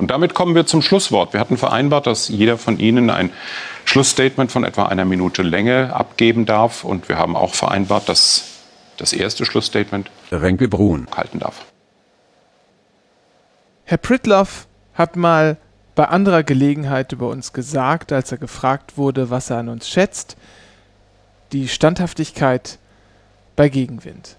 Und 0.00 0.10
damit 0.10 0.32
kommen 0.32 0.54
wir 0.54 0.64
zum 0.64 0.80
Schlusswort. 0.80 1.34
Wir 1.34 1.40
hatten 1.40 1.58
vereinbart, 1.58 2.06
dass 2.06 2.28
jeder 2.28 2.56
von 2.56 2.78
Ihnen 2.78 3.10
ein 3.10 3.30
Schlussstatement 3.84 4.50
von 4.50 4.64
etwa 4.64 4.86
einer 4.86 5.04
Minute 5.04 5.42
Länge 5.42 5.94
abgeben 5.94 6.46
darf. 6.46 6.84
Und 6.84 7.10
wir 7.10 7.18
haben 7.18 7.36
auch 7.36 7.52
vereinbart, 7.52 8.08
dass 8.08 8.44
das 8.96 9.12
erste 9.12 9.44
Schlussstatement 9.44 10.10
Renke 10.32 10.68
Brun 10.68 11.06
halten 11.14 11.38
darf. 11.38 11.66
Herr 13.84 13.98
Pritloff 13.98 14.68
hat 14.94 15.16
mal 15.16 15.58
bei 15.94 16.06
anderer 16.06 16.44
Gelegenheit 16.44 17.12
über 17.12 17.28
uns 17.28 17.52
gesagt, 17.52 18.10
als 18.10 18.32
er 18.32 18.38
gefragt 18.38 18.96
wurde, 18.96 19.28
was 19.28 19.50
er 19.50 19.58
an 19.58 19.68
uns 19.68 19.86
schätzt, 19.86 20.38
die 21.52 21.68
Standhaftigkeit 21.68 22.78
bei 23.54 23.68
Gegenwind. 23.68 24.38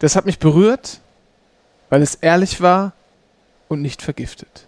Das 0.00 0.16
hat 0.16 0.26
mich 0.26 0.38
berührt, 0.38 1.00
weil 1.88 2.02
es 2.02 2.14
ehrlich 2.16 2.60
war 2.60 2.92
und 3.68 3.82
nicht 3.82 4.02
vergiftet. 4.02 4.66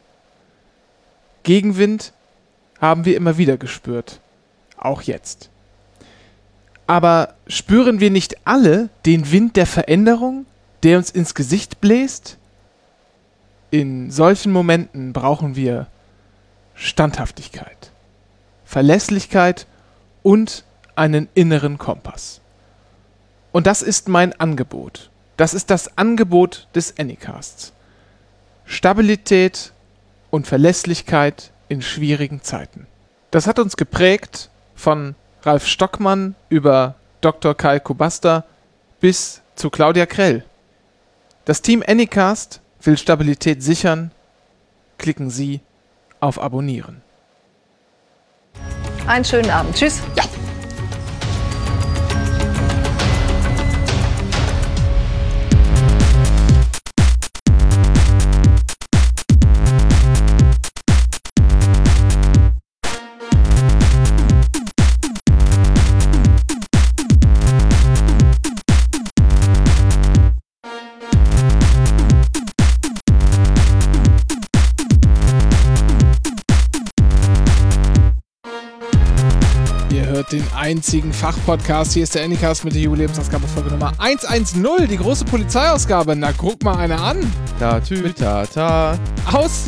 Gegenwind 1.43 2.13
haben 2.81 3.05
wir 3.05 3.17
immer 3.17 3.39
wieder 3.39 3.57
gespürt, 3.57 4.21
auch 4.77 5.03
jetzt. 5.03 5.51
Aber 6.87 7.35
spüren 7.47 8.01
wir 8.01 8.11
nicht 8.11 8.47
alle 8.47 8.89
den 9.05 9.31
Wind 9.31 9.57
der 9.57 9.67
Veränderung, 9.67 10.47
der 10.83 10.99
uns 10.99 11.11
ins 11.11 11.35
Gesicht 11.35 11.81
bläst? 11.81 12.39
In 13.71 14.11
solchen 14.11 14.53
Momenten 14.53 15.13
brauchen 15.13 15.55
wir 15.55 15.87
Standhaftigkeit, 16.75 17.91
Verlässlichkeit 18.65 19.67
und 20.23 20.65
einen 20.97 21.29
inneren 21.35 21.77
Kompass. 21.77 22.41
Und 23.53 23.67
das 23.67 23.83
ist 23.83 24.09
mein 24.09 24.39
Angebot. 24.41 25.11
Das 25.37 25.55
ist 25.55 25.71
das 25.71 25.97
Angebot 25.99 26.69
des 26.75 26.99
Anycasts. 26.99 27.73
Stabilität 28.69 29.73
und 30.31 30.47
Verlässlichkeit 30.47 31.53
in 31.69 31.81
schwierigen 31.81 32.43
Zeiten. 32.43 32.87
Das 33.31 33.47
hat 33.47 33.59
uns 33.59 33.79
geprägt 33.79 34.51
von 34.75 35.15
Ralf 35.43 35.67
Stockmann 35.67 36.35
über 36.51 36.95
Dr. 37.23 37.55
Kai 37.55 37.81
Kubasta 37.81 38.45
bis 39.01 39.41
zu 39.55 39.71
Claudia 39.71 40.05
Krell. 40.05 40.45
Das 41.47 41.63
Team 41.63 41.83
Anycast 41.87 42.61
will 42.83 42.99
Stabilität 42.99 43.63
sichern. 43.63 44.13
Klicken 44.99 45.31
Sie 45.31 45.61
auf 46.21 46.39
Abonnieren. 46.41 47.01
Einen 49.07 49.25
schönen 49.25 49.51
Abend. 49.51 49.75
Tschüss. 49.77 50.03
Ja. 50.15 50.25
Den 80.33 80.45
einzigen 80.55 81.13
Fachpodcast. 81.13 81.95
Hier 81.95 82.03
ist 82.05 82.15
der 82.15 82.25
Anycast 82.25 82.65
mit 82.65 82.75
der 82.75 82.83
Jubiläumsausgabe 82.83 83.47
Folge 83.49 83.71
Nummer 83.71 83.93
110, 83.99 84.89
die 84.89 84.97
große 84.97 85.25
Polizeiausgabe. 85.25 86.15
Na, 86.17 86.33
guck 86.33 86.63
mal 86.63 86.77
eine 86.77 87.01
an. 87.01 87.19
Ta, 87.59 87.81
tü, 87.81 88.13
ta, 88.13 88.47
ta. 88.47 88.99
Aus, 89.33 89.67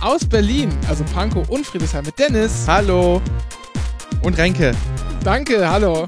aus 0.00 0.24
Berlin, 0.24 0.70
also 0.88 1.04
Pankow 1.14 1.48
und 1.48 1.66
Friedrichshain 1.66 2.04
mit 2.04 2.18
Dennis. 2.18 2.64
Hallo. 2.66 3.20
Und 4.22 4.38
Renke. 4.38 4.72
Danke, 5.24 5.68
hallo. 5.68 6.06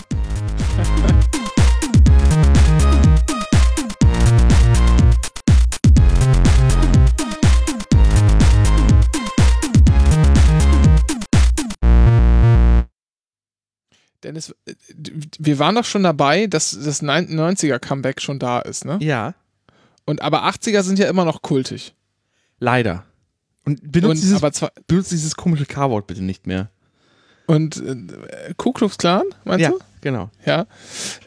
Dennis, 14.23 14.55
äh, 14.67 14.75
wir 15.39 15.59
waren 15.59 15.75
doch 15.75 15.85
schon 15.85 16.03
dabei, 16.03 16.47
dass 16.47 16.71
das 16.79 17.03
90er 17.03 17.79
Comeback 17.79 18.21
schon 18.21 18.39
da 18.39 18.61
ist, 18.61 18.85
ne? 18.85 18.99
Ja. 19.01 19.35
Und 20.07 20.23
aber 20.23 20.45
80er 20.45 20.83
sind 20.83 20.99
ja 20.99 21.09
immer 21.09 21.25
noch 21.25 21.43
kultig. 21.43 21.95
Leider. 22.59 23.05
Und 23.65 23.93
benutzt, 23.93 24.11
Und, 24.11 24.23
dieses, 24.23 24.37
aber 24.37 24.53
zwar, 24.53 24.73
benutzt 24.87 25.13
dieses 25.13 25.37
komische 25.37 25.67
K-Wort 25.67 26.07
bitte 26.07 26.23
nicht 26.25 26.47
mehr. 26.47 26.71
und 27.47 27.77
äh, 27.77 28.55
Ku 28.57 28.73
Klux 28.73 28.97
Klan, 28.99 29.25
meinst 29.45 29.63
ja, 29.63 29.71
du? 29.71 29.79
genau. 30.01 30.31
Ja. 30.45 30.67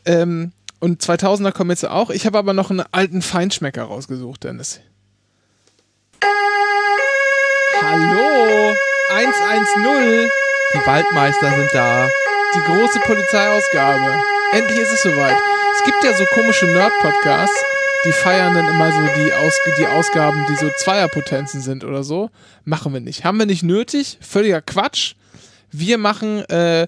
Ähm, 0.05 0.51
und 0.79 1.01
2000er 1.01 1.51
kommen 1.51 1.69
jetzt 1.69 1.85
auch. 1.87 2.09
Ich 2.09 2.25
habe 2.25 2.37
aber 2.37 2.53
noch 2.53 2.69
einen 2.69 2.83
alten 2.91 3.21
Feinschmecker 3.21 3.83
rausgesucht, 3.83 4.43
Dennis. 4.43 4.81
Hallo, 7.81 8.73
110, 9.15 10.29
Die 10.73 10.87
Waldmeister 10.87 11.55
sind 11.55 11.69
da. 11.73 12.09
Die 12.55 12.71
große 12.71 12.99
Polizeiausgabe. 12.99 14.21
Endlich 14.53 14.79
ist 14.79 14.93
es 14.93 15.03
soweit. 15.03 15.37
Es 15.75 15.83
gibt 15.85 16.03
ja 16.03 16.13
so 16.13 16.25
komische 16.33 16.65
Nerd-Podcasts, 16.65 17.55
die 18.05 18.11
feiern 18.11 18.53
dann 18.53 18.67
immer 18.67 18.91
so 18.91 18.99
die, 19.15 19.33
Aus 19.33 19.53
die 19.79 19.87
Ausgaben, 19.87 20.45
die 20.49 20.55
so 20.55 20.69
Zweierpotenzen 20.77 21.61
sind 21.61 21.83
oder 21.83 22.03
so. 22.03 22.29
Machen 22.63 22.93
wir 22.93 22.99
nicht. 22.99 23.25
Haben 23.25 23.39
wir 23.39 23.45
nicht 23.45 23.63
nötig. 23.63 24.17
Völliger 24.21 24.61
Quatsch. 24.61 25.15
Wir 25.71 25.97
machen 25.97 26.43
äh, 26.49 26.87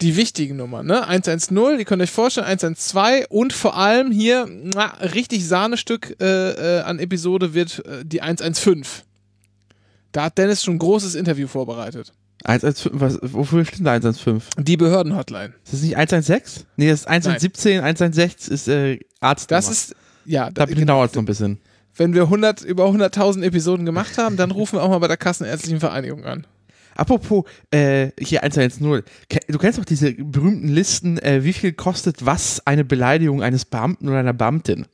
die 0.00 0.16
wichtigen 0.16 0.56
Nummern, 0.56 0.86
ne? 0.86 1.08
110, 1.08 1.56
ihr 1.78 1.84
könnt 1.84 2.02
euch 2.02 2.10
vorstellen, 2.10 2.46
112 2.46 3.26
und 3.30 3.52
vor 3.52 3.76
allem 3.76 4.12
hier, 4.12 4.46
na, 4.48 4.86
richtig 5.14 5.46
Sahnestück 5.46 6.14
äh, 6.20 6.78
äh, 6.78 6.80
an 6.82 6.98
Episode 6.98 7.54
wird 7.54 7.84
äh, 7.84 8.04
die 8.04 8.20
115. 8.20 8.84
Da 10.12 10.24
hat 10.24 10.38
Dennis 10.38 10.62
schon 10.62 10.74
ein 10.74 10.78
großes 10.78 11.14
Interview 11.14 11.48
vorbereitet. 11.48 12.12
115, 12.44 13.00
was, 13.00 13.18
wofür 13.22 13.64
steht 13.64 13.84
da 13.86 13.92
115? 13.92 14.64
Die 14.64 14.76
Behördenhotline. 14.76 15.54
Ist 15.64 15.72
das 15.74 15.82
nicht 15.82 15.96
116? 15.96 16.64
Nee, 16.76 16.88
das 16.90 17.00
ist 17.00 17.08
117, 17.08 17.80
116 17.82 18.54
ist 18.54 18.68
äh, 18.68 18.98
Arzt. 19.20 19.50
Das 19.50 19.68
ist, 19.68 19.94
ja, 20.24 20.50
Da 20.50 20.64
genau. 20.66 20.86
dauert 20.86 21.10
es 21.10 21.16
noch 21.16 21.22
ein 21.22 21.26
bisschen. 21.26 21.58
wenn 21.96 22.14
wir 22.14 22.22
100, 22.24 22.62
über 22.62 22.86
100.000 22.86 23.42
Episoden 23.42 23.84
gemacht 23.84 24.18
haben, 24.18 24.36
dann 24.36 24.50
rufen 24.52 24.76
wir 24.78 24.82
auch 24.82 24.88
mal 24.90 24.98
bei 24.98 25.08
der 25.08 25.16
Kassenärztlichen 25.16 25.80
Vereinigung 25.80 26.24
an. 26.24 26.46
Apropos, 26.94 27.44
äh, 27.70 28.10
hier 28.20 28.42
110. 28.42 29.02
Ke- 29.28 29.40
Du 29.48 29.58
kennst 29.58 29.78
doch 29.78 29.84
diese 29.84 30.12
berühmten 30.12 30.68
Listen, 30.68 31.18
äh, 31.18 31.44
wie 31.44 31.52
viel 31.52 31.72
kostet 31.72 32.24
was 32.26 32.64
eine 32.66 32.84
Beleidigung 32.84 33.42
eines 33.42 33.64
Beamten 33.64 34.08
oder 34.08 34.18
einer 34.18 34.32
Beamtin? 34.32 34.86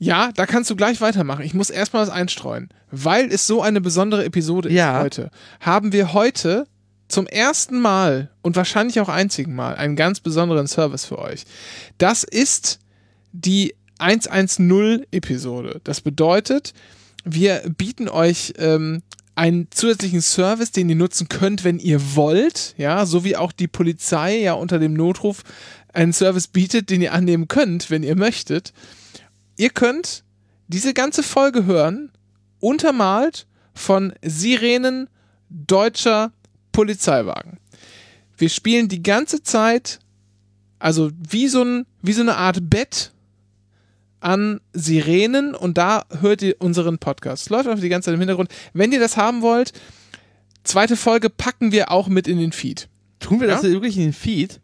Ja, 0.00 0.30
da 0.34 0.46
kannst 0.46 0.70
du 0.70 0.76
gleich 0.76 1.00
weitermachen. 1.00 1.44
Ich 1.44 1.54
muss 1.54 1.70
erstmal 1.70 2.02
was 2.02 2.10
einstreuen. 2.10 2.68
Weil 2.92 3.26
es 3.32 3.46
so 3.48 3.60
eine 3.62 3.80
besondere 3.80 4.24
Episode 4.24 4.68
ist 4.68 4.74
Ja. 4.76 5.00
heute, 5.02 5.30
haben 5.60 5.92
wir 5.92 6.12
heute 6.12 6.66
zum 7.08 7.26
ersten 7.26 7.80
Mal 7.80 8.30
und 8.42 8.56
wahrscheinlich 8.56 9.00
auch 9.00 9.08
einzigen 9.08 9.54
Mal 9.54 9.76
einen 9.76 9.96
ganz 9.96 10.20
besonderen 10.20 10.66
Service 10.66 11.06
für 11.06 11.18
euch. 11.18 11.44
Das 11.96 12.22
ist 12.22 12.78
die 13.32 13.74
110-Episode. 13.98 15.80
Das 15.84 16.00
bedeutet, 16.00 16.74
wir 17.24 17.62
bieten 17.76 18.08
euch 18.08 18.54
ähm, 18.58 19.02
einen 19.34 19.68
zusätzlichen 19.70 20.20
Service, 20.20 20.72
den 20.72 20.88
ihr 20.88 20.96
nutzen 20.96 21.28
könnt, 21.28 21.64
wenn 21.64 21.78
ihr 21.78 22.16
wollt, 22.16 22.74
ja, 22.76 23.06
so 23.06 23.24
wie 23.24 23.36
auch 23.36 23.52
die 23.52 23.68
Polizei 23.68 24.38
ja 24.38 24.54
unter 24.54 24.78
dem 24.78 24.94
Notruf 24.94 25.42
einen 25.92 26.12
Service 26.12 26.48
bietet, 26.48 26.90
den 26.90 27.02
ihr 27.02 27.12
annehmen 27.12 27.48
könnt, 27.48 27.90
wenn 27.90 28.02
ihr 28.02 28.16
möchtet. 28.16 28.72
Ihr 29.56 29.70
könnt 29.70 30.24
diese 30.68 30.92
ganze 30.92 31.22
Folge 31.22 31.64
hören, 31.64 32.10
untermalt 32.60 33.46
von 33.74 34.12
Sirenen 34.22 35.08
deutscher 35.48 36.32
Polizeiwagen. 36.78 37.58
Wir 38.36 38.48
spielen 38.48 38.86
die 38.86 39.02
ganze 39.02 39.42
Zeit, 39.42 39.98
also 40.78 41.10
wie 41.28 41.48
so, 41.48 41.64
ein, 41.64 41.86
wie 42.02 42.12
so 42.12 42.20
eine 42.22 42.36
Art 42.36 42.70
Bett 42.70 43.10
an 44.20 44.60
Sirenen 44.72 45.56
und 45.56 45.76
da 45.76 46.04
hört 46.20 46.40
ihr 46.42 46.54
unseren 46.60 46.98
Podcast. 46.98 47.50
Läuft 47.50 47.68
einfach 47.68 47.82
die 47.82 47.88
ganze 47.88 48.06
Zeit 48.06 48.14
im 48.14 48.20
Hintergrund. 48.20 48.52
Wenn 48.74 48.92
ihr 48.92 49.00
das 49.00 49.16
haben 49.16 49.42
wollt, 49.42 49.72
zweite 50.62 50.96
Folge 50.96 51.30
packen 51.30 51.72
wir 51.72 51.90
auch 51.90 52.06
mit 52.06 52.28
in 52.28 52.38
den 52.38 52.52
Feed. 52.52 52.88
Tun 53.18 53.40
wir 53.40 53.48
das 53.48 53.64
Ja? 53.64 53.70
wirklich 53.70 53.96
in 53.96 54.04
den 54.04 54.12
Feed? 54.12 54.60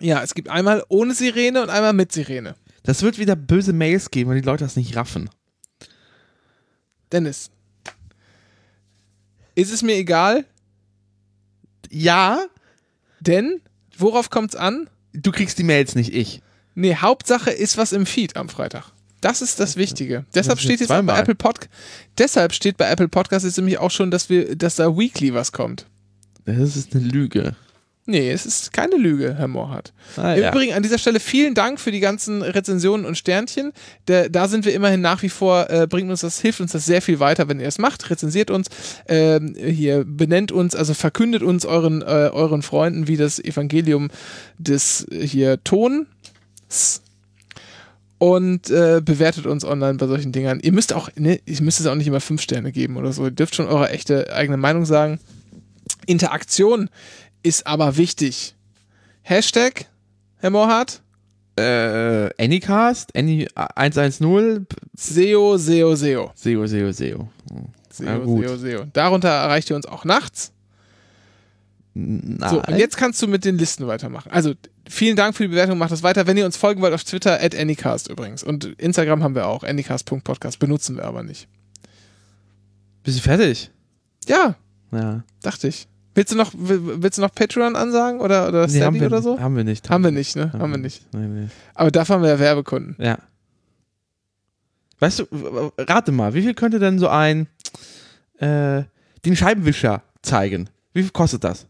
Ja, 0.00 0.24
es 0.24 0.34
gibt 0.34 0.48
einmal 0.48 0.82
ohne 0.88 1.14
Sirene 1.14 1.62
und 1.62 1.70
einmal 1.70 1.92
mit 1.92 2.10
Sirene. 2.10 2.56
Das 2.82 3.02
wird 3.02 3.18
wieder 3.18 3.36
böse 3.36 3.72
Mails 3.72 4.10
geben, 4.10 4.30
weil 4.30 4.40
die 4.40 4.46
Leute 4.46 4.64
das 4.64 4.74
nicht 4.74 4.96
raffen. 4.96 5.30
Dennis, 7.12 7.52
ist 9.54 9.72
es 9.72 9.82
mir 9.84 9.94
egal, 9.94 10.44
Ja, 11.90 12.46
denn 13.20 13.60
worauf 13.98 14.30
kommt's 14.30 14.56
an? 14.56 14.88
du 15.12 15.32
kriegst 15.32 15.58
die 15.58 15.64
Mails 15.64 15.94
nicht, 15.94 16.14
ich. 16.14 16.42
Nee, 16.74 16.96
Hauptsache 16.96 17.50
ist 17.50 17.76
was 17.76 17.92
im 17.92 18.06
Feed 18.06 18.36
am 18.36 18.48
Freitag. 18.48 18.92
Das 19.20 19.42
ist 19.42 19.60
das 19.60 19.76
Wichtige. 19.76 20.24
Deshalb 20.34 20.60
steht 20.60 20.80
jetzt 20.80 20.88
bei. 20.88 21.18
Apple 21.18 21.34
Pod 21.34 21.68
Deshalb 22.16 22.54
steht 22.54 22.78
bei 22.78 22.88
Apple 22.88 23.08
Podcast 23.08 23.44
jetzt 23.44 23.58
nämlich 23.58 23.78
auch 23.78 23.90
schon, 23.90 24.10
dass 24.10 24.30
wir, 24.30 24.56
dass 24.56 24.76
da 24.76 24.96
weekly 24.96 25.34
was 25.34 25.52
kommt. 25.52 25.86
Das 26.46 26.76
ist 26.76 26.94
eine 26.94 27.04
Lüge. 27.04 27.54
Nee, 28.06 28.30
es 28.30 28.46
ist 28.46 28.72
keine 28.72 28.96
Lüge, 28.96 29.34
Herr 29.36 29.46
Morhardt. 29.46 29.92
Ah, 30.16 30.34
Im 30.34 30.42
ja. 30.42 30.50
Übrigen 30.50 30.72
an 30.72 30.82
dieser 30.82 30.98
Stelle 30.98 31.20
vielen 31.20 31.54
Dank 31.54 31.78
für 31.78 31.92
die 31.92 32.00
ganzen 32.00 32.42
Rezensionen 32.42 33.06
und 33.06 33.16
Sternchen. 33.16 33.72
Da, 34.06 34.28
da 34.28 34.48
sind 34.48 34.64
wir 34.64 34.74
immerhin 34.74 35.00
nach 35.00 35.22
wie 35.22 35.28
vor, 35.28 35.68
äh, 35.70 35.86
bringt 35.86 36.10
uns 36.10 36.22
das, 36.22 36.40
hilft 36.40 36.60
uns 36.60 36.72
das 36.72 36.86
sehr 36.86 37.02
viel 37.02 37.20
weiter, 37.20 37.48
wenn 37.48 37.60
ihr 37.60 37.68
es 37.68 37.78
macht. 37.78 38.10
Rezensiert 38.10 38.50
uns, 38.50 38.68
ähm, 39.06 39.54
hier 39.54 40.04
benennt 40.04 40.50
uns, 40.50 40.74
also 40.74 40.94
verkündet 40.94 41.42
uns 41.42 41.66
euren, 41.66 42.02
äh, 42.02 42.30
euren 42.32 42.62
Freunden, 42.62 43.06
wie 43.06 43.16
das 43.16 43.38
Evangelium 43.38 44.08
des 44.58 45.06
äh, 45.10 45.26
hier 45.26 45.62
Tons 45.62 47.02
und 48.18 48.70
äh, 48.70 49.00
bewertet 49.04 49.46
uns 49.46 49.64
online 49.64 49.94
bei 49.94 50.06
solchen 50.06 50.32
Dingern. 50.32 50.60
Ihr 50.60 50.72
müsst 50.72 50.92
auch, 50.92 51.10
ne, 51.16 51.40
ihr 51.46 51.62
müsst 51.62 51.80
es 51.80 51.86
auch 51.86 51.94
nicht 51.94 52.06
immer 52.06 52.20
fünf 52.20 52.42
Sterne 52.42 52.72
geben 52.72 52.96
oder 52.96 53.12
so. 53.12 53.24
Ihr 53.24 53.30
dürft 53.30 53.54
schon 53.54 53.66
eure 53.66 53.90
echte 53.90 54.32
eigene 54.34 54.56
Meinung 54.56 54.84
sagen. 54.84 55.20
Interaktion 56.06 56.88
ist 57.42 57.66
aber 57.66 57.96
wichtig. 57.96 58.54
Hashtag, 59.22 59.86
Herr 60.38 60.50
Mohrhardt, 60.50 61.02
Äh, 61.56 62.30
Anycast, 62.42 63.14
Any 63.16 63.46
110, 63.54 64.66
SEO, 64.96 65.58
SEO, 65.58 65.94
SEO. 65.96 66.32
SEO, 66.34 66.66
SEO, 66.66 66.92
SEO. 66.92 67.28
SEO, 67.90 68.06
Ja, 68.06 68.18
gut. 68.18 68.46
SEO, 68.48 68.56
SEO. 68.56 68.84
Darunter 68.92 69.28
erreicht 69.28 69.68
ihr 69.68 69.76
uns 69.76 69.84
auch 69.86 70.04
nachts. 70.04 70.52
Nein. 71.92 72.48
So, 72.50 72.62
und 72.62 72.78
jetzt 72.78 72.96
kannst 72.96 73.20
du 73.20 73.26
mit 73.26 73.44
den 73.44 73.58
Listen 73.58 73.86
weitermachen. 73.88 74.30
Also, 74.30 74.54
vielen 74.88 75.16
Dank 75.16 75.36
für 75.36 75.42
die 75.42 75.48
Bewertung, 75.48 75.76
macht 75.76 75.90
das 75.90 76.02
weiter. 76.04 76.26
Wenn 76.26 76.36
ihr 76.36 76.46
uns 76.46 76.56
folgen 76.56 76.80
wollt 76.82 76.94
auf 76.94 77.02
Twitter, 77.04 77.42
at 77.42 77.54
Anycast 77.54 78.08
übrigens. 78.08 78.42
Und 78.44 78.64
Instagram 78.80 79.22
haben 79.24 79.34
wir 79.34 79.46
auch, 79.46 79.64
anycast.podcast, 79.64 80.60
benutzen 80.60 80.96
wir 80.96 81.04
aber 81.04 81.24
nicht. 81.24 81.48
Bist 83.02 83.18
du 83.18 83.22
fertig? 83.22 83.70
Ja, 84.28 84.54
Ja. 84.92 85.24
dachte 85.42 85.68
ich. 85.68 85.88
Willst 86.14 86.32
du 86.32 86.36
noch, 86.36 86.52
will- 86.56 87.02
willst 87.02 87.18
du 87.18 87.22
noch 87.22 87.34
Patreon 87.34 87.76
ansagen 87.76 88.20
oder, 88.20 88.48
oder 88.48 88.62
Nee, 88.62 88.68
Steady 88.68 88.84
haben 88.84 89.00
wir, 89.00 89.06
oder 89.06 89.22
so? 89.22 89.38
Haben 89.38 89.56
wir 89.56 89.64
nicht. 89.64 89.88
Haben 89.90 90.02
wir 90.04 90.10
nicht, 90.10 90.34
ne? 90.36 90.52
Haben 90.52 90.70
wir 90.72 90.78
nicht. 90.78 91.02
Nein, 91.14 91.34
nee. 91.44 91.48
Aber 91.74 91.90
dafür 91.90 92.16
haben 92.16 92.22
wir 92.22 92.30
ja 92.30 92.38
Werbekunden. 92.38 92.96
Ja. 92.98 93.18
Weißt 94.98 95.20
du, 95.20 95.72
rate 95.78 96.12
mal, 96.12 96.34
wie 96.34 96.42
viel 96.42 96.54
könnte 96.54 96.78
denn 96.78 96.98
so 96.98 97.08
ein 97.08 97.46
äh, 98.38 98.82
den 99.24 99.36
Scheibenwischer 99.36 100.02
zeigen? 100.22 100.68
Wie 100.92 101.02
viel 101.02 101.10
kostet 101.12 101.44
das? 101.44 101.66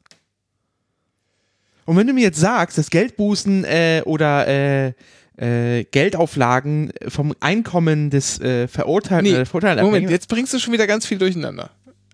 Und 1.84 1.96
wenn 1.96 2.06
du 2.06 2.12
mir 2.12 2.22
jetzt 2.22 2.38
sagst, 2.40 2.78
dass 2.78 2.90
Geldbußen 2.90 3.64
äh, 3.64 4.02
oder 4.04 4.46
äh, 4.48 4.92
äh, 5.36 5.84
Geldauflagen 5.84 6.92
vom 7.08 7.34
Einkommen 7.40 8.10
des 8.10 8.40
äh, 8.40 8.68
Verurteilten 8.68 9.32
Nee, 9.32 9.40
äh, 9.42 9.82
Moment, 9.82 10.10
jetzt 10.10 10.28
bringst 10.28 10.52
du 10.52 10.58
schon 10.58 10.72
wieder 10.72 10.86
ganz 10.86 11.06
viel 11.06 11.18
durcheinander. 11.18 11.70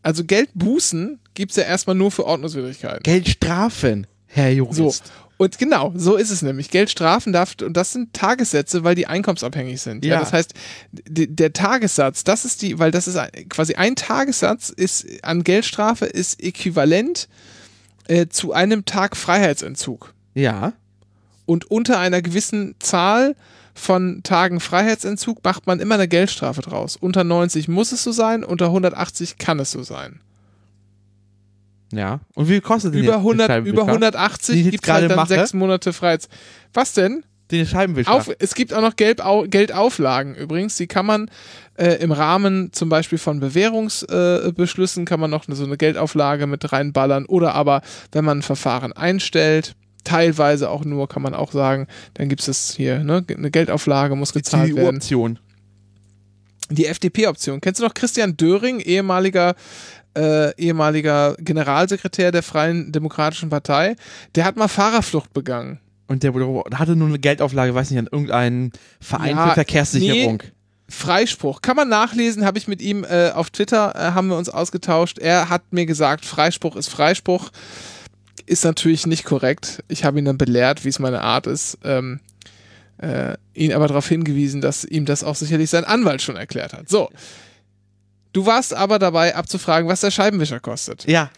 Also 0.06 0.23
Geldbußen 0.23 1.19
gibt 1.35 1.50
es 1.50 1.56
ja 1.56 1.64
erstmal 1.64 1.97
nur 1.97 2.12
für 2.12 2.26
Ordnungswidrigkeiten. 2.26 3.03
Geldstrafen, 3.03 4.06
Herr 4.29 4.53
Jurist. 4.53 4.76
So. 4.76 5.12
Und 5.37 5.58
genau, 5.58 5.93
so 5.97 6.14
ist 6.14 6.31
es 6.31 6.43
nämlich. 6.43 6.70
Geldstrafen 6.70 7.32
darf, 7.32 7.56
und 7.61 7.76
das 7.76 7.91
sind 7.91 8.12
Tagessätze, 8.12 8.85
weil 8.85 8.94
die 8.94 9.08
einkommensabhängig 9.08 9.82
sind. 9.82 10.05
Ja. 10.05 10.14
Ja. 10.14 10.20
das 10.20 10.32
heißt, 10.32 10.55
der 10.93 11.53
Tagessatz, 11.53 12.23
das 12.23 12.44
ist 12.44 12.62
die, 12.62 12.79
weil 12.79 12.93
das 12.93 13.08
ist 13.08 13.19
quasi 13.49 13.75
ein 13.75 13.97
Tagessatz 13.97 14.69
ist 14.69 15.25
an 15.25 15.43
Geldstrafe 15.43 16.06
ist 16.06 16.41
äquivalent 16.41 17.29
äh, 18.06 18.29
zu 18.29 18.52
einem 18.52 18.85
Tag 18.85 19.17
Freiheitsentzug. 19.17 20.14
Ja. 20.35 20.75
Und 21.47 21.69
unter 21.69 21.99
einer 21.99 22.23
gewissen 22.23 22.76
Zahl 22.79 23.35
von 23.76 24.23
Tagen 24.23 24.61
Freiheitsentzug 24.61 25.44
macht 25.44 25.67
man 25.67 25.81
immer 25.81 25.94
eine 25.94 26.08
Geldstrafe 26.08 26.62
draus. 26.62 26.96
Unter 26.96 27.25
90 27.25 27.69
muss 27.69 27.93
es 27.93 28.02
so 28.02 28.11
sein, 28.12 28.43
unter 28.43 28.67
180 28.67 29.38
kann 29.38 29.58
es 29.61 29.70
so 29.70 29.82
sein. 29.82 30.20
Ja. 31.93 32.20
Und 32.34 32.49
wie 32.49 32.52
viel 32.52 32.61
kostet 32.61 32.94
denn 32.94 33.02
Über, 33.05 33.12
jetzt 33.12 33.19
100, 33.19 33.49
der 33.49 33.58
über 33.58 33.82
Scheibenwischer? 33.82 33.88
180 33.88 34.55
Die 34.55 34.61
ich 34.61 34.64
jetzt 34.67 34.73
gibt 34.73 34.84
es 34.84 34.90
halt 34.90 35.00
gerade 35.02 35.08
dann 35.08 35.17
mache? 35.17 35.28
sechs 35.28 35.52
Monate 35.52 35.93
Freiheits. 35.93 36.28
Was 36.73 36.94
denn? 36.94 37.25
Den 37.50 37.64
Scheibenwischer. 37.64 38.12
Auf, 38.12 38.28
es 38.40 38.55
gibt 38.55 38.75
auch 38.75 38.81
noch 38.81 38.96
Gelb, 38.96 39.23
Geldauflagen 39.50 40.34
übrigens. 40.34 40.76
Die 40.76 40.88
kann 40.88 41.06
man 41.06 41.31
äh, 41.76 41.94
im 42.02 42.11
Rahmen 42.11 42.73
zum 42.73 42.88
Beispiel 42.88 43.19
von 43.19 43.38
Bewährungsbeschlüssen 43.38 45.02
äh, 45.02 45.06
kann 45.06 45.20
man 45.20 45.31
noch 45.31 45.44
so 45.49 45.64
eine 45.64 45.76
Geldauflage 45.76 46.46
mit 46.49 46.73
reinballern 46.73 47.25
oder 47.26 47.55
aber 47.55 47.82
wenn 48.11 48.25
man 48.25 48.38
ein 48.38 48.43
Verfahren 48.43 48.93
einstellt, 48.93 49.76
teilweise 50.06 50.70
auch 50.70 50.85
nur, 50.85 51.08
kann 51.08 51.23
man 51.23 51.35
auch 51.35 51.53
sagen, 51.53 51.87
dann 52.14 52.29
gibt 52.29 52.41
es 52.41 52.47
das 52.47 52.75
hier, 52.75 53.00
ne? 53.00 53.25
eine 53.29 53.50
Geldauflage 53.50 54.17
muss 54.17 54.32
gezahlt 54.32 54.70
die 54.70 54.76
werden. 54.76 54.97
Option. 54.97 55.38
Die 56.70 56.87
FDP-Option. 56.87 57.61
Kennst 57.61 57.81
du 57.81 57.85
noch 57.85 57.94
Christian 57.94 58.37
Döring, 58.37 58.81
ehemaliger 58.81 59.55
äh, 60.17 60.55
ehemaliger 60.56 61.37
Generalsekretär 61.38 62.32
der 62.32 62.43
Freien 62.43 62.91
Demokratischen 62.91 63.50
Partei? 63.50 63.97
Der 64.35 64.44
hat 64.44 64.56
mal 64.56 64.69
Fahrerflucht 64.69 65.32
begangen. 65.32 65.81
Und 66.09 66.23
der 66.23 66.32
hatte 66.75 66.97
nur 66.97 67.09
eine 67.09 67.19
Geldauflage, 67.19 67.75
weiß 67.75 67.91
nicht, 67.91 67.99
an 67.99 68.09
irgendeinen 68.11 68.73
Verein 69.00 69.37
Ja, 69.37 69.49
für 69.49 69.55
Verkehrssicherung. 69.55 70.43
Freispruch. 70.88 71.62
Kann 71.62 71.76
man 71.76 71.88
nachlesen, 71.88 72.44
habe 72.44 72.59
ich 72.59 72.69
mit 72.69 72.81
ihm 72.81 73.05
äh, 73.05 73.31
auf 73.31 73.50
Twitter, 73.50 73.93
äh, 73.97 74.12
haben 74.12 74.29
wir 74.29 74.37
uns 74.37 74.49
ausgetauscht. 74.49 75.19
Er 75.19 75.49
hat 75.49 75.73
mir 75.73 75.85
gesagt, 75.85 76.25
Freispruch 76.25 76.76
ist 76.76 76.88
Freispruch. 76.88 77.50
Ist 78.46 78.64
natürlich 78.64 79.06
nicht 79.06 79.25
korrekt. 79.25 79.82
Ich 79.88 80.04
habe 80.04 80.19
ihn 80.19 80.25
dann 80.25 80.38
belehrt, 80.38 80.84
wie 80.84 80.88
es 80.88 80.98
meine 80.98 81.20
Art 81.20 81.46
ist. 81.46 81.78
Ähm, 81.84 82.20
äh, 82.98 83.37
ihn 83.54 83.72
aber 83.72 83.88
darauf 83.88 84.08
hingewiesen, 84.08 84.60
dass 84.60 84.84
ihm 84.84 85.04
das 85.04 85.25
auch 85.25 85.34
sicherlich 85.34 85.69
sein 85.69 85.84
Anwalt 85.84 86.22
schon 86.22 86.37
erklärt 86.37 86.72
hat. 86.72 86.88
So. 86.88 87.10
Du 88.32 88.46
warst 88.46 88.75
aber 88.75 88.98
dabei 88.98 89.34
abzufragen, 89.34 89.88
was 89.88 90.00
der 90.00 90.10
Scheibenwischer 90.10 90.60
kostet. 90.60 91.06
Ja. 91.06 91.31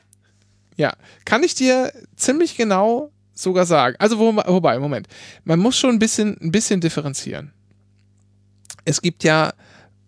Ja, 0.76 0.94
kann 1.24 1.42
ich 1.42 1.54
dir 1.54 1.92
ziemlich 2.16 2.56
genau 2.56 3.10
sogar 3.34 3.66
sagen. 3.66 3.96
Also 3.98 4.18
wo, 4.18 4.34
wobei, 4.34 4.78
Moment, 4.78 5.08
man 5.44 5.58
muss 5.58 5.76
schon 5.76 5.90
ein 5.90 5.98
bisschen, 5.98 6.36
ein 6.40 6.52
bisschen 6.52 6.80
differenzieren. 6.80 7.52
Es 8.84 9.02
gibt 9.02 9.24
ja, 9.24 9.52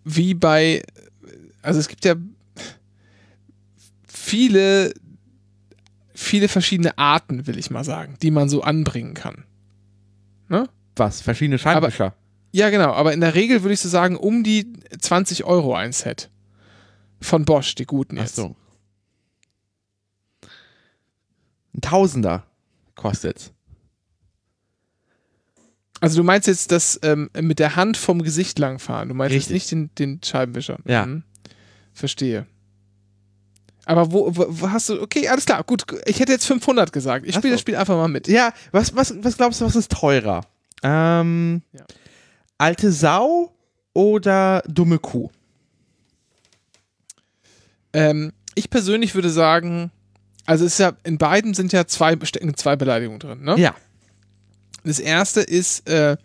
wie 0.05 0.33
bei, 0.33 0.83
also 1.61 1.79
es 1.79 1.87
gibt 1.87 2.05
ja 2.05 2.15
viele, 4.07 4.93
viele 6.21 6.47
verschiedene 6.47 6.97
Arten, 6.97 7.47
will 7.47 7.57
ich 7.57 7.71
mal 7.71 7.83
sagen, 7.83 8.15
die 8.21 8.31
man 8.31 8.49
so 8.49 8.61
anbringen 8.61 9.13
kann. 9.13 9.45
Ne? 10.47 10.69
Was? 10.95 11.21
Verschiedene 11.21 11.57
Scheibenwischer. 11.57 12.13
Ja, 12.51 12.69
genau, 12.69 12.91
aber 12.91 13.13
in 13.13 13.21
der 13.21 13.33
Regel 13.35 13.63
würde 13.63 13.73
ich 13.73 13.79
so 13.79 13.89
sagen, 13.89 14.17
um 14.17 14.43
die 14.43 14.73
20 14.99 15.45
Euro 15.45 15.73
ein 15.73 15.93
Set. 15.93 16.29
Von 17.21 17.45
Bosch, 17.45 17.75
die 17.75 17.85
guten 17.85 18.17
Ach 18.17 18.23
jetzt. 18.23 18.35
so. 18.35 18.55
Ein 21.73 21.81
Tausender 21.81 22.45
kostet's. 22.95 23.53
Also 26.01 26.17
du 26.17 26.23
meinst 26.23 26.47
jetzt 26.47 26.71
das 26.71 26.99
ähm, 27.03 27.29
mit 27.39 27.59
der 27.59 27.75
Hand 27.75 27.95
vom 27.95 28.23
Gesicht 28.23 28.57
langfahren. 28.59 29.09
Du 29.09 29.15
meinst 29.15 29.33
jetzt 29.35 29.51
Richtig. 29.51 29.71
nicht 29.71 29.71
den, 29.99 30.15
den 30.17 30.23
Scheibenwischer. 30.23 30.79
Ja. 30.85 31.05
Mhm. 31.05 31.23
Verstehe. 31.93 32.47
Aber 33.85 34.11
wo, 34.11 34.35
wo, 34.35 34.45
wo 34.47 34.69
hast 34.69 34.89
du, 34.89 35.01
okay, 35.01 35.27
alles 35.27 35.45
klar, 35.45 35.63
gut. 35.63 35.83
Ich 36.05 36.19
hätte 36.19 36.31
jetzt 36.31 36.45
500 36.45 36.93
gesagt. 36.93 37.25
Ich 37.25 37.35
spiele 37.35 37.53
das 37.53 37.61
Spiel 37.61 37.75
einfach 37.75 37.95
mal 37.95 38.07
mit. 38.07 38.27
Ja, 38.27 38.53
was, 38.71 38.95
was, 38.95 39.13
was 39.23 39.37
glaubst 39.37 39.61
du, 39.61 39.65
was 39.65 39.75
ist 39.75 39.91
teurer? 39.91 40.41
Ähm, 40.83 41.61
Ja. 41.73 41.85
Alte 42.57 42.91
Sau 42.91 43.51
oder 43.93 44.61
dumme 44.67 44.99
Kuh? 44.99 45.29
Ähm, 47.93 48.31
ich 48.55 48.69
persönlich 48.69 49.15
würde 49.15 49.29
sagen, 49.29 49.91
also 50.45 50.65
es 50.65 50.73
ist 50.73 50.79
ja, 50.79 50.93
in 51.03 51.17
beiden 51.17 51.53
sind 51.53 51.73
ja 51.73 51.85
zwei, 51.87 52.17
stecken 52.23 52.55
zwei 52.55 52.75
Beleidigungen 52.75 53.19
drin. 53.19 53.41
Ne? 53.43 53.57
Ja. 53.57 53.75
Das 54.83 54.99
erste 54.99 55.41
ist 55.41 55.87
äh, 55.89 56.17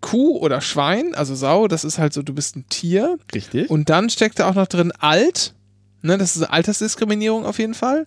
Kuh 0.00 0.38
oder 0.38 0.60
Schwein, 0.60 1.14
also 1.14 1.34
Sau, 1.34 1.68
das 1.68 1.84
ist 1.84 1.98
halt 1.98 2.12
so, 2.12 2.22
du 2.22 2.34
bist 2.34 2.56
ein 2.56 2.66
Tier. 2.68 3.18
Richtig. 3.34 3.70
Und 3.70 3.88
dann 3.88 4.10
steckt 4.10 4.38
da 4.38 4.48
auch 4.48 4.54
noch 4.54 4.66
drin 4.66 4.92
alt, 4.92 5.54
ne, 6.02 6.18
das 6.18 6.36
ist 6.36 6.42
Altersdiskriminierung 6.42 7.44
auf 7.46 7.58
jeden 7.58 7.74
Fall. 7.74 8.06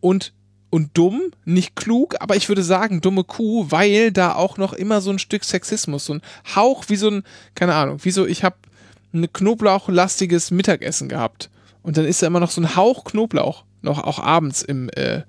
Und, 0.00 0.32
und 0.70 0.90
dumm, 0.94 1.20
nicht 1.44 1.76
klug, 1.76 2.16
aber 2.20 2.36
ich 2.36 2.48
würde 2.48 2.62
sagen 2.62 3.00
dumme 3.00 3.24
Kuh, 3.24 3.66
weil 3.70 4.10
da 4.12 4.34
auch 4.34 4.56
noch 4.56 4.72
immer 4.72 5.00
so 5.00 5.10
ein 5.10 5.18
Stück 5.18 5.44
Sexismus, 5.44 6.06
so 6.06 6.14
ein 6.14 6.22
Hauch 6.54 6.84
wie 6.88 6.96
so 6.96 7.08
ein, 7.08 7.22
keine 7.54 7.74
Ahnung, 7.74 7.98
wie 8.02 8.10
so, 8.10 8.26
ich 8.26 8.42
habe 8.44 8.56
ein 9.14 9.30
knoblauchlastiges 9.32 10.50
Mittagessen 10.50 11.08
gehabt. 11.08 11.50
Und 11.82 11.96
dann 11.96 12.04
ist 12.04 12.22
da 12.22 12.26
immer 12.28 12.40
noch 12.40 12.50
so 12.50 12.60
ein 12.60 12.76
Hauch 12.76 13.04
Knoblauch, 13.04 13.64
noch 13.82 14.02
auch 14.02 14.18
abends 14.18 14.62
im, 14.62 14.88
äh, 14.90 15.22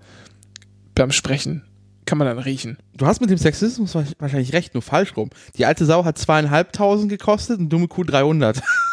beim 0.95 1.11
Sprechen. 1.11 1.63
Kann 2.05 2.17
man 2.17 2.27
dann 2.27 2.37
riechen. 2.39 2.77
du 2.97 3.05
hast 3.05 3.21
mit 3.21 3.29
dem 3.29 3.37
Sexismus 3.37 3.95
wa- 3.95 4.03
wahrscheinlich 4.19 4.51
recht, 4.53 4.73
nur 4.73 4.83
falsch 4.83 5.15
rum. 5.15 5.29
Die 5.57 5.65
alte 5.65 5.85
Sau 5.85 6.03
hat 6.05 6.17
zweieinhalbtausend 6.17 7.09
gekostet 7.09 7.59
und 7.59 7.69
dumme 7.69 7.87
Kuh 7.87 8.03
300. 8.03 8.61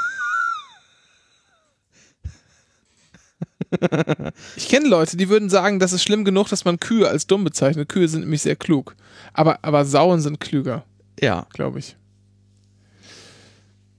Ich 4.57 4.69
kenne 4.69 4.89
Leute, 4.89 5.17
die 5.17 5.29
würden 5.29 5.49
sagen, 5.49 5.79
das 5.79 5.93
ist 5.93 6.03
schlimm 6.03 6.25
genug, 6.25 6.49
dass 6.49 6.65
man 6.65 6.81
Kühe 6.81 7.09
als 7.09 7.27
dumm 7.27 7.45
bezeichnet. 7.45 7.89
Kühe 7.89 8.09
sind 8.09 8.21
nämlich 8.23 8.43
sehr 8.43 8.57
klug. 8.57 8.97
Aber, 9.33 9.59
aber 9.63 9.85
Sauen 9.85 10.21
sind 10.21 10.41
klüger, 10.41 10.85
ja. 11.21 11.47
glaube 11.53 11.79
ich. 11.79 11.97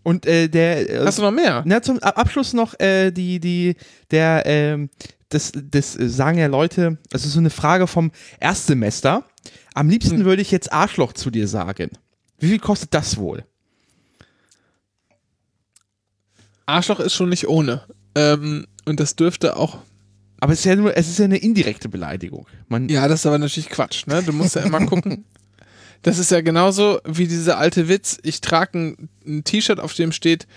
Und 0.03 0.25
äh, 0.25 0.47
der. 0.49 0.89
Äh, 0.89 1.05
Hast 1.05 1.19
du 1.19 1.21
noch 1.21 1.31
mehr? 1.31 1.63
Na, 1.65 1.81
zum 1.81 1.99
Ab- 1.99 2.17
Abschluss 2.17 2.53
noch 2.53 2.77
äh, 2.79 3.11
die, 3.11 3.39
die, 3.39 3.75
der, 4.09 4.43
ähm, 4.45 4.89
das, 5.29 5.51
das 5.55 5.95
äh, 5.97 6.09
sagen 6.09 6.37
ja 6.39 6.47
Leute, 6.47 6.97
das 7.09 7.23
ist 7.25 7.33
so 7.33 7.39
eine 7.39 7.49
Frage 7.51 7.87
vom 7.87 8.11
Erstsemester. 8.39 9.23
Am 9.73 9.89
liebsten 9.89 10.17
Hm. 10.17 10.25
würde 10.25 10.41
ich 10.41 10.51
jetzt 10.51 10.73
Arschloch 10.73 11.13
zu 11.13 11.29
dir 11.29 11.47
sagen. 11.47 11.91
Wie 12.39 12.47
viel 12.49 12.59
kostet 12.59 12.93
das 12.93 13.17
wohl? 13.17 13.45
Arschloch 16.65 16.99
ist 16.99 17.13
schon 17.13 17.29
nicht 17.29 17.47
ohne. 17.47 17.83
Ähm, 18.15 18.65
und 18.91 18.99
das 18.99 19.15
dürfte 19.15 19.55
auch. 19.55 19.79
Aber 20.39 20.53
es 20.53 20.59
ist 20.59 20.65
ja 20.65 20.75
nur, 20.75 20.95
es 20.95 21.07
ist 21.07 21.17
ja 21.19 21.25
eine 21.25 21.37
indirekte 21.37 21.87
Beleidigung. 21.87 22.45
Man, 22.67 22.89
Ja, 22.89 23.07
das 23.07 23.21
ist 23.21 23.25
aber 23.25 23.39
natürlich 23.39 23.69
Quatsch, 23.69 24.05
ne? 24.05 24.21
Du 24.21 24.33
musst 24.33 24.55
ja 24.55 24.61
immer 24.61 24.85
gucken. 24.85 25.25
Das 26.01 26.17
ist 26.17 26.31
ja 26.31 26.41
genauso 26.41 26.99
wie 27.05 27.27
dieser 27.27 27.57
alte 27.57 27.87
Witz. 27.87 28.19
Ich 28.23 28.41
trage 28.41 28.77
ein, 28.77 29.09
ein 29.25 29.43
T-Shirt, 29.43 29.79
auf 29.79 29.93
dem 29.93 30.11
steht 30.11 30.47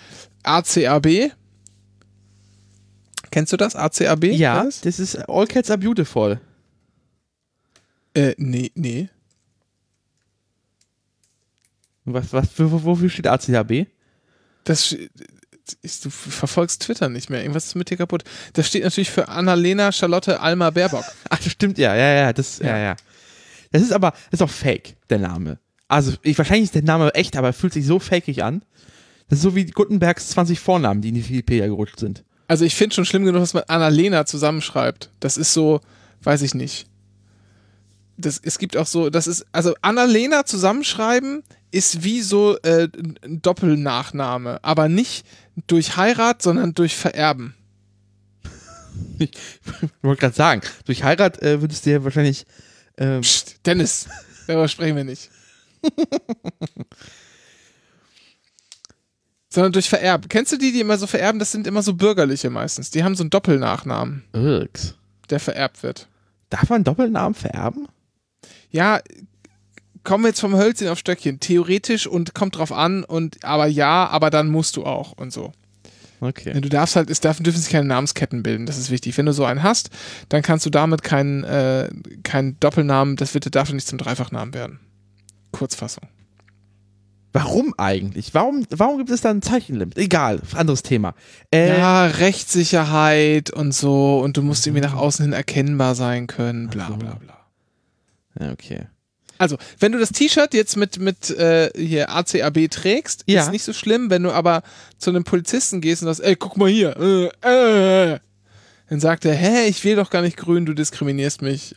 ACAB. 0.43 1.31
Kennst 3.31 3.53
du 3.53 3.57
das? 3.57 3.75
ACAB? 3.75 4.25
ja 4.25 4.65
Was? 4.65 4.81
das 4.81 4.99
ist 4.99 5.15
All 5.29 5.47
Cats 5.47 5.69
are 5.69 5.79
Beautiful. 5.79 6.41
Äh, 8.13 8.33
nee, 8.37 8.71
nee. 8.75 9.09
Was, 12.05 12.33
was, 12.33 12.49
für, 12.49 12.71
wofür 12.71 13.09
steht 13.09 13.27
ACAB? 13.27 13.87
Das 14.63 14.95
ist, 15.73 16.05
du 16.05 16.09
verfolgst 16.09 16.81
Twitter 16.83 17.09
nicht 17.09 17.29
mehr. 17.29 17.41
Irgendwas 17.41 17.65
ist 17.65 17.75
mit 17.75 17.89
dir 17.89 17.97
kaputt. 17.97 18.23
Das 18.53 18.67
steht 18.67 18.83
natürlich 18.83 19.11
für 19.11 19.27
Annalena 19.27 19.91
Charlotte 19.91 20.39
Alma 20.39 20.69
Baerbock. 20.69 21.05
Ach, 21.29 21.39
das 21.43 21.51
stimmt, 21.51 21.77
ja, 21.77 21.95
ja, 21.95 22.13
ja, 22.13 22.33
das, 22.33 22.59
ja, 22.59 22.67
Ja. 22.67 22.77
ja. 22.77 22.95
Das 23.71 23.81
ist 23.81 23.91
aber, 23.91 24.11
das 24.31 24.39
ist 24.39 24.41
auch 24.41 24.49
fake, 24.49 24.95
der 25.09 25.19
Name. 25.19 25.59
Also, 25.87 26.13
ich, 26.21 26.37
wahrscheinlich 26.37 26.65
ist 26.65 26.75
der 26.75 26.83
Name 26.83 27.13
echt, 27.13 27.35
aber 27.35 27.47
er 27.47 27.53
fühlt 27.53 27.73
sich 27.73 27.85
so 27.85 27.99
fakig 27.99 28.43
an. 28.43 28.63
Das 29.27 29.39
ist 29.39 29.43
so 29.43 29.55
wie 29.55 29.65
Gutenbergs 29.65 30.29
20 30.29 30.59
Vornamen, 30.59 31.01
die 31.01 31.09
in 31.09 31.15
die 31.15 31.27
Wikipedia 31.27 31.65
gerutscht 31.67 31.99
sind. 31.99 32.23
Also 32.47 32.63
ich 32.63 32.75
finde 32.75 32.95
schon 32.95 33.05
schlimm 33.05 33.25
genug, 33.25 33.41
dass 33.41 33.53
man 33.53 33.63
Annalena 33.67 34.25
zusammenschreibt. 34.25 35.09
Das 35.19 35.35
ist 35.35 35.53
so, 35.53 35.81
weiß 36.23 36.43
ich 36.43 36.53
nicht. 36.53 36.87
Das, 38.17 38.39
es 38.41 38.59
gibt 38.59 38.77
auch 38.77 38.85
so, 38.85 39.09
das 39.09 39.27
ist, 39.27 39.45
also 39.51 39.73
Annalena 39.81 40.45
zusammenschreiben 40.45 41.43
ist 41.75 42.03
wie 42.05 42.21
so 42.21 42.57
äh, 42.59 42.87
ein 43.23 43.41
Doppelnachname, 43.41 44.63
aber 44.63 44.87
nicht 44.87 45.25
durch 45.67 45.97
Heirat, 45.97 46.41
sondern 46.41 46.73
durch 46.73 46.95
Vererben. 46.95 47.53
Ich 49.19 49.29
wollte 50.01 50.21
gerade 50.21 50.35
sagen, 50.35 50.61
durch 50.85 51.03
Heirat 51.03 51.41
äh, 51.41 51.59
würdest 51.61 51.85
du 51.85 51.91
ja 51.91 52.03
wahrscheinlich. 52.03 52.45
Ähm, 52.97 53.19
Psst, 53.21 53.59
Dennis, 53.65 54.07
darüber 54.47 54.69
sprechen 54.69 54.95
wir 54.95 55.03
nicht. 55.03 55.29
sondern 59.49 59.73
durch 59.73 59.89
Vererben. 59.89 60.29
Kennst 60.29 60.53
du 60.53 60.57
die, 60.57 60.71
die 60.71 60.79
immer 60.79 60.97
so 60.97 61.07
vererben? 61.07 61.39
Das 61.39 61.51
sind 61.51 61.67
immer 61.67 61.81
so 61.81 61.93
bürgerliche 61.93 62.49
meistens. 62.49 62.89
Die 62.91 63.03
haben 63.03 63.15
so 63.15 63.23
einen 63.23 63.31
Doppelnachnamen, 63.31 64.23
Irks. 64.33 64.95
der 65.29 65.41
vererbt 65.41 65.83
wird. 65.83 66.07
Darf 66.49 66.69
man 66.69 66.85
Doppelnamen 66.85 67.35
vererben? 67.35 67.87
ja, 68.69 69.01
kommen 70.05 70.23
wir 70.23 70.29
jetzt 70.29 70.39
vom 70.39 70.55
Hölzchen 70.55 70.87
auf 70.87 70.99
Stöckchen. 70.99 71.39
Theoretisch 71.41 72.07
und 72.07 72.33
kommt 72.33 72.57
drauf 72.57 72.71
an 72.71 73.03
und 73.03 73.43
aber 73.43 73.67
ja, 73.67 74.07
aber 74.07 74.29
dann 74.29 74.47
musst 74.47 74.77
du 74.77 74.85
auch 74.85 75.11
und 75.13 75.33
so. 75.33 75.51
Okay. 76.21 76.59
Du 76.59 76.69
darfst 76.69 76.95
halt, 76.95 77.09
es 77.09 77.19
darf, 77.19 77.37
dürfen 77.39 77.59
sich 77.59 77.71
keine 77.71 77.87
Namensketten 77.87 78.41
bilden, 78.41 78.65
das 78.65 78.77
ist 78.77 78.89
wichtig. 78.89 79.17
Wenn 79.17 79.25
du 79.25 79.33
so 79.33 79.43
einen 79.43 79.63
hast, 79.63 79.89
dann 80.29 80.41
kannst 80.41 80.65
du 80.65 80.69
damit 80.69 81.03
keinen 81.03 81.43
äh, 81.43 81.89
keinen 82.23 82.57
Doppelnamen, 82.59 83.17
das 83.17 83.33
wird, 83.33 83.53
darf 83.53 83.71
nicht 83.73 83.87
zum 83.87 83.97
Dreifachnamen 83.97 84.53
werden. 84.53 84.79
Kurzfassung. 85.51 86.07
Warum 87.33 87.73
eigentlich? 87.77 88.33
Warum, 88.33 88.65
warum 88.69 88.97
gibt 88.97 89.09
es 89.09 89.19
da 89.19 89.29
ein 89.29 89.41
Zeichenlimit? 89.41 89.97
Egal, 89.97 90.39
anderes 90.53 90.83
Thema. 90.83 91.15
Äh, 91.51 91.77
ja, 91.77 92.05
Rechtssicherheit 92.05 93.51
und 93.51 93.73
so 93.73 94.19
und 94.19 94.37
du 94.37 94.41
musst 94.41 94.65
irgendwie 94.65 94.81
nach 94.81 94.93
außen 94.93 95.25
hin 95.25 95.33
erkennbar 95.33 95.95
sein 95.95 96.27
können, 96.27 96.69
bla 96.69 96.91
bla 96.91 97.15
bla. 97.15 97.45
ja, 98.39 98.53
okay. 98.53 98.87
Also, 99.37 99.57
wenn 99.79 99.91
du 99.91 99.99
das 99.99 100.09
T-Shirt 100.09 100.53
jetzt 100.53 100.77
mit, 100.77 100.99
mit 100.99 101.29
äh, 101.31 101.69
hier 101.75 102.09
ACAB 102.09 102.69
trägst, 102.69 103.23
Ja. 103.27 103.41
ist 103.43 103.51
nicht 103.51 103.63
so 103.63 103.73
schlimm. 103.73 104.09
Wenn 104.09 104.23
du 104.23 104.31
aber 104.31 104.63
zu 104.97 105.09
einem 105.09 105.23
Polizisten 105.23 105.81
gehst 105.81 106.01
und 106.01 106.07
sagst, 106.07 106.21
ey, 106.23 106.35
guck 106.35 106.57
mal 106.57 106.69
hier, 106.69 106.95
äh, 107.43 108.13
äh, 108.13 108.19
dann 108.89 108.99
sagt 108.99 109.25
er, 109.25 109.33
hä, 109.33 109.67
ich 109.67 109.83
will 109.83 109.95
doch 109.95 110.09
gar 110.09 110.21
nicht 110.21 110.37
grün, 110.37 110.65
du 110.65 110.73
diskriminierst 110.73 111.41
mich. 111.41 111.75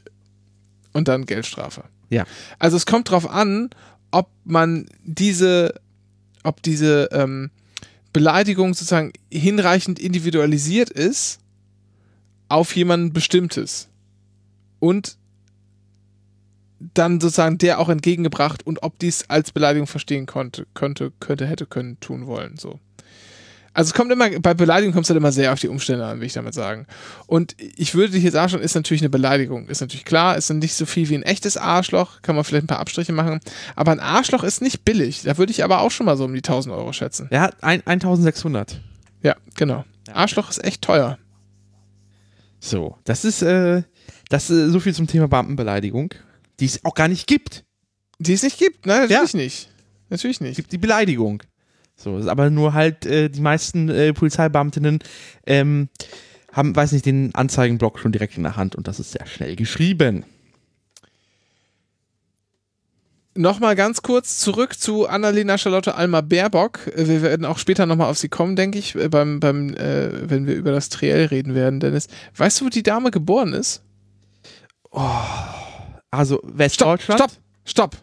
Und 0.92 1.08
dann 1.08 1.26
Geldstrafe. 1.26 1.84
Ja. 2.10 2.24
Also 2.58 2.76
es 2.76 2.86
kommt 2.86 3.10
drauf 3.10 3.28
an, 3.28 3.70
ob 4.10 4.30
man 4.44 4.86
diese, 5.04 5.74
ob 6.44 6.62
diese 6.62 7.08
ähm, 7.12 7.50
Beleidigung 8.12 8.72
sozusagen 8.74 9.12
hinreichend 9.32 9.98
individualisiert 9.98 10.90
ist 10.90 11.40
auf 12.48 12.74
jemanden 12.74 13.12
Bestimmtes. 13.12 13.88
Und 14.80 15.16
dann 16.80 17.20
sozusagen 17.20 17.58
der 17.58 17.80
auch 17.80 17.88
entgegengebracht 17.88 18.66
und 18.66 18.82
ob 18.82 18.98
dies 18.98 19.24
als 19.28 19.52
Beleidigung 19.52 19.86
verstehen 19.86 20.26
konnte, 20.26 20.66
könnte, 20.74 21.12
könnte, 21.20 21.46
hätte 21.46 21.66
können, 21.66 21.98
tun 22.00 22.26
wollen. 22.26 22.56
So. 22.56 22.78
Also 23.74 23.90
es 23.90 23.94
kommt 23.94 24.10
immer, 24.10 24.28
bei 24.40 24.54
Beleidigung 24.54 24.92
kommt 24.92 25.04
es 25.04 25.10
halt 25.10 25.18
immer 25.18 25.30
sehr 25.30 25.52
auf 25.52 25.60
die 25.60 25.68
Umstände 25.68 26.04
an, 26.04 26.18
will 26.18 26.26
ich 26.26 26.32
damit 26.32 26.54
sagen. 26.54 26.86
Und 27.26 27.54
ich 27.58 27.94
würde 27.94 28.12
dich 28.12 28.24
jetzt 28.24 28.36
anschauen, 28.36 28.60
ist 28.60 28.74
natürlich 28.74 29.02
eine 29.02 29.08
Beleidigung. 29.08 29.68
Ist 29.68 29.80
natürlich 29.80 30.04
klar, 30.04 30.36
ist 30.36 30.50
dann 30.50 30.58
nicht 30.58 30.74
so 30.74 30.84
viel 30.86 31.08
wie 31.08 31.14
ein 31.14 31.22
echtes 31.22 31.56
Arschloch, 31.56 32.22
kann 32.22 32.34
man 32.34 32.44
vielleicht 32.44 32.64
ein 32.64 32.68
paar 32.68 32.80
Abstriche 32.80 33.12
machen. 33.12 33.40
Aber 33.76 33.92
ein 33.92 34.00
Arschloch 34.00 34.42
ist 34.42 34.62
nicht 34.62 34.84
billig. 34.84 35.22
Da 35.22 35.38
würde 35.38 35.52
ich 35.52 35.62
aber 35.62 35.80
auch 35.80 35.90
schon 35.90 36.06
mal 36.06 36.16
so 36.16 36.24
um 36.24 36.32
die 36.32 36.38
1000 36.38 36.74
Euro 36.74 36.92
schätzen. 36.92 37.28
Ja, 37.30 37.50
ein, 37.60 37.86
1600. 37.86 38.80
Ja, 39.22 39.36
genau. 39.54 39.84
Arschloch 40.12 40.50
ist 40.50 40.64
echt 40.64 40.82
teuer. 40.82 41.18
So, 42.60 42.96
das 43.04 43.24
ist, 43.24 43.42
äh, 43.42 43.82
das 44.28 44.50
ist 44.50 44.72
so 44.72 44.80
viel 44.80 44.94
zum 44.94 45.06
Thema 45.06 45.28
Beamtenbeleidigung, 45.28 46.14
die 46.60 46.66
es 46.66 46.84
auch 46.84 46.94
gar 46.94 47.08
nicht 47.08 47.26
gibt. 47.26 47.64
Die 48.18 48.32
es 48.32 48.42
nicht 48.42 48.58
gibt, 48.58 48.86
ne? 48.86 49.06
Natürlich 49.08 49.34
nicht. 49.34 49.70
Natürlich 50.10 50.36
Es 50.38 50.40
nicht. 50.40 50.56
gibt 50.56 50.72
die 50.72 50.78
Beleidigung. 50.78 51.42
So, 51.96 52.16
aber 52.28 52.50
nur 52.50 52.74
halt 52.74 53.06
äh, 53.06 53.28
die 53.28 53.40
meisten 53.40 53.88
äh, 53.88 54.12
Polizeibeamtinnen 54.12 55.00
ähm, 55.46 55.88
haben, 56.52 56.74
weiß 56.74 56.92
nicht, 56.92 57.06
den 57.06 57.34
Anzeigenblock 57.34 57.98
schon 57.98 58.12
direkt 58.12 58.36
in 58.36 58.44
der 58.44 58.56
Hand 58.56 58.76
und 58.76 58.88
das 58.88 59.00
ist 59.00 59.12
sehr 59.12 59.26
schnell 59.26 59.56
geschrieben. 59.56 60.24
Nochmal 63.34 63.76
ganz 63.76 64.02
kurz 64.02 64.38
zurück 64.38 64.76
zu 64.78 65.06
Annalena 65.06 65.58
Charlotte 65.58 65.94
Alma 65.94 66.22
Baerbock. 66.22 66.90
Wir 66.96 67.22
werden 67.22 67.46
auch 67.46 67.58
später 67.58 67.86
nochmal 67.86 68.10
auf 68.10 68.18
sie 68.18 68.28
kommen, 68.28 68.56
denke 68.56 68.78
ich, 68.78 68.96
äh, 68.96 69.08
beim, 69.08 69.38
beim, 69.38 69.74
äh, 69.74 70.28
wenn 70.28 70.46
wir 70.46 70.56
über 70.56 70.72
das 70.72 70.88
Triell 70.88 71.26
reden 71.26 71.54
werden, 71.54 71.78
Dennis. 71.78 72.08
Weißt 72.36 72.60
du, 72.60 72.64
wo 72.64 72.68
die 72.68 72.82
Dame 72.82 73.10
geboren 73.12 73.52
ist? 73.52 73.82
Also 76.10 76.36
Stopp, 76.38 76.58
Westdeutschland. 76.58 77.20
stopp, 77.20 77.32
stopp, 77.64 77.96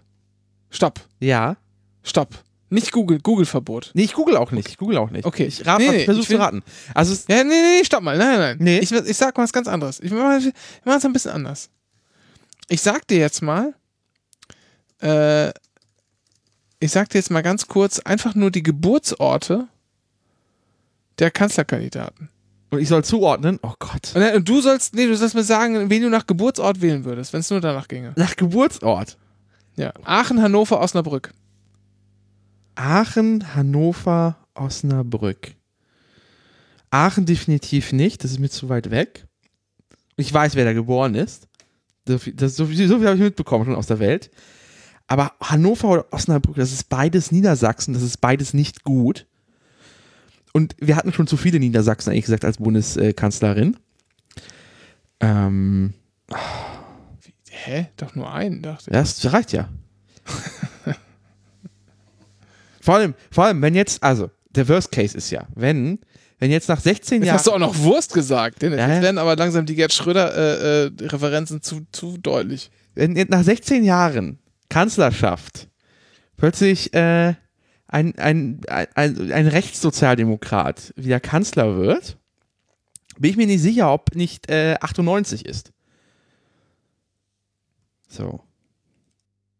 stopp, 0.69 0.99
Ja. 1.19 1.57
stopp. 2.03 2.29
Nicht 2.69 2.91
Google, 2.91 3.19
Google-Verbot. 3.19 3.91
Nee, 3.93 4.03
ich 4.03 4.13
google 4.13 4.37
auch 4.37 4.51
nicht. 4.51 4.67
Ich 4.67 4.77
google 4.77 4.97
auch 4.97 5.11
nicht. 5.11 5.25
Okay. 5.25 5.45
Ich, 5.45 5.65
rat, 5.65 5.77
Nee, 5.79 5.85
nee, 5.85 5.91
nee, 5.91 5.97
ich 5.99 6.05
versuche 6.05 6.21
ich 6.23 6.27
zu 6.27 6.33
will- 6.33 6.41
raten. 6.41 6.63
Also 6.93 7.13
Ja, 7.29 7.43
nee, 7.43 7.49
nee, 7.61 7.83
stopp 7.85 8.01
mal. 8.03 8.17
Nein, 8.17 8.27
nein, 8.27 8.39
nein. 8.39 8.57
Nee. 8.59 8.79
Ich, 8.79 8.91
ich 8.91 9.17
sag 9.17 9.37
mal 9.37 9.43
was 9.43 9.53
ganz 9.53 9.67
anderes. 9.67 9.99
Ich 9.99 10.11
mach 10.11 10.37
ich 10.39 10.51
mach 10.83 10.97
es 10.97 11.05
ein 11.05 11.13
bisschen 11.13 11.31
anders. 11.31 11.69
Ich 12.67 12.81
sag 12.81 13.07
dir 13.07 13.19
jetzt 13.19 13.41
mal, 13.43 13.75
äh, 15.01 15.49
ich 16.79 16.91
sag 16.91 17.09
dir 17.09 17.19
jetzt 17.19 17.29
mal 17.31 17.43
ganz 17.43 17.67
kurz 17.67 17.99
einfach 17.99 18.33
nur 18.35 18.49
die 18.51 18.63
Geburtsorte 18.63 19.67
der 21.19 21.31
Kanzlerkandidaten. 21.31 22.29
Und 22.71 22.79
ich 22.79 22.87
soll 22.87 23.03
zuordnen. 23.03 23.59
Oh 23.61 23.73
Gott. 23.79 24.11
Und, 24.15 24.21
dann- 24.21 24.35
und 24.35 24.49
du 24.49 24.61
sollst, 24.61 24.95
nee, 24.95 25.05
du 25.07 25.15
sollst 25.15 25.35
mir 25.35 25.43
sagen, 25.43 25.89
wen 25.89 26.01
du 26.01 26.09
nach 26.09 26.25
Geburtsort 26.27 26.81
wählen 26.81 27.05
würdest, 27.05 27.31
wenn 27.33 27.39
es 27.39 27.49
nur 27.49 27.61
danach 27.61 27.87
ginge. 27.87 28.13
Nach 28.15 28.35
Geburtsort. 28.35 29.17
Ja. 29.75 29.93
Aachen, 30.03 30.41
Hannover, 30.41 30.79
Osnabrück. 30.81 31.33
Aachen, 32.75 33.55
Hannover, 33.55 34.37
Osnabrück. 34.53 35.53
Aachen 36.91 37.25
definitiv 37.25 37.91
nicht, 37.91 38.23
das 38.23 38.31
ist 38.31 38.39
mir 38.39 38.49
zu 38.49 38.69
weit 38.69 38.89
weg. 38.91 39.25
Ich 40.17 40.33
weiß, 40.33 40.55
wer 40.55 40.65
da 40.65 40.73
geboren 40.73 41.15
ist. 41.15 41.47
Viel, 42.19 42.33
das, 42.33 42.55
so 42.55 42.65
viel, 42.67 42.87
so 42.87 42.97
viel 42.97 43.07
habe 43.07 43.17
ich 43.17 43.23
mitbekommen 43.23 43.65
schon 43.65 43.75
aus 43.75 43.87
der 43.87 43.99
Welt. 43.99 44.29
Aber 45.07 45.33
Hannover 45.41 45.89
oder 45.89 46.05
Osnabrück, 46.11 46.55
das 46.55 46.71
ist 46.71 46.89
beides 46.89 47.31
Niedersachsen, 47.31 47.93
das 47.93 48.03
ist 48.03 48.21
beides 48.21 48.53
nicht 48.53 48.83
gut. 48.83 49.25
Und 50.55 50.73
wir 50.79 50.95
hatten 50.95 51.11
schon 51.11 51.27
zu 51.27 51.35
viele 51.35 51.59
Niedersachsen, 51.59 52.11
eigentlich 52.11 52.23
gesagt, 52.23 52.45
als 52.45 52.59
Bundeskanzlerin. 52.59 53.75
Ähm, 55.19 55.93
Hä? 57.49 57.87
Doch 57.97 58.15
nur 58.15 58.31
einen, 58.31 58.61
dachte 58.61 58.89
ich. 58.89 58.93
ja, 58.95 59.01
das 59.01 59.33
reicht 59.33 59.51
ja. 59.51 59.67
vor 62.79 62.95
allem, 62.95 63.15
vor 63.31 63.43
allem, 63.43 63.61
wenn 63.61 63.75
jetzt, 63.75 64.01
also, 64.01 64.31
der 64.49 64.69
Worst 64.69 64.93
Case 64.93 65.17
ist 65.17 65.29
ja, 65.29 65.45
wenn, 65.55 65.99
wenn 66.39 66.51
jetzt 66.51 66.69
nach 66.69 66.79
16 66.79 67.17
Jetzt 67.17 67.27
Jahren. 67.27 67.37
hast 67.37 67.47
du 67.47 67.51
auch 67.51 67.59
noch 67.59 67.77
Wurst 67.79 68.13
gesagt. 68.13 68.61
Dennis. 68.61 68.79
Ja, 68.79 68.87
Jetzt 68.87 69.01
werden 69.01 69.17
aber 69.17 69.35
langsam 69.35 69.65
die 69.65 69.75
Gerd 69.75 69.91
Schröder-Referenzen 69.91 71.63
zu, 71.63 71.81
zu 71.91 72.17
deutlich. 72.17 72.71
wenn 72.93 73.17
jetzt 73.17 73.29
nach 73.29 73.43
16 73.43 73.83
Jahren 73.83 74.39
Kanzlerschaft 74.69 75.67
plötzlich 76.37 76.93
äh, 76.93 77.33
ein, 77.87 78.17
ein, 78.17 78.61
ein, 78.67 79.31
ein 79.31 79.47
Rechtssozialdemokrat 79.47 80.93
wieder 80.95 81.19
Kanzler 81.19 81.77
wird, 81.77 82.17
bin 83.17 83.31
ich 83.31 83.37
mir 83.37 83.47
nicht 83.47 83.61
sicher, 83.61 83.91
ob 83.93 84.15
nicht 84.15 84.49
äh, 84.49 84.75
98 84.81 85.45
ist. 85.45 85.71
So. 88.07 88.41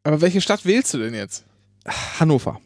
Aber 0.04 0.22
welche 0.22 0.42
Stadt 0.42 0.66
wählst 0.66 0.94
du 0.94 0.98
denn 1.00 1.14
jetzt? 1.14 1.46
Hannover. 2.20 2.60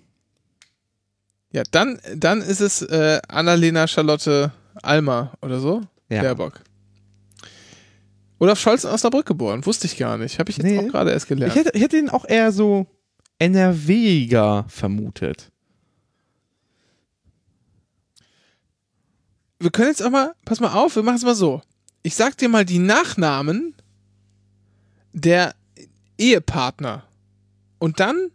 Ja, 1.52 1.64
dann, 1.72 2.00
dann 2.16 2.42
ist 2.42 2.60
es 2.62 2.82
äh, 2.82 3.20
Annalena 3.28 3.88
Charlotte 3.88 4.52
Almer 4.82 5.34
oder 5.42 5.60
so. 5.60 5.82
Ja. 6.10 6.22
Baerbock. 6.22 6.62
Olaf 8.40 8.60
Scholz 8.60 8.84
in 8.86 8.90
Osnabrück 8.92 9.26
geboren. 9.26 9.66
Wusste 9.66 9.88
ich 9.88 9.98
gar 9.98 10.18
nicht. 10.18 10.40
Habe 10.40 10.50
ich 10.52 10.58
jetzt 10.58 10.66
Nee. 10.66 10.80
auch 10.80 10.88
gerade 10.88 11.12
erst 11.12 11.28
gelernt. 11.28 11.54
Ich 11.54 11.60
hätte, 11.60 11.76
ich 11.78 11.84
hätte 11.84 11.98
ihn 11.98 12.10
auch 12.10 12.26
eher 12.26 12.52
so 12.52 12.88
NRWiger 13.40 14.66
vermutet. 14.68 15.52
wir 19.60 19.72
können 19.72 19.90
jetzt 19.90 20.02
auch 20.02 20.10
mal, 20.10 20.34
pass 20.46 20.60
mal 20.60 20.74
auf, 20.74 20.96
wir 20.96 21.04
machen 21.04 21.18
es 21.18 21.24
mal 21.24 21.36
so. 21.36 21.62
Ich 22.02 22.16
sag 22.16 22.38
dir 22.38 22.50
mal 22.50 22.66
die 22.66 22.80
Nachnamen 22.80 23.76
der 25.12 25.54
Ehepartner. 26.18 27.04
Und 27.78 28.00
dann, 28.00 28.32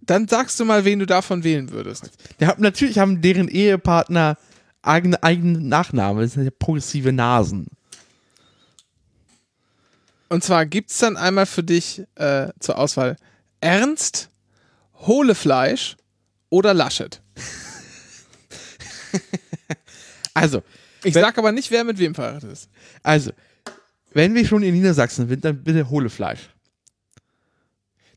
dann 0.00 0.26
sagst 0.26 0.58
du 0.58 0.64
mal, 0.64 0.84
wen 0.84 0.98
du 0.98 1.06
davon 1.06 1.44
wählen 1.44 1.70
würdest. 1.70 2.10
Hat, 2.40 2.58
natürlich 2.58 2.98
haben 2.98 3.20
deren 3.20 3.48
Ehepartner 3.48 4.36
eigene, 4.82 5.22
eigene 5.22 5.60
Nachnamen. 5.60 6.22
Das 6.22 6.32
sind 6.32 6.44
ja 6.44 6.50
progressive 6.50 7.12
Nasen. 7.12 7.68
Und 10.28 10.42
zwar 10.42 10.66
gibt 10.66 10.90
es 10.90 10.98
dann 10.98 11.16
einmal 11.16 11.46
für 11.46 11.62
dich 11.62 12.02
äh, 12.16 12.48
zur 12.58 12.78
Auswahl 12.78 13.16
Ernst, 13.64 14.28
Hohlefleisch 15.00 15.96
oder 16.50 16.74
Laschet. 16.74 17.20
Also, 20.36 20.64
Ich 21.04 21.14
sag 21.14 21.38
aber 21.38 21.52
nicht, 21.52 21.70
wer 21.70 21.84
mit 21.84 21.96
wem 21.98 22.12
verheiratet 22.12 22.50
ist. 22.50 22.68
also, 23.04 23.30
wenn 24.12 24.34
wir 24.34 24.44
schon 24.44 24.64
in 24.64 24.74
Niedersachsen 24.74 25.28
sind, 25.28 25.44
dann 25.44 25.62
bitte 25.62 25.88
Hohlefleisch. 25.88 26.50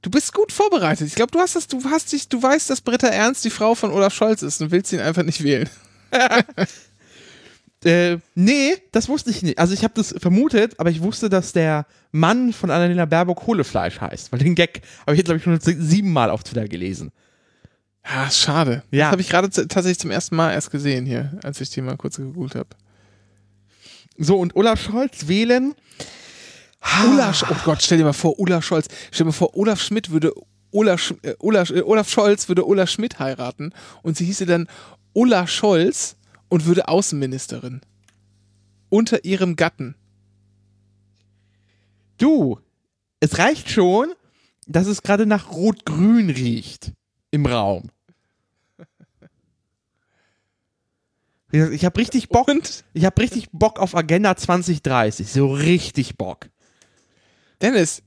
Du 0.01 0.10
bist 0.10 0.34
gut 0.34 0.51
vorbereitet. 0.51 1.08
Ich 1.08 1.13
glaube, 1.13 1.32
du 1.32 1.38
hast 1.39 1.56
das, 1.56 1.68
du 1.68 1.84
hast 1.86 2.12
dich, 2.12 2.27
du 2.27 2.42
weißt, 2.42 2.72
dass 2.72 2.82
Britta 2.82 3.08
Ernst 3.08 3.46
die 3.46 3.51
Frau 3.51 3.75
von 3.75 3.92
Olaf 3.92 4.16
Scholz 4.16 4.42
ist 4.42 4.60
und 4.62 4.72
willst 4.72 4.92
ihn 4.94 5.00
einfach 5.00 5.22
nicht 5.22 5.44
wählen. 5.44 5.70
Äh, 7.86 8.18
nee, 8.36 8.74
das 8.92 9.08
wusste 9.08 9.30
ich 9.30 9.44
nicht. 9.44 9.60
Also 9.60 9.74
ich 9.74 9.84
habe 9.84 9.94
das 9.96 10.16
vermutet, 10.18 10.80
aber 10.80 10.90
ich 10.90 11.02
wusste, 11.02 11.30
dass 11.30 11.54
der 11.54 11.86
Mann 12.12 12.52
von 12.54 12.72
Annalena 12.72 13.06
Baerbock 13.06 13.46
Hohlefleisch 13.46 14.02
heißt. 14.02 14.32
Weil 14.32 14.40
den 14.40 14.56
Gag 14.56 14.82
habe 15.02 15.14
ich 15.14 15.18
jetzt, 15.20 15.26
glaube 15.28 15.38
ich, 15.38 15.44
schon 15.44 15.60
sie- 15.60 15.80
siebenmal 15.82 16.30
auf 16.32 16.44
Twitter 16.44 16.68
gelesen. 16.68 17.12
Ja, 18.06 18.26
ist 18.26 18.40
schade. 18.40 18.84
Ja. 18.90 19.06
Das 19.06 19.12
habe 19.12 19.22
ich 19.22 19.30
gerade 19.30 19.50
tatsächlich 19.50 20.00
zum 20.00 20.12
ersten 20.12 20.36
Mal 20.36 20.54
erst 20.54 20.72
gesehen 20.72 21.06
hier, 21.06 21.38
als 21.44 21.62
ich 21.62 21.70
die 21.70 21.82
mal 21.82 21.98
kurz 21.98 22.18
gegoogelt 22.18 22.56
habe. 22.56 22.70
So, 24.18 24.38
und 24.40 24.56
Olaf 24.56 24.82
Scholz 24.82 25.28
wählen. 25.28 25.76
Ulla, 27.06 27.32
Sch- 27.32 27.46
oh 27.52 27.56
Gott, 27.66 27.84
stell 27.84 27.98
dir 27.98 28.06
mal 28.06 28.14
vor, 28.14 28.40
Ulla 28.40 28.62
Scholz. 28.62 28.88
Stell 29.12 29.26
dir 29.26 29.30
mal 29.32 29.32
vor, 29.34 29.56
Olaf 29.56 29.82
Schmidt 29.82 30.10
würde 30.10 30.32
Ulla, 30.72 30.98
Sch 30.98 31.14
äh, 31.22 31.36
Ulla, 31.40 31.64
äh, 31.64 31.82
Olaf 31.82 32.10
Scholz 32.10 32.48
würde 32.48 32.66
Ulla 32.66 32.88
Schmidt 32.88 33.20
heiraten 33.20 33.72
und 34.04 34.18
sie 34.18 34.26
hieße 34.26 34.46
dann 34.46 34.68
Ulla 35.14 35.46
Scholz 35.48 36.16
und 36.50 36.66
würde 36.66 36.88
Außenministerin. 36.88 37.82
Unter 38.89 39.25
ihrem 39.25 39.56
Gatten. 39.56 39.96
Du, 42.18 42.60
es 43.20 43.38
reicht 43.38 43.70
schon, 43.70 44.13
dass 44.66 44.88
es 44.88 45.01
gerade 45.01 45.25
nach 45.25 45.51
Rot-Grün 45.51 46.30
riecht 46.30 46.94
im 47.32 47.46
Raum. 47.46 47.89
Ich 51.51 51.86
habe 51.86 52.00
richtig 52.00 52.30
Bock. 52.30 52.48
Und 52.48 52.84
Ich 52.94 53.06
habe 53.06 53.22
richtig 53.22 53.50
Bock 53.51 53.80
auf 53.80 53.96
Agenda 53.96 54.36
2030. 54.36 55.32
So 55.32 55.51
richtig 55.51 56.18
Bock. 56.18 56.50
Dennis, 57.62 58.04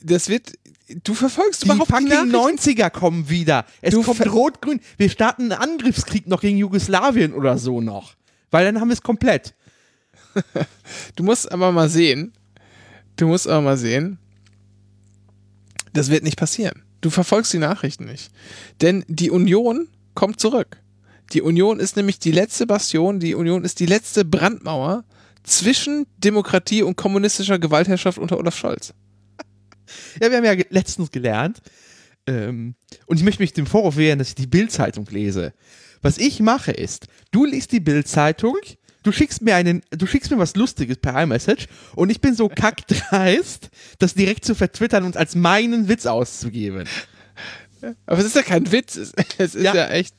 das 0.00 0.28
wird. 0.28 0.52
Du 0.88 1.14
verfolgst 1.14 1.64
Die 1.64 1.66
überhaupt 1.66 1.90
fucking 1.90 2.06
die 2.06 2.12
Nachrichten? 2.12 2.70
90er 2.70 2.90
kommen 2.90 3.28
wieder. 3.28 3.64
Es 3.80 3.92
Du 3.92 4.02
kommt 4.02 4.24
Rot-Grün. 4.24 4.80
Wir 4.96 5.10
starten 5.10 5.50
einen 5.50 5.60
Angriffskrieg 5.60 6.28
noch 6.28 6.40
gegen 6.40 6.58
Jugoslawien 6.58 7.34
oder 7.34 7.58
so 7.58 7.80
noch. 7.80 8.14
Weil 8.50 8.64
dann 8.64 8.80
haben 8.80 8.88
wir 8.88 8.94
es 8.94 9.02
komplett. 9.02 9.54
Du 11.16 11.24
musst 11.24 11.50
aber 11.50 11.72
mal 11.72 11.88
sehen. 11.88 12.32
Du 13.16 13.26
musst 13.26 13.48
aber 13.48 13.62
mal 13.62 13.76
sehen. 13.76 14.18
Das 15.92 16.10
wird 16.10 16.22
nicht 16.22 16.38
passieren. 16.38 16.82
Du 17.00 17.10
verfolgst 17.10 17.52
die 17.52 17.58
Nachrichten 17.58 18.04
nicht. 18.04 18.30
Denn 18.80 19.04
die 19.08 19.30
Union 19.30 19.88
kommt 20.14 20.40
zurück. 20.40 20.78
Die 21.32 21.42
Union 21.42 21.80
ist 21.80 21.96
nämlich 21.96 22.18
die 22.18 22.30
letzte 22.30 22.66
Bastion, 22.66 23.18
die 23.18 23.34
Union 23.34 23.64
ist 23.64 23.80
die 23.80 23.86
letzte 23.86 24.24
Brandmauer 24.24 25.04
zwischen 25.42 26.06
Demokratie 26.18 26.82
und 26.82 26.96
kommunistischer 26.96 27.58
Gewaltherrschaft 27.58 28.18
unter 28.18 28.38
Olaf 28.38 28.56
Scholz. 28.56 28.94
Ja, 30.20 30.30
wir 30.30 30.36
haben 30.38 30.44
ja 30.44 30.54
ge- 30.54 30.66
letztens 30.70 31.10
gelernt. 31.10 31.60
Ähm, 32.26 32.74
und 33.06 33.16
ich 33.18 33.22
möchte 33.24 33.42
mich 33.42 33.52
dem 33.52 33.66
Vorwurf 33.66 33.96
wehren, 33.96 34.18
dass 34.18 34.28
ich 34.30 34.34
die 34.34 34.46
Bild-Zeitung 34.46 35.06
lese. 35.10 35.52
Was 36.02 36.18
ich 36.18 36.40
mache 36.40 36.72
ist, 36.72 37.06
du 37.30 37.44
liest 37.44 37.72
die 37.72 37.80
Bild-Zeitung, 37.80 38.56
du 39.02 39.12
schickst 39.12 39.42
mir 39.42 39.54
einen, 39.54 39.82
du 39.90 40.06
schickst 40.06 40.30
mir 40.30 40.38
was 40.38 40.56
Lustiges 40.56 40.98
per 40.98 41.20
iMessage 41.22 41.66
und 41.94 42.10
ich 42.10 42.20
bin 42.20 42.34
so 42.34 42.48
kackdreist, 42.48 43.70
das 43.98 44.14
direkt 44.14 44.44
zu 44.44 44.54
vertwittern 44.54 45.04
und 45.04 45.16
als 45.16 45.34
meinen 45.36 45.88
Witz 45.88 46.06
auszugeben. 46.06 46.84
Aber 48.06 48.18
es 48.18 48.24
ist 48.26 48.36
ja 48.36 48.42
kein 48.42 48.70
Witz, 48.72 48.96
es 48.96 49.12
es 49.38 49.54
ist 49.54 49.62
ja, 49.62 49.74
Ja. 49.74 49.88
echt. 49.90 50.14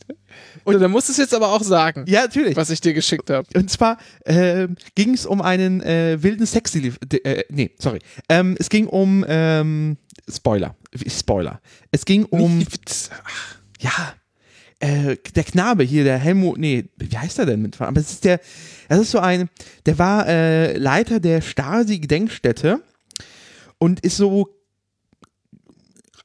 Und 0.64 0.80
da 0.80 0.88
musst 0.88 1.08
du 1.08 1.12
es 1.12 1.18
jetzt 1.18 1.34
aber 1.34 1.50
auch 1.54 1.64
sagen, 1.64 2.06
Ja, 2.08 2.22
natürlich. 2.22 2.56
was 2.56 2.70
ich 2.70 2.82
dir 2.82 2.94
geschickt 2.94 3.30
habe. 3.30 3.48
Und 3.56 3.70
zwar 3.72 3.98
ähm, 4.26 4.76
ging 4.96 5.14
es 5.14 5.26
um 5.26 5.42
einen 5.42 5.82
äh, 5.82 6.22
wilden 6.22 6.46
Sex. 6.46 6.76
Äh, 6.76 7.44
nee, 7.50 7.72
sorry. 7.80 8.00
Ähm, 8.30 8.56
es 8.60 8.70
ging 8.70 8.88
um 8.88 9.26
ähm, 9.28 9.98
Spoiler. 10.30 10.76
Spoiler. 11.08 11.62
Es 11.92 12.06
ging 12.06 12.26
um 12.26 12.66
ja 13.80 14.14
äh, 14.80 15.18
der 15.36 15.44
Knabe 15.44 15.84
hier, 15.84 16.04
der 16.04 16.18
Helmut. 16.18 16.58
Nee, 16.58 16.86
wie 16.98 17.18
heißt 17.18 17.40
er 17.40 17.46
denn 17.46 17.62
mit? 17.62 17.80
Aber 17.82 18.00
es 18.00 18.12
ist 18.12 18.26
der. 18.26 18.40
Das 18.90 19.00
ist 19.00 19.12
so 19.12 19.20
ein. 19.20 19.50
Der 19.86 19.98
war 19.98 20.28
äh, 20.28 20.78
Leiter 20.78 21.20
der 21.20 21.42
Stasi-Gedenkstätte 21.42 22.82
und 23.78 24.02
ist 24.02 24.18
so. 24.18 24.54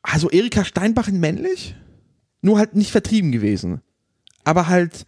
Also 0.03 0.31
Erika 0.31 0.65
Steinbach 0.65 1.07
in 1.09 1.21
männlich, 1.21 1.77
nur 2.41 2.59
halt 2.59 2.75
nicht 2.75 2.91
vertrieben 2.91 3.31
gewesen. 3.31 3.83
Aber 4.45 4.69
halt 4.69 5.07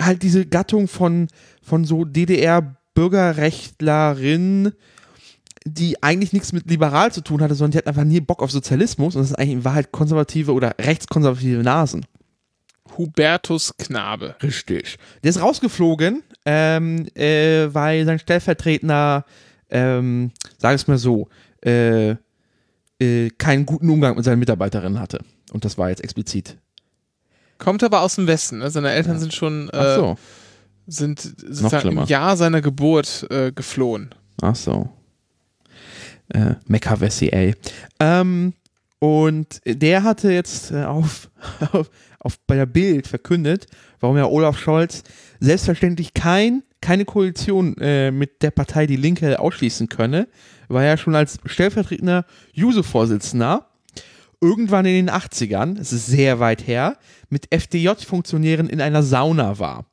halt 0.00 0.22
diese 0.22 0.46
Gattung 0.46 0.86
von, 0.88 1.28
von 1.62 1.84
so 1.84 2.04
DDR-Bürgerrechtlerin, 2.04 4.72
die 5.64 6.02
eigentlich 6.02 6.32
nichts 6.32 6.52
mit 6.52 6.68
liberal 6.70 7.12
zu 7.12 7.20
tun 7.20 7.42
hatte, 7.42 7.54
sondern 7.54 7.72
die 7.72 7.78
hat 7.78 7.86
einfach 7.86 8.04
nie 8.04 8.20
Bock 8.20 8.42
auf 8.42 8.50
Sozialismus 8.50 9.16
und 9.16 9.22
das 9.22 9.30
ist 9.30 9.36
eigentlich 9.36 9.52
in 9.52 9.64
Wahrheit 9.64 9.92
konservative 9.92 10.52
oder 10.52 10.74
rechtskonservative 10.78 11.62
Nasen. 11.62 12.04
Hubertus 12.96 13.76
Knabe. 13.76 14.34
Richtig. 14.42 14.96
Der 15.22 15.28
ist 15.30 15.42
rausgeflogen, 15.42 16.22
ähm, 16.46 17.06
äh, 17.14 17.68
weil 17.72 18.06
sein 18.06 18.18
Stellvertretender, 18.18 19.26
ähm, 19.68 20.30
sag 20.56 20.74
es 20.74 20.88
mal 20.88 20.96
so, 20.98 21.28
äh, 21.64 22.16
äh, 23.00 23.28
keinen 23.36 23.66
guten 23.66 23.90
Umgang 23.90 24.16
mit 24.16 24.24
seinen 24.24 24.38
Mitarbeiterinnen 24.38 24.98
hatte. 24.98 25.18
Und 25.52 25.66
das 25.66 25.76
war 25.76 25.90
jetzt 25.90 26.02
explizit. 26.02 26.56
Kommt 27.58 27.82
aber 27.82 28.02
aus 28.02 28.14
dem 28.14 28.26
Westen. 28.26 28.58
Ne? 28.58 28.70
Seine 28.70 28.90
Eltern 28.90 29.18
sind 29.18 29.34
schon 29.34 29.68
äh, 29.70 29.96
so. 29.96 30.16
sind 30.86 31.20
sozusagen 31.20 31.98
im 31.98 32.04
Jahr 32.04 32.36
seiner 32.36 32.60
Geburt 32.60 33.26
äh, 33.30 33.52
geflohen. 33.52 34.14
Ach 34.40 34.54
so. 34.54 34.88
Äh, 36.28 36.54
Mecca 36.66 37.00
Wessi, 37.00 37.28
ey. 37.28 37.54
Ähm, 38.00 38.54
und 39.00 39.60
der 39.64 40.02
hatte 40.02 40.32
jetzt 40.32 40.70
äh, 40.70 40.84
auf, 40.84 41.30
auf, 41.72 41.90
auf 42.20 42.38
bei 42.46 42.56
der 42.56 42.66
Bild 42.66 43.06
verkündet, 43.06 43.66
warum 44.00 44.16
ja 44.16 44.26
Olaf 44.26 44.58
Scholz 44.58 45.02
selbstverständlich 45.40 46.14
kein, 46.14 46.62
keine 46.80 47.04
Koalition 47.04 47.76
äh, 47.78 48.10
mit 48.10 48.42
der 48.42 48.50
Partei 48.50 48.86
Die 48.86 48.96
Linke 48.96 49.38
ausschließen 49.38 49.88
könne, 49.88 50.28
weil 50.68 50.86
er 50.86 50.96
schon 50.96 51.14
als 51.14 51.38
stellvertretender 51.44 52.24
Juso-Vorsitzender 52.52 53.66
irgendwann 54.40 54.86
in 54.86 55.06
den 55.06 55.10
80ern, 55.10 55.78
es 55.78 55.92
ist 55.92 56.06
sehr 56.06 56.40
weit 56.40 56.66
her, 56.66 56.98
mit 57.28 57.50
FDJ-Funktionären 57.50 58.68
in 58.68 58.80
einer 58.80 59.02
Sauna 59.02 59.58
war. 59.58 59.86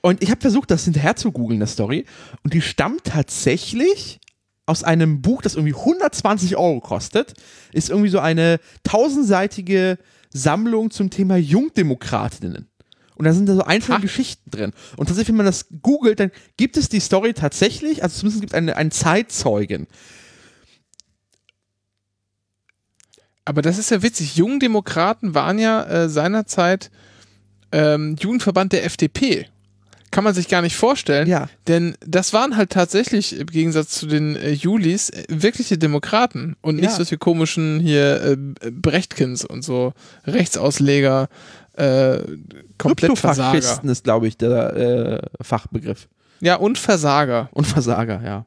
Und 0.00 0.22
ich 0.22 0.30
habe 0.30 0.40
versucht, 0.40 0.70
das 0.70 0.84
hinterher 0.84 1.16
zu 1.16 1.32
googeln, 1.32 1.60
der 1.60 1.66
Story. 1.66 2.04
Und 2.42 2.54
die 2.54 2.60
stammt 2.60 3.04
tatsächlich 3.04 4.20
aus 4.66 4.84
einem 4.84 5.22
Buch, 5.22 5.42
das 5.42 5.54
irgendwie 5.56 5.74
120 5.74 6.56
Euro 6.56 6.80
kostet. 6.80 7.34
Ist 7.72 7.90
irgendwie 7.90 8.10
so 8.10 8.18
eine 8.18 8.60
tausendseitige 8.82 9.98
Sammlung 10.32 10.90
zum 10.90 11.10
Thema 11.10 11.36
Jungdemokratinnen. 11.36 12.68
Und 13.16 13.24
da 13.24 13.32
sind 13.32 13.46
da 13.48 13.54
so 13.54 13.62
einzelne 13.62 13.98
Ha. 13.98 14.00
Geschichten 14.00 14.50
drin. 14.50 14.72
Und 14.96 15.06
tatsächlich, 15.06 15.28
wenn 15.28 15.36
man 15.36 15.46
das 15.46 15.66
googelt, 15.82 16.18
dann 16.18 16.32
gibt 16.56 16.76
es 16.76 16.88
die 16.88 17.00
Story 17.00 17.32
tatsächlich, 17.32 18.02
also 18.02 18.18
zumindest 18.18 18.40
gibt 18.40 18.52
es 18.52 18.58
eine, 18.58 18.76
einen 18.76 18.90
Zeitzeugen. 18.90 19.86
Aber 23.44 23.62
das 23.62 23.78
ist 23.78 23.90
ja 23.90 24.02
witzig. 24.02 24.36
Jungdemokraten 24.36 25.34
waren 25.34 25.58
ja 25.58 25.84
äh, 25.84 26.08
seinerzeit 26.08 26.90
ähm, 27.72 28.16
Jugendverband 28.18 28.72
der 28.72 28.84
FDP. 28.84 29.46
Kann 30.10 30.22
man 30.24 30.32
sich 30.32 30.46
gar 30.48 30.62
nicht 30.62 30.76
vorstellen. 30.76 31.26
Ja. 31.26 31.48
Denn 31.66 31.96
das 32.06 32.32
waren 32.32 32.56
halt 32.56 32.70
tatsächlich 32.70 33.36
im 33.38 33.48
Gegensatz 33.48 33.88
zu 33.98 34.06
den 34.06 34.36
äh, 34.36 34.52
Julis 34.52 35.10
äh, 35.10 35.24
wirkliche 35.28 35.76
Demokraten 35.76 36.56
und 36.62 36.76
nicht 36.76 36.84
Ja. 36.84 36.90
solche 36.96 37.18
komischen 37.18 37.80
hier 37.80 38.22
äh, 38.22 38.36
Brechtkins 38.70 39.44
und 39.44 39.62
so 39.62 39.92
Rechtsausleger, 40.26 41.28
äh, 41.76 42.18
komplett 42.78 43.18
Versager. 43.18 43.58
Ist, 43.82 44.04
glaube 44.04 44.28
ich, 44.28 44.36
der 44.38 44.76
äh, 44.76 45.44
Fachbegriff. 45.44 46.08
Ja, 46.40 46.56
und 46.56 46.78
Versager. 46.78 47.48
Und 47.52 47.66
Versager. 47.66 48.22
Ja. 48.24 48.46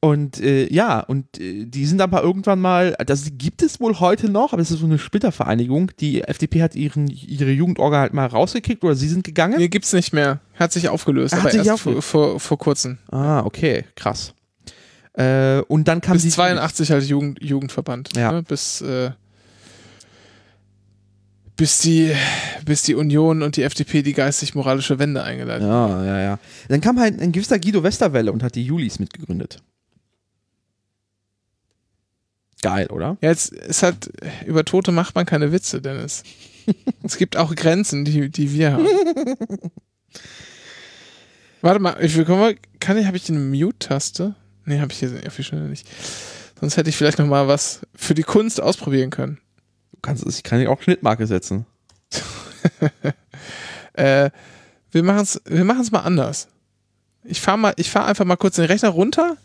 Und 0.00 0.40
äh, 0.40 0.72
ja, 0.72 1.00
und 1.00 1.40
äh, 1.40 1.64
die 1.64 1.86
sind 1.86 2.00
aber 2.00 2.22
irgendwann 2.22 2.60
mal, 2.60 2.94
das 3.06 3.30
gibt 3.32 3.62
es 3.62 3.80
wohl 3.80 3.98
heute 3.98 4.28
noch, 4.28 4.52
aber 4.52 4.60
es 4.60 4.70
ist 4.70 4.80
so 4.80 4.86
eine 4.86 4.98
Splittervereinigung. 4.98 5.90
Die 6.00 6.22
FDP 6.22 6.62
hat 6.62 6.74
ihren, 6.74 7.08
ihre 7.08 7.50
Jugendorga 7.50 8.00
halt 8.00 8.12
mal 8.14 8.26
rausgekickt 8.26 8.84
oder 8.84 8.94
sie 8.94 9.08
sind 9.08 9.24
gegangen. 9.24 9.56
Nee, 9.58 9.68
gibt's 9.68 9.92
nicht 9.92 10.12
mehr. 10.12 10.40
Hat 10.54 10.72
sich 10.72 10.88
aufgelöst, 10.88 11.34
Hat 11.34 11.40
aber 11.40 11.50
sich 11.50 11.66
erst 11.66 11.82
vor, 11.82 11.92
aufgelöst. 11.92 12.08
vor, 12.08 12.40
vor 12.40 12.58
kurzem. 12.58 12.98
Ah, 13.10 13.40
okay, 13.40 13.84
krass. 13.94 14.34
Äh, 15.14 15.62
und 15.68 15.88
dann 15.88 16.02
kam 16.02 16.12
Bis 16.12 16.22
die 16.22 16.28
82 16.30 16.90
halt 16.90 17.04
Jugend, 17.04 17.42
Jugendverband. 17.42 18.10
Ja. 18.16 18.32
Ne? 18.32 18.42
Bis, 18.42 18.82
äh, 18.82 19.10
bis, 21.56 21.78
die, 21.78 22.12
bis 22.66 22.82
die 22.82 22.94
Union 22.94 23.42
und 23.42 23.56
die 23.56 23.62
FDP 23.62 24.02
die 24.02 24.12
geistig-moralische 24.12 24.98
Wende 24.98 25.22
eingeleitet 25.22 25.66
Ja, 25.66 26.04
ja, 26.04 26.20
ja. 26.20 26.38
Dann 26.68 26.82
kam 26.82 27.00
halt 27.00 27.18
ein 27.18 27.32
gewisser 27.32 27.58
Guido 27.58 27.82
Westerwelle 27.82 28.30
und 28.30 28.42
hat 28.42 28.54
die 28.54 28.64
Julis 28.64 28.98
mitgegründet. 28.98 29.62
Geil, 32.66 32.88
oder? 32.88 33.16
Ja, 33.20 33.28
jetzt 33.28 33.52
ist 33.52 33.84
halt, 33.84 34.10
über 34.44 34.64
Tote 34.64 34.90
macht 34.90 35.14
man 35.14 35.24
keine 35.24 35.52
Witze, 35.52 35.80
Dennis. 35.80 36.24
es 37.04 37.16
gibt 37.16 37.36
auch 37.36 37.54
Grenzen, 37.54 38.04
die, 38.04 38.28
die 38.28 38.52
wir 38.52 38.72
haben. 38.72 38.86
Warte 41.62 41.78
mal, 41.78 41.96
ich 42.00 42.16
will 42.16 42.24
mal, 42.26 42.56
kann 42.80 42.98
ich, 42.98 43.06
habe 43.06 43.16
ich 43.16 43.30
eine 43.30 43.38
Mute-Taste? 43.38 44.34
Nee, 44.64 44.80
habe 44.80 44.90
ich 44.90 44.98
hier 44.98 45.12
auf 45.28 45.36
die 45.36 45.44
Schnelle 45.44 45.68
nicht. 45.68 45.86
Sonst 46.58 46.76
hätte 46.76 46.90
ich 46.90 46.96
vielleicht 46.96 47.20
noch 47.20 47.28
mal 47.28 47.46
was 47.46 47.82
für 47.94 48.14
die 48.14 48.24
Kunst 48.24 48.60
ausprobieren 48.60 49.10
können. 49.10 49.38
Du 49.92 49.98
kannst, 50.02 50.26
ich 50.26 50.42
kann 50.42 50.58
dir 50.58 50.68
auch 50.68 50.82
Schnittmarke 50.82 51.26
setzen. 51.26 51.66
Äh, 53.98 54.30
wir 54.90 55.02
machen 55.02 55.22
es 55.22 55.40
wir 55.46 55.64
machen's 55.64 55.90
mal 55.90 56.00
anders. 56.00 56.48
Ich 57.24 57.40
fahre 57.40 57.56
mal, 57.56 57.72
ich 57.76 57.90
fahre 57.90 58.08
einfach 58.08 58.26
mal 58.26 58.36
kurz 58.36 58.56
den 58.56 58.66
Rechner 58.66 58.90
runter. 58.90 59.38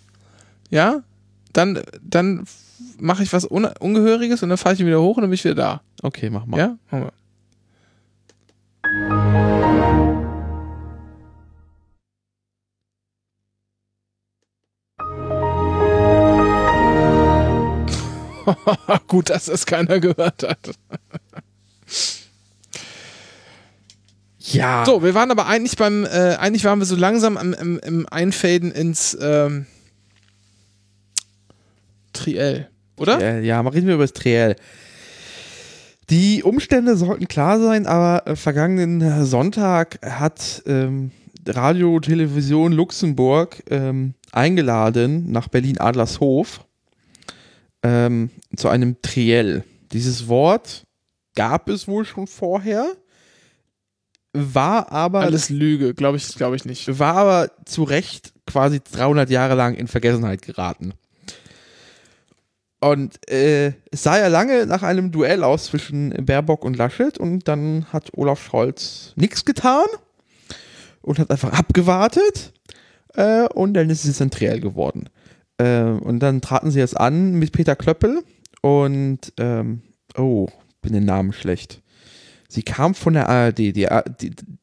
Ja? 0.69 1.03
Dann, 1.53 1.81
dann 2.01 2.45
mache 2.99 3.23
ich 3.23 3.33
was 3.33 3.49
Un 3.49 3.65
Ungehöriges 3.79 4.43
und 4.43 4.49
dann 4.49 4.57
fahre 4.57 4.75
ich 4.75 4.81
ihn 4.81 4.87
wieder 4.87 5.01
hoch 5.01 5.17
und 5.17 5.21
dann 5.21 5.29
bin 5.29 5.35
ich 5.35 5.43
wieder 5.43 5.55
da. 5.55 5.81
Okay, 6.01 6.29
mach 6.29 6.45
mal. 6.45 6.57
Ja? 6.57 6.77
Machen 6.89 7.03
wir. 7.05 7.11
Gut, 19.07 19.29
dass 19.29 19.45
das 19.45 19.65
keiner 19.65 19.99
gehört 19.99 20.43
hat. 20.43 20.71
Ja. 24.39 24.83
So, 24.85 25.03
wir 25.03 25.13
waren 25.13 25.31
aber 25.31 25.45
eigentlich 25.47 25.77
beim, 25.77 26.03
äh, 26.05 26.35
eigentlich 26.35 26.65
waren 26.65 26.79
wir 26.79 26.85
so 26.85 26.95
langsam 26.95 27.37
am, 27.37 27.53
im, 27.53 27.79
im 27.79 28.07
Einfaden 28.09 28.71
ins 28.71 29.17
ähm, 29.21 29.65
Triell, 32.23 32.69
oder? 32.97 33.19
Ja, 33.21 33.39
ja, 33.39 33.63
mal 33.63 33.71
reden 33.71 33.88
wir 33.88 33.95
über 33.95 34.03
das 34.03 34.13
Triell. 34.13 34.55
Die 36.10 36.43
Umstände 36.43 36.97
sollten 36.97 37.27
klar 37.27 37.60
sein, 37.60 37.86
aber 37.88 38.27
äh, 38.27 38.36
vergangenen 38.36 39.25
Sonntag 39.25 39.99
hat 40.03 40.62
ähm, 40.65 41.12
Radio 41.47 41.99
Television 41.99 42.73
Luxemburg 42.73 43.63
ähm, 43.69 44.13
eingeladen 44.31 45.31
nach 45.31 45.47
Berlin-Adlershof 45.47 46.65
ähm, 47.84 48.29
zu 48.55 48.67
einem 48.67 49.01
Triell. 49.01 49.63
Dieses 49.91 50.27
Wort 50.27 50.86
gab 51.36 51.69
es 51.69 51.88
wohl 51.88 52.05
schon 52.05 52.27
vorher, 52.27 52.91
war 54.34 54.91
aber 54.91 55.21
Alles 55.21 55.49
Lüge, 55.49 55.93
glaube 55.93 56.17
ich, 56.17 56.36
glaube 56.36 56.55
ich 56.55 56.65
nicht. 56.65 56.99
war 56.99 57.15
aber 57.15 57.51
zu 57.65 57.84
Recht 57.84 58.34
quasi 58.45 58.79
300 58.79 59.29
Jahre 59.29 59.55
lang 59.55 59.75
in 59.75 59.88
Vergessenheit 59.88 60.41
geraten. 60.41 60.93
Und 62.83 63.29
äh, 63.29 63.73
es 63.91 64.01
sah 64.03 64.17
ja 64.17 64.27
lange 64.27 64.65
nach 64.65 64.81
einem 64.81 65.11
Duell 65.11 65.43
aus 65.43 65.65
zwischen 65.65 66.09
Baerbock 66.25 66.65
und 66.65 66.75
Laschet 66.75 67.17
und 67.19 67.47
dann 67.47 67.85
hat 67.93 68.09
Olaf 68.17 68.43
Scholz 68.43 69.13
nichts 69.15 69.45
getan 69.45 69.85
und 71.03 71.19
hat 71.19 71.29
einfach 71.29 71.53
abgewartet 71.53 72.53
äh, 73.13 73.43
und 73.53 73.75
dann 73.75 73.91
ist 73.91 74.05
es 74.05 74.19
ein 74.19 74.31
Triell 74.31 74.59
geworden. 74.59 75.09
Äh, 75.59 75.83
und 75.83 76.21
dann 76.21 76.41
traten 76.41 76.71
sie 76.71 76.79
jetzt 76.79 76.99
an 76.99 77.33
mit 77.33 77.51
Peter 77.51 77.75
Klöppel 77.75 78.23
und 78.61 79.31
ähm, 79.37 79.83
oh, 80.17 80.47
bin 80.81 80.93
den 80.93 81.05
Namen 81.05 81.33
schlecht. 81.33 81.81
Sie 82.47 82.63
kam 82.63 82.95
von 82.95 83.13
der 83.13 83.29
ARD. 83.29 83.59
Die, 83.59 83.73
die, 83.73 83.87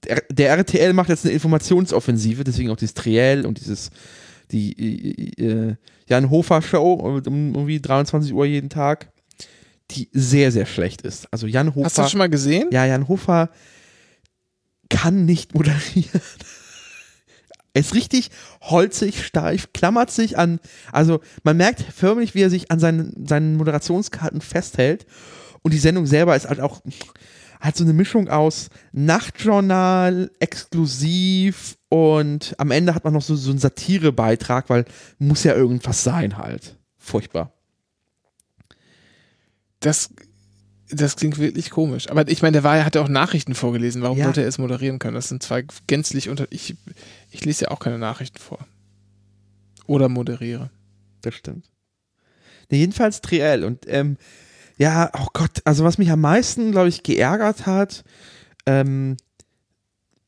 der, 0.04 0.22
der 0.28 0.50
RTL 0.50 0.92
macht 0.92 1.08
jetzt 1.08 1.24
eine 1.24 1.34
Informationsoffensive, 1.34 2.42
deswegen 2.42 2.70
auch 2.70 2.76
dieses 2.76 2.94
Triell 2.94 3.46
und 3.46 3.60
dieses 3.60 3.90
die 4.50 5.38
äh, 5.38 5.76
Jan 6.08 6.30
Hofer 6.30 6.62
Show 6.62 6.94
um 6.94 7.54
irgendwie 7.54 7.80
23 7.80 8.32
Uhr 8.32 8.46
jeden 8.46 8.70
Tag, 8.70 9.12
die 9.90 10.08
sehr 10.12 10.52
sehr 10.52 10.66
schlecht 10.66 11.02
ist. 11.02 11.28
Also 11.30 11.46
Jan 11.46 11.74
Hofer. 11.74 11.86
Hast 11.86 11.98
du 11.98 12.02
das 12.02 12.10
schon 12.10 12.18
mal 12.18 12.30
gesehen? 12.30 12.68
Ja, 12.70 12.86
Jan 12.86 13.08
Hofer 13.08 13.50
kann 14.88 15.24
nicht 15.24 15.54
moderieren. 15.54 16.20
Er 17.74 17.82
ist 17.82 17.94
richtig 17.94 18.30
holzig, 18.62 19.24
steif, 19.24 19.72
klammert 19.72 20.10
sich 20.10 20.36
an. 20.36 20.58
Also 20.90 21.20
man 21.44 21.56
merkt 21.56 21.80
förmlich, 21.82 22.34
wie 22.34 22.42
er 22.42 22.50
sich 22.50 22.72
an 22.72 22.80
seinen, 22.80 23.24
seinen 23.24 23.56
Moderationskarten 23.56 24.40
festhält. 24.40 25.06
Und 25.62 25.74
die 25.74 25.78
Sendung 25.78 26.06
selber 26.06 26.34
ist 26.34 26.48
halt 26.48 26.60
auch 26.60 26.80
halt 27.60 27.76
so 27.76 27.84
eine 27.84 27.92
Mischung 27.92 28.28
aus 28.28 28.68
Nachtjournal, 28.92 30.30
exklusiv 30.40 31.76
und 31.88 32.54
am 32.58 32.70
Ende 32.70 32.94
hat 32.94 33.04
man 33.04 33.12
noch 33.14 33.22
so, 33.22 33.34
so 33.36 33.50
einen 33.50 33.58
Satirebeitrag, 33.58 34.68
weil 34.70 34.84
muss 35.18 35.44
ja 35.44 35.54
irgendwas 35.54 36.02
sein 36.04 36.36
halt. 36.38 36.76
Furchtbar. 36.98 37.52
Das, 39.80 40.10
das 40.90 41.16
klingt 41.16 41.38
wirklich 41.38 41.70
komisch. 41.70 42.08
Aber 42.10 42.28
ich 42.28 42.42
meine, 42.42 42.52
der 42.52 42.64
war 42.64 42.76
ja, 42.76 42.84
hat 42.84 42.94
ja 42.94 43.02
auch 43.02 43.08
Nachrichten 43.08 43.54
vorgelesen. 43.54 44.02
Warum 44.02 44.18
Ja. 44.18 44.24
sollte 44.24 44.42
er 44.42 44.48
es 44.48 44.58
moderieren 44.58 44.98
können? 44.98 45.14
Das 45.14 45.28
sind 45.28 45.42
zwei 45.42 45.64
gänzlich 45.86 46.28
unter. 46.28 46.46
Ich, 46.50 46.76
ich 47.30 47.44
lese 47.44 47.66
ja 47.66 47.70
auch 47.70 47.78
keine 47.80 47.98
Nachrichten 47.98 48.38
vor. 48.38 48.58
Oder 49.86 50.08
moderiere. 50.08 50.70
Das 51.22 51.34
stimmt. 51.34 51.70
Nee, 52.70 52.78
jedenfalls 52.78 53.20
Triell. 53.22 53.64
Und 53.64 53.84
ähm, 53.88 54.16
ja, 54.78 55.10
oh 55.18 55.26
Gott, 55.32 55.60
also 55.64 55.84
was 55.84 55.98
mich 55.98 56.10
am 56.10 56.20
meisten, 56.20 56.72
glaube 56.72 56.88
ich, 56.88 57.02
geärgert 57.02 57.66
hat, 57.66 58.04
ähm, 58.66 59.16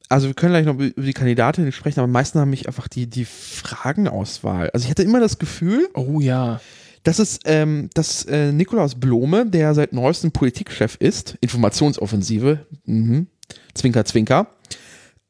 also 0.09 0.27
wir 0.27 0.35
können 0.35 0.53
gleich 0.53 0.67
noch 0.67 0.75
über 0.75 1.03
die 1.03 1.13
Kandidatin 1.13 1.71
sprechen, 1.71 2.01
aber 2.01 2.07
am 2.07 2.13
meisten 2.13 2.41
haben 2.41 2.51
mich 2.51 2.67
einfach 2.67 2.89
die, 2.89 3.07
die 3.07 3.25
Fragenauswahl. 3.25 4.69
Also 4.71 4.85
ich 4.85 4.91
hatte 4.91 5.05
immer 5.05 5.21
das 5.21 5.39
Gefühl, 5.39 5.89
Oh 5.95 6.19
ja. 6.19 6.61
dass 7.05 7.21
es, 7.21 7.39
ähm, 7.45 7.91
dass 7.95 8.25
äh, 8.25 8.51
Nikolaus 8.51 8.97
Blome, 8.97 9.47
der 9.47 9.73
seit 9.73 9.93
neuestem 9.93 10.33
Politikchef 10.33 10.97
ist, 10.97 11.39
Informationsoffensive, 11.41 12.67
mhm, 12.87 13.29
Zwinker, 13.75 14.05
Zwinker, 14.05 14.49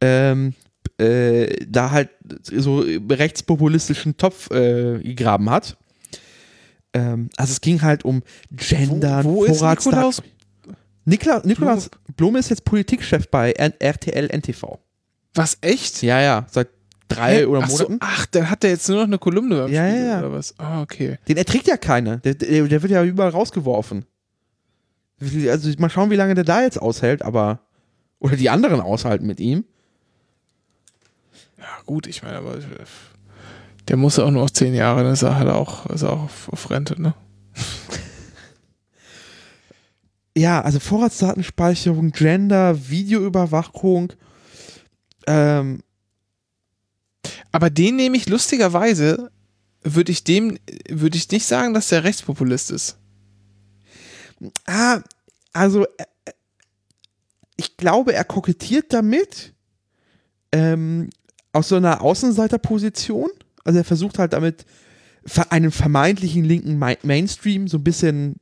ähm, 0.00 0.54
äh, 0.96 1.66
da 1.66 1.90
halt 1.90 2.08
so 2.42 2.82
rechtspopulistischen 3.10 4.16
Topf 4.16 4.50
äh, 4.50 4.98
gegraben 5.02 5.50
hat. 5.50 5.76
Ähm, 6.92 7.30
also 7.36 7.52
es 7.52 7.60
ging 7.60 7.80
halt 7.82 8.04
um 8.04 8.22
Gender, 8.50 9.24
Wo- 9.24 9.36
wo 9.36 9.44
ist 9.44 9.58
Vorratsdaten- 9.60 10.22
Nikolaus? 11.04 11.44
Nikolaus 11.44 11.90
Blome 12.16 12.38
ist 12.38 12.50
jetzt 12.50 12.64
Politikchef 12.64 13.28
bei 13.28 13.52
RTL 13.52 14.28
NTV. 14.30 14.78
Was, 15.34 15.58
echt? 15.60 16.02
Ja, 16.02 16.20
ja, 16.20 16.46
seit 16.50 16.68
drei 17.08 17.38
Hä? 17.38 17.44
oder 17.46 17.62
ach 17.62 17.70
so, 17.70 17.84
Monaten. 17.84 17.98
ach, 18.00 18.26
dann 18.26 18.50
hat 18.50 18.62
der 18.62 18.70
jetzt 18.70 18.88
nur 18.88 18.98
noch 18.98 19.04
eine 19.06 19.18
Kolumne 19.18 19.62
beim 19.62 19.72
Ja, 19.72 19.86
Spiegel, 19.88 20.04
ja, 20.06 20.10
ja. 20.12 20.18
oder 20.20 20.32
was? 20.32 20.58
Ah, 20.58 20.82
okay. 20.82 21.18
Den 21.28 21.36
erträgt 21.36 21.66
ja 21.68 21.76
keiner. 21.76 22.18
Der, 22.18 22.34
der, 22.34 22.64
der 22.66 22.82
wird 22.82 22.92
ja 22.92 23.02
überall 23.04 23.30
rausgeworfen. 23.30 24.04
Also 25.20 25.70
mal 25.78 25.90
schauen, 25.90 26.10
wie 26.10 26.16
lange 26.16 26.34
der 26.34 26.44
da 26.44 26.62
jetzt 26.62 26.80
aushält, 26.80 27.22
aber. 27.22 27.60
Oder 28.20 28.36
die 28.36 28.50
anderen 28.50 28.80
aushalten 28.80 29.26
mit 29.26 29.40
ihm. 29.40 29.64
Ja, 31.58 31.66
gut, 31.86 32.06
ich 32.06 32.22
meine, 32.22 32.36
aber 32.38 32.56
äh, 32.56 32.60
der 33.88 33.96
muss 33.96 34.18
auch 34.18 34.30
nur 34.30 34.42
auf 34.42 34.52
zehn 34.52 34.74
Jahre, 34.74 35.02
dann 35.02 35.12
ist 35.12 35.22
er 35.22 35.36
halt 35.36 35.48
auch, 35.48 35.86
ist 35.86 36.02
er 36.02 36.12
auch 36.12 36.24
auf, 36.24 36.48
auf 36.52 36.70
Rente, 36.70 37.00
ne? 37.00 37.14
Ja, 40.36 40.60
also 40.62 40.78
Vorratsdatenspeicherung, 40.78 42.12
Gender, 42.12 42.88
Videoüberwachung. 42.88 44.12
Ähm, 45.26 45.82
Aber 47.52 47.68
den 47.68 47.96
nehme 47.96 48.16
ich 48.16 48.28
lustigerweise, 48.28 49.30
würde 49.82 50.12
ich 50.12 50.24
dem, 50.24 50.58
würde 50.88 51.16
ich 51.18 51.30
nicht 51.30 51.46
sagen, 51.46 51.74
dass 51.74 51.88
der 51.88 52.04
Rechtspopulist 52.04 52.70
ist. 52.70 52.96
Ah, 54.66 55.00
also 55.52 55.84
äh, 55.84 56.04
äh, 56.24 56.32
ich 57.56 57.76
glaube, 57.76 58.14
er 58.14 58.24
kokettiert 58.24 58.92
damit 58.92 59.52
ähm, 60.52 61.10
aus 61.52 61.68
so 61.68 61.76
einer 61.76 62.00
Außenseiterposition. 62.00 63.30
Also 63.64 63.78
er 63.78 63.84
versucht 63.84 64.18
halt 64.18 64.32
damit 64.32 64.64
einem 65.50 65.70
vermeintlichen 65.70 66.44
linken 66.44 66.78
Ma 66.78 66.94
Mainstream 67.02 67.68
so 67.68 67.76
ein 67.78 67.84
bisschen 67.84 68.36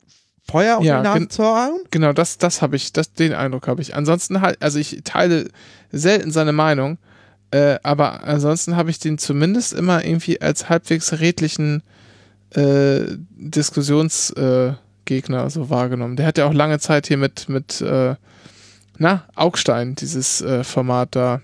Feuer 0.51 0.79
unter 0.79 0.89
Ja, 0.89 0.99
die 0.99 1.05
Nase 1.05 1.19
gen- 1.19 1.31
zu 1.31 1.43
hauen. 1.45 1.81
Genau, 1.91 2.13
das, 2.13 2.39
das 2.39 2.63
habe 2.63 2.77
ich, 2.77 2.93
das, 2.93 3.13
den 3.13 3.35
Eindruck 3.35 3.67
habe 3.69 3.83
ich. 3.83 3.95
Ansonsten 3.95 4.41
halt, 4.41 4.63
also 4.63 4.79
ich 4.79 5.01
teile 5.05 5.49
selten 5.93 6.31
seine 6.31 6.53
Meinung, 6.53 6.99
äh, 7.51 7.79
aber 7.83 8.25
ansonsten 8.25 8.77
habe 8.77 8.91
ich 8.91 8.99
den 8.99 9.19
zumindest 9.19 9.73
immer 9.75 10.05
irgendwie 10.05 10.41
als 10.41 10.69
halbwegs 10.69 11.19
redlichen 11.21 11.83
äh, 12.55 13.01
Diskussionsgegner 13.37 14.77
äh, 15.47 15.51
so 15.51 15.69
wahrgenommen. 15.71 16.17
Der 16.17 16.27
hat 16.27 16.39
ja 16.39 16.47
auch 16.47 16.55
lange 16.55 16.79
Zeit 16.79 17.09
hier 17.09 17.17
mit, 17.19 17.49
mit 17.49 17.81
äh, 17.81 18.15
na, 18.99 19.25
Augstein, 19.35 19.95
dieses 19.97 20.41
äh, 20.41 20.65
Format 20.65 21.15
da 21.17 21.41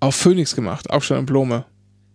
auf 0.00 0.16
Phoenix 0.16 0.54
gemacht, 0.56 0.90
Augstein 0.90 1.18
und 1.18 1.26
Blome, 1.26 1.64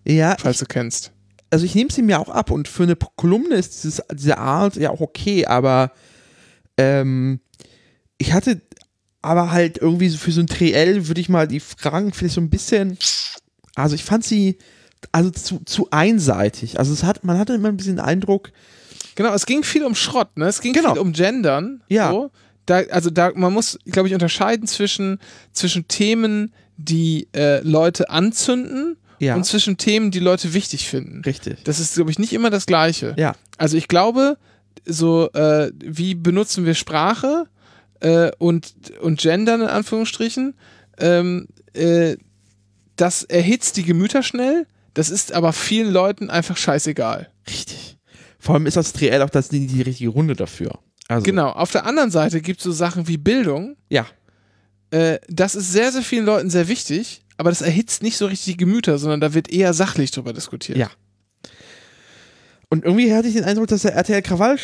Ja, 0.07 0.35
falls 0.39 0.59
du 0.59 0.65
kennst. 0.65 1.11
also 1.49 1.65
ich 1.65 1.75
nehme 1.75 1.89
ihm 1.97 2.09
ja 2.09 2.19
auch 2.19 2.29
ab 2.29 2.51
und 2.51 2.67
für 2.67 2.83
eine 2.83 2.95
Kolumne 2.95 3.55
ist 3.55 3.83
dieses, 3.83 4.01
diese 4.13 4.37
Art 4.37 4.75
ja 4.75 4.89
auch 4.91 5.01
okay, 5.01 5.45
aber 5.45 5.91
ähm, 6.77 7.39
ich 8.17 8.33
hatte 8.33 8.61
aber 9.21 9.51
halt 9.51 9.77
irgendwie 9.77 10.09
so 10.09 10.17
für 10.17 10.31
so 10.31 10.41
ein 10.41 10.47
Triell 10.47 11.07
würde 11.07 11.19
ich 11.19 11.27
mal 11.29 11.47
die 11.47 11.59
Fragen 11.59 12.13
vielleicht 12.13 12.35
so 12.35 12.41
ein 12.41 12.49
bisschen, 12.49 12.97
also 13.75 13.95
ich 13.95 14.03
fand 14.03 14.23
sie 14.23 14.57
also 15.11 15.29
zu, 15.29 15.59
zu 15.65 15.89
einseitig. 15.91 16.79
Also 16.79 16.93
es 16.93 17.03
hat, 17.03 17.23
man 17.23 17.37
hatte 17.37 17.53
immer 17.53 17.67
ein 17.69 17.77
bisschen 17.77 17.97
den 17.97 18.05
Eindruck, 18.05 18.51
Genau, 19.15 19.33
es 19.33 19.47
ging 19.47 19.63
viel 19.63 19.83
um 19.83 19.95
Schrott, 19.95 20.37
ne? 20.37 20.45
Es 20.45 20.61
ging 20.61 20.73
Genau. 20.73 20.93
viel 20.93 21.01
um 21.01 21.11
Gendern. 21.11 21.81
Ja. 21.89 22.11
So. 22.11 22.29
Da, 22.67 22.81
also 22.91 23.09
da, 23.09 23.31
man 23.33 23.51
muss, 23.51 23.79
glaube 23.85 24.07
ich, 24.07 24.13
unterscheiden 24.13 24.67
zwischen, 24.67 25.17
zwischen 25.53 25.87
Themen, 25.87 26.53
die 26.77 27.27
äh, 27.33 27.61
Leute 27.61 28.11
anzünden 28.11 28.95
Ja. 29.19 29.35
und 29.35 29.45
zwischen 29.45 29.77
Themen, 29.77 30.11
die 30.11 30.19
Leute 30.19 30.53
wichtig 30.53 30.87
finden. 30.87 31.21
richtig. 31.25 31.63
Das 31.63 31.79
ist, 31.79 31.95
glaube 31.95 32.11
ich, 32.11 32.19
nicht 32.19 32.33
immer 32.33 32.49
das 32.49 32.65
Gleiche. 32.65 33.15
Ja. 33.17 33.33
Also 33.57 33.77
ich 33.77 33.87
glaube, 33.87 34.37
so 34.85 35.31
äh, 35.33 35.71
wie 35.77 36.15
benutzen 36.15 36.65
wir 36.65 36.75
Sprache 36.75 37.45
äh, 37.99 38.31
und, 38.37 38.73
und 39.01 39.19
Gendern 39.19 39.61
in 39.61 39.67
Anführungsstrichen, 39.67 40.53
ähm, 40.99 41.47
äh, 41.73 42.17
das 42.95 43.23
erhitzt 43.23 43.77
die 43.77 43.83
Gemüter 43.83 44.23
schnell, 44.23 44.65
das 44.93 45.09
ist 45.09 45.31
aber 45.31 45.53
vielen 45.53 45.91
Leuten 45.91 46.29
einfach 46.29 46.57
scheißegal. 46.57 47.29
Richtig. 47.47 47.97
Vor 48.39 48.55
allem 48.55 48.65
ist 48.65 48.77
das 48.77 48.93
Triell 48.93 49.21
auch 49.21 49.29
das, 49.29 49.49
die, 49.49 49.67
die 49.67 49.81
richtige 49.81 50.09
Runde 50.09 50.35
dafür. 50.35 50.79
Also, 51.07 51.23
Genau, 51.23 51.49
auf 51.49 51.71
der 51.71 51.85
anderen 51.85 52.11
Seite 52.11 52.41
gibt 52.41 52.59
es 52.59 52.63
so 52.63 52.71
Sachen 52.71 53.07
wie 53.07 53.17
Bildung. 53.17 53.77
Ja. 53.89 54.05
Äh, 54.91 55.19
das 55.27 55.55
ist 55.55 55.71
sehr, 55.71 55.91
sehr 55.91 56.01
vielen 56.01 56.25
Leuten 56.25 56.49
sehr 56.49 56.67
wichtig, 56.67 57.21
aber 57.37 57.49
das 57.51 57.61
erhitzt 57.61 58.01
nicht 58.03 58.17
so 58.17 58.25
richtig 58.25 58.53
die 58.53 58.57
Gemüter, 58.57 58.97
sondern 58.97 59.21
da 59.21 59.33
wird 59.33 59.51
eher 59.51 59.73
sachlich 59.73 60.11
drüber 60.11 60.33
diskutiert. 60.33 60.77
Ja. 60.77 60.89
Und 62.69 62.83
irgendwie 62.83 63.13
hatte 63.13 63.27
ich 63.29 63.35
den 63.35 63.45
Eindruck, 63.45 63.67
dass 63.67 63.85
er 63.85 63.93
RTL 63.93 64.21
Krawall 64.21 64.57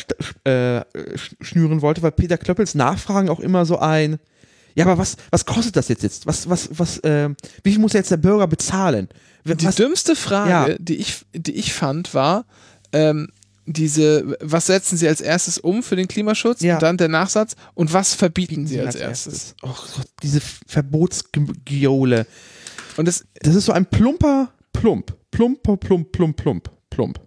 äh, 0.44 0.50
sch- 0.50 1.34
schnüren 1.40 1.80
wollte, 1.80 2.02
weil 2.02 2.12
Peter 2.12 2.36
Klöppels 2.36 2.74
Nachfragen 2.74 3.30
auch 3.30 3.40
immer 3.40 3.64
so 3.64 3.78
ein, 3.78 4.18
ja, 4.74 4.84
aber 4.84 4.98
was, 4.98 5.16
was 5.30 5.46
kostet 5.46 5.76
das 5.76 5.88
jetzt 5.88 6.02
jetzt? 6.02 6.26
Was, 6.26 6.48
was, 6.50 6.68
was, 6.72 6.98
äh, 6.98 7.30
wie 7.62 7.70
viel 7.70 7.80
muss 7.80 7.92
jetzt 7.94 8.10
der 8.10 8.18
Bürger 8.18 8.46
bezahlen? 8.46 9.08
W- 9.44 9.54
Die 9.54 9.64
Was, 9.66 9.76
dümmste 9.76 10.16
Frage, 10.16 10.50
Ja. 10.72 10.76
die, 10.78 10.96
ich, 10.96 11.24
die 11.32 11.52
ich 11.52 11.72
fand, 11.72 12.12
war, 12.12 12.44
ähm, 12.92 13.28
diese, 13.66 14.36
was 14.40 14.66
setzen 14.66 14.98
Sie 14.98 15.08
als 15.08 15.22
erstes 15.22 15.56
um 15.56 15.82
für 15.82 15.96
den 15.96 16.06
Klimaschutz? 16.08 16.60
Ja. 16.60 16.74
Und 16.74 16.82
dann 16.82 16.96
der 16.98 17.08
Nachsatz, 17.08 17.56
und 17.72 17.94
was 17.94 18.12
verbieten 18.12 18.66
Sie 18.66 18.78
als, 18.80 18.96
erstes? 18.96 19.54
Oh 19.62 19.68
Gott, 19.68 20.06
diese 20.22 20.42
Verbotsgiole. 20.66 22.26
Und, 22.96 23.06
das, 23.06 23.24
Das 23.42 23.54
ist 23.54 23.66
so 23.66 23.72
ein 23.72 23.86
plumper 23.86 24.52
Plump. 24.72 25.16
Plumper, 25.30 25.76
plump, 25.76 26.12
plump, 26.12 26.36
plump, 26.36 26.70
plump. 26.90 27.20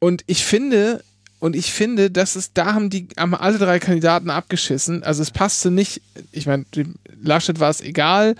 und 0.00 0.22
ich 0.26 0.44
finde, 0.44 1.02
und 1.38 1.54
ich 1.54 1.72
finde, 1.72 2.10
dass 2.10 2.34
es, 2.34 2.52
da 2.54 2.72
haben 2.72 2.88
die, 2.88 3.08
haben 3.18 3.34
alle 3.34 3.58
drei 3.58 3.78
Kandidaten 3.78 4.30
abgeschissen. 4.30 5.02
Also 5.02 5.22
es 5.22 5.30
passte 5.30 5.70
nicht, 5.70 6.00
ich 6.32 6.46
meine, 6.46 6.64
Laschet 7.20 7.60
war 7.60 7.70
es 7.70 7.80
egal, 7.82 8.36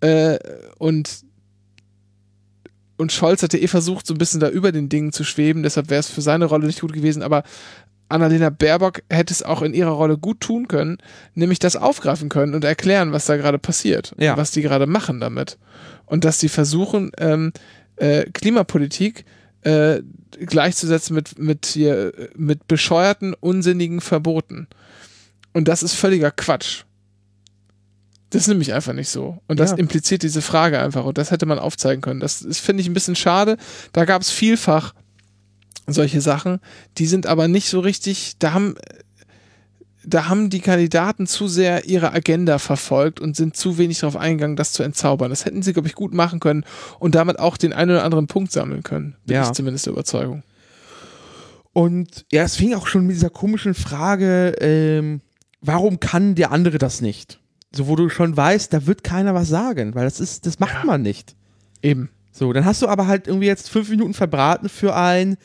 äh, 0.00 0.38
und 0.78 1.24
und 2.96 3.12
Scholz 3.12 3.42
hatte 3.42 3.58
eh 3.58 3.66
versucht, 3.66 4.06
so 4.06 4.12
ein 4.12 4.18
bisschen 4.18 4.40
da 4.40 4.50
über 4.50 4.72
den 4.72 4.90
Dingen 4.90 5.12
zu 5.12 5.24
schweben, 5.24 5.62
deshalb 5.62 5.88
wäre 5.88 6.00
es 6.00 6.10
für 6.10 6.20
seine 6.20 6.44
Rolle 6.44 6.66
nicht 6.66 6.82
gut 6.82 6.92
gewesen, 6.92 7.22
aber 7.22 7.44
Annalena 8.10 8.50
Baerbock 8.50 9.02
hätte 9.10 9.32
es 9.32 9.42
auch 9.42 9.62
in 9.62 9.72
ihrer 9.74 9.90
Rolle 9.90 10.18
gut 10.18 10.40
tun 10.40 10.68
können, 10.68 10.98
nämlich 11.34 11.58
das 11.58 11.76
aufgreifen 11.76 12.28
können 12.28 12.54
und 12.54 12.64
erklären, 12.64 13.12
was 13.12 13.26
da 13.26 13.36
gerade 13.36 13.58
passiert, 13.58 14.14
Ja. 14.18 14.36
was 14.36 14.50
die 14.50 14.62
gerade 14.62 14.86
machen 14.86 15.20
damit. 15.20 15.58
Und 16.06 16.24
dass 16.24 16.40
sie 16.40 16.48
versuchen, 16.48 17.12
ähm, 17.18 17.52
äh, 17.96 18.24
Klimapolitik 18.32 19.24
äh, 19.62 20.00
gleichzusetzen 20.46 21.14
mit, 21.14 21.38
mit, 21.38 21.66
hier, 21.66 22.12
mit 22.34 22.66
bescheuerten, 22.66 23.34
unsinnigen 23.34 24.00
Verboten. 24.00 24.68
Und 25.52 25.68
das 25.68 25.82
ist 25.82 25.94
völliger 25.94 26.30
Quatsch. 26.30 26.84
Das 28.30 28.42
ist 28.42 28.48
nämlich 28.48 28.72
einfach 28.72 28.92
nicht 28.92 29.08
so. 29.08 29.38
Und 29.48 29.58
das 29.60 29.72
Ja. 29.72 29.76
impliziert 29.76 30.22
diese 30.22 30.40
Frage 30.40 30.80
einfach. 30.80 31.04
Und 31.04 31.18
das 31.18 31.30
hätte 31.30 31.46
man 31.46 31.58
aufzeigen 31.58 32.00
können. 32.00 32.20
Das, 32.20 32.40
das 32.40 32.58
finde 32.60 32.80
ich 32.80 32.88
ein 32.88 32.94
bisschen 32.94 33.16
schade. 33.16 33.56
Da 33.92 34.04
gab 34.04 34.22
es 34.22 34.30
vielfach 34.30 34.94
solche 35.92 36.20
Sachen. 36.20 36.58
Die 36.98 37.06
sind 37.06 37.26
aber 37.26 37.48
nicht 37.48 37.68
so 37.68 37.80
richtig, 37.80 38.34
da 38.38 38.52
haben, 38.52 38.74
da 40.04 40.28
haben 40.28 40.48
die 40.50 40.60
Kandidaten 40.60 41.26
zu 41.26 41.46
sehr 41.46 41.84
ihre 41.84 42.12
Agenda 42.12 42.58
verfolgt 42.58 43.20
und 43.20 43.36
sind 43.36 43.56
zu 43.56 43.76
wenig 43.78 43.98
darauf 44.00 44.16
eingegangen, 44.16 44.56
das 44.56 44.72
zu 44.72 44.82
entzaubern. 44.82 45.30
Das 45.30 45.44
hätten 45.44 45.62
sie, 45.62 45.72
glaube 45.72 45.88
ich, 45.88 45.94
gut 45.94 46.14
machen 46.14 46.40
können 46.40 46.64
und 46.98 47.14
damit 47.14 47.38
auch 47.38 47.56
den 47.56 47.72
einen 47.72 47.90
oder 47.90 48.04
anderen 48.04 48.26
Punkt 48.26 48.50
sammeln 48.52 48.82
können. 48.82 49.16
Bin 49.26 49.36
Ja. 49.36 49.44
ich 49.44 49.52
zumindest 49.52 49.86
der 49.86 49.92
Überzeugung. 49.92 50.42
Und 51.72 52.26
ja, 52.32 52.42
es 52.42 52.56
fing 52.56 52.74
auch 52.74 52.86
schon 52.86 53.06
mit 53.06 53.16
dieser 53.16 53.30
komischen 53.30 53.74
Frage, 53.74 54.56
ähm, 54.60 55.20
warum 55.60 56.00
kann 56.00 56.34
der 56.34 56.50
andere 56.50 56.78
das 56.78 57.00
nicht? 57.00 57.38
So, 57.72 57.86
wo 57.86 57.94
du 57.94 58.08
schon 58.08 58.36
weißt, 58.36 58.72
da 58.72 58.86
wird 58.86 59.04
keiner 59.04 59.34
was 59.34 59.48
sagen, 59.48 59.94
weil 59.94 60.04
das 60.04 60.18
ist, 60.18 60.46
das 60.46 60.58
macht 60.58 60.74
Ja. 60.74 60.84
man 60.84 61.02
nicht. 61.02 61.36
Eben. 61.82 62.10
So, 62.32 62.52
dann 62.52 62.64
hast 62.64 62.82
du 62.82 62.88
aber 62.88 63.06
halt 63.06 63.28
irgendwie 63.28 63.46
jetzt 63.46 63.70
fünf 63.70 63.88
Minuten 63.90 64.14
verbraten 64.14 64.68
für 64.68 64.96
ein, 64.96 65.36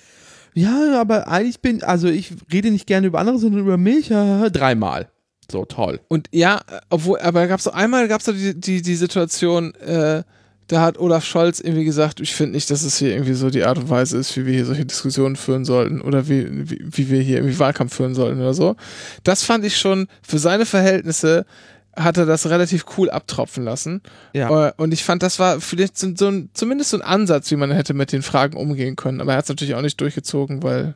ja, 0.55 0.99
aber 0.99 1.27
eigentlich 1.27 1.59
bin, 1.59 1.83
also 1.83 2.07
ich 2.07 2.31
rede 2.51 2.71
nicht 2.71 2.87
gerne 2.87 3.07
über 3.07 3.19
andere, 3.19 3.37
sondern 3.37 3.61
über 3.61 3.77
mich, 3.77 4.09
ja, 4.09 4.49
dreimal. 4.49 5.09
So, 5.51 5.65
toll. 5.65 5.99
Und 6.07 6.27
ja, 6.31 6.61
obwohl, 6.89 7.19
aber 7.19 7.47
gab 7.47 7.59
es 7.59 7.67
einmal 7.67 8.07
gab 8.07 8.21
es 8.21 8.25
die, 8.25 8.59
die, 8.59 8.81
die 8.81 8.95
Situation, 8.95 9.75
äh, 9.75 10.23
da 10.67 10.81
hat 10.81 10.97
Olaf 10.97 11.25
Scholz 11.25 11.59
irgendwie 11.59 11.85
gesagt, 11.85 12.19
ich 12.19 12.33
finde 12.33 12.53
nicht, 12.53 12.71
dass 12.71 12.83
es 12.83 12.97
hier 12.97 13.11
irgendwie 13.11 13.33
so 13.33 13.49
die 13.49 13.63
Art 13.63 13.77
und 13.77 13.89
Weise 13.89 14.17
ist, 14.17 14.35
wie 14.35 14.45
wir 14.45 14.53
hier 14.53 14.65
solche 14.65 14.85
Diskussionen 14.85 15.35
führen 15.35 15.65
sollten 15.65 16.01
oder 16.01 16.27
wie, 16.27 16.47
wie, 16.69 16.79
wie 16.89 17.09
wir 17.09 17.21
hier 17.21 17.37
irgendwie 17.37 17.59
Wahlkampf 17.59 17.93
führen 17.93 18.15
sollten 18.15 18.39
oder 18.39 18.53
so. 18.53 18.75
Das 19.23 19.43
fand 19.43 19.63
ich 19.65 19.77
schon, 19.77 20.07
für 20.23 20.39
seine 20.39 20.65
Verhältnisse 20.65 21.45
hat 21.95 22.17
er 22.17 22.25
das 22.25 22.49
relativ 22.49 22.85
cool 22.97 23.09
abtropfen 23.09 23.63
lassen. 23.63 24.01
Ja. 24.33 24.67
Äh, 24.67 24.73
Und 24.77 24.93
ich 24.93 25.03
fand, 25.03 25.23
das 25.23 25.39
war 25.39 25.61
vielleicht 25.61 25.97
so, 25.97 26.13
so 26.15 26.27
ein, 26.27 26.49
zumindest 26.53 26.89
so 26.91 26.97
ein 26.97 27.03
Ansatz, 27.03 27.49
wie 27.51 27.55
man 27.55 27.71
hätte 27.71 27.93
mit 27.93 28.11
den 28.11 28.21
Fragen 28.21 28.57
umgehen 28.57 28.95
können. 28.95 29.21
Aber 29.21 29.31
er 29.31 29.37
hat 29.37 29.45
es 29.45 29.49
natürlich 29.49 29.75
auch 29.75 29.81
nicht 29.81 29.99
durchgezogen, 30.01 30.63
weil, 30.63 30.95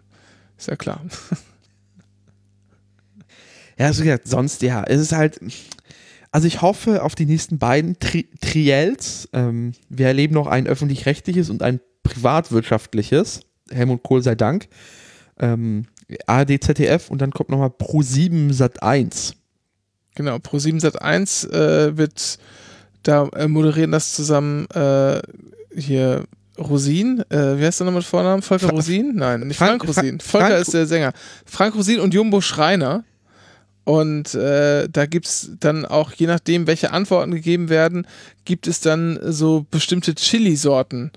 ist 0.58 0.68
ja 0.68 0.76
klar. 0.76 1.02
Ja, 3.78 3.86
also 3.86 4.04
gesagt, 4.04 4.28
sonst, 4.28 4.62
ja, 4.62 4.84
es 4.84 5.00
ist 5.00 5.14
halt, 5.14 5.40
also 6.32 6.48
ich 6.48 6.62
hoffe 6.62 7.02
auf 7.02 7.16
die 7.16 7.26
nächsten 7.26 7.60
beiden 7.60 7.98
Tri 8.00 8.28
Triels. 8.42 9.30
Ähm, 9.32 9.72
wir 9.88 10.08
erleben 10.08 10.34
noch 10.34 10.48
ein 10.48 10.68
öffentlich-rechtliches 10.68 11.50
und 11.50 11.64
ein 11.64 11.80
privatwirtschaftliches. 12.04 13.42
Helmut 13.72 14.04
Kohl 14.04 14.22
sei 14.22 14.36
Dank. 14.36 14.68
Ähm, 15.40 15.86
ARD, 16.28 16.62
ZDF 16.62 17.10
und 17.10 17.22
dann 17.22 17.32
kommt 17.32 17.50
nochmal 17.50 17.70
Pro7 17.70 18.52
Sat 18.52 18.84
1. 18.84 19.36
Genau, 20.20 20.36
Pro7 20.36 20.82
Sat 20.82 21.02
1 21.02 21.46
äh, 21.46 21.96
wird 21.98 22.40
da 23.04 23.30
äh, 23.38 23.48
moderieren 23.48 23.94
das 23.94 24.14
zusammen 24.14 24.68
äh, 24.72 25.22
hier 25.74 26.26
Rosin, 26.58 27.24
äh, 27.30 27.58
wie 27.58 27.64
heißt 27.64 27.80
der 27.80 27.86
nochmal 27.86 28.02
mit 28.02 28.06
Vornamen? 28.08 28.42
Volker 28.42 28.68
Fra- 28.68 28.76
Rosin? 28.76 29.16
Nein, 29.16 29.48
nicht 29.48 29.56
Frank- 29.56 29.86
Frank, 29.86 29.88
Rosin. 29.98 30.20
Fra- 30.20 30.30
Volker 30.40 30.48
Frank- 30.48 30.62
ist 30.62 30.74
der 30.74 30.86
Sänger. 30.88 31.14
Frank 31.46 31.74
Rosin 31.76 32.02
und 32.02 32.14
Jumbo 32.14 32.42
Schreiner. 32.42 33.06
Und 33.86 34.34
äh, 34.36 34.90
da 34.90 35.06
gibt 35.06 35.26
es 35.28 35.52
dann 35.58 35.86
auch, 35.86 36.12
je 36.12 36.28
nachdem, 36.28 36.68
welche 36.68 36.92
Antworten 36.92 37.32
gegeben 37.32 37.70
werden, 37.70 38.06
gibt 38.44 38.68
es 38.68 38.82
dann 38.82 39.18
so 39.24 39.66
bestimmte 39.72 40.16
Chili-Sorten 40.16 41.12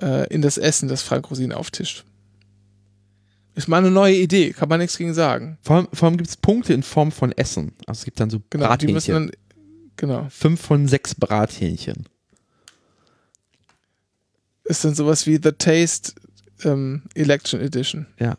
äh, 0.00 0.32
in 0.32 0.42
das 0.42 0.58
Essen, 0.58 0.88
das 0.88 1.02
Frank 1.02 1.28
Rosin 1.28 1.52
auftischt. 1.52 2.04
Ist 3.54 3.68
mal 3.68 3.78
eine 3.78 3.90
neue 3.90 4.16
Idee, 4.16 4.50
kann 4.52 4.68
man 4.68 4.80
nichts 4.80 4.98
gegen 4.98 5.14
sagen. 5.14 5.58
Vor 5.62 5.76
allem, 5.76 5.88
vor 5.92 6.08
allem 6.08 6.16
gibt 6.16 6.28
es 6.28 6.36
Punkte 6.36 6.74
in 6.74 6.82
Form 6.82 7.12
von 7.12 7.30
Essen. 7.32 7.72
Also 7.86 8.00
es 8.00 8.04
gibt 8.04 8.18
dann 8.18 8.28
so 8.30 8.40
Genau, 8.50 8.74
die 8.76 8.88
müssen 8.88 9.12
Brathähnchen. 9.12 9.30
dann, 9.30 9.96
genau. 9.96 10.26
Fünf 10.30 10.60
von 10.60 10.88
sechs 10.88 11.14
Brathähnchen. 11.14 12.08
ist 14.64 14.84
dann 14.84 14.94
sowas 14.94 15.26
wie 15.26 15.38
The 15.42 15.52
Taste 15.52 16.12
ähm, 16.64 17.02
Election 17.14 17.60
Edition. 17.60 18.06
Ja. 18.18 18.36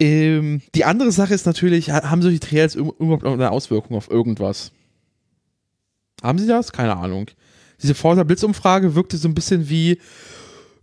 Ähm, 0.00 0.62
die 0.74 0.84
andere 0.84 1.10
Sache 1.12 1.34
ist 1.34 1.46
natürlich, 1.46 1.90
ha- 1.90 2.08
haben 2.10 2.22
solche 2.22 2.40
Trails 2.40 2.74
überhaupt 2.74 3.22
noch 3.24 3.32
eine 3.32 3.50
Auswirkung 3.50 3.96
auf 3.96 4.10
irgendwas? 4.10 4.72
Haben 6.22 6.38
sie 6.38 6.46
das? 6.46 6.72
Keine 6.72 6.96
Ahnung. 6.96 7.26
Diese 7.82 7.94
Forsa 7.94 8.22
Blitzumfrage 8.24 8.94
wirkte 8.94 9.16
so 9.16 9.28
ein 9.28 9.34
bisschen 9.34 9.68
wie, 9.68 9.98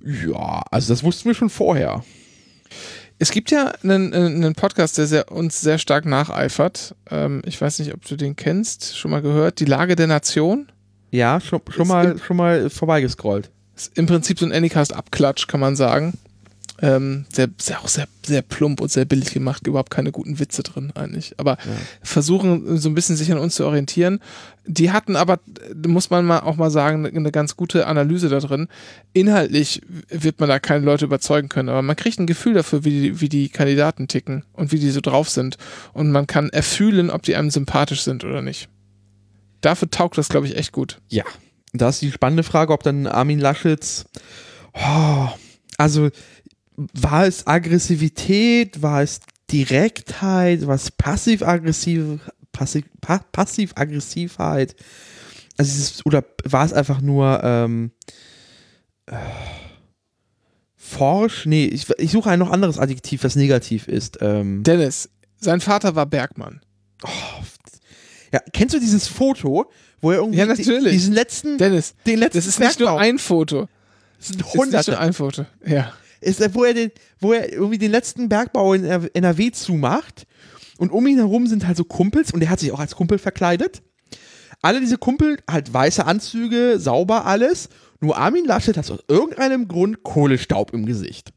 ja, 0.06 0.63
also 0.72 0.94
das 0.94 1.04
wussten 1.04 1.26
wir 1.26 1.34
schon 1.36 1.50
vorher. 1.50 2.04
Es 3.18 3.32
gibt 3.32 3.50
ja 3.52 3.72
einen, 3.84 4.13
einen 4.13 4.56
Podcast, 4.56 4.98
der 4.98 5.08
sehr, 5.08 5.32
uns 5.32 5.62
sehr 5.62 5.78
stark 5.78 6.06
nacheifert. 6.06 6.96
Ähm, 7.10 7.41
ich 7.46 7.60
weiß 7.60 7.80
nicht, 7.80 7.94
ob 7.94 8.04
du 8.06 8.15
den 8.18 8.36
kennst, 8.36 8.98
schon 8.98 9.12
mal 9.12 9.22
gehört. 9.22 9.60
Die 9.60 9.65
Lage 9.65 9.96
der 9.96 10.08
Nation. 10.08 10.70
Ja, 11.12 11.39
schon, 11.39 11.62
schon, 11.70 11.88
mal, 11.88 12.12
im- 12.12 12.20
schon 12.20 12.36
mal 12.38 12.70
vorbeigescrollt. 12.70 13.52
Ist 13.76 13.98
im 13.98 14.06
Prinzip 14.06 14.38
so 14.39 14.46
ein 14.46 14.52
Anycast-Abklatsch, 14.52 15.48
kann 15.48 15.60
man 15.62 15.76
sagen. 15.78 16.18
Ähm, 16.82 17.25
sehr, 17.32 17.47
sehr, 17.58 17.80
auch 17.80 17.88
sehr, 17.88 18.08
sehr 18.25 18.41
plump 18.41 18.82
und 18.82 18.91
sehr 18.91 19.06
billig 19.06 19.34
gemacht, 19.34 19.65
überhaupt 19.65 19.91
keine 19.91 20.12
guten 20.12 20.39
Witze 20.39 20.62
drin 20.62 20.91
eigentlich. 20.93 21.34
Aber 21.38 21.58
versuchen 22.01 22.78
so 22.78 22.89
ein 22.89 22.95
bisschen 22.95 23.15
sich 23.15 23.32
an 23.32 23.38
uns 23.38 23.56
zu 23.56 23.65
orientieren. 23.65 24.19
Die 24.67 24.91
hatten 24.91 25.15
aber, 25.15 25.39
muss 25.88 26.10
man 26.10 26.25
mal 26.25 26.39
auch 26.39 26.58
mal 26.58 26.71
sagen, 26.71 27.06
eine 27.06 27.32
ganz 27.32 27.56
gute 27.56 27.88
Analyse 27.88 28.28
da 28.28 28.39
drin. 28.39 28.67
Inhaltlich 29.13 29.84
wird 30.10 30.41
man 30.41 30.49
da 30.49 30.60
keine 30.60 30.84
Leute 30.84 31.06
überzeugen 31.06 31.47
können, 31.47 31.69
aber 31.69 31.82
man 31.82 31.95
kriegt 31.95 32.19
ein 32.19 32.28
Gefühl 32.28 32.56
dafür, 32.56 32.84
wie 32.84 33.01
die, 33.01 33.21
wie 33.21 33.30
die 33.30 33.47
Kandidaten 33.47 34.10
ticken 34.10 34.43
und 34.51 34.73
wie 34.73 34.80
die 34.80 34.91
so 34.91 35.01
drauf 35.01 35.30
sind. 35.30 35.58
Und 35.93 36.12
man 36.12 36.28
kann 36.28 36.49
erfühlen, 36.49 37.10
ob 37.10 37.21
die 37.21 37.36
einem 37.36 37.51
sympathisch 37.51 38.01
sind 38.01 38.25
oder 38.25 38.41
nicht. 38.41 38.67
Dafür 39.62 39.89
taugt 39.89 40.17
das, 40.17 40.30
glaube 40.30 40.47
ich, 40.47 40.58
echt 40.58 40.73
gut. 40.73 40.99
Ja. 41.08 41.23
Da 41.73 41.89
ist 41.89 42.01
die 42.01 42.12
spannende 42.12 42.43
Frage, 42.43 42.73
ob 42.73 42.84
dann 42.84 43.08
Armin 43.08 43.39
Laschets, 43.39 44.06
oh, 44.73 45.28
also 45.78 46.10
war 46.77 47.25
es 47.25 47.45
Aggressivität, 47.47 48.81
war 48.81 49.01
es 49.01 49.19
Direktheit, 49.51 50.65
war 50.67 50.75
es 50.75 50.91
passiv-aggressiv, 50.91 52.19
passiv, 52.51 52.85
pa 53.01 53.19
passiv-aggressivheit, 53.31 54.75
also 55.57 55.71
dieses, 55.71 56.05
oder 56.05 56.23
war 56.43 56.65
es 56.65 56.73
einfach 56.73 56.99
nur 57.01 57.41
ähm, 57.43 57.91
äh, 59.05 59.15
forsch? 60.75 61.45
Nee, 61.45 61.65
ich, 61.65 61.89
ich 61.97 62.11
suche 62.11 62.29
ein 62.29 62.39
noch 62.39 62.51
anderes 62.51 62.77
Adjektiv, 62.79 63.23
was 63.23 63.35
negativ 63.35 63.88
ist. 63.88 64.17
Ähm, 64.21 64.63
Dennis, 64.63 65.09
sein 65.38 65.61
Vater 65.61 65.95
war 65.95 66.05
Bergmann. 66.05 66.61
ja, 68.33 68.39
kennst 68.53 68.75
du 68.75 68.79
dieses 68.79 69.07
Foto, 69.07 69.71
wo 70.01 70.11
er 70.11 70.17
irgendwie 70.17 70.39
Ja, 70.39 70.45
natürlich. 70.45 70.91
diesen 70.93 71.13
letzten, 71.13 71.57
Dennis, 71.57 71.95
den 72.05 72.19
letzten 72.19 72.38
das 72.39 72.47
ist 72.47 72.59
nicht 72.59 72.79
nur 72.79 72.89
Bergbau- 72.89 72.97
ein 72.99 73.19
Foto. 73.19 73.67
das 74.17 74.27
sind 74.27 74.41
Das 74.41 74.47
ist 74.47 74.53
nicht 74.53 74.61
hunderte. 74.65 74.91
nur 74.91 74.99
ein 74.99 75.13
Foto. 75.13 75.45
Ja. 75.65 75.93
Ist, 76.21 76.41
er, 76.41 76.54
wo 76.54 76.63
er 76.63 76.73
den, 76.73 76.91
wo 77.19 77.34
er 77.34 77.51
irgendwie 77.51 77.78
den 77.78 77.91
letzten 77.91 78.30
Bergbau 78.30 78.73
in 78.73 78.84
NRW 78.86 79.51
zumacht 79.51 80.25
und 80.78 80.91
um 80.91 81.08
ihn 81.08 81.17
herum 81.17 81.47
sind 81.47 81.67
halt 81.67 81.78
so 81.78 81.84
Kumpels 81.84 82.32
und 82.32 82.41
er 82.41 82.49
hat 82.49 82.60
sich 82.60 82.71
auch 82.71 82.80
als 82.80 82.95
Kumpel 82.95 83.17
verkleidet. 83.17 83.82
Alle 84.62 84.80
diese 84.80 84.97
Kumpel, 84.97 85.38
halt 85.49 85.73
weiße 85.73 86.06
Anzüge, 86.06 86.80
sauber 86.80 87.25
alles. 87.25 87.69
Nur 88.01 88.17
Armin 88.17 88.45
Laschet 88.45 88.78
hat 88.78 88.89
aus 88.89 89.04
irgendeinem 89.08 89.67
Grund 89.67 90.04
Kohlestaub 90.04 90.73
im 90.73 90.86
Gesicht. 90.86 91.34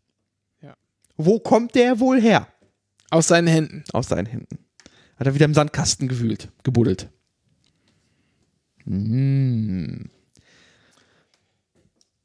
Ja. 0.62 0.74
Wo 1.16 1.38
kommt 1.38 1.74
der 1.74 2.00
wohl 2.00 2.20
her? 2.20 2.48
Aus 3.10 3.28
seinen 3.28 3.48
Händen. 3.48 3.84
Aus 3.92 4.08
seinen 4.08 4.26
Händen. 4.26 4.58
Hat 5.16 5.26
er 5.26 5.34
wieder 5.34 5.46
im 5.46 5.54
Sandkasten 5.54 6.08
gewühlt, 6.08 6.48
gebuddelt. 6.62 7.08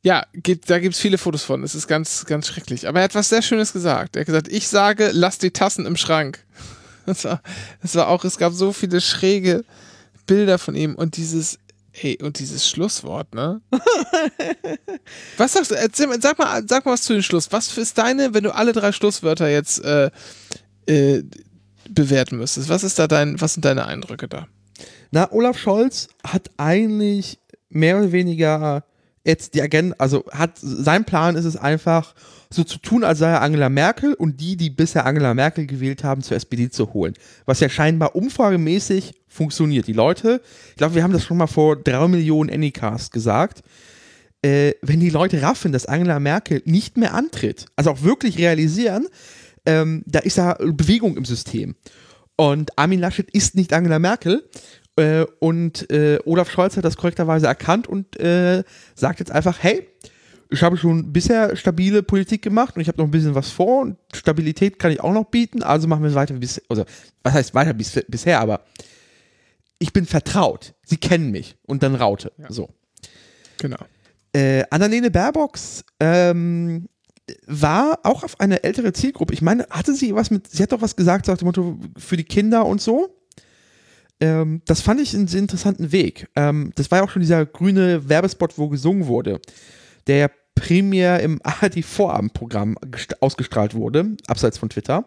Ja, 0.06 0.26
gibt, 0.34 0.70
da 0.70 0.80
gibt 0.80 0.96
es 0.96 1.02
viele 1.02 1.18
Fotos 1.18 1.44
von. 1.44 1.64
Es 1.64 1.76
ist 1.76 1.88
ganz, 1.88 2.26
ganz 2.26 2.48
schrecklich. 2.48 2.88
Aber 2.88 3.00
er 3.00 3.06
hat 3.06 3.16
was 3.16 3.30
sehr 3.30 3.42
Schönes 3.42 3.72
gesagt. 3.72 4.16
Er 4.16 4.20
hat 4.22 4.26
gesagt, 4.28 4.48
ich 4.50 4.68
sage, 4.68 5.10
lass 5.14 5.38
die 5.38 5.52
Tassen 5.52 5.86
im 5.86 5.96
Schrank. 5.98 6.44
Das 7.06 7.26
war, 7.26 7.42
das 7.82 7.96
war 7.96 8.08
auch, 8.08 8.24
es 8.24 8.38
gab 8.38 8.54
so 8.54 8.72
viele 8.72 9.02
schräge 9.02 9.66
Bilder 10.26 10.58
von 10.58 10.74
ihm 10.74 10.96
und 10.96 11.18
dieses, 11.18 11.60
ey, 11.92 12.18
und 12.24 12.40
dieses 12.40 12.70
Schlusswort, 12.70 13.36
ne? 13.36 13.60
was 15.38 15.52
sagst 15.52 15.72
du? 15.72 15.76
Erzähl, 15.76 16.08
mal- 16.08 16.22
sag, 16.22 16.38
mal, 16.38 16.64
sag 16.66 16.86
mal 16.86 16.94
was 16.94 17.02
zu 17.02 17.12
dem 17.12 17.22
Schluss. 17.22 17.52
Was 17.52 17.78
ist 17.78 17.98
deine, 17.98 18.34
wenn 18.34 18.46
du 18.46 18.56
alle 18.56 18.72
drei 18.72 18.94
Schlusswörter 18.94 19.50
jetzt 19.50 19.84
äh, 19.84 20.12
äh, 20.86 21.24
bewerten 21.90 22.38
müsstest? 22.38 22.70
Was 22.70 22.86
ist 22.86 22.98
da 22.98 23.08
dein, 23.08 23.42
was 23.42 23.56
sind 23.56 23.66
deine 23.66 23.86
Eindrücke 23.86 24.30
da? 24.30 24.48
Na, 25.12 25.30
Olaf 25.34 25.58
Scholz 25.58 26.08
hat 26.26 26.52
eigentlich 26.56 27.38
mehr 27.68 27.98
oder 27.98 28.14
weniger 28.14 28.86
jetzt 29.26 29.54
die 29.54 29.62
Agenda, 29.62 29.96
also 30.00 30.26
hat 30.32 30.52
sein 30.58 31.06
Plan 31.06 31.36
ist 31.36 31.46
es 31.46 31.56
einfach, 31.56 32.14
so 32.54 32.64
zu 32.64 32.78
tun, 32.78 33.04
als 33.04 33.20
sei 33.20 33.32
er 33.32 33.42
Angela 33.42 33.70
Merkel 33.70 34.14
und 34.14 34.40
die, 34.40 34.56
die 34.56 34.70
bisher 34.70 35.06
Angela 35.06 35.34
Merkel 35.34 35.66
gewählt 35.66 36.04
haben, 36.04 36.22
zur 36.22 36.38
SPD 36.38 36.70
zu 36.70 36.94
holen. 36.94 37.14
Was 37.46 37.60
ja 37.60 37.70
scheinbar 37.70 38.16
umfragemäßig 38.16 39.14
funktioniert. 39.28 39.88
Die 39.88 39.94
Leute, 39.94 40.42
ich 40.70 40.76
glaube, 40.76 40.96
wir 40.96 41.04
haben 41.04 41.14
das 41.14 41.24
schon 41.24 41.38
mal 41.38 41.48
vor 41.48 41.76
drei 41.76 42.08
Millionen 42.08 42.52
Anycast 42.52 43.12
gesagt, 43.12 43.64
äh, 44.44 44.74
wenn 44.82 45.00
die 45.00 45.10
Leute 45.10 45.42
raffen, 45.42 45.72
dass 45.72 45.86
Angela 45.86 46.20
Merkel 46.20 46.62
nicht 46.66 46.98
mehr 46.98 47.14
antritt, 47.14 47.66
also 47.76 47.92
auch 47.92 48.04
wirklich 48.04 48.38
realisieren, 48.38 49.08
ähm, 49.66 50.04
da 50.06 50.20
ist 50.20 50.38
da 50.38 50.58
Bewegung 50.60 51.18
im 51.18 51.26
System. 51.26 51.76
Und 52.36 52.78
Armin 52.78 53.00
Laschet 53.00 53.30
ist 53.32 53.56
nicht 53.56 53.74
Angela 53.74 54.00
Merkel. 54.00 54.44
Äh, 54.96 55.26
und 55.40 55.90
äh, 55.90 56.20
Olaf 56.26 56.52
Scholz 56.52 56.78
hat 56.78 56.86
das 56.86 56.98
korrekterweise 56.98 57.48
erkannt 57.48 57.88
und 57.88 58.20
äh, 58.20 58.64
sagt 58.96 59.20
jetzt 59.20 59.32
einfach, 59.32 59.58
hey, 59.62 59.88
ich 60.50 60.62
habe 60.62 60.78
schon 60.78 61.12
bisher 61.12 61.56
stabile 61.56 62.04
Politik 62.04 62.44
gemacht 62.44 62.76
und 62.76 62.82
ich 62.82 62.88
habe 62.88 63.00
noch 63.00 63.06
ein 63.06 63.12
bisschen 63.12 63.34
was 63.34 63.50
vor 63.50 63.82
und 63.82 63.98
Stabilität 64.14 64.78
kann 64.78 64.92
ich 64.92 65.02
auch 65.02 65.14
noch 65.14 65.26
bieten, 65.26 65.64
also 65.64 65.88
machen 65.88 66.04
wir 66.04 66.10
es 66.10 66.16
weiter 66.16 66.36
bisher. 66.36 66.64
Also, 66.70 66.86
was 67.24 67.34
heißt 67.34 67.56
weiter 67.56 67.74
bis, 67.74 68.00
bisher, 68.08 68.40
aber 68.40 68.62
ich 69.80 69.92
bin 69.92 70.06
vertraut. 70.06 70.76
Sie 70.84 70.98
kennen 70.98 71.32
mich. 71.32 71.58
Und 71.66 71.84
dann 71.84 71.96
Raute. 71.96 72.32
So. 72.48 72.70
Genau. 73.58 73.80
Äh, 74.32 74.64
Annalene 74.70 75.12
Baerbocks 75.12 75.84
ähm, 76.00 76.88
war 77.48 78.00
auch 78.04 78.24
auf 78.24 78.40
eine 78.40 78.64
ältere 78.64 78.94
Zielgruppe. 78.94 79.34
Ich 79.34 79.42
meine, 79.42 79.68
hatte 79.70 79.94
sie 79.94 80.16
was 80.16 80.32
mit, 80.32 80.48
sie 80.48 80.64
hat 80.64 80.72
doch 80.72 80.82
was 80.82 80.96
gesagt, 80.96 81.28
nach 81.28 81.38
dem 81.38 81.48
Motto, 81.48 81.80
für 81.98 82.16
die 82.16 82.24
Kinder 82.24 82.66
und 82.66 82.82
so. 82.82 83.14
Ähm, 84.24 84.62
das 84.66 84.80
fand 84.80 85.02
ich 85.02 85.14
einen 85.14 85.28
interessanten 85.28 85.92
Weg. 85.92 86.30
Ähm, 86.38 86.72
das 86.76 86.90
war 86.90 87.00
ja 87.00 87.04
auch 87.04 87.10
schon 87.10 87.22
dieser 87.22 87.46
grüne 87.46 88.08
Werbespot, 88.08 88.58
wo 88.58 88.70
gesungen 88.70 89.08
wurde, 89.08 89.42
der 90.08 90.18
ja 90.18 90.30
primär 90.56 91.20
im 91.20 91.42
ARD-Vorabendprogramm 91.44 92.78
gest- 92.90 93.18
ausgestrahlt 93.20 93.74
wurde, 93.74 94.16
abseits 94.28 94.58
von 94.58 94.70
Twitter. 94.70 95.06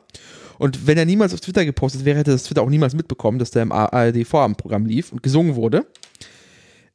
Und 0.59 0.87
wenn 0.87 0.98
er 0.98 1.07
niemals 1.07 1.33
auf 1.33 1.40
Twitter 1.40 1.64
gepostet 1.64 2.05
wäre, 2.05 2.18
hätte 2.18 2.33
das 2.33 2.44
Twitter 2.44 2.61
auch 2.61 2.68
niemals 2.68 2.94
mitbekommen, 2.94 3.38
dass 3.38 3.50
der 3.50 3.62
im 3.62 3.72
ARD-Vorabendprogramm 3.72 4.85
lief 4.85 5.12
und 5.12 5.22
gesungen 5.22 5.55
wurde. 5.55 5.87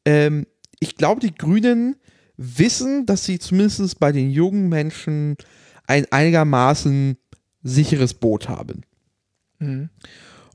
Ähm, 0.05 0.45
ich 0.79 0.97
glaube, 0.97 1.21
die 1.21 1.33
Grünen 1.33 1.95
wissen, 2.37 3.07
dass 3.07 3.25
sie 3.25 3.39
zumindest 3.39 3.99
bei 3.99 4.11
den 4.11 4.29
jungen 4.29 4.69
Menschen 4.69 5.37
ein 5.87 6.05
einigermaßen 6.11 7.17
sicheres 7.63 8.13
Boot 8.13 8.47
haben. 8.47 8.81
Mhm. 9.57 9.89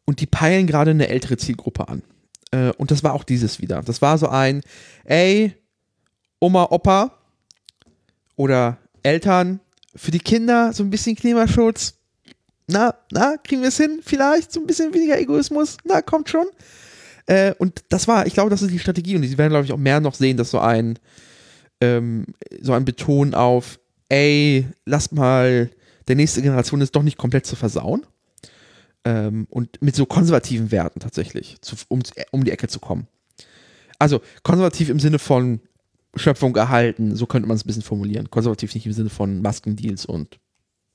Und 0.06 0.20
die 0.20 0.26
peilen 0.26 0.66
gerade 0.66 0.92
eine 0.92 1.08
ältere 1.08 1.36
Zielgruppe 1.36 1.88
an. 1.88 2.02
Äh, 2.52 2.70
und 2.78 2.90
das 2.90 3.02
war 3.02 3.12
auch 3.12 3.24
dieses 3.24 3.60
wieder. 3.60 3.82
Das 3.82 4.00
war 4.00 4.16
so 4.18 4.28
ein, 4.28 4.62
ey, 5.04 5.52
Oma, 6.40 6.68
Opa 6.70 7.12
oder 8.36 8.78
Eltern, 9.02 9.60
für 9.94 10.10
die 10.10 10.20
Kinder 10.20 10.72
so 10.72 10.82
ein 10.82 10.90
bisschen 10.90 11.16
Klimaschutz. 11.16 11.94
Na, 12.68 12.94
na, 13.10 13.36
kriegen 13.42 13.62
wir 13.62 13.68
es 13.68 13.76
hin? 13.76 14.00
Vielleicht 14.02 14.52
so 14.52 14.60
ein 14.60 14.66
bisschen 14.66 14.92
weniger 14.92 15.18
Egoismus? 15.18 15.76
Na, 15.84 16.02
kommt 16.02 16.28
schon. 16.28 16.46
Äh, 17.26 17.54
und 17.58 17.84
das 17.88 18.06
war, 18.08 18.26
ich 18.26 18.34
glaube, 18.34 18.50
das 18.50 18.62
ist 18.62 18.70
die 18.70 18.78
Strategie. 18.78 19.16
Und 19.16 19.22
sie 19.22 19.38
werden, 19.38 19.50
glaube 19.50 19.64
ich, 19.64 19.72
auch 19.72 19.78
mehr 19.78 20.00
noch 20.00 20.14
sehen, 20.14 20.36
dass 20.36 20.50
so 20.50 20.58
ein, 20.58 20.98
ähm, 21.80 22.26
so 22.60 22.72
ein 22.72 22.84
Beton 22.84 23.34
auf, 23.34 23.78
ey, 24.08 24.66
lasst 24.84 25.12
mal 25.12 25.70
der 26.08 26.16
nächste 26.16 26.42
Generation 26.42 26.80
ist 26.80 26.94
doch 26.94 27.02
nicht 27.02 27.18
komplett 27.18 27.46
zu 27.46 27.56
versauen. 27.56 28.06
Ähm, 29.06 29.46
und 29.50 29.80
mit 29.80 29.94
so 29.94 30.04
konservativen 30.04 30.72
Werten 30.72 30.98
tatsächlich, 30.98 31.60
zu, 31.60 31.76
um, 31.86 32.02
um 32.32 32.42
die 32.42 32.50
Ecke 32.50 32.66
zu 32.66 32.80
kommen. 32.80 33.06
Also 34.00 34.20
konservativ 34.42 34.88
im 34.88 34.98
Sinne 34.98 35.20
von 35.20 35.60
Schöpfung 36.16 36.56
erhalten, 36.56 37.14
so 37.14 37.26
könnte 37.26 37.46
man 37.46 37.54
es 37.54 37.64
ein 37.64 37.68
bisschen 37.68 37.84
formulieren. 37.84 38.30
Konservativ 38.30 38.74
nicht 38.74 38.84
im 38.84 38.92
Sinne 38.92 39.10
von 39.10 39.42
Maskendeals 39.42 40.06
und 40.06 40.40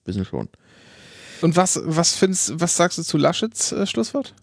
wissen 0.03 0.25
schon. 0.25 0.49
Und 1.41 1.55
was, 1.55 1.79
was 1.85 2.15
findest, 2.15 2.59
was 2.59 2.75
sagst 2.75 2.97
du 2.97 3.03
zu 3.03 3.17
Laschets 3.17 3.71
äh, 3.71 3.87
Schlusswort? 3.87 4.35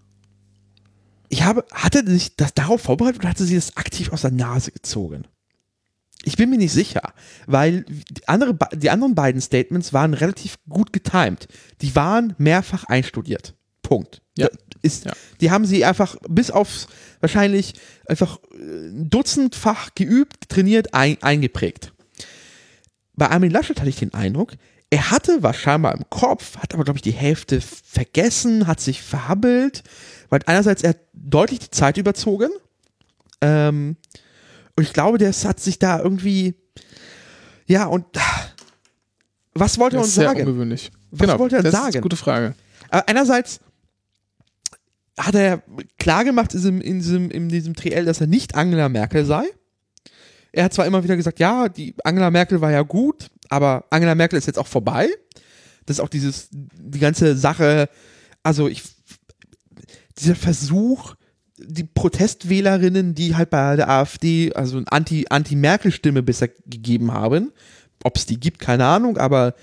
Ich 1.29 1.43
habe, 1.43 1.63
hatte 1.71 2.09
sich 2.11 2.37
das 2.37 2.55
darauf 2.55 2.81
vorbereitet 2.81 3.21
oder 3.21 3.29
hatte 3.29 3.45
sie 3.45 3.57
das 3.57 3.77
aktiv 3.77 4.15
aus 4.15 4.23
der 4.23 4.31
Nase 4.31 4.73
gezogen? 4.73 5.25
Ich 6.25 6.37
bin 6.37 6.49
mir 6.49 6.57
nicht 6.57 6.73
sicher, 6.73 7.13
weil 7.47 7.83
die, 7.83 8.27
andere, 8.29 8.57
die 8.75 8.89
anderen 8.89 9.15
beiden 9.15 9.43
Statements 9.43 9.93
waren 9.93 10.15
relativ 10.15 10.59
gut 10.71 10.95
getimed. 10.95 11.49
Die 11.83 11.95
waren 11.95 12.35
mehrfach 12.39 12.85
einstudiert. 12.85 13.58
Punkt. 13.89 14.21
Ja. 14.37 14.49
Das 14.49 14.59
Ist, 14.83 15.05
Ja. 15.07 15.13
Die 15.41 15.51
haben 15.51 15.65
sie 15.65 15.85
einfach 15.85 16.17
bis 16.29 16.51
aufs 16.51 16.87
wahrscheinlich 17.21 17.75
einfach 18.07 18.39
äh, 18.53 18.91
dutzendfach 18.93 19.95
geübt, 19.95 20.49
trainiert, 20.51 20.93
ein, 20.95 21.17
eingeprägt. 21.23 21.93
Bei 23.15 23.29
Armin 23.31 23.51
Laschet 23.51 23.79
hatte 23.81 23.89
ich 23.89 23.97
den 23.97 24.13
Eindruck, 24.15 24.53
er 24.91 25.11
hatte 25.11 25.43
was 25.43 25.57
scheinbar 25.57 25.95
im 25.95 26.09
Kopf, 26.11 26.57
hat 26.59 26.73
aber, 26.75 26.85
glaube 26.85 26.99
ich, 26.99 27.03
die 27.03 27.11
Hälfte 27.13 27.61
vergessen, 27.61 28.67
hat 28.67 28.81
sich 28.81 29.03
verhabbelt, 29.03 29.83
weil 30.29 30.41
einerseits 30.47 30.83
er 30.83 30.95
deutlich 31.15 31.59
die 31.61 31.71
Zeit 31.71 31.97
überzogen. 31.97 32.51
Ähm, 33.41 33.97
und 34.77 34.83
ich 34.85 34.93
glaube, 34.93 35.19
der 35.19 35.33
hat 35.33 35.61
sich 35.61 35.79
da 35.79 35.99
irgendwie. 35.99 36.55
Ja, 37.67 37.87
und 37.87 38.05
was 39.55 39.79
wollte 39.79 39.97
er 39.97 40.01
Das 40.01 40.07
uns 40.07 40.09
ist 40.11 40.15
sehr 40.15 40.29
sagen? 40.29 40.41
ungewöhnlich. 40.41 40.91
Was 41.11 41.39
wollte 41.39 41.57
er 41.57 41.63
das 41.63 41.73
Ist 41.75 41.81
sagen? 41.81 41.95
eine 41.95 42.03
gute 42.03 42.17
Frage. 42.17 42.55
Aber 42.91 43.09
einerseits 43.09 43.61
hat 45.19 45.35
er 45.35 45.63
klar 45.99 46.25
gemacht 46.25 46.55
in 46.55 46.61
diesem, 46.61 46.81
in, 46.81 46.99
diesem, 46.99 47.31
in 47.31 47.49
diesem 47.49 47.75
Triell, 47.75 48.05
dass 48.05 48.21
er 48.21 48.27
nicht 48.27 48.55
Angela 48.55 48.89
Merkel 48.89 49.25
sei. 49.25 49.45
Er 50.53 50.65
hat 50.65 50.73
zwar 50.73 50.87
immer 50.87 51.05
wieder 51.05 51.17
gesagt, 51.17 51.41
ja, 51.41 51.69
die 51.69 51.95
Angela 52.05 52.31
Merkel 52.31 52.61
war 52.61 52.71
ja 52.71 52.83
gut, 52.83 53.29
aber 53.49 53.85
Angela 53.91 54.15
Merkel 54.15 54.39
ist 54.39 54.47
jetzt 54.47 54.59
auch 54.59 54.67
vorbei. 54.67 55.09
Das 55.87 55.97
ist 55.97 56.01
auch 56.01 56.09
dieses, 56.09 56.49
die 56.53 56.99
ganze 56.99 57.37
Sache, 57.37 57.89
also 58.43 58.69
ich, 58.69 58.83
dieser 60.19 60.35
Versuch, 60.35 61.15
die 61.59 61.85
Protestwählerinnen, 61.85 63.15
die 63.15 63.35
halt 63.35 63.51
bei 63.51 63.77
der 63.77 63.89
AfD, 63.89 64.53
also 64.55 64.79
eine 64.79 64.93
Anti- 64.93 65.27
Anti-Merkel-Stimme 65.29 66.23
bisher 66.23 66.49
gegeben 66.67 67.13
haben, 67.13 67.53
ob 68.05 68.17
es 68.17 68.27
die 68.27 68.39
gibt, 68.39 68.61
keine 68.61 68.85
Ahnung, 68.85 69.17
aber 69.19 69.55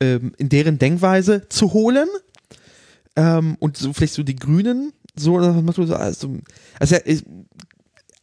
ähm, 0.00 0.34
in 0.38 0.48
deren 0.48 0.78
Denkweise 0.78 1.48
zu 1.48 1.72
holen 1.72 2.08
ähm, 3.16 3.56
und 3.60 3.76
so 3.76 3.92
vielleicht 3.92 4.14
so 4.14 4.22
die 4.22 4.36
Grünen 4.36 4.92
so, 5.14 5.36
also, 5.36 6.38
also 6.78 6.94
er 6.94 7.06
ist, 7.06 7.24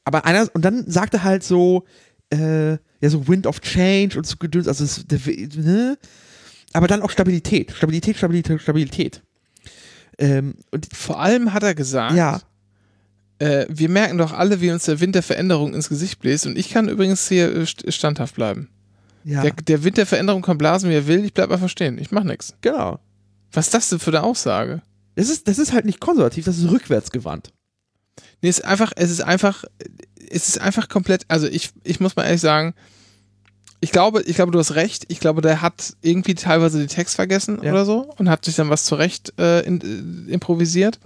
aber 0.04 0.26
einer, 0.26 0.48
und 0.54 0.66
dann 0.66 0.90
sagt 0.90 1.14
er 1.14 1.24
halt 1.24 1.44
so, 1.44 1.86
äh, 2.32 2.72
ja, 2.72 3.10
so 3.10 3.28
Wind 3.28 3.46
of 3.46 3.62
Change 3.62 4.18
und 4.18 4.26
so 4.26 4.38
Gedöns, 4.38 4.68
also 4.68 4.84
es, 4.84 5.06
ne? 5.56 5.98
aber 6.74 6.88
dann 6.88 7.02
auch 7.04 7.12
Stabilität, 7.12 7.72
Stabilität, 7.72 8.18
Stabilität, 8.18 8.62
Stabilität. 8.62 9.22
Ähm, 10.18 10.56
und 10.72 10.88
Vor 10.94 11.20
allem 11.20 11.54
hat 11.54 11.64
er 11.64 11.76
gesagt, 11.76 12.16
ja, 12.16 12.42
äh, 13.40 13.66
wir 13.70 13.88
merken 13.90 14.18
doch 14.18 14.34
alle, 14.34 14.60
wie 14.62 14.72
uns 14.72 14.86
der 14.86 15.00
Wind 15.00 15.16
der 15.16 15.24
Veränderung 15.24 15.74
ins 15.74 15.90
Gesicht 15.90 16.20
bläst. 16.20 16.46
Und 16.46 16.58
ich 16.58 16.70
kann 16.70 16.90
übrigens 16.90 17.28
hier 17.30 17.56
äh, 17.56 17.62
st- 17.62 17.90
standhaft 17.92 18.36
bleiben. 18.36 18.68
ja, 19.24 19.42
Der, 19.44 19.52
der 19.54 19.84
Wind 19.84 19.98
der 19.98 20.06
Veränderung 20.06 20.42
kann 20.42 20.58
blasen, 20.58 20.90
wie 20.90 20.96
er 20.96 21.08
will. 21.08 21.24
Ich 21.24 21.34
bleib 21.34 21.52
einfach 21.52 21.70
stehen. 21.70 21.98
Ich 22.00 22.12
mach 22.12 22.24
nichts. 22.24 22.54
genau. 22.62 23.00
Was 23.52 23.68
ist 23.68 23.74
das 23.74 23.90
denn 23.90 24.00
für 24.00 24.12
eine 24.12 24.24
Aussage? 24.24 24.82
Das 25.16 25.30
ist, 25.30 25.48
das 25.48 25.58
ist 25.60 25.74
halt 25.74 25.86
nicht 25.86 26.00
konservativ, 26.00 26.46
das 26.46 26.58
ist 26.58 26.70
rückwärtsgewandt. 26.70 27.52
Nee, 28.42 28.50
es 28.50 28.60
ist 28.60 28.66
einfach, 28.66 28.92
es 28.96 29.10
ist 29.12 29.22
einfach, 29.22 29.64
es 30.30 30.48
ist 30.48 30.62
einfach 30.62 30.88
komplett, 30.88 31.24
also 31.28 31.48
ich, 31.48 31.72
ich 31.84 32.00
muss 32.00 32.16
mal 32.16 32.26
ehrlich 32.26 32.42
sagen, 32.42 32.74
ich 33.82 33.92
glaube, 33.92 34.22
ich 34.24 34.36
glaube, 34.36 34.52
du 34.52 34.60
hast 34.60 34.76
recht. 34.76 35.06
Ich 35.08 35.20
glaube, 35.22 35.42
der 35.42 35.62
hat 35.62 35.96
irgendwie 36.02 36.36
teilweise 36.36 36.80
den 36.80 36.90
Text 36.90 37.16
vergessen 37.16 37.60
Ja. 37.64 37.72
oder 37.72 37.86
so 37.86 38.14
und 38.18 38.30
hat 38.30 38.44
sich 38.44 38.56
dann 38.56 38.70
was 38.70 38.84
zurecht 38.84 39.34
äh, 39.40 39.62
in, 39.62 40.28
äh, 40.28 40.32
improvisiert. 40.34 41.00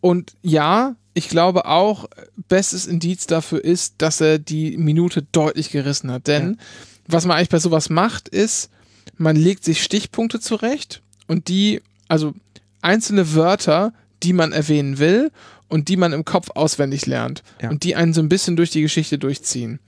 Und 0.00 0.32
ja, 0.42 0.96
ich 1.12 1.28
glaube 1.28 1.66
auch, 1.66 2.06
bestes 2.48 2.86
Indiz 2.86 3.26
dafür 3.26 3.62
ist, 3.62 3.96
dass 3.98 4.20
er 4.20 4.38
die 4.38 4.76
Minute 4.78 5.22
deutlich 5.32 5.70
gerissen 5.70 6.10
hat. 6.10 6.26
Denn 6.26 6.58
was 7.06 7.26
man 7.26 7.36
eigentlich 7.36 7.50
bei 7.50 7.58
sowas 7.60 7.90
macht, 7.90 8.28
ist, 8.30 8.70
man 9.18 9.36
legt 9.36 9.62
sich 9.64 9.82
Stichpunkte 9.82 10.40
zurecht 10.40 11.02
und 11.26 11.48
die, 11.48 11.80
also 12.08 12.34
einzelne 12.82 13.34
Wörter, 13.34 13.92
die 14.22 14.32
man 14.32 14.52
erwähnen 14.52 14.98
will 14.98 15.30
und 15.68 15.88
die 15.88 15.96
man 15.96 16.12
im 16.12 16.24
Kopf 16.24 16.50
auswendig 16.54 17.06
lernt 17.06 17.42
Ja. 17.62 17.70
und 17.70 17.82
die 17.84 17.96
einen 17.96 18.12
so 18.12 18.20
ein 18.20 18.28
bisschen 18.28 18.56
durch 18.56 18.70
die 18.70 18.82
Geschichte 18.82 19.18
durchziehen. 19.18 19.80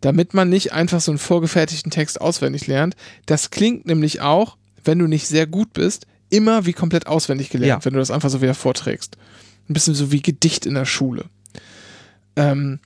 Damit 0.00 0.32
man 0.34 0.48
nicht 0.48 0.72
einfach 0.72 1.00
so 1.00 1.10
einen 1.12 1.18
vorgefertigten 1.18 1.90
Text 1.90 2.20
auswendig 2.20 2.66
lernt. 2.66 2.96
Das 3.26 3.50
klingt 3.50 3.86
nämlich 3.86 4.20
auch, 4.20 4.56
wenn 4.84 4.98
du 4.98 5.06
nicht 5.06 5.26
sehr 5.28 5.46
gut 5.46 5.72
bist, 5.72 6.06
immer 6.30 6.64
wie 6.66 6.72
komplett 6.72 7.06
auswendig 7.06 7.50
gelernt, 7.50 7.82
Ja. 7.82 7.84
wenn 7.84 7.92
du 7.92 7.98
das 7.98 8.10
einfach 8.10 8.30
so 8.30 8.40
wieder 8.40 8.54
vorträgst. 8.54 9.16
Ein 9.68 9.74
bisschen 9.74 9.94
so 9.94 10.10
wie 10.10 10.22
Gedicht 10.22 10.64
in 10.66 10.74
der 10.74 10.86
Schule. 10.86 11.26
Ähm, 12.36 12.80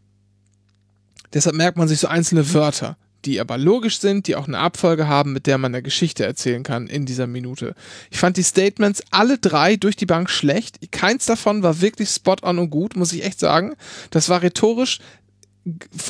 deshalb 1.32 1.56
merkt 1.56 1.76
man 1.78 1.88
sich 1.88 2.00
so 2.00 2.08
einzelne 2.08 2.52
Wörter, 2.52 2.96
die 3.26 3.40
aber 3.40 3.58
logisch 3.58 3.98
sind, 3.98 4.26
die 4.26 4.36
auch 4.36 4.46
eine 4.46 4.58
Abfolge 4.58 5.08
haben, 5.08 5.32
mit 5.32 5.46
der 5.46 5.58
man 5.58 5.74
eine 5.74 5.82
Geschichte 5.82 6.24
erzählen 6.24 6.62
kann 6.62 6.86
in 6.86 7.06
dieser 7.06 7.26
Minute. 7.26 7.74
Ich 8.10 8.18
fand 8.18 8.36
die 8.36 8.42
Statements 8.42 9.02
alle 9.10 9.38
drei 9.38 9.76
durch 9.76 9.96
die 9.96 10.06
Bank 10.06 10.30
schlecht. 10.30 10.92
Keins 10.92 11.26
davon 11.26 11.62
war 11.62 11.80
wirklich 11.80 12.10
spot 12.10 12.36
on 12.42 12.58
und 12.58 12.70
gut, 12.70 12.96
muss 12.96 13.12
ich 13.12 13.24
echt 13.24 13.40
sagen. 13.40 13.74
Das 14.10 14.28
war 14.28 14.42
rhetorisch 14.42 15.00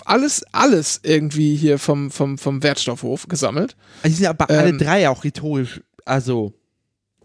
alles, 0.05 0.45
alles 0.53 1.01
irgendwie 1.03 1.55
hier 1.55 1.79
vom, 1.79 2.11
vom, 2.11 2.39
vom 2.39 2.63
Wertstoffhof 2.63 3.29
gesammelt. 3.29 3.77
Also 4.03 4.09
die 4.09 4.23
sind 4.23 4.27
aber 4.27 4.51
alle 4.51 4.71
Ähm, 4.71 4.79
drei 4.79 5.09
auch 5.09 5.23
rhetorisch, 5.25 5.81
also 6.05 6.53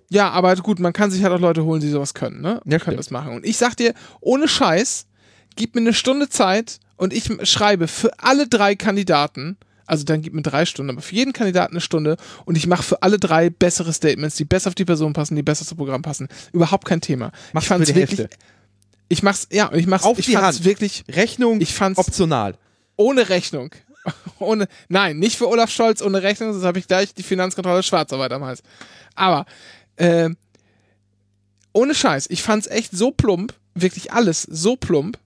Ja, 0.09 0.29
aber 0.29 0.55
gut, 0.57 0.79
man 0.79 0.93
kann 0.93 1.11
sich 1.11 1.23
halt 1.23 1.33
auch 1.33 1.39
Leute 1.39 1.63
holen, 1.65 1.81
die 1.81 1.89
sowas 1.89 2.13
können, 2.13 2.41
ne? 2.41 2.61
Ja, 2.65 2.79
können 2.79 2.97
das 2.97 3.11
machen. 3.11 3.33
Und 3.33 3.45
ich 3.45 3.57
sag 3.57 3.75
dir, 3.75 3.93
ohne 4.21 4.47
Scheiß, 4.47 5.07
gib 5.55 5.75
mir 5.75 5.81
eine 5.81 5.93
Stunde 5.93 6.29
Zeit 6.29 6.79
und 6.97 7.13
ich 7.13 7.29
schreibe 7.43 7.87
für 7.87 8.11
alle 8.19 8.47
drei 8.47 8.75
Kandidaten, 8.75 9.57
also 9.89 10.03
dann 10.03 10.21
gib 10.21 10.33
mir 10.33 10.41
drei 10.41 10.65
Stunden, 10.65 10.91
aber 10.91 11.01
für 11.01 11.15
jeden 11.15 11.33
Kandidaten 11.33 11.73
eine 11.73 11.81
Stunde 11.81 12.17
und 12.45 12.55
ich 12.57 12.67
mache 12.67 12.83
für 12.83 13.01
alle 13.01 13.17
drei 13.19 13.49
bessere 13.49 13.91
Statements, 13.93 14.35
die 14.35 14.45
besser 14.45 14.69
auf 14.69 14.75
die 14.75 14.85
Person 14.85 15.13
passen, 15.13 15.35
die 15.35 15.43
besser 15.43 15.65
zum 15.65 15.77
Programm 15.77 16.01
passen. 16.01 16.27
Überhaupt 16.53 16.85
kein 16.85 17.01
Thema. 17.01 17.31
Mach's 17.53 17.65
ich 17.65 17.69
fand's 17.69 17.87
für 17.87 17.93
die 17.93 17.99
wirklich. 17.99 18.19
Hälfte. 18.19 18.37
Ich 19.09 19.23
mach's, 19.23 19.47
ja, 19.51 19.71
ich 19.73 19.87
mach's, 19.87 20.03
Auf 20.05 20.19
ich 20.19 20.25
die 20.27 20.33
fand's 20.33 20.57
Hand. 20.57 20.65
wirklich 20.65 21.03
Rechnung 21.09 21.59
Ich 21.61 21.73
fand's- 21.73 21.97
optional. 21.99 22.55
ohne 22.95 23.27
Rechnung. 23.29 23.71
ohne, 24.39 24.67
nein, 24.87 25.19
nicht 25.19 25.35
für 25.37 25.47
Olaf 25.49 25.69
Scholz 25.71 26.01
ohne 26.01 26.23
Rechnung, 26.23 26.53
sonst 26.53 26.63
habe 26.65 26.79
ich 26.79 26.87
gleich 26.87 27.13
die 27.13 27.23
Finanzkontrolle 27.23 27.83
Schwarzarbeit 27.83 28.31
am 28.31 28.43
Hals. 28.45 28.63
Aber, 29.15 29.45
äh, 29.97 30.29
ohne 31.73 31.93
Scheiß, 31.95 32.27
ich 32.29 32.41
fand's 32.41 32.67
echt 32.67 32.91
so 32.95 33.11
plump, 33.11 33.53
wirklich 33.75 34.11
alles 34.13 34.43
so 34.43 34.75
plump. 34.75 35.17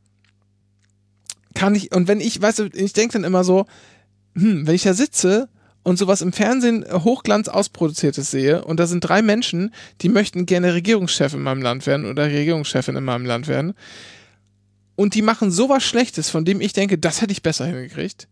Kann 1.55 1.75
ich, 1.75 1.93
und 1.93 2.07
wenn 2.07 2.19
ich, 2.19 2.41
weißt 2.41 2.59
du, 2.59 2.65
ich 2.73 2.93
denke 2.93 3.13
dann 3.13 3.23
immer 3.23 3.43
so, 3.43 3.65
hm, 4.35 4.67
wenn 4.67 4.75
ich 4.75 4.83
da 4.83 4.93
sitze 4.93 5.49
und 5.83 5.97
sowas 5.97 6.21
im 6.21 6.33
Fernsehen 6.33 6.83
äh, 6.83 6.99
Hochglanz 6.99 7.47
ausproduziertes 7.47 8.31
sehe 8.31 8.63
und 8.65 8.79
da 8.79 8.87
sind 8.87 9.01
drei 9.01 9.21
Menschen, 9.21 9.73
die 10.01 10.09
möchten 10.09 10.45
gerne 10.45 10.73
Regierungschef 10.73 11.33
in 11.33 11.41
meinem 11.41 11.61
Land 11.61 11.85
werden 11.85 12.05
oder 12.05 12.25
Regierungschefin 12.25 12.95
in 12.95 13.03
meinem 13.03 13.25
Land 13.25 13.47
werden 13.47 13.73
und 14.95 15.15
die 15.15 15.21
machen 15.21 15.51
sowas 15.51 15.83
Schlechtes, 15.83 16.29
von 16.29 16.45
dem 16.45 16.61
ich 16.61 16.73
denke, 16.73 16.97
das 16.97 17.21
hätte 17.21 17.31
ich 17.31 17.43
besser 17.43 17.65
hingekriegt, 17.65 18.27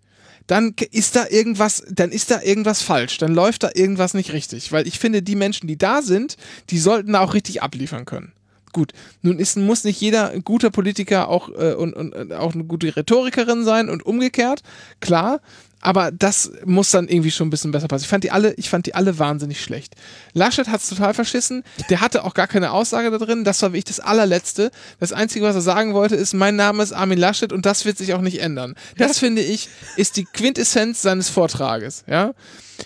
dann 0.47 0.73
ist 0.91 1.15
da 1.15 1.27
irgendwas, 1.29 1.83
dann 1.89 2.11
ist 2.11 2.31
da 2.31 2.41
irgendwas 2.41 2.81
falsch, 2.81 3.17
dann 3.17 3.33
läuft 3.33 3.63
da 3.63 3.69
irgendwas 3.73 4.13
nicht 4.13 4.33
richtig, 4.33 4.71
weil 4.71 4.87
ich 4.87 4.99
finde, 4.99 5.21
die 5.21 5.35
Menschen, 5.35 5.67
die 5.67 5.77
da 5.77 6.01
sind, 6.01 6.37
die 6.69 6.79
sollten 6.79 7.13
da 7.13 7.21
auch 7.21 7.33
richtig 7.33 7.61
abliefern 7.61 8.05
können. 8.05 8.33
Gut, 8.73 8.93
nun 9.21 9.37
ist, 9.37 9.57
muss 9.57 9.83
nicht 9.83 9.99
jeder 9.99 10.37
guter 10.39 10.69
Politiker 10.71 11.27
auch 11.27 11.49
äh, 11.49 11.73
und, 11.73 11.93
und 11.93 12.33
auch 12.33 12.53
eine 12.53 12.63
gute 12.63 12.95
Rhetorikerin 12.95 13.65
sein 13.65 13.89
und 13.89 14.05
umgekehrt, 14.05 14.63
klar. 15.01 15.41
Aber 15.83 16.11
das 16.11 16.51
muss 16.63 16.91
dann 16.91 17.07
irgendwie 17.07 17.31
schon 17.31 17.47
ein 17.47 17.49
bisschen 17.49 17.71
besser 17.71 17.87
passen. 17.87 18.03
Ich 18.03 18.07
fand 18.09 18.23
die 18.23 18.29
alle, 18.31 18.53
ich 18.53 18.69
fand 18.69 18.85
die 18.85 18.93
alle 18.93 19.17
wahnsinnig 19.17 19.61
schlecht. 19.61 19.95
Laschet 20.33 20.67
hat's 20.67 20.87
total 20.87 21.13
verschissen. 21.15 21.63
Der 21.89 22.01
hatte 22.01 22.23
auch 22.23 22.35
gar 22.35 22.47
keine 22.47 22.71
Aussage 22.71 23.09
da 23.09 23.17
drin. 23.17 23.43
Das 23.43 23.61
war 23.63 23.69
wirklich 23.71 23.85
das 23.85 23.99
allerletzte. 23.99 24.69
Das 24.99 25.11
Einzige, 25.11 25.43
was 25.45 25.55
er 25.55 25.61
sagen 25.61 25.93
wollte, 25.95 26.15
ist, 26.15 26.33
mein 26.33 26.55
Name 26.55 26.83
ist 26.83 26.93
Armin 26.93 27.17
Laschet 27.17 27.51
und 27.51 27.65
das 27.65 27.85
wird 27.85 27.97
sich 27.97 28.13
auch 28.13 28.21
nicht 28.21 28.41
ändern. 28.41 28.75
Das 28.97 29.17
finde 29.17 29.41
ich, 29.41 29.69
ist 29.97 30.17
die 30.17 30.25
Quintessenz 30.25 31.01
seines 31.01 31.29
Vortrages, 31.29 32.03
ja. 32.07 32.33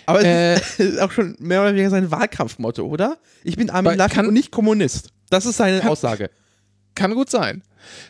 Aber 0.06 0.22
Äh, 0.24 0.54
es 0.54 0.78
ist 0.78 0.98
auch 1.00 1.12
schon 1.12 1.36
mehr 1.38 1.60
oder 1.60 1.72
weniger 1.72 1.90
sein 1.90 2.10
Wahlkampfmotto, 2.10 2.82
oder? 2.86 3.18
Ich 3.44 3.56
bin 3.56 3.68
Armin 3.70 3.96
Laschet 3.96 4.14
kann- 4.16 4.26
und 4.28 4.34
nicht 4.34 4.50
Kommunist. 4.50 5.10
Das 5.28 5.44
ist 5.44 5.58
seine 5.58 5.80
Kann- 5.80 5.90
Aussage. 5.90 6.30
Kann 6.94 7.14
gut 7.14 7.28
sein. 7.28 7.62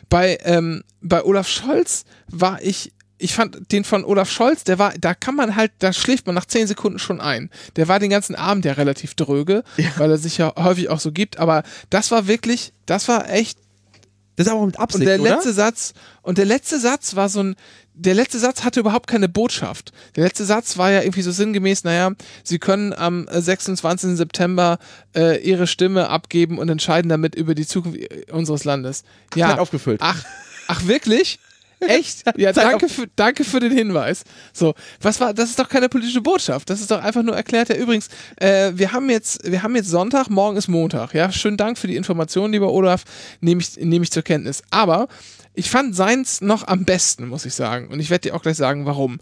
Bei, 0.09 0.37
ähm, 0.43 0.83
bei 1.01 1.23
Olaf 1.23 1.47
Scholz 1.49 2.05
war 2.29 2.61
ich, 2.61 2.93
ich 3.19 3.33
fand 3.33 3.71
den 3.71 3.83
von 3.83 4.05
Olaf 4.05 4.29
Scholz, 4.29 4.63
der 4.63 4.77
war, 4.79 4.93
da 4.99 5.13
kann 5.13 5.35
man 5.35 5.55
halt, 5.55 5.71
da 5.79 5.91
schläft 5.93 6.25
man 6.27 6.35
nach 6.35 6.45
zehn 6.45 6.67
Sekunden 6.67 6.99
schon 6.99 7.19
ein. 7.19 7.49
Der 7.75 7.87
war 7.87 7.99
den 7.99 8.09
ganzen 8.09 8.35
Abend 8.35 8.65
ja 8.65 8.73
relativ 8.73 9.15
dröge, 9.15 9.63
weil 9.97 10.11
er 10.11 10.17
sich 10.17 10.37
ja 10.37 10.53
häufig 10.55 10.89
auch 10.89 10.99
so 10.99 11.11
gibt, 11.11 11.37
aber 11.39 11.63
das 11.89 12.11
war 12.11 12.27
wirklich, 12.27 12.73
das 12.85 13.07
war 13.07 13.29
echt 13.29 13.57
Das 14.35 14.45
ist 14.47 14.51
aber 14.53 14.65
mit 14.65 14.75
und 14.75 14.81
Absicht, 14.81 15.07
der 15.07 15.19
oder? 15.19 15.31
letzte 15.31 15.53
Satz, 15.53 15.93
und 16.21 16.37
der 16.37 16.45
letzte 16.45 16.79
Satz 16.79 17.15
war 17.15 17.27
so 17.29 17.41
ein, 17.41 17.55
der 17.99 18.13
letzte 18.13 18.37
Satz 18.37 18.63
hatte 18.63 18.79
überhaupt 18.79 19.07
keine 19.07 19.27
Botschaft. 19.27 19.91
Der 20.15 20.23
letzte 20.23 20.45
Satz 20.45 20.77
war 20.77 20.91
ja 20.91 21.01
irgendwie 21.01 21.23
so 21.23 21.31
sinngemäß, 21.31 21.83
naja, 21.83 22.11
Sie 22.43 22.59
können 22.59 22.93
am 22.93 23.27
äh, 23.27 23.41
26. 23.41 24.15
September 24.15 24.77
äh, 25.15 25.41
Ihre 25.41 25.65
Stimme 25.65 26.09
abgeben 26.09 26.59
und 26.59 26.69
entscheiden 26.69 27.09
damit 27.09 27.33
über 27.33 27.55
die 27.55 27.65
Zukunft 27.65 27.97
äh, 27.97 28.31
unseres 28.31 28.65
Landes. 28.65 29.03
Ja. 29.33 29.57
Aufgefüllt. 29.57 30.01
Ach, 30.03 30.23
ach 30.67 30.85
wirklich? 30.85 31.39
Echt? 31.79 32.23
Ja, 32.37 32.51
danke 32.53 32.89
für, 32.89 33.07
danke 33.15 33.43
für 33.43 33.59
den 33.59 33.71
Hinweis. 33.71 34.23
So, 34.53 34.73
was 35.01 35.19
war, 35.19 35.33
das 35.33 35.49
ist 35.49 35.59
doch 35.59 35.69
keine 35.69 35.89
politische 35.89 36.21
Botschaft. 36.21 36.69
Das 36.69 36.81
ist 36.81 36.91
doch 36.91 37.01
einfach 37.01 37.23
nur 37.23 37.35
erklärt. 37.35 37.69
Ja, 37.69 37.75
übrigens, 37.75 38.09
äh, 38.37 38.71
wir 38.75 38.91
haben 38.91 39.09
jetzt, 39.09 39.49
wir 39.49 39.63
haben 39.63 39.75
jetzt 39.75 39.89
Sonntag, 39.89 40.29
morgen 40.29 40.57
ist 40.57 40.67
Montag. 40.67 41.13
Ja, 41.13 41.31
schönen 41.31 41.57
Dank 41.57 41.77
für 41.77 41.87
die 41.87 41.95
Informationen, 41.95 42.53
lieber 42.53 42.71
Olaf. 42.71 43.03
Nehme 43.41 43.61
ich, 43.61 43.77
nehme 43.77 44.03
ich 44.03 44.11
zur 44.11 44.23
Kenntnis. 44.23 44.61
Aber 44.69 45.07
ich 45.53 45.69
fand 45.69 45.95
seins 45.95 46.41
noch 46.41 46.67
am 46.67 46.85
besten, 46.85 47.27
muss 47.27 47.45
ich 47.45 47.55
sagen. 47.55 47.87
Und 47.87 47.99
ich 47.99 48.09
werde 48.09 48.29
dir 48.29 48.35
auch 48.35 48.43
gleich 48.43 48.57
sagen, 48.57 48.85
warum. 48.85 49.19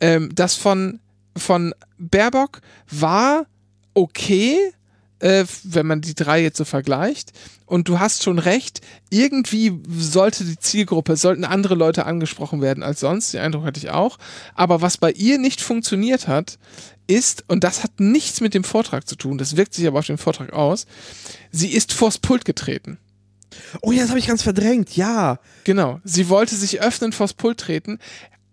Ähm, 0.00 0.30
das 0.34 0.54
von, 0.54 1.00
von 1.36 1.74
Baerbock 1.98 2.60
war 2.90 3.46
okay, 3.94 4.72
äh, 5.20 5.44
wenn 5.64 5.86
man 5.86 6.00
die 6.00 6.14
drei 6.14 6.42
jetzt 6.42 6.58
so 6.58 6.64
vergleicht. 6.64 7.32
Und 7.64 7.88
du 7.88 7.98
hast 7.98 8.22
schon 8.22 8.38
recht, 8.38 8.80
irgendwie 9.10 9.80
sollte 9.90 10.44
die 10.44 10.58
Zielgruppe, 10.58 11.16
sollten 11.16 11.44
andere 11.44 11.74
Leute 11.74 12.06
angesprochen 12.06 12.62
werden 12.62 12.82
als 12.82 13.00
sonst, 13.00 13.32
den 13.32 13.40
Eindruck 13.40 13.64
hatte 13.64 13.80
ich 13.80 13.90
auch. 13.90 14.18
Aber 14.54 14.82
was 14.82 14.98
bei 14.98 15.10
ihr 15.10 15.38
nicht 15.38 15.60
funktioniert 15.60 16.28
hat, 16.28 16.58
ist, 17.08 17.44
und 17.48 17.64
das 17.64 17.82
hat 17.82 17.98
nichts 17.98 18.40
mit 18.40 18.54
dem 18.54 18.64
Vortrag 18.64 19.08
zu 19.08 19.16
tun, 19.16 19.38
das 19.38 19.56
wirkt 19.56 19.74
sich 19.74 19.86
aber 19.86 19.98
auf 19.98 20.06
den 20.06 20.18
Vortrag 20.18 20.52
aus, 20.52 20.86
sie 21.50 21.72
ist 21.72 21.92
vors 21.92 22.18
Pult 22.18 22.44
getreten. 22.44 22.98
Oh 23.80 23.92
ja, 23.92 24.02
das 24.02 24.10
habe 24.10 24.18
ich 24.18 24.26
ganz 24.26 24.42
verdrängt, 24.42 24.96
ja. 24.96 25.38
Genau. 25.64 26.00
Sie 26.04 26.28
wollte 26.28 26.54
sich 26.54 26.82
öffnen 26.82 27.12
vors 27.12 27.32
Pult 27.32 27.58
treten, 27.58 27.98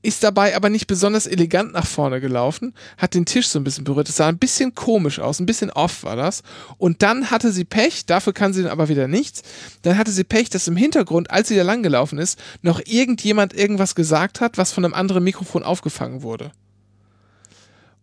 ist 0.04 0.22
dabei 0.22 0.56
aber 0.56 0.70
nicht 0.70 0.86
besonders 0.86 1.26
elegant 1.26 1.72
nach 1.72 1.88
vorne 1.88 2.20
gelaufen, 2.20 2.74
hat 2.97 3.14
den 3.14 3.26
Tisch 3.26 3.47
so 3.47 3.58
ein 3.58 3.64
bisschen 3.64 3.86
berührt. 3.86 4.10
Es 4.10 4.18
sah 4.18 4.28
ein 4.28 4.38
bisschen 4.38 4.76
komisch 4.76 5.20
aus, 5.20 5.39
ein 5.39 5.45
bisschen 5.45 5.72
off 5.72 6.04
war 6.04 6.18
das. 6.18 6.43
Und 6.78 7.01
dann 7.01 7.32
hatte 7.32 7.51
sie 7.54 7.64
Pech, 7.64 8.06
dafür 8.06 8.34
kann 8.34 8.54
sie 8.54 8.64
dann 8.64 8.72
aber 8.72 8.89
wieder 8.89 9.08
nichts. 9.08 9.43
Dann 9.82 9.97
hatte 9.97 10.12
sie 10.12 10.26
Pech, 10.26 10.49
dass 10.49 10.68
im 10.68 10.76
Hintergrund, 10.76 11.32
als 11.32 11.47
sie 11.47 11.56
da 11.56 11.64
lang 11.64 11.84
gelaufen 11.84 12.20
ist, 12.20 12.38
noch 12.62 12.82
irgendjemand 12.86 13.54
irgendwas 13.54 13.95
gesagt 13.95 14.41
hat, 14.41 14.58
was 14.58 14.74
von 14.74 14.84
einem 14.84 14.93
anderen 14.93 15.24
Mikrofon 15.24 15.64
aufgefangen 15.64 16.22
wurde. 16.22 16.51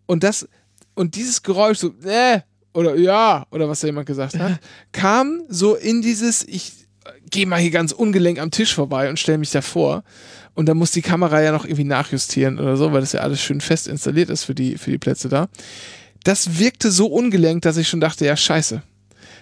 Und 0.06 0.24
das, 0.24 0.48
und 0.94 1.14
dieses 1.16 1.42
Geräusch, 1.42 1.78
so, 1.78 1.94
äh, 2.04 2.40
oder 2.72 2.96
ja, 2.96 3.46
oder 3.50 3.68
was 3.68 3.80
da 3.80 3.88
jemand 3.88 4.06
gesagt 4.06 4.38
hat, 4.38 4.58
kam 4.92 5.42
so 5.48 5.74
in 5.74 6.00
dieses, 6.00 6.48
ich 6.48 6.72
gehe 7.30 7.46
mal 7.46 7.60
hier 7.60 7.70
ganz 7.70 7.92
ungelenk 7.92 8.38
am 8.38 8.50
Tisch 8.50 8.74
vorbei 8.74 9.10
und 9.10 9.18
stelle 9.18 9.38
mich 9.38 9.50
davor. 9.50 10.02
Und 10.54 10.66
dann 10.66 10.76
muss 10.76 10.90
die 10.90 11.02
Kamera 11.02 11.40
ja 11.40 11.52
noch 11.52 11.64
irgendwie 11.64 11.84
nachjustieren 11.84 12.58
oder 12.58 12.76
so, 12.76 12.92
weil 12.92 13.00
das 13.00 13.12
ja 13.12 13.20
alles 13.20 13.40
schön 13.40 13.60
fest 13.60 13.88
installiert 13.88 14.30
ist 14.30 14.44
für 14.44 14.54
die, 14.54 14.76
für 14.76 14.90
die 14.90 14.98
Plätze 14.98 15.28
da. 15.28 15.48
Das 16.24 16.58
wirkte 16.58 16.90
so 16.90 17.06
ungelenkt, 17.06 17.64
dass 17.64 17.76
ich 17.76 17.88
schon 17.88 18.00
dachte, 18.00 18.26
ja, 18.26 18.36
scheiße. 18.36 18.82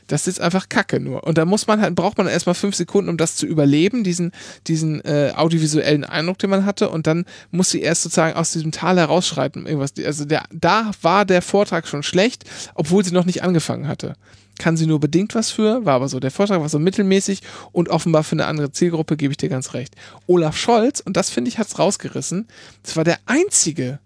Das 0.07 0.27
ist 0.27 0.41
einfach 0.41 0.71
Kacke 0.71 1.01
nur. 1.01 1.25
Und 1.25 1.37
da 1.37 1.45
muss 1.45 1.67
man 1.67 1.83
halt, 1.83 1.95
braucht 1.95 2.17
man 2.17 2.29
erstmal 2.29 2.55
fünf 2.55 2.75
Sekunden, 2.75 3.11
um 3.11 3.19
das 3.19 3.37
zu 3.37 3.47
überleben, 3.47 4.05
diesen, 4.05 4.33
diesen 4.67 5.05
äh, 5.05 5.33
audiovisuellen 5.37 6.05
Eindruck, 6.05 6.39
den 6.39 6.49
man 6.51 6.65
hatte. 6.65 6.89
Und 6.89 7.07
dann 7.07 7.27
muss 7.51 7.71
sie 7.71 7.83
erst 7.83 8.03
sozusagen 8.03 8.35
aus 8.35 8.53
diesem 8.53 8.73
Tal 8.73 8.97
herausschreiten. 8.97 9.67
Irgendwas. 9.67 9.93
Also 10.03 10.25
der, 10.25 10.45
da 10.51 10.93
war 11.03 11.27
der 11.27 11.43
Vortrag 11.43 11.87
schon 11.87 12.03
schlecht, 12.03 12.45
obwohl 12.75 13.05
sie 13.05 13.13
noch 13.13 13.27
nicht 13.27 13.43
angefangen 13.43 13.87
hatte 13.87 14.15
kann 14.59 14.77
sie 14.77 14.87
nur 14.87 15.01
bedingt 15.01 15.35
was 15.35 15.51
für, 15.51 15.85
war 15.85 15.95
aber 15.95 16.09
so, 16.09 16.21
der 16.21 16.31
Vortrag 16.31 16.61
war 16.61 16.69
so 16.69 16.79
mittelmäßig 16.79 17.41
und 17.73 17.89
offenbar 17.89 18.25
für 18.25 18.33
eine 18.37 18.47
andere 18.47 18.71
Zielgruppe, 18.73 19.17
gebe 19.17 19.33
ich 19.33 19.37
dir 19.37 19.49
ganz 19.49 19.75
recht. 19.75 19.95
Olaf 20.27 20.57
Scholz, 20.57 21.01
und 21.01 21.17
das 21.17 21.31
finde 21.31 21.49
ich, 21.49 21.59
hat's 21.59 21.79
rausgerissen, 21.79 22.49
das 22.83 22.97
war 22.97 23.05
der 23.05 23.19
einzige, 23.27 24.01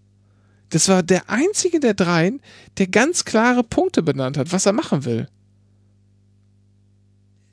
das 0.70 0.88
war 0.88 1.02
der 1.02 1.28
einzige 1.28 1.80
der 1.80 1.94
dreien, 1.94 2.40
der 2.78 2.86
ganz 2.86 3.24
klare 3.24 3.62
Punkte 3.64 4.02
benannt 4.02 4.36
hat, 4.38 4.52
was 4.52 4.66
er 4.66 4.72
machen 4.72 5.04
will. 5.04 5.28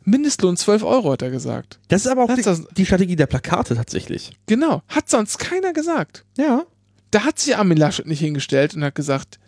Mindestlohn 0.04 0.58
12 0.58 0.84
Euro, 0.84 1.12
hat 1.12 1.22
er 1.22 1.30
gesagt. 1.30 1.80
Das 1.90 2.06
ist 2.06 2.12
aber 2.12 2.24
auch 2.24 2.34
die, 2.34 2.42
das- 2.42 2.66
die 2.76 2.86
Strategie 2.86 3.16
der 3.16 3.28
Plakate 3.28 3.76
tatsächlich. 3.76 4.32
Genau, 4.48 4.82
hat 4.88 5.10
sonst 5.10 5.38
keiner 5.38 5.74
gesagt. 5.74 6.26
Ja. 6.38 6.64
Da 7.12 7.24
hat 7.26 7.40
sich 7.40 7.56
Armin 7.58 7.78
Laschet 7.78 8.08
nicht 8.08 8.20
hingestellt 8.20 8.76
und 8.76 8.84
hat 8.84 8.96
gesagt, 8.96 9.40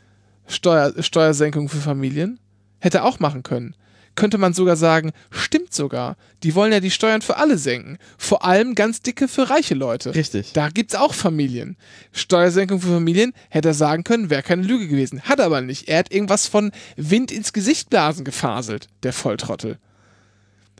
Steuer, 0.47 0.93
Steuersenkung 1.01 1.69
für 1.69 1.77
Familien. 1.77 2.39
Hätte 2.81 2.99
er 2.99 3.05
auch 3.05 3.19
machen 3.19 3.43
können. 3.43 3.75
Könnte 4.15 4.37
man 4.37 4.53
sogar 4.53 4.75
sagen, 4.75 5.11
stimmt 5.29 5.73
sogar. 5.73 6.17
Die 6.43 6.53
wollen 6.53 6.73
ja 6.73 6.81
die 6.81 6.91
Steuern 6.91 7.21
für 7.21 7.37
alle 7.37 7.57
senken. 7.57 7.97
Vor 8.17 8.43
allem 8.43 8.75
ganz 8.75 9.01
dicke 9.01 9.29
für 9.29 9.49
reiche 9.49 9.73
Leute. 9.73 10.13
Richtig. 10.13 10.51
Da 10.51 10.67
gibt's 10.67 10.95
auch 10.95 11.13
Familien. 11.13 11.77
Steuersenkung 12.11 12.81
für 12.81 12.89
Familien 12.89 13.31
hätte 13.49 13.69
er 13.69 13.73
sagen 13.73 14.03
können, 14.03 14.29
wäre 14.29 14.43
keine 14.43 14.63
Lüge 14.63 14.89
gewesen. 14.89 15.21
Hat 15.21 15.39
er 15.39 15.45
aber 15.45 15.61
nicht. 15.61 15.87
Er 15.87 15.99
hat 15.99 16.11
irgendwas 16.11 16.47
von 16.47 16.71
Wind 16.97 17.31
ins 17.31 17.53
Gesicht 17.53 17.89
blasen 17.89 18.25
gefaselt, 18.25 18.89
der 19.03 19.13
Volltrottel. 19.13 19.77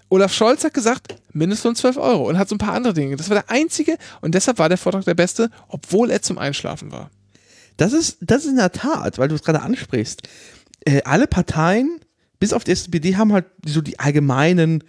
Olaf 0.09 0.33
Scholz 0.33 0.65
hat 0.65 0.73
gesagt, 0.73 1.15
Mindestlohn 1.31 1.75
12 1.77 1.95
Euro 1.95 2.27
und 2.27 2.37
hat 2.37 2.49
so 2.49 2.55
ein 2.55 2.57
paar 2.57 2.73
andere 2.73 2.93
Dinge. 2.93 3.15
Das 3.15 3.29
war 3.29 3.35
der 3.35 3.49
einzige 3.49 3.97
und 4.19 4.35
deshalb 4.35 4.59
war 4.59 4.67
der 4.67 4.77
Vortrag 4.77 5.05
der 5.05 5.13
beste, 5.13 5.49
obwohl 5.69 6.11
er 6.11 6.21
zum 6.21 6.37
Einschlafen 6.37 6.91
war. 6.91 7.09
Das 7.77 7.93
ist, 7.93 8.17
das 8.19 8.43
ist 8.43 8.51
in 8.51 8.57
der 8.57 8.73
Tat, 8.73 9.17
weil 9.17 9.29
du 9.29 9.35
es 9.35 9.41
gerade 9.41 9.61
ansprichst. 9.61 10.23
Äh, 10.85 11.01
alle 11.03 11.27
Parteien, 11.27 11.99
bis 12.39 12.53
auf 12.53 12.63
die 12.63 12.71
SPD, 12.71 13.15
haben 13.15 13.33
halt 13.33 13.45
so 13.65 13.81
die 13.81 13.99
allgemeinen, 13.99 14.83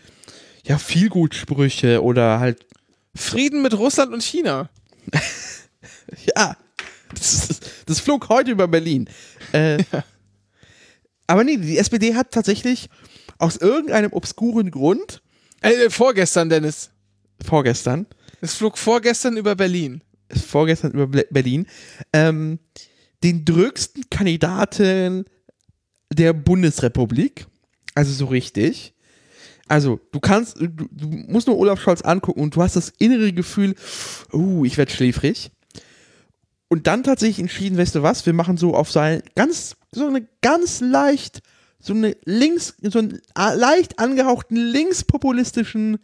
ja, 0.65 0.79
Vielgutsprüche 0.79 2.03
oder 2.03 2.41
halt, 2.41 2.67
Frieden 3.15 3.61
mit 3.63 3.77
Russland 3.77 4.13
und 4.13 4.23
China. 4.23 4.71
ja, 6.37 6.57
das, 7.15 7.61
das 7.87 8.01
flog 8.01 8.29
heute 8.31 8.51
über 8.53 8.69
Berlin. 8.69 9.09
Äh, 9.53 9.83
Aber 11.27 11.45
nee, 11.45 11.57
die 11.59 11.77
SPD 11.79 12.15
hat 12.15 12.31
tatsächlich 12.31 12.89
aus 13.39 13.57
irgendeinem 13.57 14.13
obskuren 14.13 14.71
Grund 14.71 15.23
Äh, 15.61 15.91
vorgestern, 15.91 16.49
Dennis. 16.49 16.91
vorgestern, 17.45 18.07
Es 18.41 18.55
flog 18.55 18.79
vorgestern 18.79 19.37
über 19.37 19.55
Berlin. 19.57 20.03
vorgestern 20.35 20.93
über 20.93 21.07
Berlin, 21.07 21.67
ähm, 22.15 22.59
den 23.23 23.45
drücksten 23.45 24.09
Kandidaten 24.11 25.25
der 26.15 26.33
Bundesrepublik. 26.33 27.47
Also 27.95 28.13
so 28.13 28.27
richtig. 28.27 28.95
Also, 29.69 30.01
du 30.11 30.21
kannst, 30.21 30.61
du, 30.61 30.69
du 30.69 31.07
musst 31.29 31.47
nur 31.47 31.57
Olaf 31.57 31.81
Scholz 31.81 32.03
angucken 32.03 32.41
und 32.41 32.57
du 32.57 32.63
hast 32.63 32.77
das 32.77 32.93
innere 32.99 33.33
Gefühl, 33.33 33.75
uh, 34.33 34.65
ich 34.65 34.77
werde 34.77 34.93
schläfrig. 34.93 35.51
Und 36.69 36.87
dann 36.87 37.03
tatsächlich 37.03 37.39
entschieden, 37.39 37.79
weißt 37.79 37.95
du 37.95 38.03
was, 38.03 38.27
wir 38.27 38.33
machen 38.33 38.57
so 38.57 38.75
auf 38.75 38.91
seinen 38.91 39.23
ganz, 39.35 39.77
so 39.91 40.07
eine 40.07 40.27
ganz 40.41 40.81
leicht, 40.81 41.41
so 41.79 41.93
eine 41.93 42.17
links, 42.25 42.75
so 42.83 42.99
einen 42.99 43.21
äh, 43.39 43.55
leicht 43.55 43.99
angehauchten 43.99 44.57
linkspopulistischen 44.57 45.99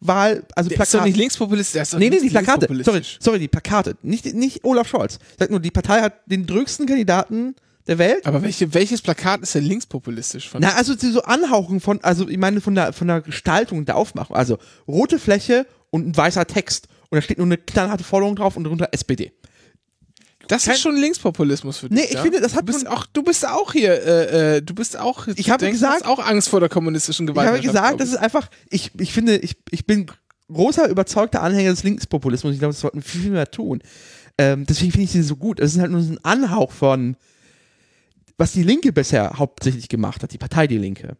Wahl, 0.00 0.44
also 0.56 0.68
Der 0.68 0.80
ist 0.80 0.94
doch 0.94 1.04
nicht 1.04 1.16
linkspopulistisch. 1.16 1.72
Der 1.74 1.82
ist 1.82 1.92
doch 1.92 1.98
Nee, 1.98 2.10
nee, 2.10 2.16
nicht 2.16 2.24
die 2.24 2.30
Plakate. 2.30 2.66
Sorry, 2.82 3.02
sorry, 3.20 3.38
die 3.38 3.48
Plakate. 3.48 3.96
Nicht, 4.02 4.34
nicht 4.34 4.64
Olaf 4.64 4.88
Scholz. 4.88 5.18
Sag 5.38 5.50
nur, 5.50 5.60
die 5.60 5.70
Partei 5.70 6.00
hat 6.00 6.14
den 6.26 6.44
drücksten 6.44 6.86
Kandidaten 6.86 7.54
der 7.86 7.98
Welt. 7.98 8.26
Aber 8.26 8.42
welche, 8.42 8.72
welches 8.74 9.02
Plakat 9.02 9.42
ist 9.42 9.54
denn 9.54 9.64
linkspopulistisch? 9.64 10.48
Von 10.48 10.60
Na, 10.60 10.74
also 10.74 10.94
so 10.96 11.22
Anhauchen 11.22 11.80
von, 11.80 12.02
also 12.02 12.28
ich 12.28 12.38
meine 12.38 12.60
von 12.60 12.74
der, 12.74 12.92
von 12.92 13.08
der 13.08 13.20
Gestaltung, 13.20 13.84
der 13.84 13.96
Aufmachung. 13.96 14.36
Also 14.36 14.58
rote 14.86 15.18
Fläche 15.18 15.66
und 15.90 16.06
ein 16.06 16.16
weißer 16.16 16.46
Text. 16.46 16.88
Und 17.10 17.16
da 17.16 17.22
steht 17.22 17.38
nur 17.38 17.46
eine 17.46 17.58
knallharte 17.58 18.04
Forderung 18.04 18.36
drauf 18.36 18.56
und 18.56 18.64
darunter 18.64 18.88
SPD. 18.92 19.32
das 20.48 20.66
ist 20.66 20.80
schon 20.80 20.96
Linkspopulismus 20.96 21.78
für 21.78 21.88
dich. 21.88 21.98
Nee, 21.98 22.04
ich 22.06 22.14
ja? 22.14 22.22
finde, 22.22 22.40
das 22.40 22.54
hat 22.54 22.62
du 22.68 22.72
bist 22.72 22.86
auch, 22.86 23.06
du 23.06 23.22
bist 23.22 23.46
auch 23.46 23.72
hier, 23.72 23.92
äh, 23.92 24.56
äh, 24.56 24.62
du 24.62 24.74
bist 24.74 24.98
auch. 24.98 25.26
Ich 25.28 25.50
habe 25.50 25.70
gesagt- 25.70 26.06
auch 26.06 26.18
Angst 26.24 26.48
vor 26.48 26.60
der 26.60 26.68
kommunistischen 26.68 27.26
Ich 27.26 27.34
Gewalt. 27.34 27.48
habe 27.48 27.60
gesagt, 27.60 28.00
das 28.00 28.08
ist 28.10 28.16
einfach, 28.16 28.48
ich, 28.70 28.92
ich 28.98 29.12
finde, 29.12 29.36
ich, 29.36 29.56
ich 29.70 29.86
bin 29.86 30.06
großer, 30.52 30.88
überzeugter 30.88 31.42
Anhänger 31.42 31.70
des 31.70 31.82
Linkspopulismus. 31.82 32.52
Ich 32.54 32.58
glaube, 32.60 32.72
das 32.72 32.80
sollten 32.80 33.02
viel, 33.02 33.22
viel 33.22 33.30
mehr 33.30 33.50
tun. 33.50 33.82
Ähm, 34.38 34.64
deswegen 34.66 34.92
finde 34.92 35.04
ich 35.04 35.10
sie 35.12 35.22
so 35.22 35.36
gut. 35.36 35.60
Es 35.60 35.74
ist 35.74 35.80
halt 35.80 35.90
nur 35.90 36.00
so 36.02 36.12
ein 36.12 36.24
Anhauch 36.24 36.72
von, 36.72 37.16
was 38.42 38.50
die 38.50 38.64
Linke 38.64 38.92
bisher 38.92 39.38
hauptsächlich 39.38 39.88
gemacht 39.88 40.20
hat, 40.20 40.32
die 40.32 40.38
Partei 40.38 40.66
Die 40.66 40.76
Linke. 40.76 41.16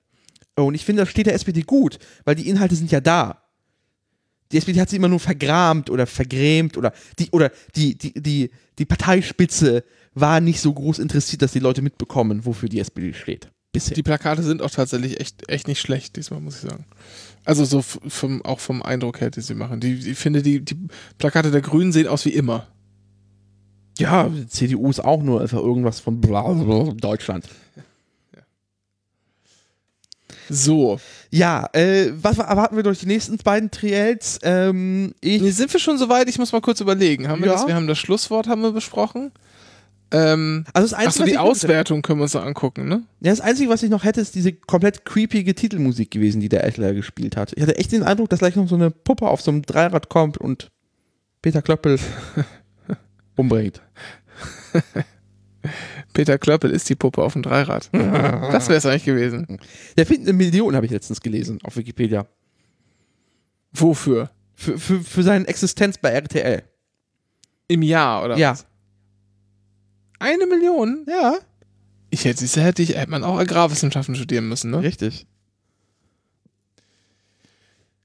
Und 0.57 0.75
ich 0.75 0.85
finde, 0.85 1.03
das 1.03 1.09
steht 1.09 1.27
der 1.27 1.35
SPD 1.35 1.63
gut, 1.63 2.01
weil 2.25 2.35
die 2.35 2.49
Inhalte 2.49 2.75
sind 2.75 2.91
ja 2.91 3.01
da. 3.01 3.45
Die 4.51 4.57
SPD 4.59 4.81
hat 4.81 4.91
sie 4.91 4.97
immer 4.97 5.07
nur 5.07 5.21
vergramt 5.21 5.89
oder 5.89 6.09
vergrämt 6.09 6.77
oder 6.77 6.93
die, 7.21 7.31
oder 7.31 7.53
die, 7.77 7.97
die, 7.97 8.13
die, 8.21 8.51
die 8.77 8.85
Parteispitze 8.85 9.85
war 10.15 10.41
nicht 10.41 10.61
so 10.61 10.75
groß 10.75 10.99
interessiert, 10.99 11.43
dass 11.43 11.53
die 11.53 11.61
Leute 11.61 11.81
mitbekommen, 11.81 12.45
wofür 12.45 12.69
die 12.69 12.81
SPD 12.81 13.15
steht. 13.15 13.53
Bisher. 13.71 13.95
Die 13.95 14.03
Plakate 14.03 14.43
sind 14.43 14.61
auch 14.61 14.71
tatsächlich 14.71 15.21
echt, 15.21 15.49
echt 15.49 15.69
nicht 15.69 15.81
schlecht 15.81 16.17
diesmal, 16.17 16.41
muss 16.41 16.57
ich 16.57 16.69
sagen. 16.69 16.87
Also 17.45 17.65
so 17.65 17.83
vom, 17.83 18.45
auch 18.45 18.59
vom 18.59 18.83
Eindruck 18.83 19.21
her, 19.21 19.31
den 19.31 19.45
sie 19.45 19.55
machen. 19.55 19.79
Die, 19.79 20.11
ich 20.11 20.19
finde, 20.19 20.43
die, 20.43 20.65
die 20.65 20.89
Plakate 21.19 21.53
der 21.53 21.63
Grünen 21.63 21.93
sehen 21.93 22.09
aus 22.09 22.25
wie 22.25 22.35
immer. 22.35 22.67
Ja, 23.99 24.29
die 24.29 24.47
CDU 24.49 24.89
ist 24.91 25.05
auch 25.05 25.23
nur 25.23 25.41
einfach 25.41 25.59
irgendwas 25.59 26.01
von 26.01 26.21
Deutschland. 26.21 27.47
So. 30.49 30.99
Ja, 31.31 31.69
äh, 31.73 32.11
was 32.15 32.39
erwarten 32.39 32.77
wir 32.77 32.83
durch 32.83 32.99
die 33.01 33.07
nächsten 33.07 33.37
beiden 33.39 33.71
Triels? 33.71 34.39
Ähm, 34.43 35.15
sind 35.23 35.73
wir 35.73 35.81
schon 35.81 35.99
soweit? 35.99 36.29
Ich 36.29 36.39
muss 36.39 36.53
mal 36.53 36.61
kurz 36.61 36.81
überlegen. 36.81 37.29
Haben 37.29 37.41
wir 37.43 37.49
Ja. 37.49 37.53
das? 37.55 37.67
Wir 37.67 37.75
haben 37.75 37.87
das 37.87 37.99
Schlusswort 37.99 38.49
haben 38.49 38.63
wir 38.63 38.73
besprochen. 38.73 39.31
Ähm, 40.11 40.65
also 40.75 40.85
das 40.89 40.93
Achso, 40.95 41.07
Einzige, 41.07 41.25
die 41.25 41.31
was 41.31 41.35
ich 41.45 41.51
Auswertung 41.65 42.03
können 42.03 42.19
wir 42.19 42.25
uns 42.25 42.35
noch 42.35 42.45
angucken, 42.45 42.87
ne? 42.87 43.03
Ja, 43.21 43.31
das 43.31 43.41
Einzige, 43.41 43.71
was 43.71 43.83
ich 43.83 43.89
noch 43.89 44.05
hätte, 44.05 44.21
ist 44.21 44.35
diese 44.35 44.53
komplett 44.53 45.07
creepige 45.07 45.55
Titelmusik 45.55 46.11
gewesen, 46.11 46.41
die 46.43 46.51
der 46.51 46.65
Ettler 46.65 46.93
gespielt 46.93 47.37
hat. 47.37 47.53
Ich 47.57 47.63
hatte 47.63 47.79
echt 47.79 47.93
den 47.93 48.03
Eindruck, 48.03 48.29
dass 48.29 48.41
gleich 48.41 48.55
noch 48.57 48.69
so 48.69 48.75
eine 48.75 48.91
Puppe 48.91 49.27
auf 49.29 49.41
so 49.41 49.51
einem 49.51 49.63
Dreirad 49.63 50.11
kommt 50.11 50.37
und 50.37 50.71
Peter 51.41 51.63
Klöppel 51.63 51.99
umbringt. 53.37 53.81
Peter 56.13 56.39
Klöppel 56.39 56.71
ist 56.71 56.89
die 56.89 56.97
Puppe 56.97 57.23
auf 57.23 57.35
dem 57.35 57.43
Dreirad. 57.43 57.89
das 57.93 58.69
wäre 58.69 58.79
es 58.79 58.87
eigentlich 58.87 59.05
gewesen. 59.05 59.59
Der 59.97 60.07
findet 60.07 60.29
eine 60.29 60.37
Million, 60.37 60.75
habe 60.75 60.87
ich 60.87 60.93
letztens 60.93 61.21
gelesen, 61.21 61.59
auf 61.63 61.77
Wikipedia. 61.77 62.27
Wofür? 63.73 64.31
Für, 64.55 64.79
für, 64.79 65.01
für 65.01 65.23
seine 65.23 65.47
Existenz 65.47 65.99
bei 65.99 66.11
RTL. 66.11 66.63
Im 67.69 67.83
Jahr, 67.83 68.25
oder 68.25 68.37
Ja. 68.37 68.53
was? 68.53 68.67
Eine 70.19 70.47
Million? 70.47 71.07
Ja. 71.09 71.39
Ich 72.11 72.25
hätte, 72.25 72.41
siehste, 72.41 72.61
hätte, 72.63 72.83
ich, 72.83 72.95
hätte 72.97 73.11
man 73.11 73.25
auch 73.25 73.39
Agrarwissenschaften 73.39 74.15
studieren 74.15 74.49
müssen, 74.49 74.71
ne? 74.71 74.83
Richtig. 74.83 75.27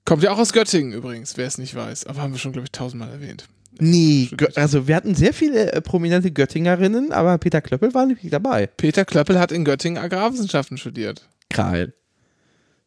Kommt 0.06 0.24
ja 0.24 0.32
auch 0.32 0.40
aus 0.40 0.54
Göttingen 0.54 0.94
übrigens, 0.94 1.36
wer 1.36 1.46
es 1.48 1.58
nicht 1.58 1.76
weiß. 1.76 2.06
Aber 2.06 2.22
haben 2.22 2.32
wir 2.32 2.40
schon, 2.40 2.54
glaube 2.54 2.66
ich, 2.66 2.72
tausendmal 2.72 3.10
erwähnt. 3.12 3.50
Nee, 3.80 4.30
also 4.56 4.88
wir 4.88 4.96
hatten 4.96 5.16
sehr 5.16 5.34
viele 5.34 5.72
äh, 5.74 5.82
prominente 5.82 6.32
Göttingerinnen, 6.32 7.12
aber 7.12 7.38
Peter 7.38 7.62
Klöppel 7.62 7.94
war 7.94 8.06
nicht 8.06 8.22
dabei. 8.32 8.68
Peter 8.68 9.06
Klöppel 9.06 9.40
hat 9.40 9.52
in 9.52 9.66
Göttingen 9.66 10.02
Agrarwissenschaften 10.02 10.78
studiert. 10.78 11.28
Geil. 11.50 11.94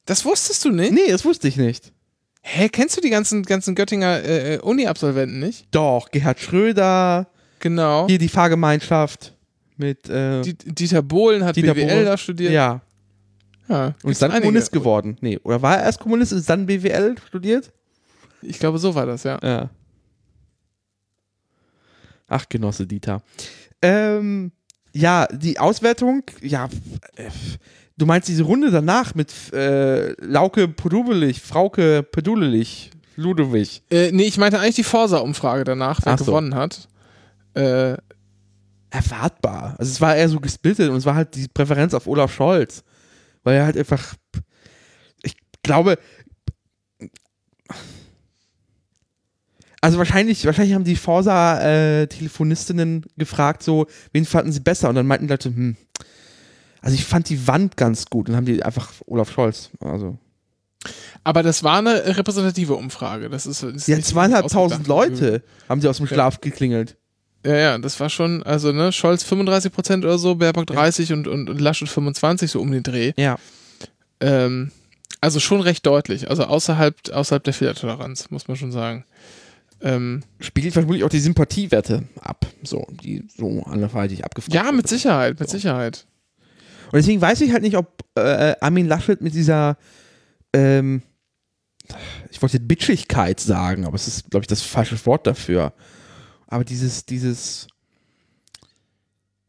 Das 0.07 0.25
wusstest 0.25 0.65
du 0.65 0.71
nicht? 0.71 0.93
Nee, 0.93 1.11
das 1.11 1.25
wusste 1.25 1.49
ich 1.49 1.57
nicht. 1.57 1.93
Hä, 2.43 2.69
kennst 2.69 2.97
du 2.97 3.01
die 3.01 3.11
ganzen, 3.11 3.43
ganzen 3.43 3.75
Göttinger 3.75 4.25
äh, 4.25 4.59
Uni-Absolventen 4.63 5.39
nicht? 5.41 5.67
Doch, 5.71 6.11
Gerhard 6.11 6.41
Schröder, 6.41 7.29
Genau. 7.61 8.07
hier 8.09 8.19
die 8.19 8.29
Fahrgemeinschaft 8.29 9.35
mit 9.77 10.09
äh, 10.09 10.41
Die, 10.43 10.55
Dieter 10.55 11.03
Bohlen 11.03 11.45
hat 11.45 11.57
Dieter 11.57 11.75
BWL 11.75 11.87
Bohlen. 11.89 12.05
da 12.07 12.17
studiert. 12.17 12.53
Ja. 12.53 12.81
ja 13.69 13.95
Und 14.03 14.13
ist 14.13 14.23
dann 14.23 14.31
einige. 14.31 14.47
Kommunist 14.47 14.73
geworden. 14.73 15.17
Nee, 15.21 15.39
oder 15.43 15.61
war 15.61 15.77
er 15.79 15.85
erst 15.85 16.01
Kommunist 16.01 16.33
und 16.33 16.39
ist 16.39 16.49
dann 16.51 16.67
BWL 16.67 17.17
studiert? 17.29 17.71
Ich 18.43 18.59
glaube, 18.59 18.79
so 18.79 18.95
war 18.95 19.05
das, 19.05 19.23
ja. 19.25 19.39
Ja. 19.43 19.71
Ach, 22.31 22.49
Genosse 22.49 22.87
Dieter. 22.87 23.23
Ähm, 23.83 24.53
ja, 24.93 25.27
die 25.27 25.59
Auswertung, 25.59 26.23
ja, 26.41 26.69
äh, 27.17 27.29
du 27.99 28.07
meinst 28.07 28.29
diese 28.29 28.45
Runde 28.45 28.71
danach 28.71 29.15
mit 29.15 29.33
äh, 29.53 30.13
Lauke 30.25 30.69
Podubelich, 30.69 31.41
Frauke 31.41 32.03
Pedulelich, 32.03 32.91
Ludwig. 33.17 33.83
Äh, 33.91 34.13
nee, 34.13 34.25
ich 34.25 34.39
meinte 34.39 34.59
eigentlich 34.59 34.77
die 34.77 34.85
Forsa-Umfrage 34.85 35.65
danach, 35.65 36.01
wer 36.05 36.17
so. 36.17 36.25
gewonnen 36.25 36.55
hat. 36.55 36.89
Äh, 37.55 37.97
Erwartbar. 38.93 39.77
Also 39.79 39.93
es 39.93 40.01
war 40.01 40.17
eher 40.17 40.29
so 40.29 40.41
gesplittet 40.41 40.91
und 40.91 40.97
es 40.97 41.05
war 41.05 41.15
halt 41.15 41.35
die 41.37 41.47
Präferenz 41.47 41.95
auf 41.95 42.07
Olaf 42.07 42.35
Scholz. 42.35 42.83
Weil 43.45 43.57
er 43.57 43.65
halt 43.65 43.77
einfach, 43.77 44.15
ich 45.23 45.35
glaube, 45.63 45.99
also 49.81 49.99
wahrscheinlich, 49.99 50.45
wahrscheinlich 50.45 50.75
haben 50.75 50.85
die 50.85 50.97
Forsa-Telefonistinnen 50.97 53.07
gefragt, 53.17 53.63
so, 53.63 53.87
wen 54.13 54.27
fanden 54.27 54.53
sie 54.53 54.61
besser? 54.61 54.89
Und 54.89 54.97
dann 54.97 55.07
meinten 55.07 55.27
die 55.27 55.33
Leute, 55.33 55.49
hm, 55.49 55.77
also 56.83 56.95
ich 56.95 57.05
fand 57.05 57.29
die 57.29 57.47
Wand 57.47 57.77
ganz 57.77 58.07
gut. 58.07 58.29
Und 58.29 58.33
dann 58.33 58.37
haben 58.37 58.47
die 58.47 58.63
einfach 58.63 58.91
Olaf 59.07 59.33
Scholz. 59.33 59.71
Also. 59.81 60.19
aber 61.25 61.43
das 61.43 61.63
war 61.63 61.79
eine 61.79 62.17
repräsentative 62.17 62.75
Umfrage. 62.75 63.29
Das 63.29 63.47
ist, 63.47 63.63
ist 63.63 63.89
Ja, 63.89 64.01
zweieinhalbtausend. 64.01 64.87
Leute 64.87 65.43
haben 65.69 65.81
sie 65.81 65.89
aus 65.89 65.99
dem 65.99 66.07
Schlaf 66.07 66.41
geklingelt. 66.41 66.97
Ja, 67.45 67.57
ja, 67.57 67.79
das 67.79 67.99
war 68.01 68.11
schon, 68.11 68.43
also 68.43 68.71
ne, 68.71 68.93
Scholz 68.93 69.25
35 69.25 69.73
Prozent 69.73 70.05
oder 70.05 70.19
so, 70.19 70.35
Baerbock 70.35 70.67
30 70.67 71.15
und, 71.15 71.27
und, 71.27 71.49
und 71.49 71.61
Laschet 71.61 71.89
25, 71.89 72.51
so 72.51 72.61
um 72.61 72.71
den 72.71 72.83
Dreh. 72.83 73.13
Ja. 73.17 73.37
Ähm, 74.21 74.73
also 75.23 75.41
schon 75.41 75.63
recht 75.63 75.87
deutlich. 75.87 76.29
Also 76.29 76.45
außerhalb, 76.45 77.11
außerhalb 77.11 77.43
der 77.43 77.55
Fehlertoleranz, 77.55 78.31
muss 78.31 78.47
man 78.47 78.59
schon 78.59 78.73
sagen. 78.73 79.05
Ähm, 79.83 80.23
Spiegelt 80.41 80.75
vermutlich 80.75 81.05
auch 81.05 81.09
die 81.09 81.21
Sympathiewerte 81.21 82.05
ab. 82.21 82.47
So, 82.63 82.87
die 83.03 83.25
so 83.35 83.63
anderweitig 83.63 84.25
abgefragt 84.25 84.55
ja, 84.55 84.71
mit. 84.73 84.89
Sicherheit, 84.89 85.41
mit 85.41 85.49
So. 85.49 85.57
Sicherheit. 85.57 86.07
Und 86.93 86.97
deswegen 86.97 87.21
weiß 87.21 87.41
ich 87.41 87.53
halt 87.53 87.63
nicht, 87.63 87.77
ob 87.77 88.05
äh, 88.17 88.55
Armin 88.61 88.87
Laschet 88.89 89.21
mit 89.21 89.35
dieser, 89.35 89.77
ähm, 90.53 91.03
ich 92.31 92.43
wollte 92.43 92.61
Bitchigkeit 92.61 93.41
sagen, 93.41 93.87
aber 93.87 93.95
es 93.95 94.07
ist, 94.09 94.31
glaube 94.31 94.43
ich, 94.45 94.49
das 94.49 94.63
falsche 94.63 95.05
Wort 95.07 95.27
dafür. 95.27 95.73
Aber 96.47 96.65
dieses, 96.65 97.07
dieses, 97.07 97.69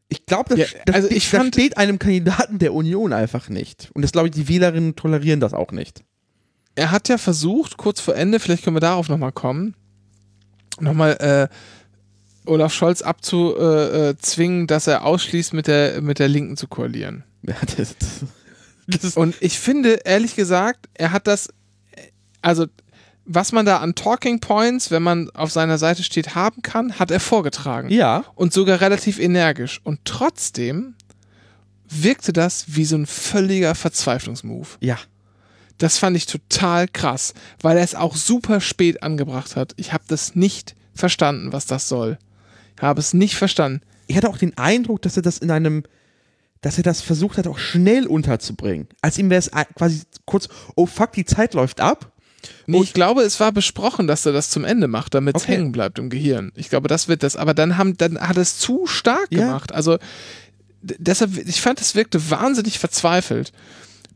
ich 0.08 0.24
glaube, 0.26 0.50
das, 0.56 0.58
Ja, 0.72 0.78
das, 0.86 0.94
also 0.96 1.08
ich 1.08 1.28
das 1.30 1.40
fand- 1.40 1.54
steht 1.54 1.76
einem 1.76 1.98
Kandidaten 1.98 2.58
der 2.58 2.74
Union 2.74 3.12
einfach 3.12 3.48
nicht. 3.48 3.90
Und 3.94 4.02
das 4.02 4.12
glaube 4.12 4.28
ich, 4.28 4.34
die 4.34 4.48
Wählerinnen 4.48 4.94
tolerieren 4.96 5.40
das 5.40 5.52
auch 5.52 5.72
nicht. 5.72 6.04
Er 6.74 6.90
hat 6.90 7.08
ja 7.08 7.18
versucht, 7.18 7.76
kurz 7.76 8.00
vor 8.00 8.14
Ende, 8.14 8.38
vielleicht 8.40 8.64
können 8.64 8.76
wir 8.76 8.80
darauf 8.80 9.08
nochmal 9.08 9.32
kommen, 9.32 9.74
nochmal 10.82 11.12
äh, 11.20 11.48
Olaf 12.44 12.72
Scholz 12.72 13.02
abzuzwingen, 13.02 14.66
dass 14.66 14.86
er 14.86 15.04
ausschließt, 15.04 15.52
mit 15.52 15.66
der, 15.66 16.00
mit 16.02 16.18
der 16.18 16.28
Linken 16.28 16.56
zu 16.56 16.68
koalieren. 16.68 17.24
Ja, 17.44 17.56
das, 17.76 17.96
das 18.86 19.16
Und 19.16 19.34
ich 19.40 19.58
finde, 19.58 19.94
ehrlich 20.04 20.36
gesagt, 20.36 20.88
er 20.94 21.10
hat 21.10 21.26
das, 21.26 21.48
also 22.40 22.66
was 23.24 23.50
man 23.50 23.66
da 23.66 23.78
an 23.78 23.96
Talking 23.96 24.38
Points, 24.38 24.92
wenn 24.92 25.02
man 25.02 25.28
auf 25.30 25.50
seiner 25.50 25.76
Seite 25.78 26.04
steht, 26.04 26.36
haben 26.36 26.62
kann, 26.62 27.00
hat 27.00 27.10
er 27.10 27.18
vorgetragen. 27.18 27.88
ja, 27.90 28.24
Und 28.36 28.52
sogar 28.52 28.80
relativ 28.80 29.18
energisch. 29.18 29.80
Und 29.82 30.04
trotzdem 30.04 30.94
wirkte 31.88 32.32
das 32.32 32.76
wie 32.76 32.84
so 32.84 32.96
ein 32.96 33.06
völliger 33.06 33.74
Verzweiflungsmove. 33.74 34.78
ja. 34.80 34.98
Das 35.82 35.98
fand 35.98 36.16
ich 36.16 36.26
total 36.26 36.86
krass, 36.86 37.34
weil 37.60 37.76
er 37.76 37.82
es 37.82 37.96
auch 37.96 38.14
super 38.14 38.60
spät 38.60 39.02
angebracht 39.02 39.56
hat. 39.56 39.72
Ich 39.76 39.92
habe 39.92 40.04
das 40.06 40.36
nicht 40.36 40.76
verstanden, 40.94 41.52
was 41.52 41.66
das 41.66 41.88
soll. 41.88 42.18
Ich 42.76 42.82
habe 42.82 43.00
es 43.00 43.14
nicht 43.14 43.34
verstanden. 43.34 43.80
Ich 44.06 44.16
hatte 44.16 44.28
auch 44.28 44.38
den 44.38 44.56
Eindruck, 44.56 45.02
dass 45.02 45.16
er 45.16 45.24
das 45.24 45.38
in 45.38 45.50
einem, 45.50 45.82
dass 46.60 46.76
er 46.76 46.84
das 46.84 47.00
versucht 47.00 47.36
hat, 47.36 47.48
auch 47.48 47.58
schnell 47.58 48.06
unterzubringen. 48.06 48.86
Als 49.00 49.18
ihm 49.18 49.28
wäre 49.28 49.40
es 49.40 49.50
quasi 49.74 50.02
kurz, 50.24 50.48
oh 50.76 50.86
fuck, 50.86 51.12
die 51.14 51.24
Zeit 51.24 51.52
läuft 51.54 51.80
ab. 51.80 52.12
Nee, 52.68 52.80
ich 52.80 52.92
glaube, 52.92 53.22
es 53.22 53.40
war 53.40 53.50
besprochen, 53.50 54.06
dass 54.06 54.24
er 54.24 54.32
das 54.32 54.50
zum 54.50 54.62
Ende 54.64 54.86
macht, 54.86 55.14
damit 55.14 55.36
es 55.36 55.42
Okay. 55.42 55.54
hängen 55.56 55.72
bleibt 55.72 55.98
im 55.98 56.10
Gehirn. 56.10 56.52
Ich 56.54 56.70
glaube, 56.70 56.86
das 56.86 57.08
wird 57.08 57.24
das. 57.24 57.34
Aber 57.34 57.54
dann, 57.54 57.76
haben, 57.76 57.96
dann 57.96 58.20
hat 58.20 58.36
es 58.36 58.58
zu 58.58 58.86
stark 58.86 59.26
Ja. 59.30 59.46
gemacht. 59.46 59.72
Also 59.72 59.98
deshalb, 60.80 61.36
ich 61.38 61.60
fand, 61.60 61.80
es 61.80 61.96
wirkte 61.96 62.30
wahnsinnig 62.30 62.78
verzweifelt. 62.78 63.52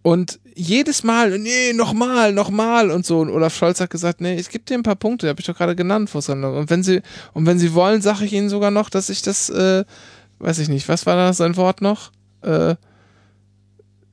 Und 0.07 0.39
jedes 0.55 1.03
Mal, 1.03 1.37
nee, 1.37 1.73
nochmal, 1.73 2.33
nochmal 2.33 2.93
und 2.93 3.05
so. 3.05 3.19
Und 3.19 3.29
Olaf 3.29 3.57
Scholz 3.57 3.81
hat 3.81 3.91
gesagt, 3.91 4.21
nee, 4.21 4.39
es 4.39 4.51
gibt 4.51 4.71
dir 4.71 4.75
ein 4.75 4.85
paar 4.85 4.95
Punkte, 4.95 5.29
habe 5.29 5.41
ich 5.41 5.47
doch 5.47 5.57
gerade 5.57 5.75
genannt 5.75 6.11
vor 6.11 6.23
Sendung. 6.23 6.57
Und 6.57 6.71
wenn 6.71 6.85
sie, 6.85 7.03
und 7.33 7.45
wenn 7.45 7.59
sie 7.59 7.75
wollen, 7.75 8.01
sage 8.03 8.25
ich 8.25 8.33
ihnen 8.33 8.49
sogar 8.49 8.71
noch, 8.71 8.89
dass 8.89 9.09
ich 9.11 9.23
das, 9.23 9.51
äh, 9.51 9.85
weiß 10.39 10.61
ich 10.61 10.69
nicht, 10.69 10.89
was 10.89 11.07
war 11.07 11.17
da 11.17 11.33
sein 11.33 11.57
Wort 11.57 11.83
noch? 11.83 12.13
Äh, 12.43 12.77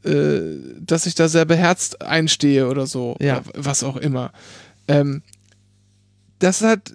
äh, 0.04 0.58
dass 0.80 1.06
ich 1.06 1.14
da 1.14 1.28
sehr 1.28 1.46
beherzt 1.46 2.02
einstehe 2.02 2.68
oder 2.68 2.88
so. 2.88 3.16
Ja. 3.20 3.42
Oder 3.42 3.44
was 3.56 3.84
auch 3.84 3.98
immer. 3.98 4.32
Ähm, 4.88 5.22
das 6.40 6.62
hat, 6.64 6.92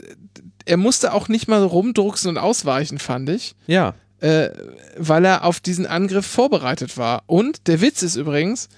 er 0.64 0.76
musste 0.76 1.12
auch 1.12 1.28
nicht 1.28 1.46
mal 1.46 1.62
rumdrucksen 1.62 2.30
und 2.30 2.36
ausweichen, 2.38 2.98
fand 2.98 3.28
ich 3.30 3.54
Ja. 3.68 3.94
äh, 4.18 4.48
weil 4.96 5.24
er 5.24 5.44
auf 5.44 5.60
diesen 5.60 5.86
Angriff 5.86 6.26
vorbereitet 6.26 6.96
war. 6.98 7.22
Und 7.28 7.68
der 7.68 7.80
Witz 7.80 8.02
ist 8.02 8.16
übrigens, 8.16 8.68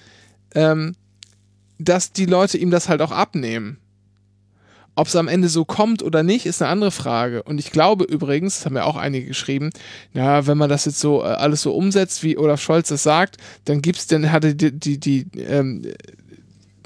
ähm, 0.55 0.95
dass 1.79 2.11
die 2.11 2.25
Leute 2.25 2.57
ihm 2.57 2.71
das 2.71 2.89
halt 2.89 3.01
auch 3.01 3.11
abnehmen. 3.11 3.77
Ob 4.95 5.07
es 5.07 5.15
am 5.15 5.29
Ende 5.29 5.47
so 5.47 5.63
kommt 5.63 6.03
oder 6.03 6.21
nicht, 6.21 6.45
ist 6.45 6.61
eine 6.61 6.69
andere 6.69 6.91
Frage. 6.91 7.43
Und 7.43 7.59
ich 7.59 7.71
glaube 7.71 8.03
übrigens, 8.03 8.57
das 8.57 8.65
haben 8.65 8.75
ja 8.75 8.83
auch 8.83 8.97
einige 8.97 9.27
geschrieben, 9.27 9.69
ja, 10.13 10.45
wenn 10.47 10.57
man 10.57 10.69
das 10.69 10.85
jetzt 10.85 10.99
so 10.99 11.21
äh, 11.21 11.27
alles 11.27 11.61
so 11.61 11.73
umsetzt, 11.73 12.23
wie 12.23 12.37
Olaf 12.37 12.61
Scholz 12.61 12.89
das 12.89 13.03
sagt, 13.03 13.37
dann 13.65 13.81
gibt's, 13.81 14.07
dann 14.07 14.31
hatte 14.31 14.53
die, 14.53 14.71
die, 14.71 14.99
die 14.99 15.27
ähm, 15.39 15.85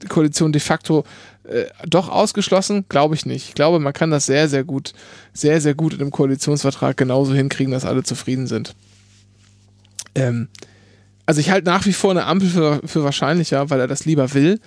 Koalition 0.08 0.52
de 0.52 0.62
facto 0.62 1.04
äh, 1.46 1.66
doch 1.88 2.10
ausgeschlossen? 2.10 2.86
Glaube 2.90 3.16
ich 3.16 3.26
nicht. 3.26 3.50
Ich 3.50 3.56
glaube, 3.56 3.80
man 3.80 3.94
kann 3.94 4.12
das 4.12 4.26
sehr, 4.26 4.50
sehr 4.50 4.64
gut, 4.64 4.94
sehr, 5.34 5.60
sehr 5.62 5.74
gut 5.74 5.94
in 5.94 6.02
einem 6.02 6.12
Koalitionsvertrag 6.12 6.98
genauso 6.98 7.34
hinkriegen, 7.34 7.72
dass 7.72 7.86
alle 7.86 8.04
zufrieden 8.04 8.48
sind. 8.48 8.76
Ähm, 10.14 10.48
also 11.26 11.42
ich 11.42 11.50
halte 11.50 11.70
nach 11.70 11.86
wie 11.86 11.94
vor 11.94 12.12
eine 12.12 12.26
Ampel 12.26 12.50
für, 12.50 12.82
für 12.86 13.04
wahrscheinlicher, 13.04 13.70
weil 13.70 13.80
er 13.80 13.88
das 13.88 14.06
lieber 14.06 14.34
will. 14.34 14.60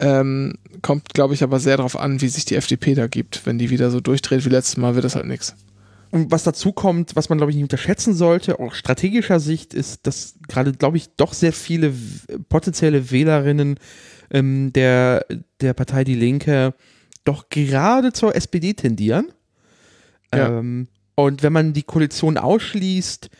Ähm, 0.00 0.54
kommt, 0.82 1.14
glaube 1.14 1.34
ich, 1.34 1.42
aber 1.42 1.60
sehr 1.60 1.76
darauf 1.76 1.96
an, 1.96 2.20
wie 2.20 2.28
sich 2.28 2.44
die 2.44 2.56
FDP 2.56 2.94
da 2.94 3.06
gibt. 3.06 3.46
Wenn 3.46 3.58
die 3.58 3.70
wieder 3.70 3.90
so 3.90 4.00
durchdreht 4.00 4.44
wie 4.44 4.50
letztes 4.50 4.76
Mal, 4.76 4.94
wird 4.94 5.04
das 5.04 5.14
halt 5.14 5.26
nichts. 5.26 5.54
Und 6.10 6.30
was 6.30 6.42
dazu 6.42 6.72
kommt, 6.72 7.16
was 7.16 7.28
man, 7.28 7.38
glaube 7.38 7.52
ich, 7.52 7.56
nicht 7.56 7.64
unterschätzen 7.64 8.12
sollte, 8.12 8.58
auch 8.58 8.72
aus 8.72 8.76
strategischer 8.76 9.40
Sicht, 9.40 9.72
ist, 9.72 10.06
dass 10.06 10.34
gerade, 10.48 10.72
glaube 10.72 10.96
ich, 10.96 11.14
doch 11.16 11.32
sehr 11.32 11.52
viele 11.52 11.94
potenzielle 12.48 13.10
Wählerinnen 13.10 13.78
ähm, 14.30 14.72
der, 14.72 15.24
der 15.60 15.72
Partei 15.72 16.04
Die 16.04 16.14
Linke 16.14 16.74
doch 17.24 17.48
gerade 17.48 18.12
zur 18.12 18.34
SPD 18.34 18.74
tendieren. 18.74 19.28
Ja. 20.34 20.58
Ähm, 20.58 20.88
und 21.14 21.42
wenn 21.42 21.52
man 21.52 21.72
die 21.72 21.82
Koalition 21.82 22.36
ausschließt, 22.36 23.30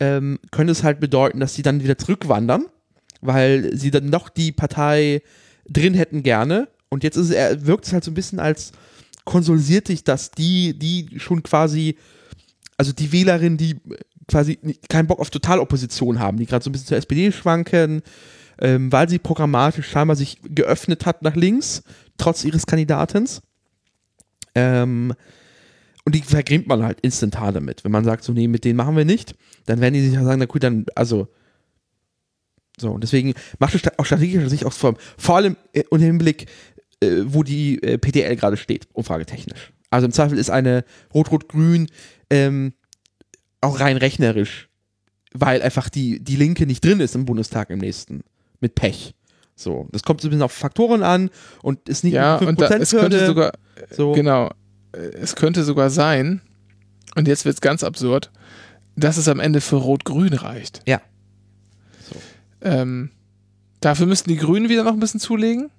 ähm, 0.00 0.38
könnte 0.50 0.72
es 0.72 0.82
halt 0.82 0.98
bedeuten, 0.98 1.40
dass 1.40 1.54
sie 1.54 1.62
dann 1.62 1.82
wieder 1.82 1.98
zurückwandern, 1.98 2.66
weil 3.20 3.76
sie 3.76 3.90
dann 3.90 4.06
noch 4.06 4.28
die 4.28 4.50
Partei 4.50 5.22
drin 5.68 5.94
hätten 5.94 6.22
gerne. 6.22 6.68
Und 6.88 7.04
jetzt 7.04 7.16
ist, 7.16 7.30
wirkt 7.30 7.86
es 7.86 7.92
halt 7.92 8.02
so 8.02 8.10
ein 8.10 8.14
bisschen 8.14 8.40
als 8.40 8.72
konsolidiert 9.24 9.86
sich 9.86 10.02
das, 10.02 10.30
die, 10.32 10.76
die 10.76 11.20
schon 11.20 11.42
quasi, 11.42 11.96
also 12.76 12.92
die 12.92 13.12
Wählerinnen, 13.12 13.58
die 13.58 13.76
quasi 14.26 14.58
keinen 14.88 15.06
Bock 15.06 15.20
auf 15.20 15.30
Totalopposition 15.30 16.18
haben, 16.18 16.38
die 16.38 16.46
gerade 16.46 16.64
so 16.64 16.70
ein 16.70 16.72
bisschen 16.72 16.88
zur 16.88 16.96
SPD 16.96 17.30
schwanken, 17.30 18.02
ähm, 18.60 18.90
weil 18.90 19.08
sie 19.08 19.18
programmatisch 19.18 19.88
scheinbar 19.88 20.16
sich 20.16 20.38
geöffnet 20.42 21.06
hat 21.06 21.22
nach 21.22 21.36
links, 21.36 21.82
trotz 22.16 22.44
ihres 22.44 22.66
Kandidatens. 22.66 23.42
Ähm, 24.54 25.14
und 26.04 26.14
die 26.14 26.22
vergrämt 26.22 26.66
man 26.66 26.82
halt 26.82 27.00
instantan 27.00 27.54
damit. 27.54 27.84
Wenn 27.84 27.92
man 27.92 28.04
sagt, 28.04 28.24
so, 28.24 28.32
nee, 28.32 28.48
mit 28.48 28.64
denen 28.64 28.76
machen 28.76 28.96
wir 28.96 29.04
nicht, 29.04 29.34
dann 29.66 29.80
werden 29.80 29.94
die 29.94 30.02
sich 30.04 30.14
ja 30.14 30.24
sagen, 30.24 30.38
na 30.40 30.46
gut, 30.46 30.62
dann, 30.62 30.86
also, 30.94 31.28
So, 32.78 32.90
und 32.92 33.02
deswegen 33.02 33.34
macht 33.58 33.74
es 33.74 33.82
aus 33.98 34.06
strategischer 34.06 34.48
Sicht 34.48 34.64
auch 34.64 34.72
vor, 34.72 34.94
vor 35.18 35.36
allem 35.36 35.56
äh, 35.72 35.84
unter 35.90 36.06
dem 36.06 36.18
Blick, 36.18 36.46
äh, 37.02 37.22
wo 37.24 37.42
die 37.42 37.82
äh, 37.82 37.98
PDL 37.98 38.36
gerade 38.36 38.56
steht, 38.56 38.88
umfragetechnisch. 38.94 39.72
Also 39.90 40.06
im 40.06 40.12
Zweifel 40.12 40.38
ist 40.38 40.50
eine 40.50 40.84
Rot-Rot-Grün 41.12 41.88
ähm, 42.30 42.72
auch 43.60 43.80
rein 43.80 43.96
rechnerisch, 43.98 44.68
weil 45.32 45.60
einfach 45.62 45.88
die, 45.90 46.20
die 46.22 46.36
Linke 46.36 46.64
nicht 46.66 46.82
drin 46.84 47.00
ist 47.00 47.14
im 47.14 47.26
Bundestag 47.26 47.70
im 47.70 47.78
nächsten. 47.80 48.22
Mit 48.60 48.74
Pech. 48.74 49.14
So, 49.56 49.88
das 49.92 50.02
kommt 50.02 50.20
so 50.22 50.28
ein 50.28 50.30
bisschen 50.30 50.42
auf 50.42 50.52
Faktoren 50.52 51.02
an 51.02 51.28
und 51.62 51.86
ist 51.88 52.04
nicht 52.04 52.14
Ja, 52.14 52.36
und 52.36 52.58
da, 52.60 52.68
es 52.68 52.90
könnte 52.92 53.16
5%-Hürde. 53.18 53.26
sogar, 53.26 53.52
so. 53.90 54.12
genau, 54.12 54.50
es 54.92 55.36
könnte 55.36 55.64
sogar 55.64 55.90
sein, 55.90 56.40
und 57.16 57.28
jetzt 57.28 57.44
wird 57.44 57.54
es 57.54 57.60
ganz 57.60 57.82
absurd, 57.82 58.30
dass 58.96 59.16
es 59.16 59.28
am 59.28 59.40
Ende 59.40 59.60
für 59.60 59.76
Rot-Grün 59.76 60.34
reicht. 60.34 60.82
Ja. 60.86 61.00
Ähm, 62.60 63.10
dafür 63.80 64.06
müssten 64.06 64.30
die 64.30 64.36
Grünen 64.36 64.68
wieder 64.68 64.84
noch 64.84 64.92
ein 64.92 65.00
bisschen 65.00 65.20
zulegen. 65.20 65.70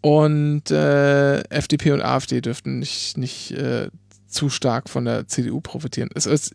Und 0.00 0.70
äh, 0.70 1.40
FDP 1.50 1.92
und 1.92 2.02
AfD 2.02 2.40
dürften 2.40 2.78
nicht, 2.78 3.18
nicht 3.18 3.50
äh, 3.52 3.88
zu 4.28 4.48
stark 4.48 4.88
von 4.88 5.04
der 5.04 5.26
CDU 5.26 5.60
profitieren. 5.60 6.08
Es 6.14 6.26
ist 6.26 6.54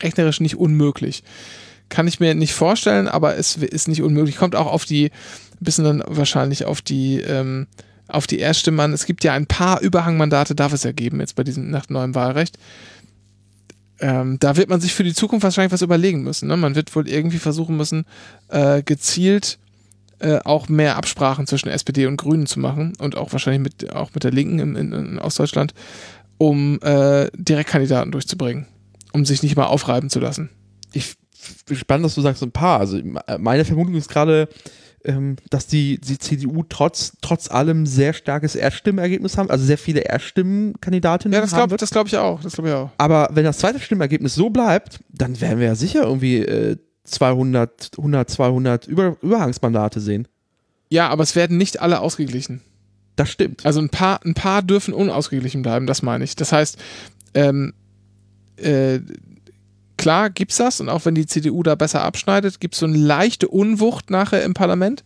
rechnerisch 0.00 0.40
nicht 0.40 0.56
unmöglich. 0.56 1.24
Kann 1.88 2.08
ich 2.08 2.20
mir 2.20 2.34
nicht 2.34 2.54
vorstellen, 2.54 3.08
aber 3.08 3.36
es 3.36 3.56
ist 3.56 3.88
nicht 3.88 4.02
unmöglich. 4.02 4.36
Kommt 4.36 4.56
auch 4.56 4.66
auf 4.66 4.84
die, 4.84 5.06
ein 5.06 5.64
bisschen 5.64 5.84
dann 5.84 6.02
wahrscheinlich 6.06 6.64
auf 6.64 6.80
die, 6.80 7.20
ähm, 7.20 7.66
auf 8.08 8.26
die 8.26 8.38
Erststimmen 8.38 8.80
an. 8.80 8.92
Es 8.92 9.06
gibt 9.06 9.24
ja 9.24 9.32
ein 9.32 9.46
paar 9.46 9.80
Überhangmandate, 9.80 10.54
darf 10.54 10.72
es 10.72 10.84
ja 10.84 10.92
geben, 10.92 11.20
jetzt 11.20 11.34
bei 11.34 11.44
diesem 11.44 11.70
nach 11.70 11.88
neuem 11.88 12.14
Wahlrecht. 12.14 12.58
Ähm, 13.98 14.38
da 14.38 14.56
wird 14.56 14.68
man 14.68 14.80
sich 14.80 14.94
für 14.94 15.04
die 15.04 15.14
Zukunft 15.14 15.44
wahrscheinlich 15.44 15.72
was 15.72 15.82
überlegen 15.82 16.22
müssen. 16.22 16.48
Ne? 16.48 16.56
Man 16.56 16.74
wird 16.74 16.94
wohl 16.94 17.08
irgendwie 17.08 17.38
versuchen 17.38 17.76
müssen, 17.76 18.04
äh, 18.48 18.82
gezielt 18.82 19.58
äh, 20.18 20.38
auch 20.44 20.68
mehr 20.68 20.96
Absprachen 20.96 21.46
zwischen 21.46 21.68
SPD 21.68 22.06
und 22.06 22.16
Grünen 22.16 22.46
zu 22.46 22.60
machen 22.60 22.94
und 22.98 23.16
auch 23.16 23.32
wahrscheinlich 23.32 23.62
mit, 23.62 23.92
auch 23.94 24.14
mit 24.14 24.24
der 24.24 24.32
Linken 24.32 24.58
in, 24.58 24.76
in, 24.76 24.92
in 24.92 25.18
Ostdeutschland, 25.18 25.74
um 26.38 26.80
äh, 26.82 27.30
Direktkandidaten 27.34 28.12
durchzubringen, 28.12 28.66
um 29.12 29.24
sich 29.24 29.42
nicht 29.42 29.56
mal 29.56 29.66
aufreiben 29.66 30.10
zu 30.10 30.20
lassen. 30.20 30.50
ich 30.92 31.14
bin 31.66 31.76
spannend, 31.76 32.06
dass 32.06 32.14
du 32.14 32.22
sagst 32.22 32.42
ein 32.42 32.52
paar. 32.52 32.80
Also 32.80 32.98
meine 33.38 33.64
Vermutung 33.64 33.94
ist 33.94 34.08
gerade, 34.08 34.48
ähm, 35.06 35.36
dass 35.50 35.66
die, 35.66 35.98
die 36.00 36.18
CDU 36.18 36.64
trotz, 36.68 37.12
trotz 37.20 37.50
allem 37.50 37.86
sehr 37.86 38.12
starkes 38.12 38.54
Erststimmenergebnis 38.54 39.38
haben, 39.38 39.50
also 39.50 39.64
sehr 39.64 39.78
viele 39.78 40.00
Erststimmenkandidatinnen 40.00 41.34
Ja, 41.34 41.40
das 41.40 41.52
haben 41.52 41.58
glaube 41.60 41.70
wird. 41.72 41.82
das 41.82 41.90
glaub 41.90 42.06
ich 42.08 42.16
auch. 42.16 42.40
Das 42.42 42.54
glaube 42.54 42.68
ich 42.68 42.74
auch. 42.74 42.90
Aber 42.98 43.28
wenn 43.32 43.44
das 43.44 43.58
zweite 43.58 43.80
Stimmergebnis 43.80 44.34
so 44.34 44.50
bleibt, 44.50 45.00
dann 45.08 45.40
werden 45.40 45.60
wir 45.60 45.66
ja 45.66 45.74
sicher 45.74 46.02
irgendwie 46.02 46.38
äh, 46.38 46.76
200, 47.04 47.92
100, 47.96 48.30
200 48.30 48.86
Über 48.86 49.16
Überhangsmandate 49.22 50.00
sehen. 50.00 50.28
Ja, 50.88 51.08
aber 51.08 51.22
es 51.22 51.36
werden 51.36 51.56
nicht 51.56 51.80
alle 51.80 52.00
ausgeglichen. 52.00 52.60
Das 53.16 53.30
stimmt. 53.30 53.64
Also 53.64 53.80
ein 53.80 53.88
paar, 53.88 54.20
ein 54.24 54.34
paar 54.34 54.62
dürfen 54.62 54.92
unausgeglichen 54.92 55.62
bleiben, 55.62 55.86
das 55.86 56.02
meine 56.02 56.24
ich. 56.24 56.36
Das 56.36 56.52
heißt, 56.52 56.78
ähm, 57.34 57.72
äh, 58.56 59.00
klar 60.06 60.30
gibt's 60.30 60.58
das 60.58 60.80
und 60.80 60.88
auch 60.88 61.04
wenn 61.04 61.16
die 61.16 61.26
CDU 61.26 61.64
da 61.64 61.74
besser 61.74 62.04
abschneidet, 62.04 62.60
gibt's 62.60 62.78
so 62.78 62.86
eine 62.86 62.96
leichte 62.96 63.48
Unwucht 63.48 64.08
nachher 64.08 64.44
im 64.44 64.54
Parlament. 64.54 65.02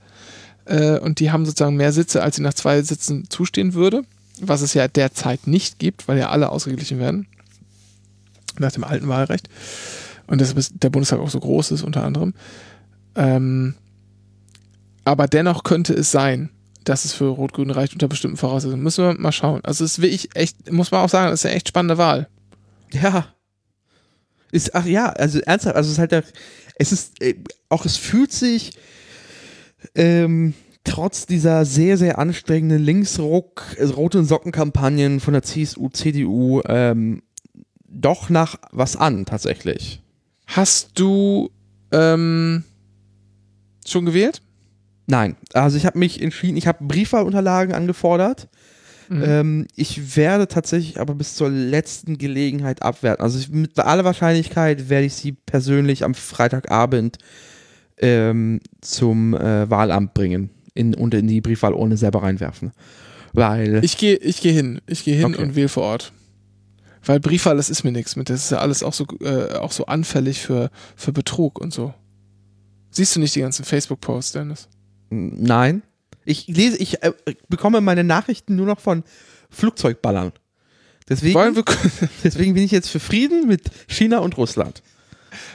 Äh, 0.67 0.99
und 0.99 1.21
die 1.21 1.31
haben 1.31 1.47
sozusagen 1.47 1.77
mehr 1.77 1.93
Sitze, 1.93 2.23
als 2.23 2.37
sie 2.37 2.43
nach 2.43 2.53
zwei 2.53 2.83
Sitzen 2.83 3.25
zustehen 3.31 3.73
würde, 3.73 4.03
was 4.43 4.61
es 4.61 4.75
ja 4.75 4.89
derzeit 4.89 5.47
nicht 5.47 5.79
gibt, 5.79 6.07
weil 6.07 6.19
ja 6.19 6.29
alle 6.29 6.51
ausgeglichen 6.51 6.99
werden. 6.99 7.27
Nach 8.59 8.73
dem 8.73 8.85
alten 8.85 9.09
Wahlrecht. 9.09 9.49
Und 10.27 10.43
deshalb 10.43 10.59
ist 10.59 10.75
der 10.83 10.91
Bundestag 10.91 11.19
auch 11.19 11.31
so 11.31 11.41
groß 11.41 11.71
ist, 11.71 11.83
unter 11.83 12.05
anderem. 12.05 12.35
Ähm, 13.15 13.77
aber 15.07 15.29
dennoch 15.29 15.65
könnte 15.65 15.95
es 15.95 16.11
sein, 16.11 16.51
dass 16.85 17.07
es 17.07 17.15
für 17.15 17.29
Rot-Grün 17.29 17.71
reicht 17.71 17.95
unter 17.95 18.09
bestimmten 18.09 18.37
Voraussetzungen. 18.37 18.83
Müssen 18.83 19.03
wir 19.03 19.15
mal 19.15 19.33
schauen. 19.33 19.65
Also 19.65 19.83
es 19.83 19.93
ist 19.93 20.03
wirklich 20.03 20.37
echt, 20.37 20.71
muss 20.71 20.91
man 20.91 21.01
auch 21.01 21.09
sagen, 21.09 21.31
das 21.31 21.41
ist 21.41 21.47
eine 21.47 21.55
echt 21.55 21.69
spannende 21.69 21.97
Wahl. 21.97 22.29
Ja. 22.93 23.29
Ist, 24.53 24.75
ach 24.75 24.87
ja, 24.87 25.07
also 25.11 25.39
ernsthaft, 25.41 25.77
also 25.77 25.89
es 25.89 25.93
ist 25.93 25.99
halt 25.99 26.13
der, 26.13 26.25
es 26.77 26.93
ist, 26.93 27.23
äh, 27.23 27.37
auch 27.69 27.85
es 27.85 27.97
fühlt 27.97 28.33
sich 28.33 28.73
ähm, 29.95 30.55
trotz 30.85 31.27
dieser 31.27 31.65
sehr, 31.65 31.97
sehr 31.97 32.19
anstrengenden 32.19 32.83
Linksruck, 32.83 33.77
äh, 33.77 33.85
roten 33.85 34.25
Sockenkampagnen 34.25 35.21
von 35.21 35.35
der 35.35 35.43
CSU, 35.43 35.89
CDU, 35.91 36.63
ähm, 36.67 37.23
doch 37.87 38.31
nach 38.31 38.57
was 38.71 38.97
an, 38.97 39.27
tatsächlich. 39.27 40.03
Hast 40.47 40.99
du 40.99 41.51
ähm, 41.93 42.65
schon 43.87 44.07
gewählt? 44.07 44.43
Nein, 45.07 45.37
also 45.53 45.77
ich 45.77 45.87
habe 45.87 45.99
mich 45.99 46.23
entschieden, 46.23 46.57
ich 46.57 46.67
habe 46.67 46.85
Briefwahlunterlagen 46.85 47.75
angefordert. 47.75 48.49
Mhm. 49.11 49.23
Ähm, 49.27 49.67
ich 49.75 50.17
werde 50.17 50.47
tatsächlich 50.47 51.01
aber 51.01 51.15
bis 51.17 51.35
zur 51.35 51.51
letzten 51.51 52.17
Gelegenheit 52.17 52.81
abwerten. 52.83 53.25
Also 53.25 53.41
ich, 53.41 53.51
mit 53.51 53.77
aller 53.79 54.05
Wahrscheinlichkeit 54.05 54.89
werde 54.89 55.07
ich 55.07 55.15
sie 55.15 55.33
persönlich 55.33 56.05
am 56.05 56.15
Freitagabend 56.15 57.19
ähm, 57.99 58.61
zum 58.81 59.35
äh, 59.35 59.69
Wahlamt 59.69 60.15
bringen 60.15 60.51
in, 60.75 60.95
und 60.95 61.13
in 61.15 61.27
die 61.27 61.41
Briefwahlurne 61.41 61.97
selber 61.97 62.23
reinwerfen. 62.23 62.71
Weil, 63.33 63.85
Ich 63.85 63.97
gehe 63.99 64.17
ich 64.17 64.41
geh 64.41 64.53
hin. 64.53 64.81
Ich 64.87 65.05
gehe 65.05 65.17
hin 65.17 65.35
Okay. 65.35 65.43
und 65.43 65.57
wähle 65.57 65.69
vor 65.69 65.83
Ort. 65.83 66.13
Weil 67.05 67.19
Briefwahl, 67.19 67.57
das 67.57 67.69
ist 67.69 67.83
mir 67.83 67.93
nichts 67.93 68.15
mit. 68.15 68.31
Das 68.31 68.45
ist 68.45 68.51
ja 68.51 68.59
alles 68.59 68.83
auch 68.85 68.93
so, 68.93 69.07
äh, 69.23 69.55
auch 69.55 69.73
so 69.73 69.87
anfällig 69.87 70.41
für, 70.41 70.71
für 70.95 71.13
Betrug 71.13 71.61
und 71.61 71.73
so. 71.75 71.93
Siehst 72.91 73.17
du 73.17 73.21
nicht 73.21 73.35
die 73.35 73.41
ganzen 73.41 73.65
Facebook-Posts, 73.65 74.33
Dennis? 74.33 74.69
nein, 75.13 75.83
ich 76.25 76.47
lese, 76.49 76.77
ich 76.79 77.03
äh, 77.03 77.13
bekomme 77.49 77.81
meine 77.81 78.05
Nachrichten 78.05 78.57
nur 78.57 78.67
noch 78.67 78.81
von 78.81 79.05
Flugzeugballern. 79.51 80.33
Deswegen, 81.09 81.35
Wollen 81.35 81.57
wir, 81.57 81.65
deswegen 82.25 82.55
bin 82.55 82.63
ich 82.63 82.71
jetzt 82.71 82.89
für 82.89 83.01
Frieden 83.01 83.47
mit 83.49 83.71
China 83.89 84.19
und 84.19 84.37
Russland. 84.37 84.83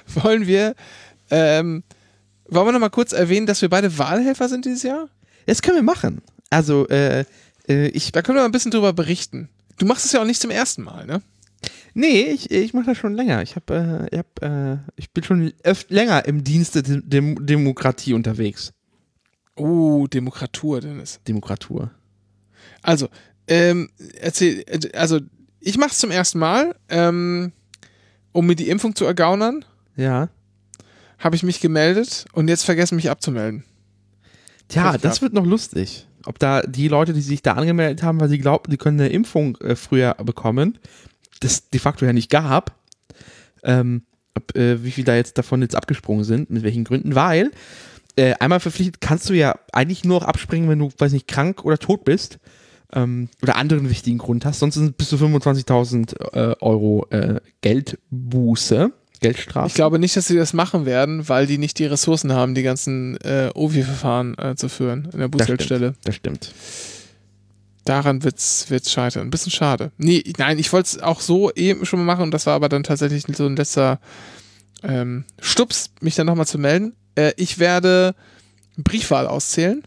wollen 0.08 0.48
wir, 0.48 0.76
ähm, 1.32 1.84
wollen 2.48 2.68
wir 2.68 2.72
noch 2.74 2.80
mal 2.80 2.90
kurz 2.90 3.14
erwähnen, 3.14 3.46
dass 3.46 3.62
wir 3.62 3.70
beide 3.70 3.98
Wahlhelfer 3.98 4.50
sind 4.50 4.66
dieses 4.66 4.84
Jahr? 4.84 5.10
Das 5.46 5.62
können 5.62 5.78
wir 5.78 5.84
machen. 5.84 6.22
Also, 6.50 6.88
äh, 6.90 7.26
äh, 7.68 7.88
ich 7.88 8.12
Da 8.12 8.22
können 8.22 8.38
wir 8.38 8.42
mal 8.42 8.50
ein 8.50 8.52
bisschen 8.52 8.72
drüber 8.72 8.94
berichten. 8.94 9.50
Du 9.78 9.86
machst 9.86 10.06
es 10.06 10.12
ja 10.12 10.22
auch 10.22 10.26
nicht 10.26 10.42
zum 10.42 10.52
ersten 10.52 10.84
Mal, 10.84 11.06
ne? 11.06 11.22
Nee, 11.94 12.24
ich, 12.24 12.52
ich 12.52 12.74
mache 12.74 12.88
das 12.88 12.98
schon 12.98 13.14
länger. 13.14 13.42
Ich, 13.42 13.56
hab, 13.56 13.70
äh, 13.70 14.08
ich, 14.12 14.18
hab, 14.18 14.42
äh, 14.42 14.78
ich 14.98 15.12
bin 15.12 15.24
schon 15.24 15.54
öft 15.64 15.90
länger 15.90 16.26
im 16.26 16.44
Dienste 16.44 16.84
der 16.84 17.02
Dem 17.02 17.46
Demokratie 17.46 18.14
unterwegs. 18.14 18.74
Oh, 19.56 20.08
Demokratur, 20.08 20.82
Dennis. 20.82 21.20
Demokratur. 21.28 21.92
Also, 22.82 23.10
ähm, 23.48 23.90
erzähl, 24.20 24.64
äh, 24.68 24.92
also 24.98 25.20
ich 25.60 25.78
mach's 25.78 26.00
zum 26.00 26.12
ersten 26.12 26.40
Mal, 26.40 26.76
ähm, 26.90 27.52
um 28.32 28.46
mir 28.48 28.56
die 28.56 28.70
Impfung 28.70 28.96
zu 28.96 29.06
ergaunern, 29.06 29.64
Ja. 29.96 30.30
habe 31.20 31.36
ich 31.36 31.44
mich 31.44 31.62
gemeldet 31.62 32.26
und 32.34 32.48
jetzt 32.50 32.64
vergessen 32.64 32.96
mich 32.98 33.10
abzumelden. 33.10 33.64
Tja, 34.68 34.94
Das 34.94 35.02
das 35.02 35.22
wird 35.22 35.34
noch 35.34 35.46
lustig. 35.46 36.08
Ob 36.26 36.40
da 36.40 36.62
die 36.64 36.88
Leute, 36.88 37.14
die 37.14 37.22
sich 37.22 37.42
da 37.44 37.54
angemeldet 37.54 38.02
haben, 38.04 38.20
weil 38.20 38.30
sie 38.30 38.40
glaubten, 38.40 38.72
die 38.72 38.78
können 38.78 39.00
eine 39.00 39.10
Impfung 39.10 39.56
äh, 39.58 39.76
früher 39.76 40.16
bekommen, 40.16 40.80
das 41.40 41.70
de 41.70 41.80
facto 41.80 42.06
ja 42.06 42.14
nicht 42.14 42.32
gab, 42.32 42.76
ähm, 43.64 44.04
ob, 44.36 44.56
äh, 44.58 44.84
wie 44.84 44.92
viele 44.92 45.06
da 45.06 45.16
jetzt 45.16 45.38
davon 45.38 45.62
jetzt 45.62 45.76
abgesprungen 45.76 46.24
sind, 46.24 46.50
mit 46.50 46.64
welchen 46.64 46.84
Gründen, 46.84 47.14
weil 47.16 47.52
äh, 48.16 48.34
einmal 48.40 48.60
verpflichtet 48.60 49.02
kannst 49.02 49.30
du 49.30 49.34
ja 49.34 49.58
eigentlich 49.72 50.04
nur 50.04 50.20
noch 50.20 50.28
abspringen, 50.28 50.70
wenn 50.70 50.80
du, 50.80 50.92
weiß 50.98 51.12
nicht, 51.12 51.28
krank 51.28 51.66
oder 51.66 51.78
tot 51.78 52.06
bist 52.06 52.40
ähm, 52.94 53.30
oder 53.42 53.56
anderen 53.56 53.90
wichtigen 53.90 54.18
Grund 54.18 54.46
hast, 54.46 54.60
sonst 54.60 54.76
sind 54.76 54.86
es 54.86 54.94
bis 54.94 55.10
zu 55.10 55.18
25.000 55.18 56.34
äh, 56.34 56.56
Euro 56.62 57.08
äh, 57.10 57.42
Geldbuße, 57.62 58.92
Geldstrafe. 59.22 59.68
Ich 59.68 59.74
glaube 59.74 60.00
nicht, 60.00 60.16
dass 60.16 60.28
sie 60.28 60.38
das 60.38 60.54
machen 60.54 60.86
werden, 60.86 61.28
weil 61.28 61.48
die 61.48 61.58
nicht 61.58 61.80
die 61.80 61.86
Ressourcen 61.86 62.32
haben, 62.34 62.56
die 62.56 62.64
ganzen 62.64 63.18
äh, 63.18 63.50
OVI-Verfahren 63.54 64.38
äh, 64.38 64.56
zu 64.56 64.70
führen 64.70 65.10
in 65.12 65.20
der 65.20 65.28
das 65.28 65.28
stimmt. 65.28 65.32
Bußgeldstelle. 65.32 65.94
Das 66.04 66.16
stimmt. 66.16 66.54
Daran 67.86 68.24
wird's, 68.24 68.70
wird's 68.70 68.92
scheitern. 68.92 69.28
Ein 69.28 69.30
bisschen 69.30 69.52
schade. 69.52 69.92
Nee, 69.98 70.24
nein, 70.38 70.58
ich 70.58 70.74
wollte 70.74 70.88
es 70.88 71.04
auch 71.04 71.22
so 71.22 71.52
eben 71.52 71.86
schon 71.86 72.00
mal 72.00 72.06
machen 72.06 72.24
und 72.24 72.34
das 72.34 72.46
war 72.46 72.56
aber 72.56 72.70
dann 72.70 72.84
tatsächlich 72.84 73.26
so 73.36 73.46
ein 73.46 73.56
letzter 73.56 74.00
ähm, 74.84 75.26
Stups, 75.40 75.92
mich 76.02 76.16
dann 76.16 76.26
nochmal 76.26 76.48
zu 76.48 76.58
melden. 76.58 76.94
Äh, 77.16 77.34
ich 77.38 77.60
werde 77.60 78.16
Briefwahl 78.78 79.28
auszählen. 79.28 79.84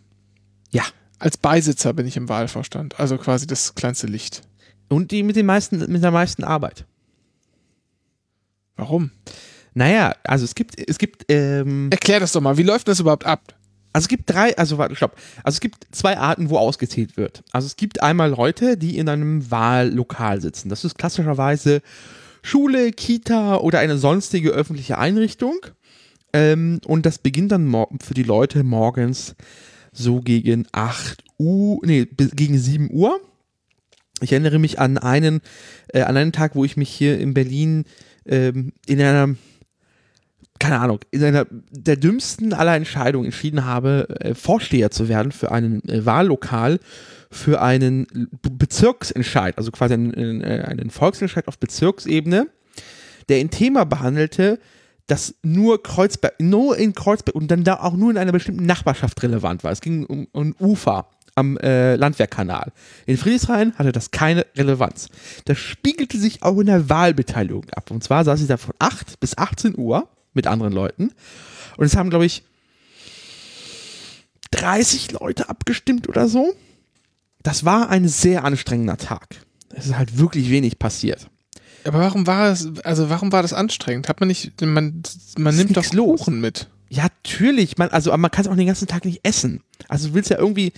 Ja. 0.71 0.85
Als 1.19 1.37
Beisitzer 1.37 1.93
bin 1.95 2.07
ich 2.07 2.17
im 2.17 2.29
Wahlvorstand, 2.29 3.01
also 3.01 3.19
quasi 3.19 3.47
das 3.47 3.75
kleinste 3.75 4.07
Licht. 4.07 4.43
Und 4.89 5.11
die 5.11 5.23
mit, 5.23 5.37
den 5.37 5.47
meisten, 5.47 5.79
mit 5.91 6.03
der 6.03 6.13
meisten 6.13 6.45
Arbeit. 6.45 6.85
Warum? 8.77 9.11
Naja, 9.75 10.15
also 10.25 10.45
es 10.45 10.55
gibt, 10.55 10.79
es 10.79 10.99
gibt, 10.99 11.25
ähm, 11.29 11.89
Erklär 11.91 12.21
das 12.21 12.33
doch 12.33 12.41
mal, 12.41 12.57
wie 12.57 12.63
läuft 12.63 12.87
das 12.89 13.01
überhaupt 13.01 13.27
ab? 13.27 13.59
also 13.93 14.05
es 14.05 14.09
gibt 14.09 14.31
drei, 14.31 14.57
also 14.57 14.79
warte, 14.79 14.95
stopp. 14.95 15.17
Also 15.43 15.57
es 15.57 15.61
gibt 15.61 15.87
zwei 15.91 16.19
Arten, 16.19 16.51
wo 16.51 16.59
ausgezählt 16.59 17.17
wird. 17.17 17.43
Also 17.53 17.67
es 17.67 17.77
gibt 17.77 18.03
einmal 18.03 18.31
Leute, 18.31 18.77
die 18.77 18.97
in 18.97 19.09
einem 19.09 19.51
Wahllokal 19.51 20.41
sitzen. 20.41 20.69
Das 20.69 20.85
ist 20.85 20.97
klassischerweise 20.99 21.83
Schule, 22.43 22.93
Kita 22.93 23.57
oder 23.57 23.81
eine 23.81 23.99
sonstige 23.99 24.51
öffentliche 24.51 24.99
Einrichtung. 24.99 25.59
Ähm, 26.33 26.81
und 26.87 27.07
das 27.07 27.19
beginnt 27.19 27.53
dann 27.53 27.75
für 28.01 28.15
die 28.15 28.23
Leute 28.23 28.63
morgens 28.65 29.35
so 29.93 30.21
gegen 30.21 30.67
8 30.73 31.25
Uhr, 31.39 31.81
nee, 31.85 32.07
gegen 32.07 32.59
7 32.59 32.91
Uhr. 32.93 33.21
Ich 34.21 34.33
erinnere 34.33 34.59
mich 34.59 34.79
an 34.79 34.99
einen, 34.99 35.41
äh, 35.89 36.03
an 36.03 36.17
einen 36.17 36.33
Tag, 36.33 36.55
wo 36.55 36.65
ich 36.65 36.77
mich 36.77 36.91
hier 36.91 37.19
in 37.19 37.35
Berlin 37.35 37.85
ähm, 38.27 38.73
in 38.87 39.01
einer, 39.01 39.35
keine 40.59 40.81
Ahnung, 40.81 41.01
in 41.11 41.23
einer 41.23 41.47
der 41.71 41.97
dümmsten 41.97 42.53
aller 42.53 42.75
Entscheidungen 42.75 43.27
entschieden 43.27 43.65
habe, 43.65 44.09
äh, 44.21 44.35
Vorsteher 44.35 44.91
zu 44.91 45.09
werden 45.09 45.33
für 45.33 45.53
einen 45.53 45.89
äh, 45.89 46.05
Wahllokal, 46.05 46.81
für 47.31 47.63
einen 47.63 48.07
B 48.43 48.51
Bezirksentscheid, 48.51 49.57
also 49.57 49.71
quasi 49.71 49.95
einen, 49.95 50.43
äh, 50.43 50.65
einen 50.67 50.91
Volksentscheid 50.91 51.47
auf 51.47 51.59
Bezirksebene, 51.59 52.49
der 53.29 53.39
ein 53.39 53.51
Thema 53.51 53.85
behandelte, 53.85 54.59
das 55.09 55.35
nur 55.43 55.83
Kreuzberg, 55.83 56.39
nur 56.39 56.77
in 56.79 56.95
Kreuzberg 56.95 57.35
und 57.35 57.51
dann 57.51 57.65
da 57.65 57.81
auch 57.81 57.95
nur 57.95 58.11
in 58.11 58.19
einer 58.19 58.33
bestimmten 58.33 58.67
Nachbarschaft 58.67 59.21
relevant 59.23 59.65
war. 59.65 59.73
Es 59.73 59.81
ging 59.81 60.05
um, 60.05 60.29
um 60.33 60.55
Ufer 60.61 61.09
am 61.35 61.57
äh, 61.59 61.97
Landwehrkanal. 61.97 62.73
In 63.07 63.17
Friedrichshain 63.17 63.73
hatte 63.77 63.93
das 63.93 64.11
keine 64.11 64.45
Relevanz. 64.57 65.09
Das 65.47 65.59
spiegelte 65.59 66.19
sich 66.19 66.43
auch 66.43 66.59
in 66.59 66.67
der 66.67 66.89
Wahlbeteiligung 66.89 67.65
ab. 67.75 67.91
Und 67.91 68.05
zwar 68.05 68.25
saß 68.25 68.41
ich 68.41 68.49
da 68.49 68.57
von 68.57 68.75
8 68.79 69.19
bis 69.19 69.37
18 69.39 69.79
Uhr 69.79 70.09
mit 70.35 70.47
anderen 70.47 70.73
Leuten. 70.73 71.13
Und 71.77 71.87
es 71.87 71.97
haben, 71.97 72.11
glaube 72.11 72.27
ich, 72.27 72.43
30 74.51 75.13
Leute 75.13 75.49
abgestimmt 75.49 76.09
oder 76.09 76.29
so. 76.29 76.55
Das 77.43 77.65
war 77.65 77.89
ein 77.89 78.09
sehr 78.09 78.45
anstrengender 78.45 78.97
Tag. 78.97 79.37
Es 79.71 79.87
ist 79.87 79.97
halt 79.97 80.19
wirklich 80.19 80.51
wenig 80.51 80.79
passiert. 80.79 81.31
Aber 81.85 82.01
warum 82.01 82.27
war 82.27 82.51
es, 82.51 82.69
also 82.85 83.11
warum 83.11 83.33
war 83.33 83.43
das 83.43 83.53
anstrengend? 83.53 84.09
Hat 84.09 84.21
man 84.21 84.29
nicht, 84.29 84.61
man, 84.61 85.03
man 85.39 85.57
nimmt 85.57 85.77
doch. 85.77 85.85
Kuchen 85.85 86.41
mit. 86.41 86.69
Ja, 86.91 87.05
natürlich. 87.05 87.79
Man, 87.79 87.89
also, 87.91 88.11
aber 88.11 88.19
man 88.19 88.31
kann 88.31 88.45
es 88.45 88.51
auch 88.51 88.57
den 88.57 88.67
ganzen 88.67 88.89
Tag 88.89 89.05
nicht 89.05 89.21
essen. 89.23 89.63
Also 89.89 90.09
du 90.09 90.15
willst 90.15 90.31
ja 90.31 90.39
irgendwie. 90.39 90.73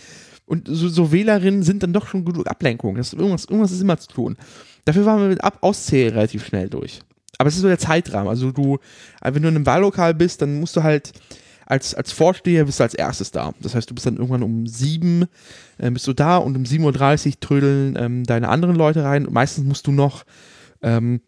Und 0.46 0.66
so, 0.68 0.88
so 0.88 1.12
Wählerinnen 1.12 1.62
sind 1.62 1.84
dann 1.84 1.92
doch 1.92 2.08
schon 2.08 2.24
genug 2.24 2.48
Ablenkung. 2.48 2.96
Das 2.96 3.12
ist 3.12 3.18
irgendwas, 3.18 3.44
irgendwas 3.44 3.70
ist 3.70 3.80
immer 3.80 3.98
zu 3.98 4.08
tun. 4.08 4.36
Dafür 4.84 5.06
waren 5.06 5.20
wir 5.20 5.28
mit 5.28 5.44
Ab 5.44 5.58
Auszählen 5.60 6.12
relativ 6.12 6.44
schnell 6.44 6.68
durch. 6.68 7.00
Aber 7.38 7.48
es 7.48 7.54
ist 7.54 7.62
so 7.62 7.68
der 7.68 7.78
Zeitrahmen. 7.78 8.28
Also 8.28 8.50
du, 8.50 8.78
äh, 9.20 9.32
wenn 9.32 9.42
du 9.42 9.48
in 9.48 9.54
einem 9.54 9.66
Wahllokal 9.66 10.12
bist, 10.12 10.42
dann 10.42 10.58
musst 10.58 10.76
du 10.76 10.82
halt 10.82 11.12
als, 11.66 11.94
als 11.94 12.10
Vorsteher 12.10 12.64
bist 12.64 12.80
du 12.80 12.82
als 12.82 12.94
erstes 12.94 13.30
da. 13.30 13.54
Das 13.60 13.76
heißt, 13.76 13.88
du 13.88 13.94
bist 13.94 14.04
dann 14.04 14.16
irgendwann 14.16 14.42
um 14.42 14.66
sieben 14.66 15.26
äh, 15.78 15.90
bist 15.90 16.06
du 16.08 16.12
da 16.12 16.36
und 16.36 16.56
um 16.56 16.64
7.30 16.64 17.26
Uhr 17.26 17.40
trödeln 17.40 17.96
ähm, 17.96 18.24
deine 18.24 18.48
anderen 18.48 18.74
Leute 18.74 19.04
rein. 19.04 19.26
Und 19.26 19.32
meistens 19.32 19.64
musst 19.64 19.86
du 19.86 19.92
noch 19.92 20.24
ähm, 20.82 21.20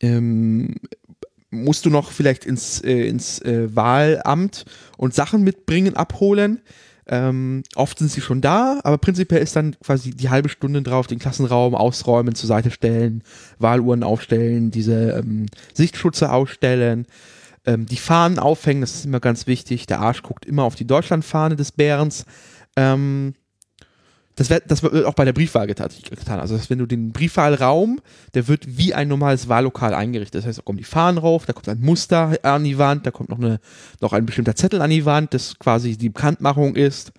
ähm, 0.00 0.76
musst 1.50 1.86
du 1.86 1.90
noch 1.90 2.10
vielleicht 2.10 2.44
ins, 2.44 2.80
äh, 2.82 3.06
ins 3.06 3.40
äh, 3.40 3.74
Wahlamt 3.74 4.64
und 4.96 5.14
Sachen 5.14 5.42
mitbringen, 5.42 5.96
abholen. 5.96 6.60
Ähm, 7.10 7.62
oft 7.74 7.98
sind 7.98 8.10
sie 8.10 8.20
schon 8.20 8.42
da, 8.42 8.80
aber 8.84 8.98
prinzipiell 8.98 9.42
ist 9.42 9.56
dann 9.56 9.74
quasi 9.82 10.10
die 10.10 10.28
halbe 10.28 10.50
Stunde 10.50 10.82
drauf, 10.82 11.06
den 11.06 11.18
Klassenraum 11.18 11.74
ausräumen, 11.74 12.34
zur 12.34 12.48
Seite 12.48 12.70
stellen, 12.70 13.22
Wahluhren 13.58 14.02
aufstellen, 14.02 14.70
diese 14.70 15.12
ähm, 15.12 15.46
Sichtschutze 15.72 16.30
ausstellen, 16.30 17.06
ähm, 17.64 17.86
die 17.86 17.96
Fahnen 17.96 18.38
aufhängen, 18.38 18.82
das 18.82 18.94
ist 18.94 19.06
immer 19.06 19.20
ganz 19.20 19.46
wichtig. 19.46 19.86
Der 19.86 20.00
Arsch 20.00 20.22
guckt 20.22 20.44
immer 20.44 20.64
auf 20.64 20.74
die 20.74 20.86
Deutschlandfahne 20.86 21.56
des 21.56 21.72
Bärens. 21.72 22.26
Ähm, 22.76 23.34
das 24.38 24.50
wird, 24.50 24.70
das 24.70 24.84
auch 24.84 25.14
bei 25.14 25.24
der 25.24 25.32
Briefwahl 25.32 25.66
getan. 25.66 25.90
Also, 26.38 26.56
wenn 26.68 26.78
du 26.78 26.86
den 26.86 27.10
Briefwahlraum, 27.10 28.00
der 28.34 28.46
wird 28.46 28.78
wie 28.78 28.94
ein 28.94 29.08
normales 29.08 29.48
Wahllokal 29.48 29.94
eingerichtet. 29.94 30.38
Das 30.38 30.46
heißt, 30.46 30.58
da 30.58 30.62
kommen 30.62 30.78
die 30.78 30.84
Fahnen 30.84 31.18
rauf, 31.18 31.44
da 31.44 31.52
kommt 31.52 31.68
ein 31.68 31.80
Muster 31.80 32.38
an 32.42 32.62
die 32.62 32.78
Wand, 32.78 33.04
da 33.04 33.10
kommt 33.10 33.30
noch, 33.30 33.38
eine, 33.38 33.58
noch 34.00 34.12
ein 34.12 34.26
bestimmter 34.26 34.54
Zettel 34.54 34.80
an 34.80 34.90
die 34.90 35.04
Wand, 35.04 35.34
das 35.34 35.58
quasi 35.58 35.96
die 35.96 36.10
Bekanntmachung 36.10 36.76
ist. 36.76 37.10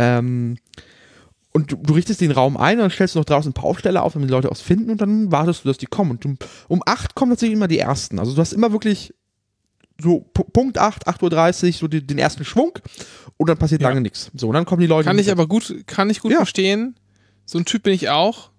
Ähm, 0.00 0.56
und 1.52 1.70
du, 1.70 1.76
du 1.76 1.94
richtest 1.94 2.20
den 2.20 2.32
Raum 2.32 2.56
ein 2.56 2.78
und 2.78 2.82
dann 2.82 2.90
stellst 2.90 3.14
du 3.14 3.20
noch 3.20 3.26
draußen 3.26 3.50
ein 3.50 3.54
paar 3.54 3.66
Aufsteller 3.66 4.02
auf, 4.02 4.14
damit 4.14 4.28
die 4.28 4.32
Leute 4.32 4.50
aus 4.50 4.60
finden 4.60 4.90
und 4.90 5.00
dann 5.00 5.30
wartest 5.30 5.64
du, 5.64 5.68
dass 5.68 5.78
die 5.78 5.86
kommen. 5.86 6.10
Und 6.10 6.26
um, 6.26 6.36
um 6.66 6.82
8 6.84 7.14
kommen 7.14 7.30
tatsächlich 7.30 7.56
immer 7.56 7.68
die 7.68 7.78
ersten. 7.78 8.18
Also 8.18 8.34
du 8.34 8.40
hast 8.40 8.52
immer 8.52 8.72
wirklich 8.72 9.14
so 10.02 10.24
Pu- 10.34 10.50
Punkt 10.52 10.78
8, 10.78 11.06
8.30 11.08 11.66
Uhr, 11.66 11.72
so 11.72 11.88
die, 11.88 12.06
den 12.06 12.18
ersten 12.18 12.44
Schwung 12.44 12.72
und 13.36 13.48
dann 13.48 13.58
passiert 13.58 13.82
Ja. 13.82 13.88
lange 13.88 14.00
nichts. 14.00 14.30
So, 14.34 14.48
und 14.48 14.54
dann 14.54 14.64
kommen 14.64 14.80
die 14.80 14.86
Leute. 14.86 15.06
Kann 15.06 15.18
ich 15.18 15.30
aber 15.30 15.46
gut, 15.46 15.74
kann 15.86 16.10
ich 16.10 16.20
gut 16.20 16.30
Ja. 16.32 16.38
verstehen. 16.38 16.96
So 17.46 17.58
ein 17.58 17.64
Typ 17.64 17.82
bin 17.84 17.92
ich 17.94 18.08
auch. 18.10 18.50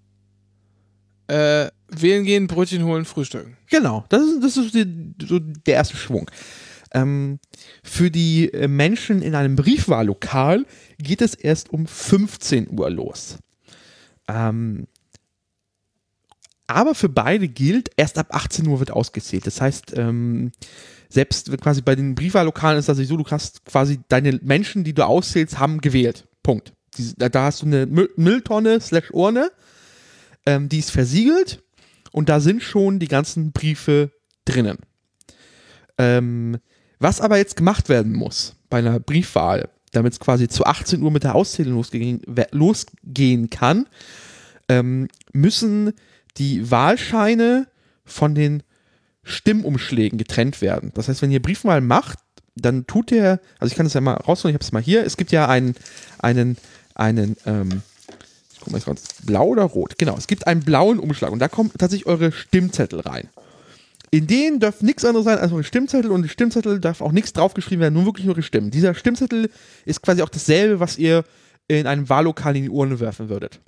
Äh, 1.27 1.69
wählen 1.87 2.25
gehen, 2.25 2.47
Brötchen 2.47 2.83
holen, 2.83 3.05
frühstücken. 3.05 3.55
Genau, 3.69 4.03
das 4.09 4.21
ist, 4.23 4.43
das 4.43 4.57
ist 4.57 4.73
die, 4.75 5.13
so 5.25 5.39
der 5.39 5.75
erste 5.75 5.95
Schwung. 5.95 6.29
Ähm, 6.93 7.39
für 7.83 8.11
die 8.11 8.53
äh, 8.53 8.67
Menschen 8.67 9.21
in 9.21 9.33
einem 9.35 9.55
Briefwahllokal 9.55 10.65
geht 10.97 11.21
es 11.21 11.33
erst 11.35 11.69
um 11.71 11.87
15 11.87 12.77
Uhr 12.77 12.89
los. 12.89 13.37
Ähm, 14.27 14.87
aber 16.67 16.95
für 16.95 17.09
beide 17.09 17.47
gilt, 17.47 17.91
erst 17.97 18.17
ab 18.17 18.27
18 18.31 18.67
Uhr 18.67 18.79
wird 18.79 18.91
ausgezählt. 18.91 19.45
Das 19.47 19.59
heißt, 19.61 19.93
ähm, 19.97 20.51
selbst 21.11 21.51
quasi 21.59 21.81
bei 21.81 21.95
den 21.95 22.15
Briefwahllokalen 22.15 22.79
ist 22.79 22.89
das 22.89 22.97
nicht 22.97 23.09
so, 23.09 23.17
du 23.17 23.25
hast 23.29 23.65
quasi 23.65 23.99
deine 24.07 24.39
Menschen, 24.41 24.83
die 24.83 24.93
du 24.93 25.05
auszählst, 25.05 25.59
haben 25.59 25.81
gewählt. 25.81 26.27
Punkt. 26.41 26.73
Da, 27.17 27.29
hast 27.43 27.61
du 27.61 27.65
eine 27.65 27.85
Müll, 27.85 28.09
Mülltonne 28.15 28.79
slash 28.81 29.11
Urne, 29.11 29.51
ähm, 30.45 30.67
die 30.67 30.79
ist 30.79 30.91
versiegelt 30.91 31.63
und 32.11 32.29
da 32.29 32.39
sind 32.39 32.63
schon 32.63 32.99
die 32.99 33.07
ganzen 33.07 33.51
Briefe 33.51 34.11
drinnen. 34.45 34.79
Ähm, 35.97 36.57
was 36.99 37.21
aber 37.21 37.37
jetzt 37.37 37.55
gemacht 37.55 37.89
werden 37.89 38.13
muss 38.13 38.55
bei 38.69 38.79
einer 38.79 38.99
Briefwahl, 38.99 39.69
damit 39.91 40.13
es 40.13 40.19
quasi 40.19 40.47
zu 40.47 40.65
18 40.65 41.01
Uhr 41.01 41.11
mit 41.11 41.23
der 41.23 41.35
Auszählung 41.35 41.75
losgehen, 41.75 42.21
losgehen 42.51 43.49
kann, 43.49 43.87
ähm, 44.67 45.07
müssen 45.33 45.93
die 46.37 46.71
Wahlscheine 46.71 47.67
von 48.05 48.35
den 48.35 48.63
Stimmumschlägen 49.23 50.17
getrennt 50.17 50.61
werden. 50.61 50.91
Das 50.93 51.07
heißt, 51.07 51.21
wenn 51.21 51.31
ihr 51.31 51.41
Briefwahl 51.41 51.81
macht, 51.81 52.19
dann 52.55 52.85
tut 52.87 53.11
der, 53.11 53.39
also 53.59 53.71
ich 53.71 53.77
kann 53.77 53.85
das 53.85 53.93
ja 53.93 54.01
mal 54.01 54.13
rausholen, 54.13 54.53
ich 54.53 54.55
habe 54.55 54.63
es 54.63 54.71
mal 54.71 54.81
hier, 54.81 55.05
es 55.05 55.17
gibt 55.17 55.31
ja 55.31 55.47
einen, 55.47 55.75
einen, 56.19 56.57
einen, 56.95 57.37
ähm, 57.45 57.81
ich 58.53 58.59
guck 58.59 58.71
mal 58.71 58.77
jetzt 58.77 58.87
raus, 58.87 59.03
blau 59.25 59.47
oder 59.47 59.63
rot? 59.63 59.97
Genau, 59.97 60.17
es 60.17 60.27
gibt 60.27 60.47
einen 60.47 60.61
blauen 60.61 60.99
Umschlag 60.99 61.31
und 61.31 61.39
da 61.39 61.47
kommen 61.47 61.71
tatsächlich 61.77 62.07
eure 62.07 62.31
Stimmzettel 62.31 62.99
rein. 62.99 63.29
In 64.13 64.27
denen 64.27 64.59
darf 64.59 64.81
nichts 64.81 65.05
anderes 65.05 65.23
sein 65.23 65.37
als 65.37 65.53
eure 65.53 65.63
Stimmzettel 65.63 66.11
und 66.11 66.23
die 66.23 66.29
Stimmzettel 66.29 66.81
darf 66.81 66.99
auch 66.99 67.13
nichts 67.13 67.31
draufgeschrieben 67.31 67.81
werden, 67.81 67.93
nur 67.93 68.05
wirklich 68.05 68.27
eure 68.27 68.43
Stimmen. 68.43 68.69
Dieser 68.69 68.93
Stimmzettel 68.93 69.49
ist 69.85 70.01
quasi 70.01 70.21
auch 70.21 70.29
dasselbe, 70.29 70.81
was 70.81 70.97
ihr 70.97 71.23
in 71.69 71.87
einem 71.87 72.09
Wahllokal 72.09 72.57
in 72.57 72.63
die 72.63 72.69
Urne 72.69 72.99
werfen 72.99 73.29
würdet. 73.29 73.61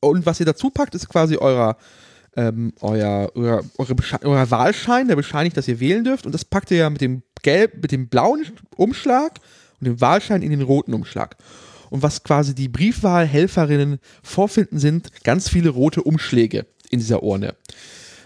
Und 0.00 0.24
was 0.24 0.40
ihr 0.40 0.46
dazu 0.46 0.70
packt, 0.70 0.94
ist 0.94 1.10
quasi 1.10 1.36
euer, 1.36 1.76
ähm, 2.36 2.72
euer, 2.80 3.30
euer, 3.34 3.62
euer 3.78 4.50
Wahlschein, 4.50 5.08
der 5.08 5.16
bescheinigt, 5.16 5.56
dass 5.56 5.68
ihr 5.68 5.80
wählen 5.80 6.04
dürft. 6.04 6.26
Und 6.26 6.32
das 6.32 6.44
packt 6.44 6.70
ihr 6.70 6.78
ja 6.78 6.90
mit 6.90 7.00
dem 7.00 7.22
gelb, 7.42 7.82
mit 7.82 7.92
dem 7.92 8.08
blauen 8.08 8.44
Umschlag 8.76 9.38
und 9.80 9.86
dem 9.86 10.00
Wahlschein 10.00 10.42
in 10.42 10.50
den 10.50 10.62
roten 10.62 10.94
Umschlag. 10.94 11.36
Und 11.90 12.02
was 12.02 12.24
quasi 12.24 12.54
die 12.54 12.68
Briefwahlhelferinnen 12.68 14.00
vorfinden, 14.22 14.78
sind 14.78 15.10
ganz 15.22 15.48
viele 15.48 15.70
rote 15.70 16.02
Umschläge 16.02 16.66
in 16.90 16.98
dieser 16.98 17.22
Urne. 17.22 17.54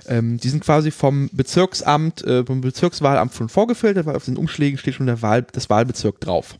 Ähm, 0.07 0.39
die 0.39 0.49
sind 0.49 0.65
quasi 0.65 0.91
vom 0.91 1.29
Bezirksamt, 1.33 2.25
äh, 2.25 2.45
vom 2.47 2.63
Bezirkswahlamt 2.63 3.35
schon 3.35 3.49
vorgefiltert, 3.49 4.07
weil 4.07 4.17
auf 4.17 4.25
den 4.25 4.39
Umschlägen 4.39 4.79
steht 4.79 4.95
schon 4.95 5.07
der 5.07 5.21
Wahl, 5.21 5.43
das 5.53 5.69
Wahlbezirk 5.69 6.21
drauf. 6.21 6.57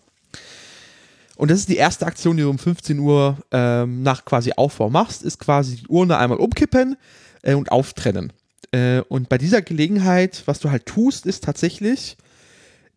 Und 1.37 1.51
das 1.51 1.61
ist 1.61 1.69
die 1.69 1.77
erste 1.77 2.05
Aktion, 2.05 2.37
die 2.37 2.43
du 2.43 2.51
um 2.51 2.59
15 2.59 2.99
Uhr 2.99 3.39
ähm, 3.53 4.03
nach 4.03 4.25
quasi 4.25 4.53
Aufbau 4.57 4.91
machst, 4.91 5.23
ist 5.23 5.39
quasi 5.39 5.77
die 5.77 5.87
Urne 5.87 6.19
einmal 6.19 6.39
umkippen 6.39 6.97
äh, 7.43 7.55
und 7.55 7.73
auftrennen. 7.73 8.33
Äh, 8.73 9.01
und 9.09 9.29
bei 9.29 9.39
dieser 9.39 9.63
Gelegenheit, 9.63 10.43
was 10.47 10.61
du 10.61 10.71
halt 10.71 10.87
tust, 10.87 11.27
ist 11.27 11.45
tatsächlich, 11.45 12.17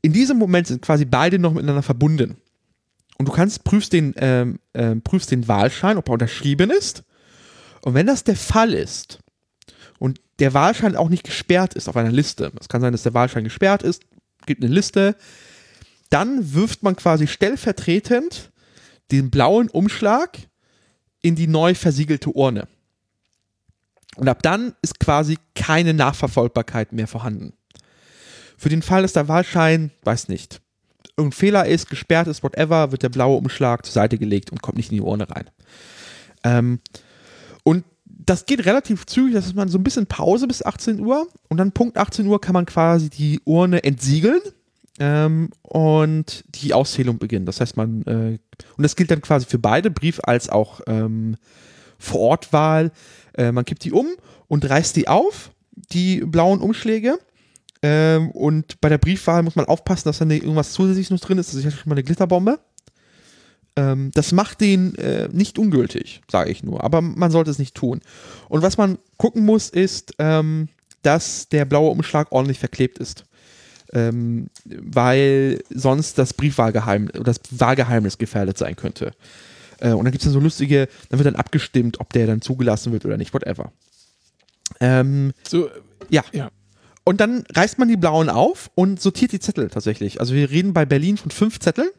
in 0.02 0.14
diesem 0.14 0.38
Moment 0.38 0.68
sind 0.68 0.82
quasi 0.82 1.06
beide 1.06 1.39
noch 1.39 1.54
miteinander 1.54 1.84
verbunden. 1.84 2.38
Und 3.18 3.28
du 3.28 3.32
kannst, 3.32 3.64
prüfst 3.64 3.94
den, 3.94 4.14
ähm, 4.18 4.60
ähm, 4.74 5.02
prüfst 5.02 5.32
den 5.32 5.48
Wahlschein, 5.48 5.98
ob 5.98 6.10
er 6.10 6.14
unterschrieben 6.14 6.72
ist. 6.72 7.04
Und 7.84 7.94
wenn 7.94 8.08
das 8.08 8.24
der 8.24 8.36
Fall 8.36 8.74
ist 8.74 9.20
und 10.00 10.20
der 10.39 10.54
Wahlschein 10.54 10.96
auch 10.96 11.10
nicht 11.10 11.24
gesperrt 11.24 11.76
ist 11.76 11.88
auf 11.88 11.98
einer 11.98 12.12
Liste, 12.12 12.52
es 12.60 12.68
kann 12.68 12.82
sein, 12.82 12.92
dass 12.92 13.04
der 13.04 13.14
Wahlschein 13.14 13.44
gesperrt 13.44 13.84
ist, 13.84 14.04
gibt 14.46 14.64
eine 14.64 14.74
Liste, 14.74 15.16
dann 16.10 16.54
wirft 16.54 16.84
man 16.84 16.96
quasi 16.96 17.28
stellvertretend 17.28 18.52
den 19.12 19.30
blauen 19.30 19.70
Umschlag 19.70 20.38
in 21.22 21.36
die 21.36 21.48
neu 21.48 21.76
versiegelte 21.76 22.32
Urne. 22.32 22.68
Und 24.18 24.28
ab 24.28 24.41
dann 24.43 24.74
ist 24.82 24.99
quasi 24.99 25.38
keine 25.55 25.93
Nachverfolgbarkeit 25.93 26.91
mehr 26.91 27.07
vorhanden. 27.07 27.53
Für 28.57 28.70
den 28.70 28.82
Fall, 28.82 29.01
dass 29.01 29.14
der 29.14 29.28
Wahlschein, 29.28 29.91
weiß 30.03 30.28
nicht, 30.28 30.62
irgendein 31.18 31.38
Fehler 31.38 31.66
ist, 31.66 31.89
gesperrt 31.89 32.28
ist, 32.28 32.43
whatever, 32.43 32.91
wird 32.91 33.03
der 33.03 33.09
blaue 33.09 33.38
Umschlag 33.38 33.86
zur 33.86 33.93
Seite 33.93 34.18
gelegt 34.18 34.51
und 34.51 34.62
kommt 34.62 34.78
nicht 34.78 34.91
in 34.91 34.97
die 34.97 35.01
Urne 35.01 35.30
rein. 35.30 35.49
Ähm, 36.43 36.80
und 37.64 37.86
das 38.05 38.45
geht 38.45 38.66
relativ 38.66 39.05
zügig, 39.05 39.34
das 39.34 39.47
ist 39.47 39.55
man 39.55 39.70
so 39.70 39.78
ein 39.78 39.84
bisschen 39.84 40.05
Pause 40.05 40.47
bis 40.47 40.64
18 40.64 40.99
Uhr 40.99 41.28
und 41.49 41.57
dann 41.57 41.72
Punkt 41.72 41.97
18 41.97 42.28
Uhr 42.28 42.39
kann 42.39 42.53
man 42.53 42.66
quasi 42.66 43.09
die 43.09 43.39
Urne 43.45 43.84
entsiegeln 43.84 44.41
ähm, 44.99 45.49
und 45.64 46.43
die 46.49 46.74
Auszählung 46.74 47.18
beginnt. 47.18 47.47
Das 47.47 47.62
heißt, 47.62 47.78
man, 47.78 48.03
äh, 48.03 48.39
und 48.78 48.84
das 48.84 48.95
gilt 48.95 49.12
dann 49.12 49.22
quasi 49.22 49.45
für 49.45 49.59
beide, 49.59 49.89
Brief 49.89 50.20
als 50.24 50.49
auch 50.49 50.82
ähm, 50.88 51.36
Vorortwahl. 51.97 52.91
Äh, 53.34 53.52
man 53.52 53.66
kippt 53.66 53.84
die 53.84 53.92
um 53.92 54.08
und 54.48 54.70
reißt 54.70 54.96
die 54.96 55.08
auf, 55.08 55.52
die 55.72 56.22
blauen 56.22 56.60
Umschläge. 56.60 57.18
Ähm, 57.82 58.32
und 58.32 58.80
bei 58.82 58.90
der 58.90 58.98
Briefwahl 58.98 59.44
muss 59.44 59.56
man 59.56 59.66
aufpassen, 59.66 60.08
dass 60.08 60.20
da 60.20 60.26
irgendwas 60.26 60.74
zusätzliches 60.74 61.10
noch 61.10 61.20
drin 61.20 61.38
ist. 61.38 61.50
Das 61.50 61.56
ist 61.56 61.64
ja 61.64 61.72
schon 61.72 61.90
mal 61.90 61.96
eine 61.96 62.04
Glitterbombe. 62.04 62.60
Ähm, 63.76 64.12
das 64.14 64.32
macht 64.32 64.62
den 64.62 64.96
äh, 64.96 65.30
nicht 65.32 65.58
ungültig, 65.58 66.22
sage 66.30 66.52
ich 66.52 66.64
nur. 66.64 66.84
Aber 66.84 67.02
man 67.02 67.32
sollte 67.32 67.52
es 67.52 67.60
nicht 67.60 67.76
tun. 67.76 68.02
Und 68.50 68.62
was 68.62 68.78
man 68.78 68.98
gucken 69.18 69.46
muss, 69.46 69.70
ist, 69.70 70.14
ähm, 70.20 70.68
dass 71.02 71.50
der 71.50 71.66
blaue 71.66 71.90
Umschlag 71.90 72.32
ordentlich 72.32 72.60
verklebt 72.60 73.00
ist. 73.00 73.26
Ähm, 73.94 74.50
weil 74.66 75.64
sonst 75.70 76.18
das 76.18 76.34
Briefwahlgeheimnis 76.34 77.12
das 77.24 77.42
Wahlgeheimnis 77.52 78.18
gefährdet 78.18 78.58
sein 78.58 78.76
könnte. 78.76 79.14
Äh, 79.82 79.92
und 79.92 80.06
dann 80.06 80.12
gibt 80.12 80.22
es 80.22 80.26
dann 80.26 80.34
so 80.34 80.40
lustige, 80.40 80.88
dann 81.10 81.20
wird 81.20 81.28
dann 81.28 81.36
abgestimmt, 81.36 82.00
ob 82.00 82.14
der 82.14 82.28
dann 82.28 82.42
zugelassen 82.42 82.92
wird 82.94 83.06
oder 83.06 83.18
nicht, 83.18 83.34
whatever. 83.34 83.72
Ähm, 84.80 85.34
So, 85.48 85.70
ja. 86.10 86.24
ja. 86.32 86.50
Und 87.04 87.20
dann 87.20 87.44
reißt 87.56 87.80
man 87.80 87.88
die 87.88 87.98
blauen 87.98 88.30
auf 88.30 88.70
und 88.76 89.02
sortiert 89.02 89.32
die 89.32 89.40
Zettel 89.40 89.70
tatsächlich. 89.70 90.20
Also 90.20 90.34
wir 90.36 90.50
reden 90.50 90.74
bei 90.74 90.86
Berlin 90.86 91.18
von 91.18 91.32
fünf 91.32 91.60
Zetteln. 91.60 91.90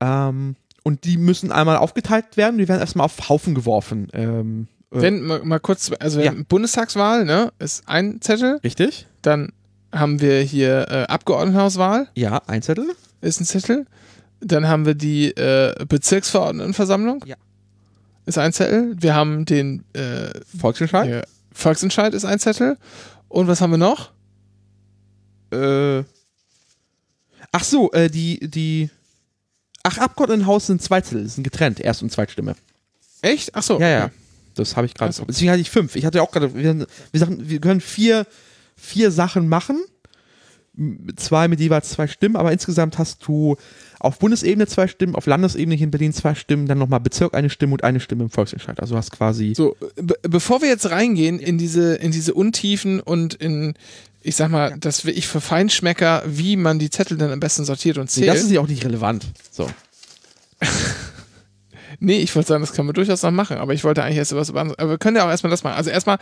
Ähm, 0.00 0.56
und 0.84 1.04
die 1.04 1.16
müssen 1.16 1.50
einmal 1.50 1.78
aufgeteilt 1.78 2.36
werden. 2.36 2.58
Die 2.58 2.68
werden 2.68 2.80
erstmal 2.80 3.06
auf 3.06 3.28
Haufen 3.28 3.54
geworfen. 3.54 4.08
Ähm, 4.12 4.68
äh, 4.92 5.00
Wenn, 5.00 5.22
mal, 5.22 5.42
mal 5.44 5.58
kurz, 5.60 5.90
also 5.98 6.20
Ja. 6.20 6.32
Bundestagswahl, 6.48 7.24
ne, 7.24 7.52
ist 7.58 7.84
ein 7.88 8.20
Zettel. 8.20 8.60
richtig? 8.62 9.06
Dann 9.22 9.52
haben 9.92 10.20
wir 10.20 10.40
hier 10.42 10.86
äh, 10.90 11.02
Abgeordnetenhauswahl, 11.04 12.08
Ja, 12.14 12.42
ein 12.46 12.62
Zettel. 12.62 12.90
ist 13.22 13.40
ein 13.40 13.46
Zettel. 13.46 13.86
Dann 14.40 14.68
haben 14.68 14.84
wir 14.84 14.94
die 14.94 15.28
äh, 15.36 15.74
Bezirksverordnetenversammlung. 15.86 17.24
Ja. 17.26 17.36
Ist 18.26 18.38
ein 18.38 18.52
Zettel. 18.52 18.94
Wir 18.98 19.14
haben 19.14 19.44
den 19.44 19.84
äh, 19.92 20.30
Volksentscheid. 20.58 21.06
hier, 21.06 21.24
Volksentscheid 21.52 22.12
ist 22.12 22.24
ein 22.24 22.38
Zettel. 22.38 22.76
Und 23.28 23.46
was 23.46 23.60
haben 23.60 23.70
wir 23.70 23.78
noch? 23.78 24.12
Äh, 25.52 26.02
ach 27.52 27.64
so, 27.64 27.92
äh, 27.92 28.10
die, 28.10 28.50
die. 28.50 28.90
Ach, 29.82 29.98
Abgeordnetenhaus 29.98 30.66
sind 30.66 30.82
zwei 30.82 31.00
Zettel, 31.00 31.28
sind 31.28 31.44
getrennt, 31.44 31.80
Erst- 31.80 32.02
und 32.02 32.10
Zweitstimme. 32.10 32.56
Echt? 33.22 33.54
Ach 33.54 33.62
so. 33.62 33.80
Ja, 33.80 33.88
ja. 33.88 34.10
Das 34.54 34.76
habe 34.76 34.86
ich 34.86 34.94
gerade. 34.94 35.12
So. 35.12 35.24
Deswegen 35.24 35.50
hatte 35.50 35.60
ich 35.60 35.70
fünf. 35.70 35.96
Ich 35.96 36.04
hatte 36.04 36.18
ja 36.18 36.24
auch 36.24 36.32
gerade. 36.32 36.54
Wir, 36.54 36.78
wir, 36.78 37.20
sagen, 37.20 37.48
wir 37.48 37.60
können 37.60 37.80
vier, 37.80 38.26
vier 38.76 39.10
Sachen 39.10 39.48
machen. 39.48 39.84
Zwei 41.16 41.48
mit 41.48 41.58
jeweils 41.60 41.88
zwei 41.90 42.06
Stimmen, 42.06 42.36
aber 42.36 42.52
insgesamt 42.52 42.98
hast 42.98 43.26
du 43.26 43.56
auf 43.98 44.18
Bundesebene 44.18 44.66
zwei 44.66 44.88
Stimmen, 44.88 45.14
auf 45.14 45.24
Landesebene 45.26 45.74
hier 45.74 45.84
in 45.84 45.90
Berlin 45.90 46.12
zwei 46.12 46.34
Stimmen, 46.34 46.66
dann 46.66 46.76
nochmal 46.78 47.00
Bezirk 47.00 47.34
eine 47.34 47.48
Stimme 47.48 47.72
und 47.72 47.82
eine 47.82 47.98
Stimme 47.98 48.24
im 48.24 48.30
Volksentscheid. 48.30 48.78
Also 48.80 48.94
du 48.94 48.98
hast 48.98 49.10
quasi. 49.10 49.54
So, 49.56 49.76
be 49.96 50.16
bevor 50.22 50.60
wir 50.60 50.68
jetzt 50.68 50.90
reingehen 50.90 51.38
in 51.38 51.56
diese, 51.56 51.94
in 51.96 52.12
diese 52.12 52.34
Untiefen 52.34 53.00
und 53.00 53.32
in, 53.34 53.74
ich 54.20 54.36
sag 54.36 54.50
mal, 54.50 54.76
das 54.78 55.06
will 55.06 55.16
ich 55.16 55.26
für 55.26 55.40
Feinschmecker, 55.40 56.22
wie 56.26 56.56
man 56.56 56.78
die 56.78 56.90
Zettel 56.90 57.16
dann 57.16 57.30
am 57.30 57.40
besten 57.40 57.64
sortiert 57.64 57.96
und 57.96 58.04
Nee, 58.04 58.22
zählt. 58.24 58.28
das 58.28 58.42
ist 58.42 58.50
ja 58.50 58.60
auch 58.60 58.68
nicht 58.68 58.84
relevant. 58.84 59.26
So. 59.50 59.70
Nee, 61.98 62.18
ich 62.18 62.34
wollte 62.34 62.48
sagen, 62.48 62.60
das 62.60 62.72
kann 62.72 62.84
man 62.84 62.94
durchaus 62.94 63.22
noch 63.22 63.30
machen, 63.30 63.56
aber 63.56 63.72
ich 63.72 63.84
wollte 63.84 64.02
eigentlich 64.02 64.18
erst 64.18 64.34
was 64.34 64.50
über. 64.50 64.60
Aber 64.60 64.88
wir 64.90 64.98
können 64.98 65.16
ja 65.16 65.24
auch 65.24 65.30
erstmal 65.30 65.50
das 65.50 65.64
machen. 65.64 65.76
Also 65.76 65.90
erstmal 65.90 66.18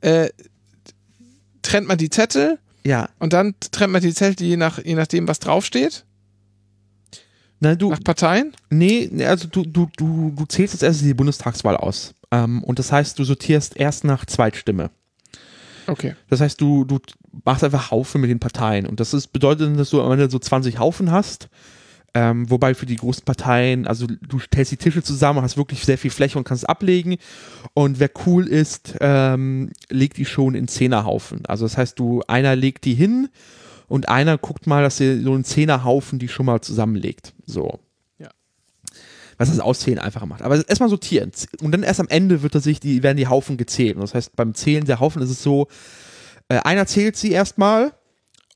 äh, 0.00 0.30
trennt 1.60 1.86
man 1.86 1.98
die 1.98 2.08
Zettel 2.08 2.58
Ja. 2.84 3.08
und 3.18 3.32
dann 3.32 3.54
trennt 3.70 3.92
man 3.92 4.02
die 4.02 4.14
Zettel 4.14 4.46
je, 4.46 4.56
nach, 4.56 4.82
je 4.82 4.94
nachdem, 4.94 5.28
was 5.28 5.40
draufsteht, 5.40 6.04
Na, 7.60 7.74
du, 7.74 7.90
nach 7.90 8.02
Parteien. 8.02 8.54
Nee, 8.70 9.08
nee, 9.12 9.26
also 9.26 9.48
du, 9.48 9.64
du, 9.64 9.88
du, 9.96 10.32
du 10.36 10.44
zählst 10.46 10.74
jetzt 10.74 10.82
erst 10.82 11.02
die 11.02 11.14
Bundestagswahl 11.14 11.76
aus. 11.76 12.14
Ähm, 12.30 12.62
und 12.64 12.78
das 12.78 12.92
heißt, 12.92 13.18
du 13.18 13.24
sortierst 13.24 13.76
erst 13.76 14.04
nach 14.04 14.24
Zweitstimme. 14.26 14.90
Okay. 15.86 16.14
Das 16.28 16.40
heißt, 16.40 16.60
du, 16.60 16.84
du 16.84 16.98
machst 17.44 17.64
einfach 17.64 17.90
Haufen 17.90 18.20
mit 18.20 18.30
den 18.30 18.40
Parteien. 18.40 18.86
Und 18.86 19.00
das 19.00 19.14
ist, 19.14 19.28
bedeutet, 19.28 19.78
dass 19.78 19.90
du 19.90 20.02
am 20.02 20.12
Ende 20.12 20.30
so 20.30 20.38
20 20.38 20.78
Haufen 20.78 21.10
hast. 21.10 21.48
Ähm, 22.14 22.50
wobei 22.50 22.74
für 22.74 22.86
die 22.86 22.96
großen 22.96 23.24
Parteien, 23.24 23.86
also 23.86 24.06
du 24.06 24.38
stellst 24.38 24.72
die 24.72 24.76
Tische 24.76 25.02
zusammen, 25.02 25.42
hast 25.42 25.56
wirklich 25.56 25.84
sehr 25.84 25.98
viel 25.98 26.10
Fläche 26.10 26.38
und 26.38 26.44
kannst 26.44 26.64
es 26.64 26.68
ablegen. 26.68 27.16
Und 27.74 28.00
wer 28.00 28.10
cool 28.26 28.46
ist, 28.46 28.94
ähm, 29.00 29.70
legt 29.90 30.16
die 30.16 30.24
schon 30.24 30.54
in 30.54 30.68
Zehnerhaufen. 30.68 31.44
Also 31.46 31.66
das 31.66 31.76
heißt, 31.76 31.98
du, 31.98 32.22
einer 32.26 32.56
legt 32.56 32.84
die 32.86 32.94
hin 32.94 33.28
und 33.88 34.08
einer 34.08 34.38
guckt 34.38 34.66
mal, 34.66 34.82
dass 34.82 35.00
ihr 35.00 35.20
so 35.22 35.34
einen 35.34 35.44
Zehnerhaufen 35.44 36.18
die 36.18 36.28
schon 36.28 36.46
mal 36.46 36.60
zusammenlegt. 36.62 37.34
So. 37.46 37.78
Ja. 38.18 38.30
Was 39.36 39.50
das 39.50 39.60
Auszählen 39.60 39.98
einfacher 39.98 40.26
macht. 40.26 40.42
Aber 40.42 40.56
erstmal 40.66 40.88
sortieren. 40.88 41.30
Und 41.60 41.72
dann 41.72 41.82
erst 41.82 42.00
am 42.00 42.08
Ende 42.08 42.42
wird 42.42 42.54
tatsächlich 42.54 42.80
die, 42.80 43.02
werden 43.02 43.18
die 43.18 43.28
Haufen 43.28 43.58
gezählt. 43.58 43.96
Und 43.96 44.02
das 44.02 44.14
heißt, 44.14 44.34
beim 44.34 44.54
Zählen 44.54 44.86
der 44.86 45.00
Haufen 45.00 45.20
ist 45.20 45.30
es 45.30 45.42
so, 45.42 45.68
äh, 46.48 46.56
einer 46.56 46.86
zählt 46.86 47.16
sie 47.16 47.32
erstmal 47.32 47.92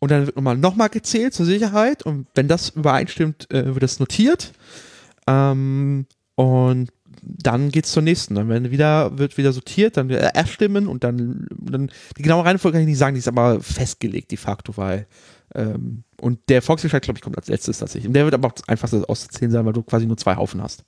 und 0.02 0.10
dann 0.10 0.26
wird 0.26 0.34
nochmal 0.34 0.56
noch 0.56 0.74
mal 0.74 0.88
gezählt 0.88 1.32
zur 1.32 1.46
Sicherheit. 1.46 2.02
Und 2.02 2.26
wenn 2.34 2.48
das 2.48 2.70
übereinstimmt, 2.70 3.48
äh, 3.52 3.66
wird 3.66 3.84
das 3.84 4.00
notiert. 4.00 4.50
Ähm, 5.28 6.06
und 6.34 6.90
dann 7.22 7.70
geht's 7.70 7.92
zur 7.92 8.02
nächsten. 8.02 8.34
Dann 8.34 8.48
werden 8.48 8.72
wieder, 8.72 9.16
wird 9.16 9.38
wieder 9.38 9.52
sortiert, 9.52 9.96
dann 9.96 10.08
wieder 10.08 10.18
erstimmen 10.34 10.88
und 10.88 11.04
dann, 11.04 11.46
dann 11.52 11.92
die 12.18 12.22
genaue 12.22 12.44
Reihenfolge 12.44 12.74
kann 12.74 12.82
ich 12.82 12.88
nicht 12.88 12.98
sagen, 12.98 13.14
die 13.14 13.20
ist 13.20 13.28
aber 13.28 13.60
festgelegt 13.60 14.32
de 14.32 14.38
facto, 14.38 14.76
weil 14.76 15.06
ähm, 15.54 16.02
und 16.20 16.40
der 16.48 16.62
Volksentscheid, 16.62 17.02
glaube 17.04 17.18
ich, 17.18 17.22
kommt 17.22 17.36
als 17.36 17.46
letztes 17.46 17.78
tatsächlich. 17.78 18.08
Und 18.08 18.14
der 18.14 18.24
wird 18.24 18.34
aber 18.34 18.48
auch 18.48 18.54
das 18.54 18.68
einfachste 18.68 19.08
auszuzählen 19.08 19.52
sein, 19.52 19.64
weil 19.64 19.72
du 19.72 19.84
quasi 19.84 20.06
nur 20.06 20.16
zwei 20.16 20.34
Haufen 20.34 20.60
hast. 20.60 20.82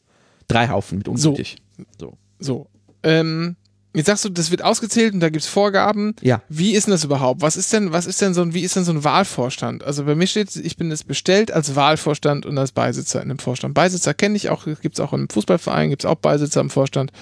Drei 0.48 0.68
Haufen 0.68 0.98
mit 0.98 1.06
ungültig. 1.06 1.58
So. 2.00 2.18
So. 2.40 2.66
Ähm, 3.04 3.54
jetzt 3.94 4.06
sagst 4.06 4.24
du, 4.24 4.28
das 4.28 4.50
wird 4.50 4.62
ausgezählt 4.62 5.14
und 5.14 5.20
da 5.20 5.28
gibt 5.28 5.44
es 5.44 5.48
Vorgaben. 5.48 6.14
Ja. 6.20 6.42
Wie 6.48 6.74
ist 6.74 6.86
denn 6.86 6.92
das 6.92 7.04
überhaupt? 7.04 7.42
Was 7.42 7.56
ist 7.56 7.72
denn, 7.72 7.92
was 7.92 8.06
ist 8.06 8.20
denn 8.20 8.34
so 8.34 8.42
ein, 8.42 8.52
wie 8.52 8.62
ist 8.62 8.76
denn 8.76 8.84
so 8.84 8.92
ein 8.92 9.04
Wahlvorstand? 9.04 9.84
Also 9.84 10.04
bei 10.04 10.14
mir 10.14 10.26
steht, 10.26 10.54
ich 10.56 10.76
bin 10.76 10.90
jetzt 10.90 11.06
bestellt 11.06 11.52
als 11.52 11.76
Wahlvorstand 11.76 12.44
und 12.44 12.58
als 12.58 12.72
Beisitzer 12.72 13.22
in 13.22 13.30
einem 13.30 13.38
Vorstand. 13.38 13.74
Beisitzer 13.74 14.12
kenne 14.12 14.36
ich 14.36 14.50
auch, 14.50 14.66
gibt 14.82 14.94
es 14.96 15.00
auch 15.00 15.12
im 15.12 15.28
Fußballverein, 15.28 15.90
gibt 15.90 16.02
es 16.04 16.10
auch 16.10 16.16
Beisitzer 16.16 16.60
im 16.60 16.70
Vorstand. 16.70 17.12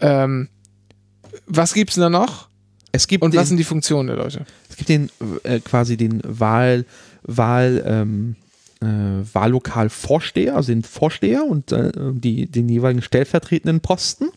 Ähm, 0.00 0.48
was 1.46 1.74
gibt's 1.74 1.94
denn 1.94 2.02
da 2.02 2.10
noch? 2.10 2.48
Es 2.92 3.06
gibt 3.06 3.22
Und 3.22 3.34
den, 3.34 3.40
was 3.40 3.48
sind 3.48 3.56
die 3.56 3.64
Funktionen 3.64 4.08
der 4.08 4.16
Leute? 4.16 4.46
es 4.68 4.76
gibt 4.76 4.88
den 4.88 5.10
äh, 5.44 5.60
quasi 5.60 5.96
den 5.96 6.20
Wahl, 6.24 6.86
Wahl, 7.22 7.82
ähm, 7.86 8.36
äh, 8.80 8.86
Wahllokalvorsteher, 9.32 10.56
also 10.56 10.72
den 10.72 10.82
Vorsteher 10.82 11.44
und 11.44 11.72
äh, 11.72 11.92
die, 11.94 12.46
den 12.46 12.68
jeweiligen 12.68 13.02
stellvertretenden 13.02 13.80
Posten. 13.80 14.30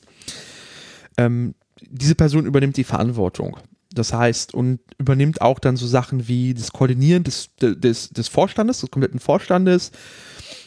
Ähm, 1.18 1.56
diese 1.82 2.16
Person 2.16 2.46
übernimmt 2.46 2.78
die 2.78 2.84
Verantwortung. 2.84 3.58
Das 3.94 4.12
heißt, 4.12 4.54
und 4.54 4.80
übernimmt 4.98 5.42
auch 5.42 5.60
dann 5.60 5.76
so 5.76 5.86
Sachen 5.86 6.28
wie 6.28 6.54
das 6.54 6.72
Koordinieren 6.72 7.24
des, 7.24 7.52
des, 7.62 8.10
des 8.10 8.28
Vorstandes, 8.28 8.80
des 8.80 8.90
kompletten 8.90 9.20
Vorstandes. 9.20 9.92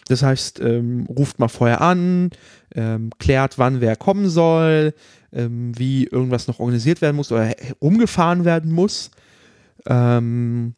Das 0.09 0.23
heißt, 0.23 0.61
ähm, 0.61 1.07
ruft 1.07 1.41
mal 1.41 1.49
vorher 1.49 1.81
an, 1.81 2.31
ähm, 2.75 3.11
klärt, 3.19 3.59
wann 3.59 3.81
wer 3.81 3.97
kommen 3.97 4.29
soll, 4.29 4.95
ähm, 5.33 5.77
wie 5.77 6.05
irgendwas 6.05 6.47
noch 6.47 6.61
organisiert 6.61 7.01
werden 7.01 7.17
muss 7.17 7.33
oder 7.33 7.55
umgefahren 7.81 8.45
werden 8.45 8.71
muss. 8.71 9.11
Ähm, 9.87 10.77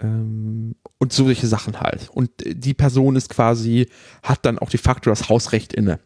ähm, 0.00 0.74
und 0.98 1.12
so 1.12 1.24
solche 1.24 1.46
Sachen 1.46 1.80
halt. 1.80 2.10
Und 2.10 2.30
die 2.44 2.74
Person 2.74 3.16
ist 3.16 3.30
quasi, 3.30 3.88
hat 4.22 4.44
dann 4.44 4.58
auch 4.58 4.70
de 4.70 4.80
facto 4.80 5.10
das 5.10 5.28
Hausrecht 5.28 5.72
inne 5.72 5.98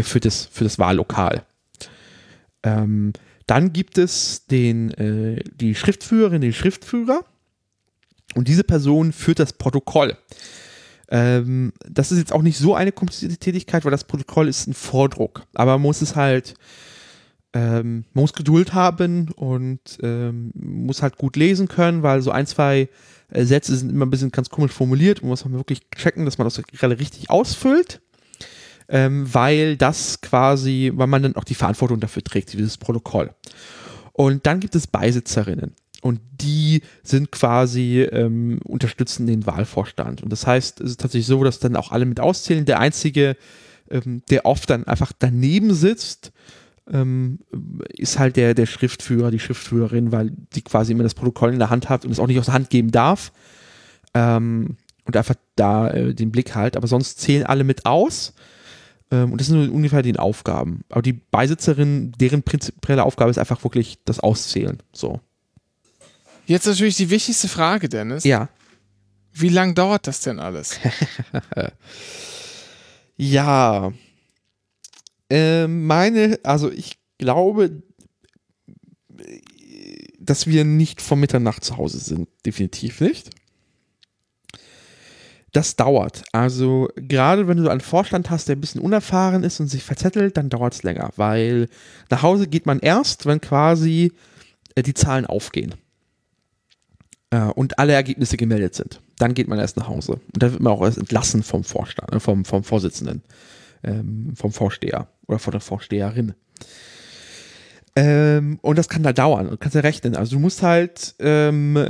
für 0.00 0.20
das, 0.20 0.46
für 0.46 0.64
das 0.64 0.78
Wahllokal. 0.78 1.44
Ähm, 2.66 3.12
dann 3.46 3.72
gibt 3.72 3.96
es 3.96 4.46
den, 4.46 4.90
äh, 4.92 5.42
die 5.54 5.74
Schriftführerin, 5.74 6.40
den 6.40 6.52
Schriftführer. 6.52 7.24
Und 8.34 8.48
diese 8.48 8.64
Person 8.64 9.12
führt 9.12 9.38
das 9.38 9.52
Protokoll. 9.52 10.16
Ähm, 11.08 11.72
das 11.88 12.10
ist 12.10 12.18
jetzt 12.18 12.32
auch 12.32 12.42
nicht 12.42 12.58
so 12.58 12.74
eine 12.74 12.90
komplizierte 12.90 13.36
Tätigkeit, 13.36 13.84
weil 13.84 13.92
das 13.92 14.04
Protokoll 14.04 14.48
ist 14.48 14.66
ein 14.66 14.74
Vordruck. 14.74 15.46
Aber 15.54 15.72
man 15.72 15.82
muss 15.82 16.02
es 16.02 16.16
halt, 16.16 16.54
ähm, 17.52 18.04
man 18.12 18.22
muss 18.22 18.32
Geduld 18.32 18.74
haben 18.74 19.30
und 19.36 19.80
ähm, 20.02 20.50
muss 20.54 21.02
halt 21.02 21.16
gut 21.16 21.36
lesen 21.36 21.68
können, 21.68 22.02
weil 22.02 22.20
so 22.22 22.32
ein, 22.32 22.46
zwei 22.46 22.88
äh, 23.30 23.44
Sätze 23.44 23.76
sind 23.76 23.90
immer 23.90 24.06
ein 24.06 24.10
bisschen 24.10 24.32
ganz 24.32 24.50
komisch 24.50 24.72
formuliert 24.72 25.22
und 25.22 25.28
muss 25.28 25.44
man 25.44 25.54
wirklich 25.54 25.88
checken, 25.96 26.24
dass 26.24 26.38
man 26.38 26.46
das 26.46 26.60
gerade 26.60 26.98
richtig 26.98 27.30
ausfüllt. 27.30 28.00
Ähm, 28.88 29.32
weil 29.32 29.76
das 29.76 30.20
quasi, 30.20 30.92
weil 30.94 31.08
man 31.08 31.22
dann 31.22 31.36
auch 31.36 31.44
die 31.44 31.54
Verantwortung 31.54 31.98
dafür 31.98 32.22
trägt, 32.22 32.52
dieses 32.52 32.76
Protokoll. 32.76 33.30
Und 34.12 34.46
dann 34.46 34.60
gibt 34.60 34.74
es 34.74 34.86
Beisitzerinnen. 34.86 35.74
Und 36.02 36.20
die 36.40 36.82
sind 37.02 37.32
quasi, 37.32 38.02
ähm, 38.02 38.60
unterstützen 38.64 39.26
den 39.26 39.44
Wahlvorstand. 39.44 40.22
Und 40.22 40.30
das 40.30 40.46
heißt, 40.46 40.80
es 40.80 40.92
ist 40.92 41.00
tatsächlich 41.00 41.26
so, 41.26 41.42
dass 41.42 41.58
dann 41.58 41.74
auch 41.74 41.90
alle 41.90 42.04
mit 42.04 42.20
auszählen. 42.20 42.64
Der 42.64 42.78
Einzige, 42.78 43.36
ähm, 43.90 44.22
der 44.30 44.46
oft 44.46 44.70
dann 44.70 44.86
einfach 44.86 45.12
daneben 45.18 45.74
sitzt, 45.74 46.32
ähm, 46.90 47.40
ist 47.88 48.18
halt 48.18 48.36
der, 48.36 48.54
der 48.54 48.66
Schriftführer, 48.66 49.30
die 49.30 49.40
Schriftführerin, 49.40 50.12
weil 50.12 50.30
die 50.54 50.62
quasi 50.62 50.92
immer 50.92 51.02
das 51.02 51.14
Protokoll 51.14 51.52
in 51.52 51.58
der 51.58 51.70
Hand 51.70 51.88
hat 51.88 52.04
und 52.04 52.12
es 52.12 52.20
auch 52.20 52.28
nicht 52.28 52.38
aus 52.38 52.46
der 52.46 52.54
Hand 52.54 52.70
geben 52.70 52.92
darf. 52.92 53.32
Ähm, 54.14 54.76
und 55.04 55.16
einfach 55.16 55.36
da 55.56 55.90
äh, 55.90 56.14
den 56.14 56.30
Blick 56.30 56.54
halt. 56.54 56.76
Aber 56.76 56.86
sonst 56.86 57.20
zählen 57.20 57.46
alle 57.46 57.64
mit 57.64 57.86
aus. 57.86 58.34
Ähm, 59.10 59.32
und 59.32 59.40
das 59.40 59.48
sind 59.48 59.70
ungefähr 59.70 60.02
die 60.02 60.18
Aufgaben. 60.18 60.84
Aber 60.88 61.02
die 61.02 61.12
Beisitzerin, 61.12 62.12
deren 62.12 62.42
prinzipielle 62.42 63.04
Aufgabe 63.04 63.30
ist 63.30 63.38
einfach 63.38 63.62
wirklich 63.64 63.98
das 64.04 64.20
Auszählen. 64.20 64.82
So. 64.92 65.20
Jetzt 66.46 66.66
natürlich 66.66 66.96
die 66.96 67.10
wichtigste 67.10 67.48
Frage, 67.48 67.88
Dennis. 67.88 68.24
Ja. 68.24 68.48
Wie 69.32 69.48
lange 69.48 69.74
dauert 69.74 70.06
das 70.06 70.20
denn 70.20 70.38
alles? 70.38 70.78
ja. 73.16 73.92
Äh, 75.28 75.66
meine, 75.66 76.38
also 76.42 76.70
ich 76.70 76.98
glaube, 77.18 77.82
dass 80.18 80.46
wir 80.46 80.64
nicht 80.64 81.00
vor 81.00 81.16
Mitternacht 81.16 81.64
zu 81.64 81.76
Hause 81.76 81.98
sind. 81.98 82.28
Definitiv 82.44 83.00
nicht. 83.00 83.30
Das 85.56 85.74
dauert. 85.74 86.22
Also 86.32 86.90
gerade 86.96 87.48
wenn 87.48 87.56
du 87.56 87.70
einen 87.70 87.80
Vorstand 87.80 88.28
hast, 88.28 88.46
der 88.46 88.56
ein 88.56 88.60
bisschen 88.60 88.82
unerfahren 88.82 89.42
ist 89.42 89.58
und 89.58 89.68
sich 89.68 89.82
verzettelt, 89.82 90.36
dann 90.36 90.50
dauert 90.50 90.74
es 90.74 90.82
länger, 90.82 91.08
weil 91.16 91.70
nach 92.10 92.20
Hause 92.22 92.46
geht 92.46 92.66
man 92.66 92.78
erst, 92.78 93.24
wenn 93.24 93.40
quasi 93.40 94.12
äh, 94.74 94.82
die 94.82 94.92
Zahlen 94.92 95.24
aufgehen 95.24 95.74
äh, 97.30 97.40
und 97.40 97.78
alle 97.78 97.94
Ergebnisse 97.94 98.36
gemeldet 98.36 98.74
sind. 98.74 99.00
Dann 99.16 99.32
geht 99.32 99.48
man 99.48 99.58
erst 99.58 99.78
nach 99.78 99.88
Hause 99.88 100.20
und 100.34 100.42
dann 100.42 100.52
wird 100.52 100.60
man 100.60 100.74
auch 100.74 100.82
erst 100.82 100.98
entlassen 100.98 101.42
vom 101.42 101.64
Vorstand, 101.64 102.12
äh, 102.12 102.20
vom, 102.20 102.44
vom 102.44 102.62
Vorsitzenden, 102.62 103.22
ähm, 103.82 104.34
vom 104.36 104.52
Vorsteher 104.52 105.08
oder 105.26 105.38
von 105.38 105.52
der 105.52 105.62
Vorsteherin. 105.62 106.34
Ähm, 107.98 108.58
und 108.60 108.76
das 108.76 108.90
kann 108.90 109.02
da 109.02 109.14
dauern. 109.14 109.48
Du 109.48 109.56
kannst 109.56 109.74
ja 109.74 109.80
rechnen. 109.80 110.16
Also 110.16 110.36
du 110.36 110.40
musst 110.40 110.62
halt, 110.62 111.14
ähm, 111.18 111.88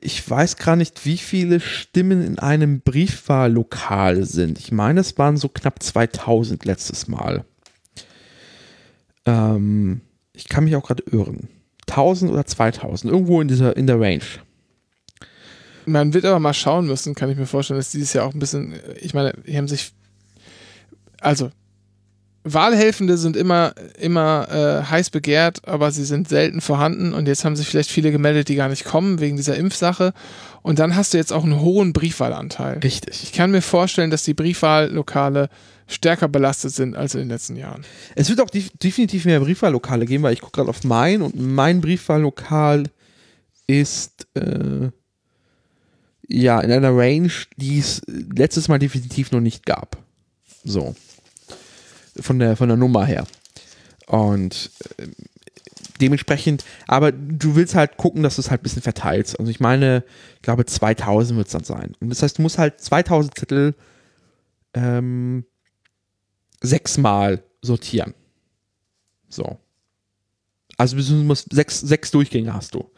ich 0.00 0.28
weiß 0.30 0.56
gar 0.56 0.76
nicht, 0.76 1.04
wie 1.04 1.18
viele 1.18 1.58
Stimmen 1.58 2.24
in 2.24 2.38
einem 2.38 2.80
Briefwahllokal 2.80 4.24
sind. 4.24 4.60
Ich 4.60 4.70
meine, 4.70 5.00
es 5.00 5.18
waren 5.18 5.36
so 5.36 5.48
knapp 5.48 5.82
2000 5.82 6.64
letztes 6.64 7.08
Mal. 7.08 7.44
Ähm, 9.26 10.02
ich 10.34 10.48
kann 10.48 10.64
mich 10.64 10.76
auch 10.76 10.86
gerade 10.86 11.02
irren. 11.10 11.48
1000 11.88 12.30
oder 12.30 12.46
2000, 12.46 13.12
irgendwo 13.12 13.40
in 13.40 13.48
dieser, 13.48 13.76
in 13.76 13.88
der 13.88 14.00
Range. 14.00 14.22
Man 15.84 16.14
wird 16.14 16.24
aber 16.24 16.38
mal 16.38 16.54
schauen 16.54 16.86
müssen, 16.86 17.16
kann 17.16 17.30
ich 17.30 17.36
mir 17.36 17.46
vorstellen, 17.46 17.78
dass 17.78 17.90
dieses 17.90 18.12
Jahr 18.12 18.26
auch 18.26 18.34
ein 18.34 18.38
bisschen, 18.38 18.74
ich 19.00 19.14
meine, 19.14 19.34
die 19.46 19.56
haben 19.56 19.68
sich, 19.68 19.92
also 21.20 21.50
Wahlhelfende 22.44 23.16
sind 23.16 23.38
immer, 23.38 23.72
immer 23.98 24.48
äh, 24.50 24.84
heiß 24.84 25.08
begehrt, 25.08 25.66
aber 25.66 25.90
sie 25.90 26.04
sind 26.04 26.28
selten 26.28 26.60
vorhanden 26.60 27.14
und 27.14 27.26
jetzt 27.26 27.44
haben 27.44 27.56
sich 27.56 27.66
vielleicht 27.66 27.90
viele 27.90 28.12
gemeldet, 28.12 28.48
die 28.48 28.54
gar 28.54 28.68
nicht 28.68 28.84
kommen 28.84 29.18
wegen 29.18 29.36
dieser 29.36 29.56
Impfsache. 29.56 30.12
Und 30.60 30.78
dann 30.78 30.94
hast 30.94 31.14
du 31.14 31.18
jetzt 31.18 31.32
auch 31.32 31.44
einen 31.44 31.60
hohen 31.60 31.94
Briefwahlanteil. 31.94 32.80
Richtig. 32.80 33.22
Ich 33.22 33.32
kann 33.32 33.50
mir 33.50 33.62
vorstellen, 33.62 34.10
dass 34.10 34.24
die 34.24 34.34
Briefwahllokale 34.34 35.48
stärker 35.86 36.28
belastet 36.28 36.72
sind 36.72 36.96
als 36.96 37.14
in 37.14 37.20
den 37.20 37.28
letzten 37.30 37.56
Jahren. 37.56 37.84
Es 38.14 38.28
wird 38.28 38.42
auch 38.42 38.50
definitiv 38.50 39.24
mehr 39.24 39.40
Briefwahllokale 39.40 40.04
geben, 40.04 40.22
weil 40.22 40.34
ich 40.34 40.40
gucke 40.40 40.56
gerade 40.56 40.70
auf 40.70 40.84
mein 40.84 41.22
und 41.22 41.38
mein 41.38 41.80
Briefwahllokal 41.80 42.84
ist 43.66 44.26
äh, 44.34 44.90
ja 46.28 46.60
in 46.60 46.70
einer 46.70 46.94
Range, 46.94 47.32
die 47.56 47.78
es 47.78 48.02
letztes 48.06 48.68
Mal 48.68 48.78
definitiv 48.78 49.32
noch 49.32 49.40
nicht 49.40 49.64
gab. 49.64 49.96
So 50.64 50.94
von 52.20 52.38
der, 52.38 52.56
von 52.56 52.68
der 52.68 52.76
Nummer 52.76 53.04
her. 53.04 53.26
Und 54.06 54.70
äh, 54.98 55.06
dementsprechend, 56.00 56.64
aber 56.86 57.12
du 57.12 57.54
willst 57.56 57.74
halt 57.74 57.96
gucken, 57.96 58.22
dass 58.22 58.36
du 58.36 58.40
es 58.40 58.50
halt 58.50 58.60
ein 58.60 58.64
bisschen 58.64 58.82
verteilst. 58.82 59.38
Also 59.38 59.50
ich 59.50 59.60
meine, 59.60 60.04
ich 60.36 60.42
glaube 60.42 60.66
2000 60.66 61.36
wird 61.36 61.46
es 61.46 61.52
dann 61.52 61.64
sein. 61.64 61.94
Und 62.00 62.10
das 62.10 62.22
heißt, 62.22 62.38
du 62.38 62.42
musst 62.42 62.58
halt 62.58 62.80
2000 62.80 63.38
Zettel 63.38 63.74
ähm, 64.74 65.44
sechsmal 66.60 67.42
sortieren. 67.62 68.14
So. 69.28 69.58
Also 70.76 70.96
du 70.96 71.14
musst 71.22 71.52
sechs, 71.52 71.80
sechs 71.80 72.10
Durchgänge 72.10 72.52
hast 72.52 72.74
du. 72.74 72.90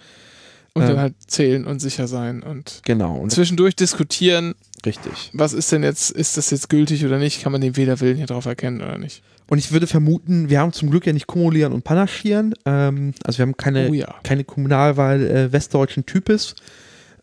Und 0.77 0.83
ähm, 0.83 0.89
dann 0.89 1.01
halt 1.01 1.14
zählen 1.27 1.64
und 1.64 1.81
sicher 1.81 2.07
sein 2.07 2.43
und 2.43 2.83
genau. 2.85 3.16
Und 3.16 3.31
zwischendurch 3.31 3.74
diskutieren. 3.74 4.55
Richtig. 4.85 5.31
Was 5.33 5.55
ist 5.55 5.72
denn 5.72 5.83
jetzt, 5.83 6.11
ist 6.11 6.37
das 6.37 6.51
jetzt 6.51 6.68
gültig 6.68 7.03
oder 7.07 7.18
nicht? 7.18 7.43
Kann 7.43 7.51
man 7.51 7.62
den 7.62 7.79
Wählerwillen 7.79 8.18
hier 8.18 8.27
drauf 8.27 8.45
erkennen 8.45 8.83
oder 8.83 8.99
nicht? 8.99 9.22
Und 9.49 9.57
ich 9.57 9.72
würde 9.72 9.87
vermuten, 9.87 10.51
wir 10.51 10.61
haben 10.61 10.74
zum 10.74 10.91
Glück 10.91 11.07
ja 11.07 11.14
nicht 11.14 11.27
kumulieren 11.27 11.72
und 11.72 11.83
panaschieren. 11.83 12.55
Ähm, 12.66 13.14
also 13.24 13.39
wir 13.39 13.45
haben 13.45 13.57
keine, 13.57 13.89
oh 13.89 13.95
ja. 13.95 14.16
keine 14.22 14.45
Kommunalwahl 14.45 15.24
äh, 15.24 15.51
westdeutschen 15.51 16.05
Types. 16.05 16.55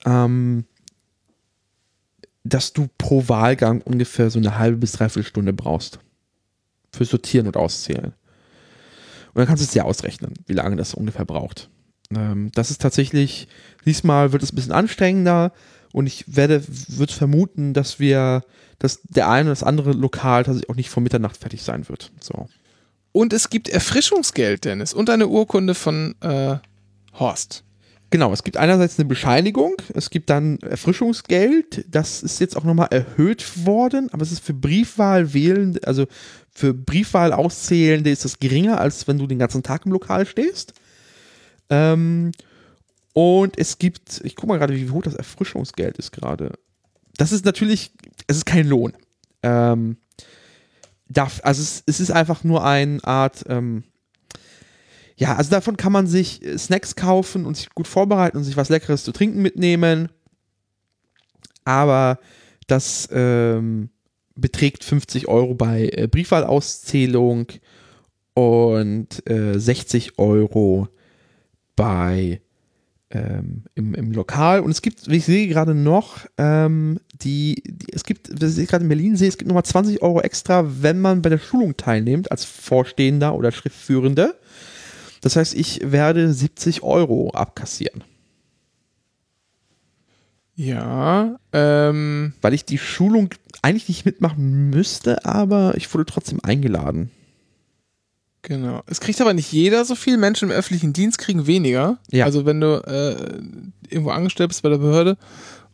Ähm, 0.03 0.65
dass 2.43 2.73
du 2.73 2.87
pro 2.97 3.29
Wahlgang 3.29 3.81
ungefähr 3.81 4.31
so 4.31 4.39
eine 4.39 4.57
halbe 4.57 4.77
bis 4.77 4.93
dreiviertel 4.93 5.29
Stunde 5.29 5.53
brauchst. 5.53 5.99
Für 6.91 7.05
Sortieren 7.05 7.45
und 7.45 7.55
Auszählen. 7.55 8.13
Und 9.33 9.39
dann 9.39 9.45
kannst 9.45 9.61
du 9.61 9.65
es 9.65 9.71
dir 9.71 9.85
ausrechnen, 9.85 10.33
wie 10.47 10.53
lange 10.53 10.75
das 10.75 10.95
ungefähr 10.95 11.25
braucht. 11.25 11.69
Ähm, 12.15 12.51
das 12.53 12.71
ist 12.71 12.81
tatsächlich, 12.81 13.47
diesmal 13.85 14.31
wird 14.31 14.43
es 14.43 14.51
ein 14.51 14.55
bisschen 14.55 14.71
anstrengender 14.71 15.51
und 15.91 16.07
ich 16.07 16.35
werde, 16.35 16.63
würde 16.87 17.13
vermuten, 17.13 17.73
dass 17.73 17.99
wir, 17.99 18.43
dass 18.79 19.01
der 19.03 19.29
eine 19.29 19.43
oder 19.43 19.51
das 19.51 19.63
andere 19.63 19.91
Lokal 19.91 20.43
tatsächlich 20.43 20.69
auch 20.69 20.75
nicht 20.75 20.89
vor 20.89 21.03
Mitternacht 21.03 21.37
fertig 21.37 21.63
sein 21.63 21.87
wird. 21.89 22.11
So. 22.19 22.47
Und 23.11 23.31
es 23.31 23.49
gibt 23.49 23.69
Erfrischungsgeld, 23.69 24.65
Dennis, 24.65 24.93
und 24.93 25.09
eine 25.09 25.27
Urkunde 25.27 25.75
von 25.75 26.15
äh, 26.21 26.57
Horst. 27.13 27.63
Genau, 28.09 28.31
es 28.31 28.43
gibt 28.43 28.57
einerseits 28.57 28.99
eine 28.99 29.07
Bescheinigung, 29.07 29.73
es 29.95 30.11
gibt 30.11 30.29
dann 30.29 30.59
Erfrischungsgeld, 30.59 31.85
das 31.89 32.21
ist 32.21 32.39
jetzt 32.39 32.55
auch 32.55 32.63
nochmal 32.63 32.89
erhöht 32.91 33.65
worden, 33.65 34.09
aber 34.11 34.21
es 34.21 34.31
ist 34.31 34.43
für 34.43 34.53
Briefwahl 34.53 35.33
wählen, 35.33 35.79
also 35.83 36.05
für 36.51 36.75
Briefwahl 36.75 37.33
auszählende 37.33 38.11
ist 38.11 38.23
das 38.23 38.37
geringer, 38.37 38.79
als 38.79 39.07
wenn 39.07 39.17
du 39.17 39.25
den 39.25 39.39
ganzen 39.39 39.63
Tag 39.63 39.87
im 39.87 39.93
Lokal 39.93 40.27
stehst. 40.27 40.73
Ähm, 41.73 42.31
und 43.13 43.57
es 43.57 43.79
gibt, 43.79 44.21
ich 44.23 44.35
gucke 44.35 44.47
mal 44.47 44.59
gerade, 44.59 44.75
wie 44.75 44.89
hoch 44.89 45.01
das 45.01 45.15
Erfrischungsgeld 45.15 45.97
ist 45.97 46.11
gerade. 46.11 46.53
Das 47.17 47.31
ist 47.31 47.45
natürlich, 47.45 47.91
es 48.27 48.37
ist 48.37 48.45
kein 48.45 48.67
Lohn. 48.67 48.93
Ähm, 49.41 49.97
darf, 51.07 51.41
also 51.43 51.61
es, 51.61 51.83
es, 51.87 51.99
ist 51.99 52.11
einfach 52.11 52.43
nur 52.43 52.63
eine 52.63 53.03
Art, 53.03 53.43
ähm, 53.47 53.83
ja, 55.15 55.35
also 55.35 55.49
davon 55.49 55.77
kann 55.77 55.91
man 55.91 56.05
sich 56.05 56.41
Snacks 56.57 56.95
kaufen 56.95 57.45
und 57.45 57.57
sich 57.57 57.69
gut 57.69 57.87
vorbereiten 57.87 58.37
und 58.37 58.43
sich 58.43 58.57
was 58.57 58.69
Leckeres 58.69 59.03
zu 59.03 59.11
trinken 59.11 59.41
mitnehmen. 59.41 60.09
Aber 61.65 62.19
das 62.67 63.09
ähm, 63.11 63.89
beträgt 64.35 64.83
50 64.83 65.27
Euro 65.27 65.55
bei 65.55 65.89
äh, 65.91 66.07
Briefwahlauszählung 66.07 67.47
und 68.33 69.27
äh, 69.29 69.59
60 69.59 70.19
Euro 70.19 70.87
bei 71.75 72.41
ähm, 73.13 73.63
im, 73.75 73.93
im 73.93 74.11
Lokal. 74.11 74.59
Und 74.61 74.71
es 74.71 74.81
gibt, 74.81 75.09
wie 75.09 75.17
ich 75.17 75.25
sehe 75.25 75.47
gerade 75.47 75.75
noch, 75.75 76.25
ähm, 76.37 76.99
die, 77.13 77.61
die, 77.65 77.93
es 77.93 78.03
gibt, 78.03 78.41
was 78.41 78.57
ich 78.57 78.67
gerade 78.67 78.83
in 78.83 78.89
Berlin 78.89 79.15
sehe, 79.15 79.27
es 79.27 79.37
gibt 79.37 79.47
nochmal 79.47 79.65
20 79.65 80.01
Euro 80.01 80.21
extra, 80.21 80.65
wenn 80.81 80.99
man 80.99 81.21
bei 81.21 81.29
der 81.29 81.37
Schulung 81.37 81.77
teilnimmt, 81.77 82.31
als 82.31 82.43
Vorstehender 82.43 83.35
oder 83.35 83.51
Schriftführende. 83.51 84.35
Das 85.21 85.35
heißt, 85.35 85.53
ich 85.53 85.79
werde 85.83 86.33
70 86.33 86.83
Euro 86.83 87.29
abkassieren. 87.31 88.03
Ja, 90.55 91.37
ähm. 91.51 92.33
Weil 92.41 92.53
ich 92.53 92.65
die 92.65 92.77
Schulung 92.77 93.29
eigentlich 93.61 93.87
nicht 93.87 94.05
mitmachen 94.05 94.69
müsste, 94.69 95.25
aber 95.25 95.73
ich 95.77 95.91
wurde 95.93 96.05
trotzdem 96.05 96.39
eingeladen. 96.43 97.09
Genau. 98.43 98.83
Es 98.87 98.99
kriegt 98.99 99.19
aber 99.21 99.33
nicht 99.33 99.51
jeder 99.51 99.85
so 99.85 99.95
viel. 99.95 100.17
Menschen 100.17 100.49
im 100.49 100.55
öffentlichen 100.55 100.93
Dienst 100.93 101.17
kriegen 101.17 101.47
weniger. 101.47 101.97
Ja. 102.11 102.25
Also 102.25 102.45
wenn 102.45 102.59
du 102.61 102.83
äh, 102.85 103.41
irgendwo 103.89 104.11
angestellt 104.11 104.49
bist 104.49 104.63
bei 104.63 104.69
der 104.69 104.77
Behörde 104.77 105.17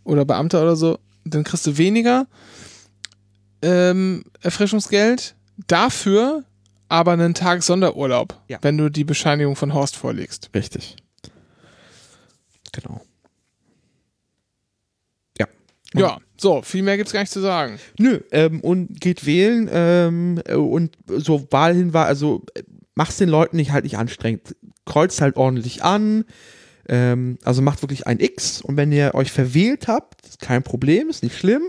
oder 0.03 0.23
Beamter 0.23 0.61
oder 0.61 0.75
so, 0.75 0.99
dann 1.25 1.43
kriegst 1.43 1.65
du 1.65 1.77
weniger 1.77 2.27
ähm, 3.61 4.23
Erfrischungsgeld. 4.41 5.35
Dafür 5.67 6.43
aber 6.87 7.11
einen 7.11 7.33
Tag 7.33 7.63
Sonderurlaub, 7.63 8.39
ja. 8.47 8.59
wenn 8.61 8.77
du 8.77 8.89
die 8.89 9.03
Bescheinigung 9.03 9.55
von 9.55 9.73
Horst 9.73 9.95
vorlegst. 9.95 10.49
Richtig. 10.53 10.95
Genau. 12.71 13.01
Und 15.93 16.01
ja, 16.01 16.19
so, 16.39 16.61
viel 16.61 16.83
mehr 16.83 16.97
gibt 16.97 17.07
es 17.07 17.13
gar 17.13 17.21
nicht 17.21 17.31
zu 17.31 17.41
sagen. 17.41 17.79
Nö, 17.97 18.19
ähm, 18.31 18.61
und 18.61 19.01
geht 19.01 19.25
wählen 19.25 19.69
ähm, 19.71 20.41
und 20.47 20.97
so 21.07 21.47
Wahlhinweis, 21.51 22.07
also 22.07 22.43
mach's 22.95 23.17
den 23.17 23.29
Leuten 23.29 23.57
nicht 23.57 23.71
halt 23.71 23.83
nicht 23.83 23.97
anstrengend. 23.97 24.55
Kreuzt 24.85 25.21
halt 25.21 25.35
ordentlich 25.35 25.83
an, 25.83 26.25
ähm, 26.87 27.37
also 27.43 27.61
macht 27.61 27.81
wirklich 27.81 28.07
ein 28.07 28.19
X 28.19 28.61
und 28.61 28.77
wenn 28.77 28.91
ihr 28.91 29.15
euch 29.15 29.31
verwählt 29.31 29.87
habt, 29.87 30.25
ist 30.25 30.39
kein 30.39 30.63
Problem, 30.63 31.09
ist 31.09 31.23
nicht 31.23 31.37
schlimm. 31.37 31.63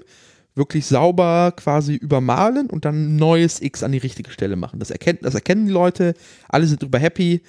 wirklich 0.54 0.86
sauber 0.86 1.52
quasi 1.56 1.94
übermalen 1.94 2.68
und 2.68 2.84
dann 2.84 3.14
ein 3.14 3.16
neues 3.16 3.62
X 3.62 3.82
an 3.82 3.92
die 3.92 3.98
richtige 3.98 4.30
Stelle 4.30 4.56
machen. 4.56 4.78
Das, 4.78 4.90
erkennt, 4.90 5.24
das 5.24 5.34
erkennen 5.34 5.66
die 5.66 5.72
Leute, 5.72 6.14
alle 6.48 6.66
sind 6.66 6.82
drüber 6.82 6.98
happy, 6.98 7.42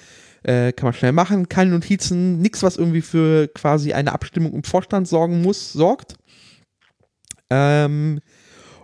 äh, 0.44 0.72
kann 0.72 0.86
man 0.86 0.94
schnell 0.94 1.12
machen, 1.12 1.48
keine 1.48 1.70
Notizen, 1.70 2.38
nichts, 2.40 2.62
was 2.62 2.76
irgendwie 2.76 3.02
für 3.02 3.48
quasi 3.48 3.92
eine 3.92 4.12
Abstimmung 4.12 4.54
im 4.54 4.64
Vorstand 4.64 5.08
sorgen 5.08 5.42
muss, 5.42 5.72
sorgt. 5.72 6.16
Ähm, 7.52 8.20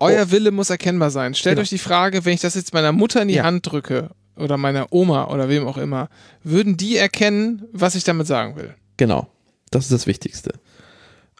Euer 0.00 0.30
Wille 0.30 0.50
muss 0.52 0.70
erkennbar 0.70 1.10
sein. 1.10 1.34
Stellt 1.34 1.56
Genau. 1.56 1.62
euch 1.62 1.70
die 1.70 1.78
Frage, 1.78 2.24
wenn 2.24 2.34
ich 2.34 2.40
das 2.40 2.54
jetzt 2.54 2.72
meiner 2.72 2.92
Mutter 2.92 3.22
in 3.22 3.28
die 3.28 3.34
Ja. 3.34 3.42
Hand 3.44 3.70
drücke 3.70 4.10
oder 4.36 4.56
meiner 4.56 4.92
Oma 4.92 5.26
oder 5.28 5.48
wem 5.48 5.66
auch 5.66 5.76
immer, 5.78 6.08
würden 6.44 6.76
die 6.76 6.96
erkennen, 6.96 7.64
was 7.72 7.94
ich 7.96 8.04
damit 8.04 8.26
sagen 8.28 8.54
will? 8.56 8.74
Genau, 8.96 9.26
das 9.70 9.84
ist 9.84 9.92
das 9.92 10.06
Wichtigste. 10.06 10.52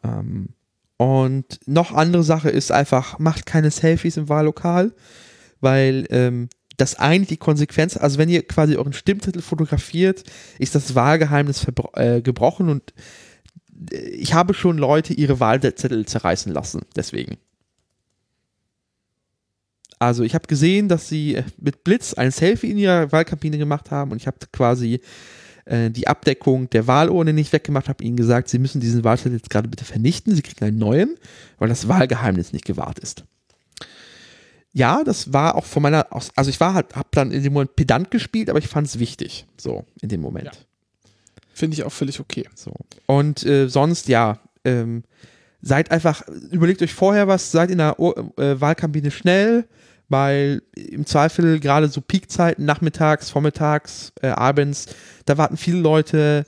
Ähm, 0.03 0.49
und 0.97 1.61
noch 1.67 1.93
andere 1.93 2.25
Sache 2.25 2.51
ist 2.51 2.73
einfach, 2.73 3.19
macht 3.21 3.47
keine 3.47 3.71
Selfies 3.71 4.17
im 4.17 4.29
Wahllokal, 4.29 4.93
weil 5.61 6.07
ähm, 6.11 6.49
das 6.77 6.97
eigentlich 6.97 7.29
die 7.29 7.37
Konsequenz, 7.37 7.97
also 7.97 8.19
wenn 8.19 8.29
ihr 8.29 8.47
quasi 8.47 8.77
euren 8.77 8.93
Stimmzettel 8.93 9.43
fotografiert, 9.43 10.25
ist 10.59 10.75
das 10.75 10.95
Wahlgeheimnis 10.97 11.65
äh, 11.95 12.23
gebrochen 12.23 12.69
und 12.69 12.93
ich 13.91 14.35
habe 14.35 14.55
schon 14.55 14.79
Leute 14.79 15.15
ihre 15.15 15.41
Wahlzettel 15.41 16.07
zerreißen 16.07 16.53
lassen, 16.53 16.83
deswegen. 16.97 17.39
Also 19.99 20.23
ich 20.23 20.35
habe 20.35 20.47
gesehen, 20.47 20.89
dass 20.89 21.09
sie 21.09 21.37
äh, 21.37 21.45
mit 21.59 21.85
Blitz 21.85 22.15
ein 22.15 22.31
Selfie 22.31 22.71
in 22.71 22.79
ihrer 22.79 23.11
Wahlkabine 23.11 23.59
gemacht 23.59 23.91
haben 23.91 24.13
und 24.13 24.19
ich 24.19 24.27
habe 24.27 24.39
quasi 24.53 25.01
äh, 25.65 25.91
die 25.91 26.07
Abdeckung 26.07 26.71
der 26.71 26.87
Wahlurne 26.87 27.33
nicht 27.33 27.53
weggemacht, 27.53 27.89
habe 27.89 28.05
ihnen 28.05 28.17
gesagt, 28.17 28.49
sie 28.49 28.59
müssen 28.59 28.81
diesen 28.81 29.05
Wahlzettel 29.05 29.37
jetzt 29.37 29.51
gerade 29.51 29.69
bitte 29.69 29.85
vernichten, 29.85 30.35
sie 30.35 30.43
kriegen 30.43 30.65
einen 30.65 30.79
neuen, 30.79 31.17
weil 31.59 31.69
das 31.69 31.89
Wahlgeheimnis 31.89 32.53
nicht 32.53 32.65
gewahrt 32.65 32.99
ist. 33.01 33.25
Ja, 34.73 35.03
das 35.03 35.33
war 35.33 35.57
auch 35.57 35.65
von 35.65 35.83
meiner, 35.83 36.07
also 36.13 36.51
ich 36.51 36.61
war 36.61 36.75
halt, 36.75 36.95
hab 36.95 37.11
dann 37.13 37.33
in 37.33 37.43
dem 37.43 37.53
Moment 37.53 37.75
pedant 37.75 38.11
gespielt, 38.11 38.51
aber 38.51 38.59
ich 38.59 38.69
fand 38.69 38.87
es 38.87 38.99
wichtig, 38.99 39.47
so 39.57 39.85
in 40.01 40.09
dem 40.09 40.21
Moment. 40.21 40.47
Ja. 40.47 40.53
Finde 41.59 41.75
ich 41.75 41.83
auch 41.83 41.93
völlig 41.93 42.21
okay. 42.21 42.49
So. 42.55 42.73
Und 43.07 43.45
äh, 43.45 43.67
sonst, 43.69 44.07
ja, 44.07 44.39
ähm, 44.65 45.03
seid 45.61 45.91
einfach, 45.91 46.23
überlegt 46.53 46.81
euch 46.83 46.95
vorher 46.95 47.27
was, 47.27 47.51
seid 47.51 47.73
in 47.73 47.79
der 47.79 47.99
Ur 47.99 48.33
äh, 48.39 48.61
Wahlkabine 48.61 49.11
schnell, 49.11 49.67
weil 50.09 50.63
im 50.77 51.05
Zweifel 51.05 51.59
gerade 51.59 51.89
so 51.89 52.01
Peakzeiten, 52.01 52.65
nachmittags, 52.65 53.31
vormittags, 53.31 54.13
äh, 54.23 54.29
abends, 54.29 54.87
da 55.25 55.37
warten 55.37 55.57
viele 55.57 55.81
Leute. 55.81 56.47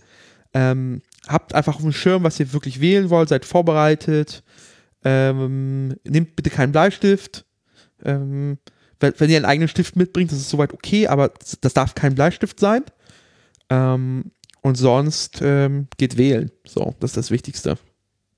Ähm, 0.54 1.02
habt 1.26 1.56
einfach 1.56 1.74
auf 1.74 1.82
dem 1.82 1.92
Schirm, 1.92 2.22
was 2.22 2.38
ihr 2.38 2.52
wirklich 2.52 2.80
wählen 2.80 3.10
wollt, 3.10 3.30
seid 3.30 3.44
vorbereitet. 3.44 4.44
Ähm, 5.04 5.96
nehmt 6.04 6.36
bitte 6.36 6.50
keinen 6.50 6.70
Bleistift. 6.70 7.46
Ähm, 8.04 8.58
wenn, 9.00 9.14
wenn 9.18 9.30
ihr 9.30 9.38
einen 9.38 9.44
eigenen 9.44 9.68
Stift 9.68 9.96
mitbringt, 9.96 10.30
das 10.30 10.38
ist 10.38 10.50
soweit 10.50 10.72
okay, 10.72 11.08
aber 11.08 11.32
das 11.62 11.74
darf 11.74 11.96
kein 11.96 12.14
Bleistift 12.14 12.60
sein. 12.60 12.84
Ähm, 13.70 14.30
und 14.62 14.76
sonst 14.76 15.40
ähm, 15.42 15.88
geht 15.98 16.16
wählen. 16.16 16.50
So, 16.66 16.94
das 17.00 17.10
ist 17.10 17.16
das 17.16 17.30
Wichtigste. 17.30 17.76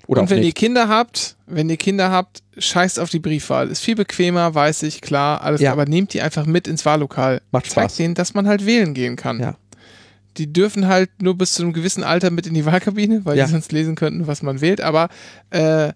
Oder 0.07 0.23
und 0.23 0.31
wenn 0.31 0.43
ihr. 0.43 0.53
Kinder 0.53 0.89
habt, 0.89 1.37
wenn 1.47 1.71
ihr 1.71 1.77
Kinder 1.77 2.11
habt, 2.11 2.43
scheißt 2.59 2.99
auf 2.99 3.09
die 3.11 3.21
Briefwahl. 3.21 3.69
Ist 3.71 3.81
viel 3.81 3.95
bequemer, 3.95 4.53
weiß 4.55 4.83
ich, 4.83 5.01
klar, 5.01 5.43
alles, 5.43 5.61
Ja. 5.61 5.73
aber 5.73 5.87
nehmt 5.87 6.13
die 6.13 6.21
einfach 6.23 6.45
mit 6.45 6.67
ins 6.67 6.85
Wahllokal. 6.85 7.41
Macht 7.53 7.67
Zeigt 7.67 7.91
Spaß. 7.91 7.97
denen, 7.97 8.15
dass 8.15 8.35
man 8.35 8.49
halt 8.49 8.67
wählen 8.67 8.95
gehen 8.95 9.17
kann. 9.17 9.39
Ja. 9.41 9.57
Die 10.39 10.53
dürfen 10.53 10.89
halt 10.89 11.11
nur 11.23 11.37
bis 11.37 11.53
zu 11.55 11.63
einem 11.63 11.73
gewissen 11.73 12.03
Alter 12.05 12.31
mit 12.31 12.47
in 12.47 12.55
die 12.55 12.65
Wahlkabine, 12.65 13.25
weil 13.25 13.37
Ja. 13.39 13.45
die 13.47 13.53
sonst 13.53 13.71
lesen 13.71 13.95
könnten, 13.95 14.27
was 14.27 14.43
man 14.43 14.61
wählt. 14.61 14.81
Aber 14.81 15.09
äh, 15.51 15.93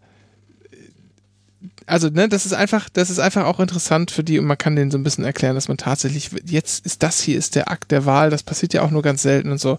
also, 1.87 2.09
ne, 2.09 2.29
das 2.29 2.47
ist 2.47 2.53
einfach, 2.53 2.89
das 2.89 3.11
ist 3.11 3.19
einfach 3.19 3.45
auch 3.45 3.61
interessant 3.61 4.11
für 4.11 4.25
die 4.25 4.39
und 4.39 4.45
man 4.47 4.59
kann 4.59 4.77
denen 4.77 4.91
so 4.91 4.99
ein 4.99 5.05
bisschen 5.05 5.25
erklären, 5.25 5.55
dass 5.55 5.69
man 5.69 5.77
tatsächlich, 5.79 6.31
jetzt 6.45 6.85
ist 6.85 7.03
das 7.03 7.21
hier 7.21 7.39
ist 7.39 7.55
der 7.55 7.71
Akt 7.71 7.91
der 7.93 8.05
Wahl, 8.07 8.31
das 8.31 8.43
passiert 8.43 8.75
ja 8.75 8.83
auch 8.83 8.91
nur 8.91 9.03
ganz 9.03 9.23
selten 9.23 9.51
und 9.51 9.61
so. 9.61 9.79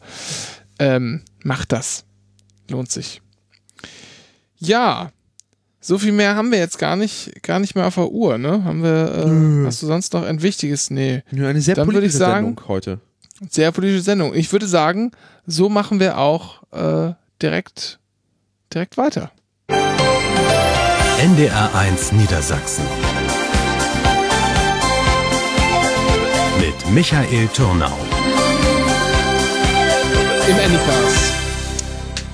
Ähm, 0.79 1.23
macht 1.43 1.71
das. 1.71 2.05
Lohnt 2.69 2.91
sich. 2.91 3.21
Ja. 4.59 5.11
So 5.79 5.97
viel 5.97 6.11
mehr 6.11 6.35
haben 6.35 6.51
wir 6.51 6.57
jetzt 6.59 6.79
gar 6.79 6.95
nicht, 6.95 7.43
gar 7.43 7.59
nicht 7.59 7.75
mehr 7.75 7.85
auf 7.87 7.95
der 7.95 8.09
Uhr, 8.11 8.37
ne? 8.37 8.63
Haben 8.65 8.83
wir, 8.83 9.11
äh, 9.13 9.25
Nö. 9.25 9.65
hast 9.65 9.81
du 9.81 9.85
sonst 9.87 10.11
noch 10.13 10.23
ein 10.23 10.41
wichtiges? 10.41 10.89
Nee. 10.89 11.23
Ja, 11.31 11.47
eine 11.47 11.61
sehr 11.61 11.75
Dann 11.75 11.87
würde 11.87 11.99
ich 11.99 12.01
politische 12.01 12.17
sagen- 12.17 12.47
Sendung 12.47 12.67
heute. 12.67 12.99
Sehr 13.49 13.71
politische 13.71 14.01
Sendung. 14.03 14.33
Ich 14.33 14.51
würde 14.51 14.67
sagen, 14.67 15.11
so 15.45 15.69
machen 15.69 15.99
wir 15.99 16.17
auch 16.17 16.63
äh, 16.73 17.13
direkt, 17.41 17.99
direkt 18.73 18.97
weiter. 18.97 19.31
NDR1 21.17 22.13
Niedersachsen. 22.13 22.85
Mit 26.59 26.93
Michael 26.93 27.47
Turnau. 27.55 27.97
Im 30.47 30.55
Anycast. 30.57 31.33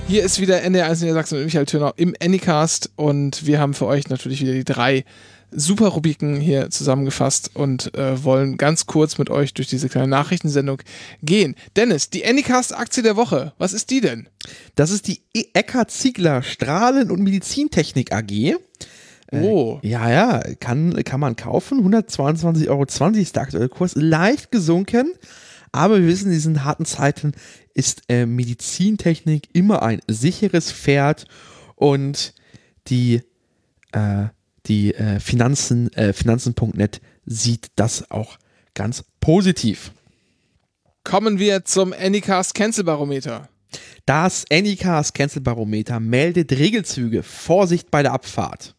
Hier 0.10 0.23
ist 0.23 0.41
wieder 0.41 0.57
NDR1 0.57 0.99
Niedersachsen 0.99 1.38
mit 1.38 1.45
Michael 1.45 1.65
Thürnau 1.65 1.93
im 1.95 2.14
Anycast 2.22 2.91
und 2.97 3.45
wir 3.45 3.61
haben 3.61 3.73
für 3.73 3.85
euch 3.85 4.10
natürlich 4.10 4.41
wieder 4.41 4.51
die 4.51 4.65
drei 4.65 5.05
super 5.55 5.88
Rubriken 5.89 6.39
hier 6.39 6.69
zusammengefasst 6.69 7.51
und 7.55 7.93
äh, 7.95 8.23
wollen 8.23 8.57
ganz 8.57 8.85
kurz 8.85 9.17
mit 9.17 9.30
euch 9.30 9.53
durch 9.53 9.67
diese 9.67 9.89
kleine 9.89 10.07
Nachrichtensendung 10.07 10.81
gehen. 11.21 11.55
Dennis, 11.75 12.09
die 12.09 12.25
Anycast-Aktie 12.25 13.03
der 13.03 13.15
Woche, 13.15 13.53
was 13.57 13.73
ist 13.73 13.89
die 13.89 14.01
denn? 14.01 14.27
Das 14.75 14.91
ist 14.91 15.07
die 15.07 15.21
E- 15.34 15.45
Eckart 15.53 15.91
Ziegler 15.91 16.41
Strahlen- 16.43 17.11
und 17.11 17.21
Medizintechnik 17.21 18.11
AG. 18.13 18.55
Oh, 19.31 19.80
Ja, 19.81 20.11
ja, 20.11 20.39
kann, 20.59 20.93
kann 21.03 21.19
man 21.19 21.35
kaufen. 21.35 21.80
122,20 21.91 22.67
Euro 22.69 22.84
ist 23.17 23.35
der 23.35 23.41
aktuelle 23.41 23.69
Kurs. 23.69 23.95
Leicht 23.95 24.51
gesunken. 24.51 25.11
Aber 25.71 25.99
wir 25.99 26.07
wissen, 26.07 26.27
in 26.27 26.34
diesen 26.34 26.63
harten 26.65 26.85
Zeiten 26.85 27.31
ist 27.73 28.03
äh, 28.09 28.27
Medizintechnik 28.27 29.49
immer 29.53 29.81
ein 29.81 30.01
sicheres 30.07 30.71
Pferd 30.71 31.25
und 31.75 32.35
die, 32.88 33.21
äh, 33.91 34.25
die 34.65 34.94
äh, 34.94 35.19
Finanzen, 35.19 35.91
äh, 35.94 36.14
Finanzen.net 36.14 37.02
sieht 37.26 37.68
das 37.76 38.10
auch 38.11 38.38
ganz 38.73 39.03
positiv. 39.19 39.91
kommen 41.03 41.38
wir 41.38 41.65
zum 41.65 41.94
Anycast 41.94 42.56
Cancel 42.56 42.84
Barometer. 42.85 43.49
Das 44.06 44.45
Anycast 44.52 45.14
Cancel 45.14 45.41
Barometer 45.41 45.99
meldet 45.99 46.52
Regelzüge. 46.52 47.23
Vorsicht 47.23 47.91
bei 47.91 48.03
der 48.03 48.14
Abfahrt. 48.14 48.76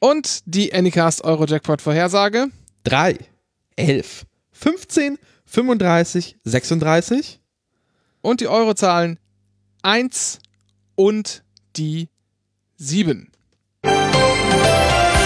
Und 0.00 0.40
die 0.44 0.72
Anycast 0.74 1.24
Euro 1.24 1.46
Jackpot 1.46 1.80
Vorhersage. 1.80 2.48
3, 2.84 3.18
11, 3.76 4.26
15, 4.52 5.18
35, 5.46 6.36
36. 6.44 7.40
und 8.20 8.40
die 8.40 8.48
Eurozahlen 8.48 9.18
1 9.82 10.40
und 10.94 11.42
die 11.76 12.08
7. 12.76 13.30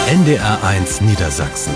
NDR1 0.09 1.05
Niedersachsen. 1.05 1.75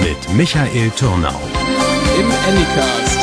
Mit 0.00 0.36
Michael 0.36 0.90
Turnau. 0.90 1.40
Im 2.16 2.30
Anycast. 2.46 3.18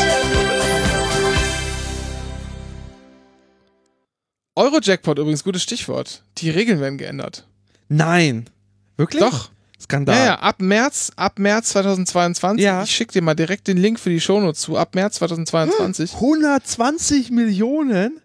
Euro-Jackpot 4.58 5.18
übrigens, 5.18 5.46
gutes 5.46 5.64
Stichwort. 5.64 6.26
Die 6.40 6.50
Regeln 6.50 6.82
werden 6.82 6.98
geändert. 6.98 7.48
Nein. 7.88 8.50
Wirklich? 8.98 9.24
Doch. 9.24 9.52
Skandal. 9.80 10.18
Ja, 10.18 10.26
ja, 10.26 10.40
ab 10.40 10.58
März, 10.60 11.14
ab 11.16 11.40
März 11.40 11.70
2022. 11.70 12.62
Ja. 12.62 12.84
Ich 12.84 12.92
schicke 12.92 13.14
dir 13.14 13.22
mal 13.22 13.36
direkt 13.36 13.70
den 13.70 13.78
Link 13.78 13.98
für 13.98 14.10
die 14.10 14.20
Shownotes 14.20 14.60
zu. 14.60 14.76
Ab 14.76 14.94
März 14.94 15.16
2022. 15.16 16.16
120 16.16 17.32
Millionen? 17.32 18.20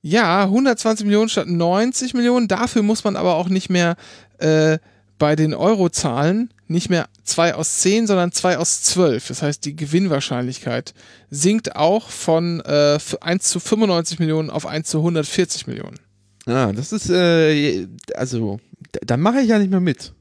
Ja, 0.00 0.44
120 0.44 1.06
Millionen 1.06 1.28
statt 1.28 1.48
90 1.48 2.14
Millionen. 2.14 2.48
Dafür 2.48 2.82
muss 2.82 3.04
man 3.04 3.16
aber 3.16 3.34
auch 3.34 3.48
nicht 3.48 3.68
mehr 3.68 3.96
äh, 4.38 4.78
bei 5.18 5.34
den 5.34 5.54
Eurozahlen 5.54 6.52
nicht 6.68 6.90
mehr 6.90 7.08
2 7.24 7.54
aus 7.54 7.78
10, 7.80 8.06
sondern 8.06 8.30
2 8.30 8.58
aus 8.58 8.82
12. 8.82 9.28
Das 9.28 9.42
heißt, 9.42 9.64
die 9.64 9.74
Gewinnwahrscheinlichkeit 9.74 10.94
sinkt 11.30 11.76
auch 11.76 12.10
von 12.10 12.60
äh, 12.60 12.98
1 13.20 13.48
zu 13.48 13.58
95 13.58 14.18
Millionen 14.18 14.50
auf 14.50 14.66
1 14.66 14.88
zu 14.88 14.98
140 14.98 15.66
Millionen. 15.66 15.98
Ja, 16.46 16.72
das 16.72 16.92
ist, 16.92 17.10
äh, 17.10 17.86
also, 18.14 18.60
da, 18.92 19.00
da 19.04 19.16
mache 19.16 19.40
ich 19.40 19.48
ja 19.48 19.58
nicht 19.58 19.70
mehr 19.70 19.80
mit. 19.80 20.12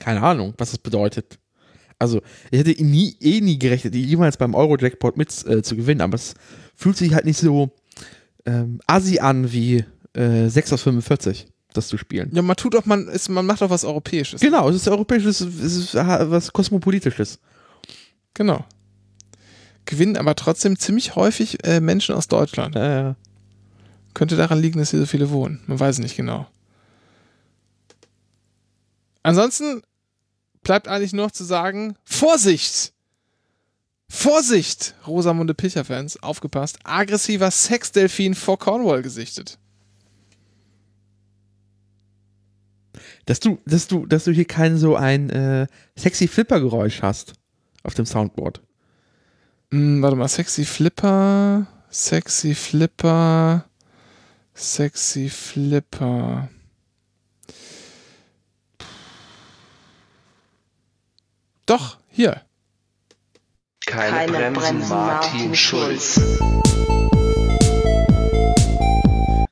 Keine 0.00 0.22
Ahnung, 0.22 0.54
was 0.58 0.70
das 0.70 0.78
bedeutet. 0.78 1.38
Also, 1.98 2.20
ich 2.50 2.58
hätte 2.58 2.84
nie, 2.84 3.16
eh 3.20 3.40
nie 3.40 3.58
gerechnet, 3.58 3.94
jemals 3.94 4.36
beim 4.36 4.54
Euro-Jackpot 4.54 5.16
mit 5.16 5.28
äh, 5.46 5.62
zu 5.62 5.76
gewinnen, 5.76 6.00
aber 6.00 6.16
es 6.16 6.34
fühlt 6.74 6.96
sich 6.96 7.14
halt 7.14 7.24
nicht 7.24 7.38
so 7.38 7.70
ähm, 8.46 8.80
assi 8.86 9.18
an 9.20 9.52
wie 9.52 9.84
äh, 10.14 10.48
6 10.48 10.72
aus 10.72 10.82
45, 10.82 11.46
das 11.72 11.88
zu 11.88 11.98
spielen. 11.98 12.30
Ja, 12.32 12.42
man 12.42 12.56
tut 12.56 12.74
doch, 12.74 12.86
man, 12.86 13.08
ist, 13.08 13.28
man 13.28 13.46
macht 13.46 13.60
doch 13.60 13.70
was 13.70 13.84
Europäisches. 13.84 14.40
Genau, 14.40 14.68
es 14.68 14.76
ist 14.76 14.88
europäisches, 14.88 15.40
es 15.40 15.76
ist 15.76 15.94
was 15.94 16.52
kosmopolitisches. 16.52 17.38
Genau. 18.34 18.64
Gewinnen 19.86 20.16
aber 20.16 20.34
trotzdem 20.34 20.78
ziemlich 20.78 21.14
häufig 21.14 21.64
äh, 21.64 21.80
Menschen 21.80 22.14
aus 22.14 22.28
Deutschland. 22.28 22.74
Äh, 22.76 23.14
Könnte 24.14 24.36
daran 24.36 24.60
liegen, 24.60 24.78
dass 24.78 24.92
hier 24.92 25.00
so 25.00 25.06
viele 25.06 25.30
wohnen. 25.30 25.60
Man 25.66 25.78
weiß 25.78 25.98
nicht 25.98 26.16
genau. 26.16 26.46
Ansonsten 29.24 29.82
bleibt 30.62 30.86
eigentlich 30.88 31.12
nur 31.12 31.26
noch 31.26 31.32
zu 31.32 31.44
sagen, 31.44 31.96
Vorsicht! 32.04 32.93
Vorsicht! 34.08 34.94
Rosamunde 35.06 35.54
Pilcher-Fans, 35.54 36.22
aufgepasst. 36.22 36.78
Aggressiver 36.84 37.50
Sexdelfin 37.50 38.34
vor 38.34 38.58
Cornwall 38.58 39.02
gesichtet. 39.02 39.58
Dass 43.26 43.40
du, 43.40 43.58
dass 43.64 43.88
du, 43.88 44.06
dass 44.06 44.24
du 44.24 44.32
hier 44.32 44.44
kein 44.44 44.76
so 44.76 44.96
ein 44.96 45.30
äh, 45.30 45.66
sexy 45.96 46.28
Flipper-Geräusch 46.28 47.02
hast 47.02 47.34
auf 47.82 47.94
dem 47.94 48.06
Soundboard. 48.06 48.60
Hm, 49.70 50.02
warte 50.02 50.16
mal, 50.16 50.28
Sexy 50.28 50.64
Flipper, 50.64 51.66
Sexy 51.90 52.54
Flipper, 52.54 53.64
Sexy 54.54 55.28
Flipper. 55.28 56.48
Doch, 61.66 61.98
hier. 62.08 62.42
Keine, 63.86 64.32
Bremsen, 64.32 64.88
Martin 64.88 65.54
Schulz. 65.54 66.18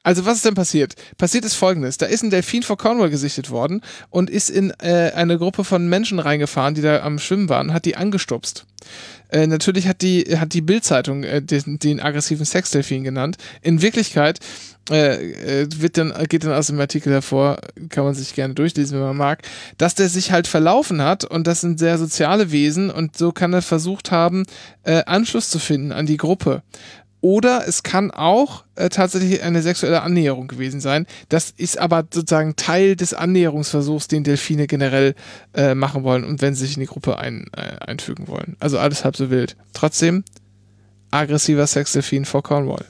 Also 0.02 0.24
was 0.24 0.36
ist 0.36 0.44
denn 0.46 0.54
passiert? 0.54 0.94
Passiert 1.18 1.44
ist 1.44 1.54
folgendes. 1.54 1.98
Da 1.98 2.06
ist 2.06 2.22
ein 2.22 2.30
Delfin 2.30 2.62
vor 2.62 2.78
Cornwall 2.78 3.10
gesichtet 3.10 3.50
worden 3.50 3.82
und 4.10 4.30
ist 4.30 4.50
in 4.50 4.70
äh, 4.80 5.12
eine 5.14 5.38
Gruppe 5.38 5.64
von 5.64 5.88
Menschen 5.88 6.18
reingefahren, 6.18 6.74
die 6.74 6.82
da 6.82 7.02
am 7.02 7.18
Schwimmen 7.18 7.48
waren, 7.48 7.72
hat 7.72 7.84
die 7.84 7.96
angestupst. 7.96 8.66
Äh, 9.28 9.46
natürlich 9.46 9.86
hat 9.86 10.02
die, 10.02 10.24
hat 10.38 10.54
die 10.54 10.60
Bildzeitung 10.60 11.24
äh, 11.24 11.40
den, 11.40 11.78
den 11.78 12.00
aggressiven 12.00 12.44
Sexdelfin 12.44 13.04
genannt. 13.04 13.36
In 13.60 13.80
Wirklichkeit 13.80 14.40
äh, 14.92 15.62
äh, 15.62 15.66
wird 15.76 15.96
dann, 15.96 16.12
geht 16.28 16.44
dann 16.44 16.52
aus 16.52 16.68
dem 16.68 16.78
Artikel 16.78 17.12
hervor, 17.12 17.58
kann 17.88 18.04
man 18.04 18.14
sich 18.14 18.34
gerne 18.34 18.54
durchlesen, 18.54 18.98
wenn 18.98 19.06
man 19.06 19.16
mag, 19.16 19.42
dass 19.78 19.94
der 19.94 20.08
sich 20.08 20.32
halt 20.32 20.46
verlaufen 20.46 21.02
hat 21.02 21.24
und 21.24 21.46
das 21.46 21.60
sind 21.60 21.78
sehr 21.78 21.98
soziale 21.98 22.52
Wesen 22.52 22.90
und 22.90 23.16
so 23.16 23.32
kann 23.32 23.52
er 23.52 23.62
versucht 23.62 24.10
haben, 24.10 24.44
äh, 24.84 25.04
Anschluss 25.04 25.50
zu 25.50 25.58
finden 25.58 25.92
an 25.92 26.06
die 26.06 26.16
Gruppe. 26.16 26.62
Oder 27.22 27.68
es 27.68 27.84
kann 27.84 28.10
auch 28.10 28.64
äh, 28.74 28.88
tatsächlich 28.88 29.44
eine 29.44 29.62
sexuelle 29.62 30.02
Annäherung 30.02 30.48
gewesen 30.48 30.80
sein. 30.80 31.06
Das 31.28 31.50
ist 31.56 31.78
aber 31.78 32.04
sozusagen 32.12 32.56
Teil 32.56 32.96
des 32.96 33.14
Annäherungsversuchs, 33.14 34.08
den 34.08 34.24
Delfine 34.24 34.66
generell 34.66 35.14
äh, 35.54 35.76
machen 35.76 36.02
wollen 36.02 36.24
und 36.24 36.42
wenn 36.42 36.54
sie 36.54 36.66
sich 36.66 36.76
in 36.76 36.80
die 36.80 36.88
Gruppe 36.88 37.18
ein, 37.18 37.46
äh, 37.56 37.84
einfügen 37.86 38.26
wollen. 38.26 38.56
Also 38.58 38.80
alles 38.80 39.04
halb 39.04 39.16
so 39.16 39.30
wild. 39.30 39.56
Trotzdem 39.72 40.24
aggressiver 41.12 41.66
Sexdelfin 41.68 42.24
vor 42.24 42.42
Cornwall. 42.42 42.86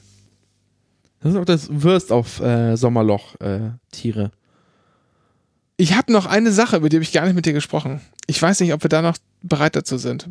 Das 1.23 1.31
ist 1.31 1.39
auch 1.39 1.45
das 1.45 1.69
Würst 1.71 2.11
auf 2.11 2.41
äh, 2.41 2.75
Sommerloch-Tiere. 2.75 4.31
Ich 5.77 5.95
habe 5.95 6.11
noch 6.11 6.25
eine 6.25 6.51
Sache, 6.51 6.75
über 6.77 6.89
die 6.89 6.97
habe 6.97 7.03
ich 7.03 7.13
gar 7.13 7.25
nicht 7.25 7.33
mit 7.35 7.45
dir 7.45 7.53
gesprochen. 7.53 8.01
Ich 8.27 8.41
weiß 8.41 8.59
nicht, 8.59 8.73
ob 8.73 8.83
wir 8.83 8.89
da 8.89 9.01
noch 9.01 9.17
bereit 9.41 9.77
dazu 9.77 9.97
sind. 9.97 10.29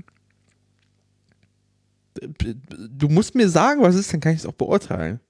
du 2.14 3.08
musst 3.08 3.34
mir 3.34 3.48
sagen, 3.48 3.80
was 3.80 3.94
es 3.94 4.02
ist, 4.02 4.12
dann 4.12 4.20
kann 4.20 4.34
ich 4.34 4.40
es 4.40 4.46
auch 4.46 4.52
beurteilen. 4.52 5.20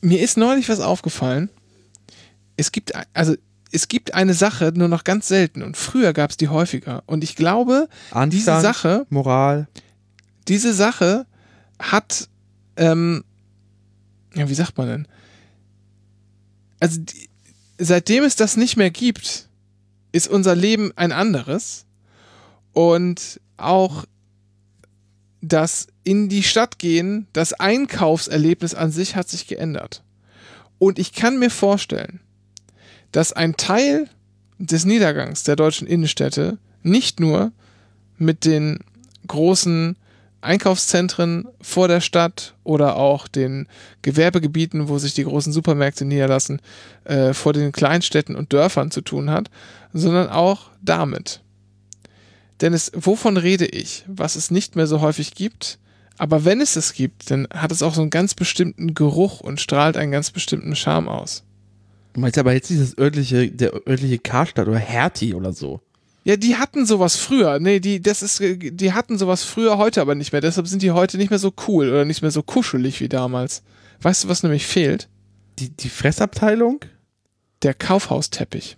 Mir 0.00 0.20
ist 0.22 0.36
neulich 0.36 0.68
was 0.68 0.78
aufgefallen. 0.78 1.50
Es 2.56 2.70
gibt, 2.70 2.92
also, 3.12 3.34
es 3.72 3.88
gibt 3.88 4.14
eine 4.14 4.34
Sache 4.34 4.72
nur 4.72 4.88
noch 4.88 5.02
ganz 5.02 5.26
selten 5.26 5.64
und 5.64 5.76
früher 5.76 6.12
gab 6.12 6.30
es 6.30 6.36
die 6.36 6.48
häufiger. 6.48 7.02
Und 7.06 7.24
ich 7.24 7.34
glaube, 7.34 7.88
Anstand, 8.10 8.32
diese 8.34 8.60
Sache, 8.60 9.06
Moral. 9.10 9.68
diese 10.46 10.72
Sache 10.74 11.26
hat, 11.80 12.28
ähm, 12.76 13.24
ja, 14.34 14.48
wie 14.48 14.54
sagt 14.54 14.78
man 14.78 14.88
denn? 14.88 15.08
Also, 16.78 17.00
die, 17.00 17.28
seitdem 17.78 18.24
es 18.24 18.36
das 18.36 18.56
nicht 18.56 18.76
mehr 18.76 18.90
gibt, 18.90 19.48
ist 20.12 20.28
unser 20.28 20.54
Leben 20.54 20.92
ein 20.96 21.12
anderes. 21.12 21.86
Und 22.72 23.40
auch 23.56 24.04
das 25.40 25.88
in 26.04 26.28
die 26.28 26.42
Stadt 26.42 26.78
gehen, 26.78 27.26
das 27.32 27.52
Einkaufserlebnis 27.52 28.74
an 28.74 28.92
sich 28.92 29.16
hat 29.16 29.28
sich 29.28 29.46
geändert. 29.46 30.02
Und 30.78 30.98
ich 30.98 31.12
kann 31.12 31.38
mir 31.38 31.50
vorstellen, 31.50 32.20
dass 33.12 33.32
ein 33.32 33.56
Teil 33.56 34.08
des 34.58 34.84
Niedergangs 34.84 35.42
der 35.44 35.56
deutschen 35.56 35.86
Innenstädte 35.86 36.58
nicht 36.82 37.20
nur 37.20 37.52
mit 38.18 38.44
den 38.44 38.80
großen 39.26 39.96
Einkaufszentren 40.42 41.46
vor 41.60 41.88
der 41.88 42.00
Stadt 42.00 42.54
oder 42.64 42.96
auch 42.96 43.28
den 43.28 43.68
Gewerbegebieten, 44.02 44.88
wo 44.88 44.98
sich 44.98 45.14
die 45.14 45.24
großen 45.24 45.52
Supermärkte 45.52 46.04
niederlassen, 46.04 46.60
äh, 47.04 47.34
vor 47.34 47.52
den 47.52 47.72
Kleinstädten 47.72 48.36
und 48.36 48.52
Dörfern 48.52 48.90
zu 48.90 49.02
tun 49.02 49.30
hat, 49.30 49.50
sondern 49.92 50.28
auch 50.28 50.70
damit. 50.82 51.42
Denn 52.60 52.74
es, 52.74 52.92
wovon 52.94 53.36
rede 53.36 53.66
ich? 53.66 54.04
Was 54.06 54.36
es 54.36 54.50
nicht 54.50 54.76
mehr 54.76 54.86
so 54.86 55.00
häufig 55.00 55.34
gibt. 55.34 55.78
Aber 56.18 56.44
wenn 56.44 56.60
es 56.60 56.76
es 56.76 56.92
gibt, 56.92 57.30
dann 57.30 57.48
hat 57.50 57.72
es 57.72 57.82
auch 57.82 57.94
so 57.94 58.02
einen 58.02 58.10
ganz 58.10 58.34
bestimmten 58.34 58.94
Geruch 58.94 59.40
und 59.40 59.60
strahlt 59.60 59.96
einen 59.96 60.12
ganz 60.12 60.30
bestimmten 60.30 60.76
Charme 60.76 61.08
aus. 61.08 61.44
Du 62.12 62.20
meinst 62.20 62.38
aber 62.38 62.52
jetzt 62.52 62.68
dieses 62.68 62.98
örtliche, 62.98 63.50
der 63.50 63.72
örtliche 63.86 64.18
Karstadt 64.18 64.68
oder 64.68 64.78
Hertie 64.78 65.34
oder 65.34 65.52
so. 65.52 65.80
Ja, 66.22 66.36
die 66.36 66.56
hatten 66.56 66.84
sowas 66.84 67.16
früher. 67.16 67.58
Nee, 67.60 67.80
die, 67.80 68.02
das 68.02 68.22
ist, 68.22 68.40
die 68.40 68.92
hatten 68.92 69.16
sowas 69.18 69.42
früher, 69.42 69.78
heute 69.78 70.00
aber 70.00 70.14
nicht 70.14 70.32
mehr. 70.32 70.40
Deshalb 70.40 70.66
sind 70.68 70.82
die 70.82 70.90
heute 70.90 71.16
nicht 71.16 71.30
mehr 71.30 71.38
so 71.38 71.52
cool 71.66 71.88
oder 71.88 72.04
nicht 72.04 72.22
mehr 72.22 72.30
so 72.30 72.42
kuschelig 72.42 73.00
wie 73.00 73.08
damals. 73.08 73.62
Weißt 74.02 74.24
du, 74.24 74.28
was 74.28 74.42
nämlich 74.42 74.66
fehlt? 74.66 75.08
Die, 75.58 75.70
die 75.70 75.88
Fressabteilung? 75.88 76.84
Der 77.62 77.74
Kaufhausteppich. 77.74 78.76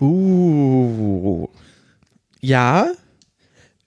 Uh. 0.00 1.48
Ja. 2.40 2.92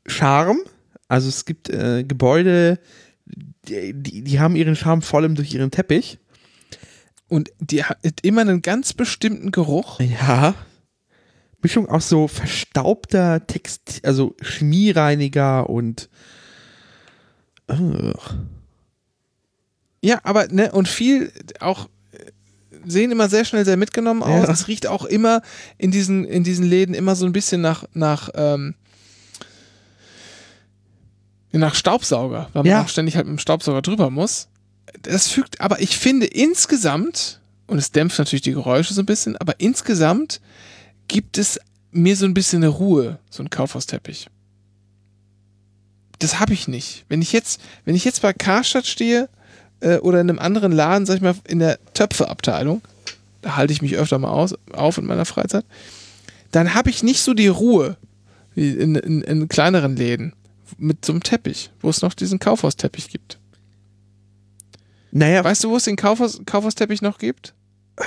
Charme. 0.05 0.59
Also 1.07 1.29
es 1.29 1.45
gibt 1.45 1.69
äh, 1.69 2.03
Gebäude, 2.03 2.79
die, 3.67 3.93
die, 3.93 4.21
die 4.21 4.39
haben 4.39 4.55
ihren 4.55 4.75
Charme 4.75 5.01
vor 5.01 5.19
allem 5.19 5.35
durch 5.35 5.53
ihren 5.53 5.71
Teppich. 5.71 6.19
Und 7.27 7.51
die 7.59 7.83
hat 7.83 7.97
immer 8.23 8.41
einen 8.41 8.61
ganz 8.61 8.93
bestimmten 8.93 9.51
Geruch. 9.51 9.99
Ja. 9.99 10.53
Mischung 11.61 11.87
aus 11.89 12.09
so 12.09 12.27
verstaubter 12.27 13.45
Text, 13.47 14.01
also 14.03 14.35
Schmierreiniger 14.41 15.69
und 15.69 16.09
Ugh. 17.69 18.13
Ja, 20.03 20.19
aber, 20.23 20.47
ne, 20.47 20.71
und 20.71 20.87
viel 20.87 21.31
auch 21.59 21.87
äh, 22.11 22.31
sehen 22.85 23.11
immer 23.11 23.29
sehr 23.29 23.45
schnell 23.45 23.65
sehr 23.65 23.77
mitgenommen 23.77 24.23
aus. 24.23 24.47
Ja. 24.47 24.51
Es 24.51 24.67
riecht 24.67 24.87
auch 24.87 25.05
immer 25.05 25.41
in 25.77 25.91
diesen, 25.91 26.25
in 26.25 26.43
diesen 26.43 26.65
Läden 26.65 26.95
immer 26.95 27.15
so 27.15 27.25
ein 27.25 27.33
bisschen 27.33 27.61
nach, 27.61 27.85
nach, 27.93 28.29
ähm, 28.33 28.73
nach 31.51 31.75
Staubsauger, 31.75 32.49
weil 32.53 32.63
man 32.63 32.65
Ja. 32.71 32.81
auch 32.81 32.89
ständig 32.89 33.15
halt 33.15 33.27
mit 33.27 33.37
dem 33.37 33.39
Staubsauger 33.39 33.81
drüber 33.81 34.09
muss. 34.09 34.47
Das 35.03 35.27
fügt, 35.27 35.61
aber 35.61 35.81
ich 35.81 35.97
finde 35.97 36.25
insgesamt, 36.25 37.39
und 37.67 37.77
es 37.77 37.91
dämpft 37.91 38.17
natürlich 38.17 38.41
die 38.41 38.53
Geräusche 38.53 38.93
so 38.93 39.01
ein 39.01 39.05
bisschen, 39.05 39.37
aber 39.37 39.59
insgesamt 39.59 40.41
gibt 41.07 41.37
es 41.37 41.59
mir 41.91 42.15
so 42.15 42.25
ein 42.25 42.33
bisschen 42.33 42.63
eine 42.63 42.69
Ruhe, 42.69 43.19
so 43.29 43.43
ein 43.43 43.49
Kaufhausteppich. 43.49 44.27
Das 46.19 46.39
habe 46.39 46.53
ich 46.53 46.67
nicht. 46.67 47.05
Wenn 47.09 47.21
ich 47.21 47.31
jetzt, 47.33 47.61
wenn 47.85 47.95
ich 47.95 48.05
jetzt 48.05 48.21
bei 48.21 48.31
Karstadt 48.33 48.85
stehe 48.85 49.27
äh, 49.79 49.97
oder 49.97 50.21
in 50.21 50.29
einem 50.29 50.39
anderen 50.39 50.71
Laden, 50.71 51.05
sag 51.05 51.15
ich 51.15 51.21
mal, 51.21 51.35
in 51.47 51.59
der 51.59 51.79
Töpfeabteilung, 51.93 52.81
da 53.41 53.55
halte 53.55 53.73
ich 53.73 53.81
mich 53.81 53.95
öfter 53.95 54.19
mal 54.19 54.29
aus, 54.29 54.55
auf 54.71 54.97
in 54.97 55.05
meiner 55.05 55.25
Freizeit, 55.25 55.65
dann 56.51 56.73
habe 56.73 56.89
ich 56.89 57.03
nicht 57.03 57.21
so 57.21 57.33
die 57.33 57.47
Ruhe 57.47 57.97
wie 58.53 58.71
in, 58.71 58.95
in, 58.95 59.21
in 59.21 59.47
kleineren 59.47 59.95
Läden 59.95 60.33
mit 60.77 61.05
so 61.05 61.13
einem 61.13 61.23
Teppich, 61.23 61.71
wo 61.81 61.89
es 61.89 62.01
noch 62.01 62.13
diesen 62.13 62.39
Kaufhausteppich 62.39 63.09
gibt. 63.09 63.39
Naja, 65.11 65.43
Weißt 65.43 65.63
du, 65.63 65.69
wo 65.69 65.77
es 65.77 65.83
den 65.83 65.95
Kaufhaus, 65.97 66.41
Kaufhausteppich 66.45 67.01
noch 67.01 67.17
gibt? 67.17 67.53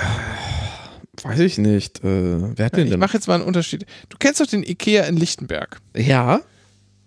weiß 1.23 1.39
ich 1.39 1.57
nicht. 1.57 2.03
Äh, 2.03 2.57
wer 2.57 2.65
hat 2.65 2.75
den 2.75 2.85
Ich 2.85 2.91
denn? 2.91 2.99
mache 2.99 3.13
jetzt 3.13 3.27
mal 3.27 3.35
einen 3.35 3.43
Unterschied. 3.43 3.85
Du 4.09 4.17
kennst 4.17 4.39
doch 4.41 4.47
den 4.47 4.63
Ikea 4.63 5.03
in 5.05 5.17
Lichtenberg. 5.17 5.79
Ja, 5.95 6.41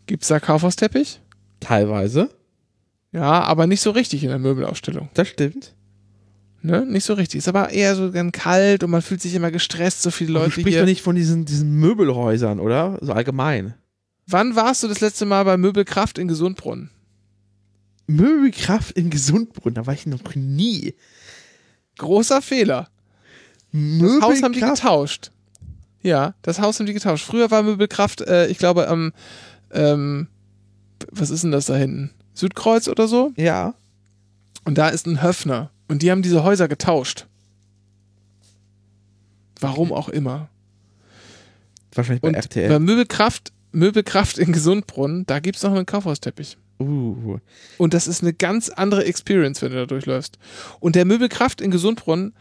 Gibt 0.06 0.22
es 0.22 0.28
da 0.28 0.40
Kaufhausteppich? 0.40 1.20
teilweise. 1.60 2.30
Ja, 3.12 3.42
aber 3.42 3.66
nicht 3.66 3.80
so 3.80 3.90
richtig 3.90 4.22
in 4.22 4.28
der 4.30 4.38
Möbelausstellung. 4.38 5.08
Das 5.14 5.28
stimmt. 5.28 5.74
Ne? 6.62 6.84
Nicht 6.86 7.04
so 7.04 7.14
richtig. 7.14 7.38
Ist 7.38 7.48
aber 7.48 7.70
eher 7.70 7.94
so 7.96 8.10
ganz 8.12 8.32
kalt 8.32 8.82
und 8.84 8.90
man 8.90 9.02
fühlt 9.02 9.20
sich 9.22 9.34
immer 9.34 9.50
gestresst, 9.50 10.02
so 10.02 10.10
viele 10.10 10.28
Du 10.32 10.38
Leute 10.38 10.50
sprichst 10.52 10.68
hier. 10.70 10.80
doch 10.80 10.86
nicht 10.86 11.02
von 11.02 11.16
diesen, 11.16 11.44
diesen 11.44 11.72
Möbelhäusern, 11.72 12.60
oder? 12.60 12.98
So 13.00 13.12
allgemein. 13.12 13.74
Wann 14.26 14.56
warst 14.56 14.82
du 14.82 14.88
das 14.88 15.00
letzte 15.00 15.24
Mal 15.26 15.44
bei 15.44 15.56
Möbelkraft 15.56 16.18
in 16.18 16.28
Gesundbrunnen? 16.28 16.90
Möbelkraft 18.06 18.92
in 18.96 19.10
Gesundbrunn, 19.10 19.74
da 19.74 19.86
war 19.86 19.94
ich 19.94 20.06
noch 20.06 20.34
nie. 20.34 20.94
Großer 21.98 22.40
Fehler. 22.42 22.88
Das 23.72 24.20
Haus 24.22 24.42
haben 24.42 24.52
die 24.52 24.60
Möbelkraft. 24.60 24.82
getauscht. 24.82 25.30
Ja, 26.02 26.34
das 26.42 26.60
Haus 26.60 26.78
haben 26.78 26.86
die 26.86 26.92
getauscht. 26.94 27.24
Früher 27.24 27.50
war 27.50 27.62
Möbelkraft, 27.62 28.20
äh, 28.22 28.46
ich 28.46 28.58
glaube, 28.58 28.88
am, 28.88 29.12
ähm, 29.72 30.28
was 31.10 31.30
ist 31.30 31.44
denn 31.44 31.50
das 31.50 31.66
da 31.66 31.76
hinten? 31.76 32.10
Südkreuz 32.34 32.88
oder 32.88 33.08
so? 33.08 33.32
Ja. 33.36 33.74
Und 34.64 34.78
da 34.78 34.88
ist 34.88 35.06
ein 35.06 35.22
Höfner. 35.22 35.70
Und 35.88 36.02
die 36.02 36.10
haben 36.10 36.22
diese 36.22 36.44
Häuser 36.44 36.68
getauscht. 36.68 37.26
Warum 39.60 39.92
auch 39.92 40.08
immer. 40.08 40.48
Wahrscheinlich 41.94 42.22
bei 42.22 42.28
Und 42.28 42.34
RTL. 42.34 42.68
bei 42.68 42.78
Möbelkraft, 42.78 43.52
Möbelkraft 43.72 44.38
in 44.38 44.52
Gesundbrunnen, 44.52 45.26
da 45.26 45.40
gibt 45.40 45.56
es 45.56 45.62
noch 45.62 45.72
einen 45.72 45.86
Kaufhausteppich. 45.86 46.56
Uh, 46.80 47.38
Und 47.76 47.92
das 47.92 48.06
ist 48.06 48.22
eine 48.22 48.32
ganz 48.32 48.68
andere 48.68 49.04
Experience, 49.04 49.60
wenn 49.62 49.72
du 49.72 49.78
da 49.78 49.86
durchläufst. 49.86 50.38
Und 50.78 50.94
der 50.94 51.04
Möbelkraft 51.04 51.60
in 51.60 51.72
Gesundbrunnen, 51.72 52.34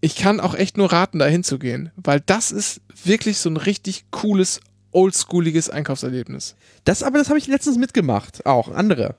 ich 0.00 0.16
kann 0.16 0.40
auch 0.40 0.54
echt 0.54 0.76
nur 0.76 0.92
raten, 0.92 1.18
da 1.18 1.26
hinzugehen, 1.26 1.90
weil 1.96 2.20
das 2.20 2.52
ist 2.52 2.80
wirklich 3.04 3.38
so 3.38 3.50
ein 3.50 3.56
richtig 3.56 4.04
cooles, 4.10 4.60
oldschooliges 4.92 5.70
Einkaufserlebnis. 5.70 6.56
das 6.84 7.02
aber, 7.02 7.18
das 7.18 7.28
habe 7.28 7.38
ich 7.38 7.46
letztens 7.46 7.76
mitgemacht. 7.76 8.46
Auch 8.46 8.70
andere. 8.70 9.16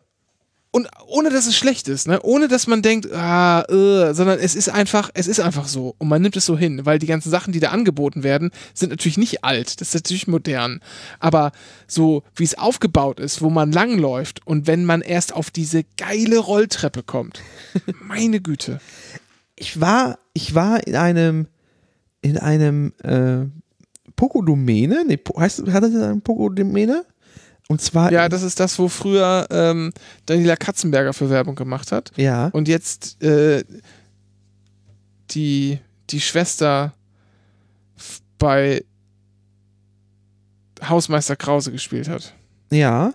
Und 0.74 0.88
ohne 1.06 1.30
dass 1.30 1.48
es 1.48 1.58
schlecht 1.58 1.90
ist, 1.90 2.08
ne? 2.08 2.22
ohne 2.24 2.48
dass 2.48 2.66
man 2.66 2.82
denkt, 2.82 3.12
ah, 3.12 3.64
äh, 3.64 4.14
sondern 4.14 4.40
es 4.40 4.56
ist 4.56 4.70
einfach, 4.70 5.12
es 5.14 5.28
ist 5.28 5.42
einfach 5.42 5.68
so. 5.68 5.96
Und 5.98 6.08
man 6.08 6.22
nimmt 6.22 6.38
es 6.38 6.46
so 6.46 6.58
hin, 6.58 6.86
weil 6.86 6.98
die 6.98 7.08
ganzen 7.08 7.30
Sachen, 7.30 7.52
die 7.52 7.60
da 7.60 7.72
angeboten 7.72 8.24
werden, 8.24 8.52
sind 8.74 8.90
natürlich 8.90 9.18
nicht 9.18 9.44
alt, 9.44 9.82
das 9.82 9.90
ist 9.90 9.96
natürlich 9.96 10.28
modern. 10.28 10.80
Aber 11.20 11.52
so, 11.88 12.24
wie 12.36 12.46
es 12.46 12.58
aufgebaut 12.58 13.20
ist, 13.20 13.42
wo 13.42 13.50
man 13.50 13.74
langläuft 13.74 14.48
und 14.48 14.66
wenn 14.66 14.86
man 14.86 15.02
erst 15.02 15.34
auf 15.34 15.52
diese 15.52 15.84
geile 15.98 16.38
Rolltreppe 16.38 17.04
kommt, 17.04 17.42
meine 18.02 18.40
Güte. 18.40 18.80
Ich 19.62 19.80
war, 19.80 20.18
ich 20.34 20.56
war 20.56 20.88
in 20.88 20.96
einem, 20.96 21.48
in 22.22 22.40
einem 22.40 22.94
äh, 23.04 23.46
Pokodomäne. 24.16 25.06
Nee, 25.06 25.20
heißt, 25.38 25.68
hat 25.72 25.84
das 25.84 25.94
eine 25.94 26.20
Pokodomäne? 26.20 27.06
Und 27.68 27.80
zwar. 27.80 28.12
Ja, 28.12 28.28
das 28.28 28.42
ist 28.42 28.60
das, 28.60 28.80
wo 28.80 28.88
früher 28.88 29.46
ähm, 29.52 29.94
Daniela 30.26 30.56
Katzenberger 30.56 31.14
für 31.14 31.30
Werbung 31.30 31.54
gemacht 31.54 31.92
hat. 31.92 32.12
ja. 32.18 32.48
Und 32.48 32.68
jetzt 32.68 33.22
äh, 33.22 33.64
die, 35.30 35.78
die 36.10 36.22
Schwester 36.22 36.94
bei 38.40 38.84
Hausmeister 40.84 41.36
Krause 41.36 41.72
gespielt 41.72 42.10
hat. 42.10 42.34
Ja. 42.72 43.14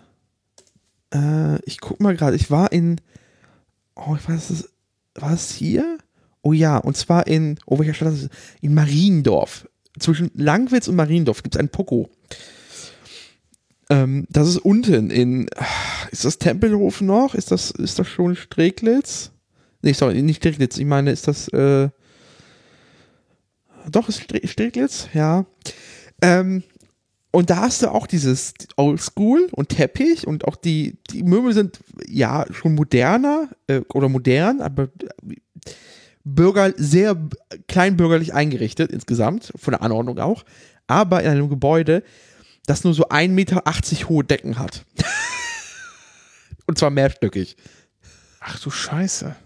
Äh, 1.12 1.60
ich 1.64 1.80
guck 1.80 1.98
mal 1.98 2.16
gerade. 2.16 2.36
Ich 2.36 2.52
war 2.52 2.70
in. 2.70 3.00
Oh, 3.96 4.14
ich 4.16 4.28
weiß. 4.28 4.68
War 5.16 5.32
es 5.32 5.50
hier? 5.50 5.98
Oh 6.46 6.52
ja, 6.52 6.76
und 6.76 6.96
zwar 6.96 7.26
in. 7.26 7.58
Oh, 7.66 7.76
welcher 7.80 7.92
Stadt 7.92 8.12
ist 8.14 8.22
es? 8.22 8.28
In 8.60 8.72
Mariendorf. 8.72 9.68
Zwischen 9.98 10.30
Langwitz 10.34 10.86
und 10.86 10.94
Mariendorf 10.94 11.42
gibt 11.42 11.56
es 11.56 11.60
ein 11.60 11.70
Poko. 11.70 12.08
Ähm, 13.90 14.26
das 14.28 14.46
ist 14.46 14.58
unten 14.58 15.10
in. 15.10 15.48
Ist 16.12 16.24
das 16.24 16.38
Tempelhof 16.38 17.00
noch? 17.00 17.34
Ist 17.34 17.50
das, 17.50 17.72
ist 17.72 17.98
das 17.98 18.06
schon 18.06 18.36
Streglitz? 18.36 19.32
Nee, 19.82 19.92
sorry, 19.92 20.22
nicht 20.22 20.36
Streglitz. 20.36 20.78
Ich 20.78 20.84
meine, 20.84 21.10
ist 21.10 21.26
das. 21.26 21.48
Äh, 21.48 21.88
doch, 23.90 24.08
ist 24.08 24.20
Stre- 24.20 24.46
Streglitz? 24.46 25.08
Ja. 25.14 25.46
Ähm, 26.22 26.62
und 27.32 27.50
da 27.50 27.56
hast 27.62 27.82
du 27.82 27.88
auch 27.88 28.06
dieses 28.06 28.54
Oldschool 28.76 29.48
und 29.50 29.70
Teppich 29.70 30.28
und 30.28 30.44
auch 30.44 30.54
die, 30.54 30.98
die 31.10 31.24
Möbel 31.24 31.52
sind 31.54 31.80
ja 32.06 32.46
schon 32.52 32.76
moderner 32.76 33.50
äh, 33.66 33.80
oder 33.92 34.08
modern, 34.08 34.60
aber 34.60 34.90
bürger, 36.26 36.74
sehr 36.76 37.16
kleinbürgerlich 37.68 38.34
eingerichtet 38.34 38.90
insgesamt, 38.90 39.52
von 39.56 39.72
der 39.72 39.82
Anordnung 39.82 40.18
auch, 40.18 40.44
aber 40.88 41.22
in 41.22 41.30
einem 41.30 41.48
Gebäude, 41.48 42.02
das 42.66 42.84
nur 42.84 42.94
so 42.94 43.08
1,80 43.08 43.28
Meter 43.28 43.62
hohe 44.08 44.24
Decken 44.24 44.58
hat. 44.58 44.84
und 46.66 46.78
zwar 46.78 46.90
mehrstöckig. 46.90 47.56
Ach 48.40 48.58
du 48.60 48.70
Scheiße. 48.70 49.36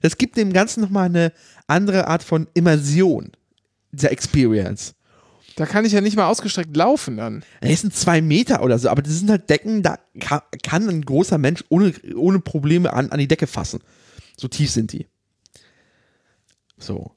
Das 0.00 0.16
gibt 0.16 0.36
dem 0.36 0.52
Ganzen 0.52 0.80
nochmal 0.80 1.06
eine 1.06 1.32
andere 1.66 2.08
Art 2.08 2.22
von 2.22 2.48
Immersion 2.54 3.32
dieser 3.92 4.10
Experience. 4.10 4.94
Da 5.56 5.66
kann 5.66 5.84
ich 5.84 5.92
ja 5.92 6.00
nicht 6.00 6.16
mal 6.16 6.28
ausgestreckt 6.28 6.74
laufen 6.74 7.18
dann. 7.18 7.44
Es 7.60 7.82
sind 7.82 7.94
zwei 7.94 8.22
Meter 8.22 8.62
oder 8.62 8.78
so, 8.78 8.88
aber 8.88 9.02
das 9.02 9.18
sind 9.18 9.28
halt 9.28 9.50
Decken, 9.50 9.82
da 9.82 9.98
kann, 10.18 10.40
kann 10.62 10.88
ein 10.88 11.02
großer 11.02 11.36
Mensch 11.36 11.62
ohne, 11.68 11.92
ohne 12.16 12.40
Probleme 12.40 12.90
an, 12.94 13.10
an 13.10 13.18
die 13.18 13.28
Decke 13.28 13.46
fassen. 13.46 13.80
So 14.38 14.48
tief 14.48 14.70
sind 14.70 14.92
die. 14.92 15.06
So. 16.82 17.12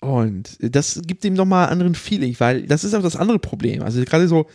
Und 0.00 0.58
das 0.60 1.00
gibt 1.06 1.24
ihm 1.24 1.34
nochmal 1.34 1.64
einen 1.64 1.72
anderen 1.72 1.94
Feeling, 1.94 2.34
weil 2.38 2.66
das 2.66 2.84
ist 2.84 2.94
auch 2.94 3.02
das 3.02 3.16
andere 3.16 3.38
Problem. 3.38 3.82
Also 3.82 4.04
gerade 4.04 4.28
so 4.28 4.46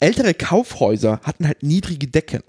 ältere 0.00 0.34
Kaufhäuser 0.34 1.20
hatten 1.22 1.46
halt 1.46 1.62
niedrige 1.62 2.06
Decken. 2.06 2.42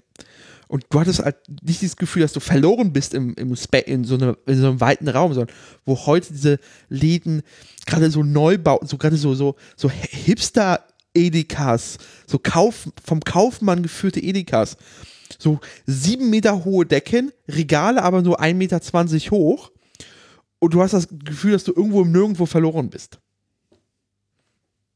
Und 0.66 0.84
du 0.90 1.00
hattest 1.00 1.20
halt 1.20 1.36
nicht 1.62 1.80
dieses 1.80 1.96
Gefühl, 1.96 2.22
dass 2.22 2.34
du 2.34 2.40
verloren 2.40 2.92
bist 2.92 3.14
im, 3.14 3.34
im 3.34 3.56
Spa 3.56 3.78
in, 3.78 4.04
so 4.04 4.14
eine, 4.14 4.36
in 4.46 4.60
so 4.60 4.68
einem 4.68 4.80
weiten 4.80 5.08
Raum, 5.08 5.32
sondern 5.32 5.54
wo 5.86 5.96
heute 6.06 6.32
diese 6.32 6.58
Läden 6.90 7.42
gerade 7.86 8.10
so 8.10 8.22
Neubau, 8.22 8.80
so 8.84 8.98
gerade 8.98 9.16
so, 9.16 9.34
so, 9.34 9.56
so 9.76 9.90
Hipster 9.90 10.84
Edekas, 11.14 11.96
so 12.26 12.38
Kauf, 12.38 12.88
vom 13.02 13.20
Kaufmann 13.20 13.82
geführte 13.82 14.20
Edekas, 14.20 14.76
so 15.38 15.60
sieben 15.86 16.30
Meter 16.30 16.64
hohe 16.64 16.86
Decken, 16.86 17.32
Regale 17.48 18.02
aber 18.02 18.22
nur 18.22 18.40
1,20 18.40 18.54
Meter 18.54 18.80
hoch 19.30 19.70
und 20.58 20.74
du 20.74 20.82
hast 20.82 20.92
das 20.92 21.08
Gefühl, 21.08 21.52
dass 21.52 21.64
du 21.64 21.72
irgendwo 21.72 22.02
im 22.02 22.12
Nirgendwo 22.12 22.46
verloren 22.46 22.90
bist. 22.90 23.18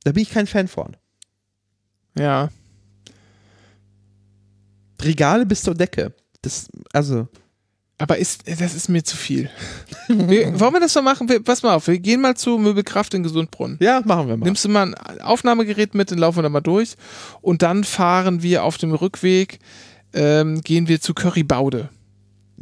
Da 0.05 0.13
bin 0.13 0.23
ich 0.23 0.31
kein 0.31 0.47
Fan 0.47 0.69
von. 0.69 0.97
Ja. 2.19 2.51
Regale 5.01 5.47
bis 5.47 5.63
zur 5.63 5.75
Decke. 5.75 6.13
Das, 6.43 6.69
also, 6.93 7.29
Aber 7.99 8.19
ist, 8.19 8.43
das 8.47 8.75
ist 8.75 8.89
mir 8.89 9.05
zu 9.05 9.17
viel. 9.17 9.49
wir, 10.09 10.59
wollen 10.59 10.73
wir 10.73 10.81
das 10.81 10.95
mal 10.97 11.03
machen? 11.03 11.29
Wir, 11.29 11.43
pass 11.43 11.63
mal 11.63 11.75
auf, 11.75 11.87
wir 11.87 11.99
gehen 11.99 12.21
mal 12.21 12.37
zu 12.37 12.59
Möbelkraft 12.59 13.15
in 13.15 13.23
Gesundbrunnen. 13.23 13.79
ja, 13.81 14.03
machen 14.05 14.29
wir 14.29 14.37
mal. 14.37 14.45
Nimmst 14.45 14.65
du 14.65 14.69
mal 14.69 14.95
ein 14.95 15.21
Aufnahmegerät 15.21 15.95
mit, 15.95 16.11
dann 16.11 16.19
laufen 16.19 16.39
wir 16.39 16.43
da 16.43 16.49
mal 16.49 16.61
durch. 16.61 16.97
Und 17.41 17.63
dann 17.63 17.85
fahren 17.85 18.43
wir 18.43 18.65
auf 18.65 18.79
dem 18.79 18.93
Rückweg, 18.93 19.61
ähm, 20.13 20.61
gehen 20.61 20.89
wir 20.89 21.01
zu 21.01 21.15
Currybaude. 21.15 21.89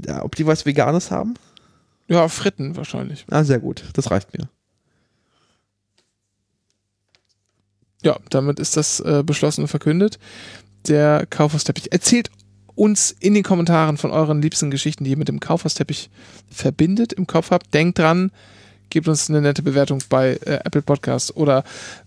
Ja, 0.07 0.23
ob 0.23 0.37
die 0.37 0.47
was 0.47 0.67
Veganes 0.67 1.11
haben? 1.11 1.35
Ja, 2.09 2.29
Fritten 2.29 2.77
wahrscheinlich. 2.77 3.25
Ah, 3.31 3.45
sehr 3.45 3.61
gut. 3.61 3.85
Das 3.93 4.11
reicht 4.11 4.37
mir. 4.37 4.49
Ja, 8.03 8.19
damit 8.31 8.59
ist 8.59 8.77
das 8.77 9.01
äh, 9.01 9.23
beschlossen 9.25 9.63
und 9.63 9.69
verkündet. 9.69 10.19
Der 10.89 11.27
Kaufhausteppich. 11.29 11.93
Erzählt 11.93 12.31
uns 12.75 13.15
in 13.21 13.35
den 13.35 13.43
Kommentaren 13.43 13.99
von 13.99 14.11
euren 14.11 14.41
liebsten 14.41 14.71
Geschichten, 14.71 15.05
die 15.05 15.11
ihr 15.11 15.19
mit 15.19 15.29
dem 15.29 15.39
Kaufhausteppich 15.41 16.09
verbindet, 16.51 17.13
im 17.13 17.27
Kopf 17.27 17.51
habt. 17.51 17.75
Denkt 17.75 17.99
dran, 17.99 18.33
gebt 18.89 19.07
uns 19.07 19.29
eine 19.29 19.43
nette 19.43 19.63
Bewertung 19.63 20.03
bei 20.09 20.39
äh, 20.47 20.61
Apple 20.65 20.83
Podcasts 20.83 21.35
oder 21.37 21.63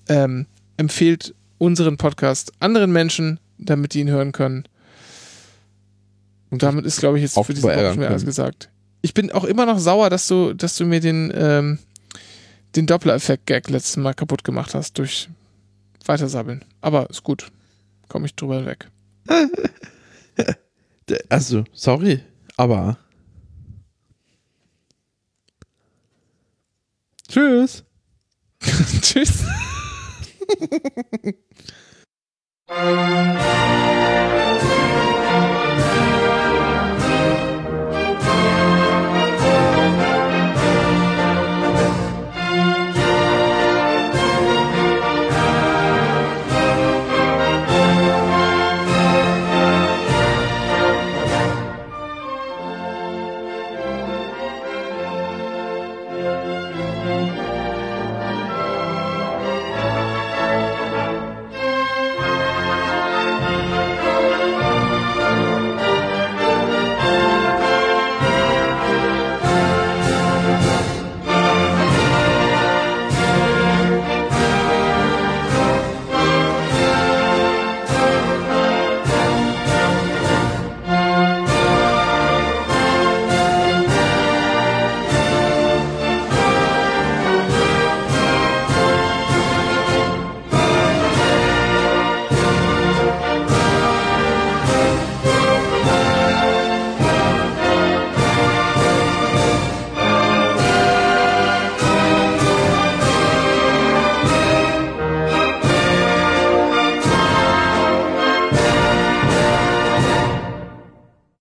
ähm, 0.09 0.47
empfehlt 0.77 1.35
unseren 1.59 1.97
Podcast 1.97 2.51
anderen 2.59 2.91
Menschen, 2.91 3.39
damit 3.57 3.93
die 3.93 3.99
ihn 3.99 4.09
hören 4.09 4.31
können. 4.31 4.65
Und 6.53 6.61
damit 6.61 6.85
ist, 6.85 6.99
glaube 6.99 7.17
ich, 7.17 7.23
jetzt 7.23 7.33
für 7.33 7.51
diesen 7.51 7.63
verärgern 7.67 7.95
Podcast 7.95 7.99
mir 7.99 8.09
alles 8.09 8.25
gesagt. 8.25 8.69
Ich 9.01 9.15
bin 9.15 9.31
auch 9.31 9.43
immer 9.43 9.65
noch 9.65 9.79
sauer, 9.79 10.11
dass 10.11 10.27
du, 10.27 10.53
dass 10.53 10.75
du 10.75 10.85
mir 10.85 10.99
den, 10.99 11.33
ähm, 11.35 11.79
den 12.75 12.85
Doppler-Effekt-Gag 12.85 13.71
letztes 13.71 13.97
Mal 13.97 14.13
kaputt 14.13 14.43
gemacht 14.43 14.75
hast 14.75 14.99
durch 14.99 15.29
Weitersabbeln. 16.05 16.63
Aber 16.79 17.09
ist 17.09 17.23
gut. 17.23 17.51
Komme 18.07 18.27
ich 18.27 18.35
drüber 18.35 18.67
weg. 18.67 18.87
Also, 21.29 21.65
sorry, 21.73 22.21
aber. 22.55 22.97
Tschüss. 27.27 27.83
Tschüss. 29.01 29.43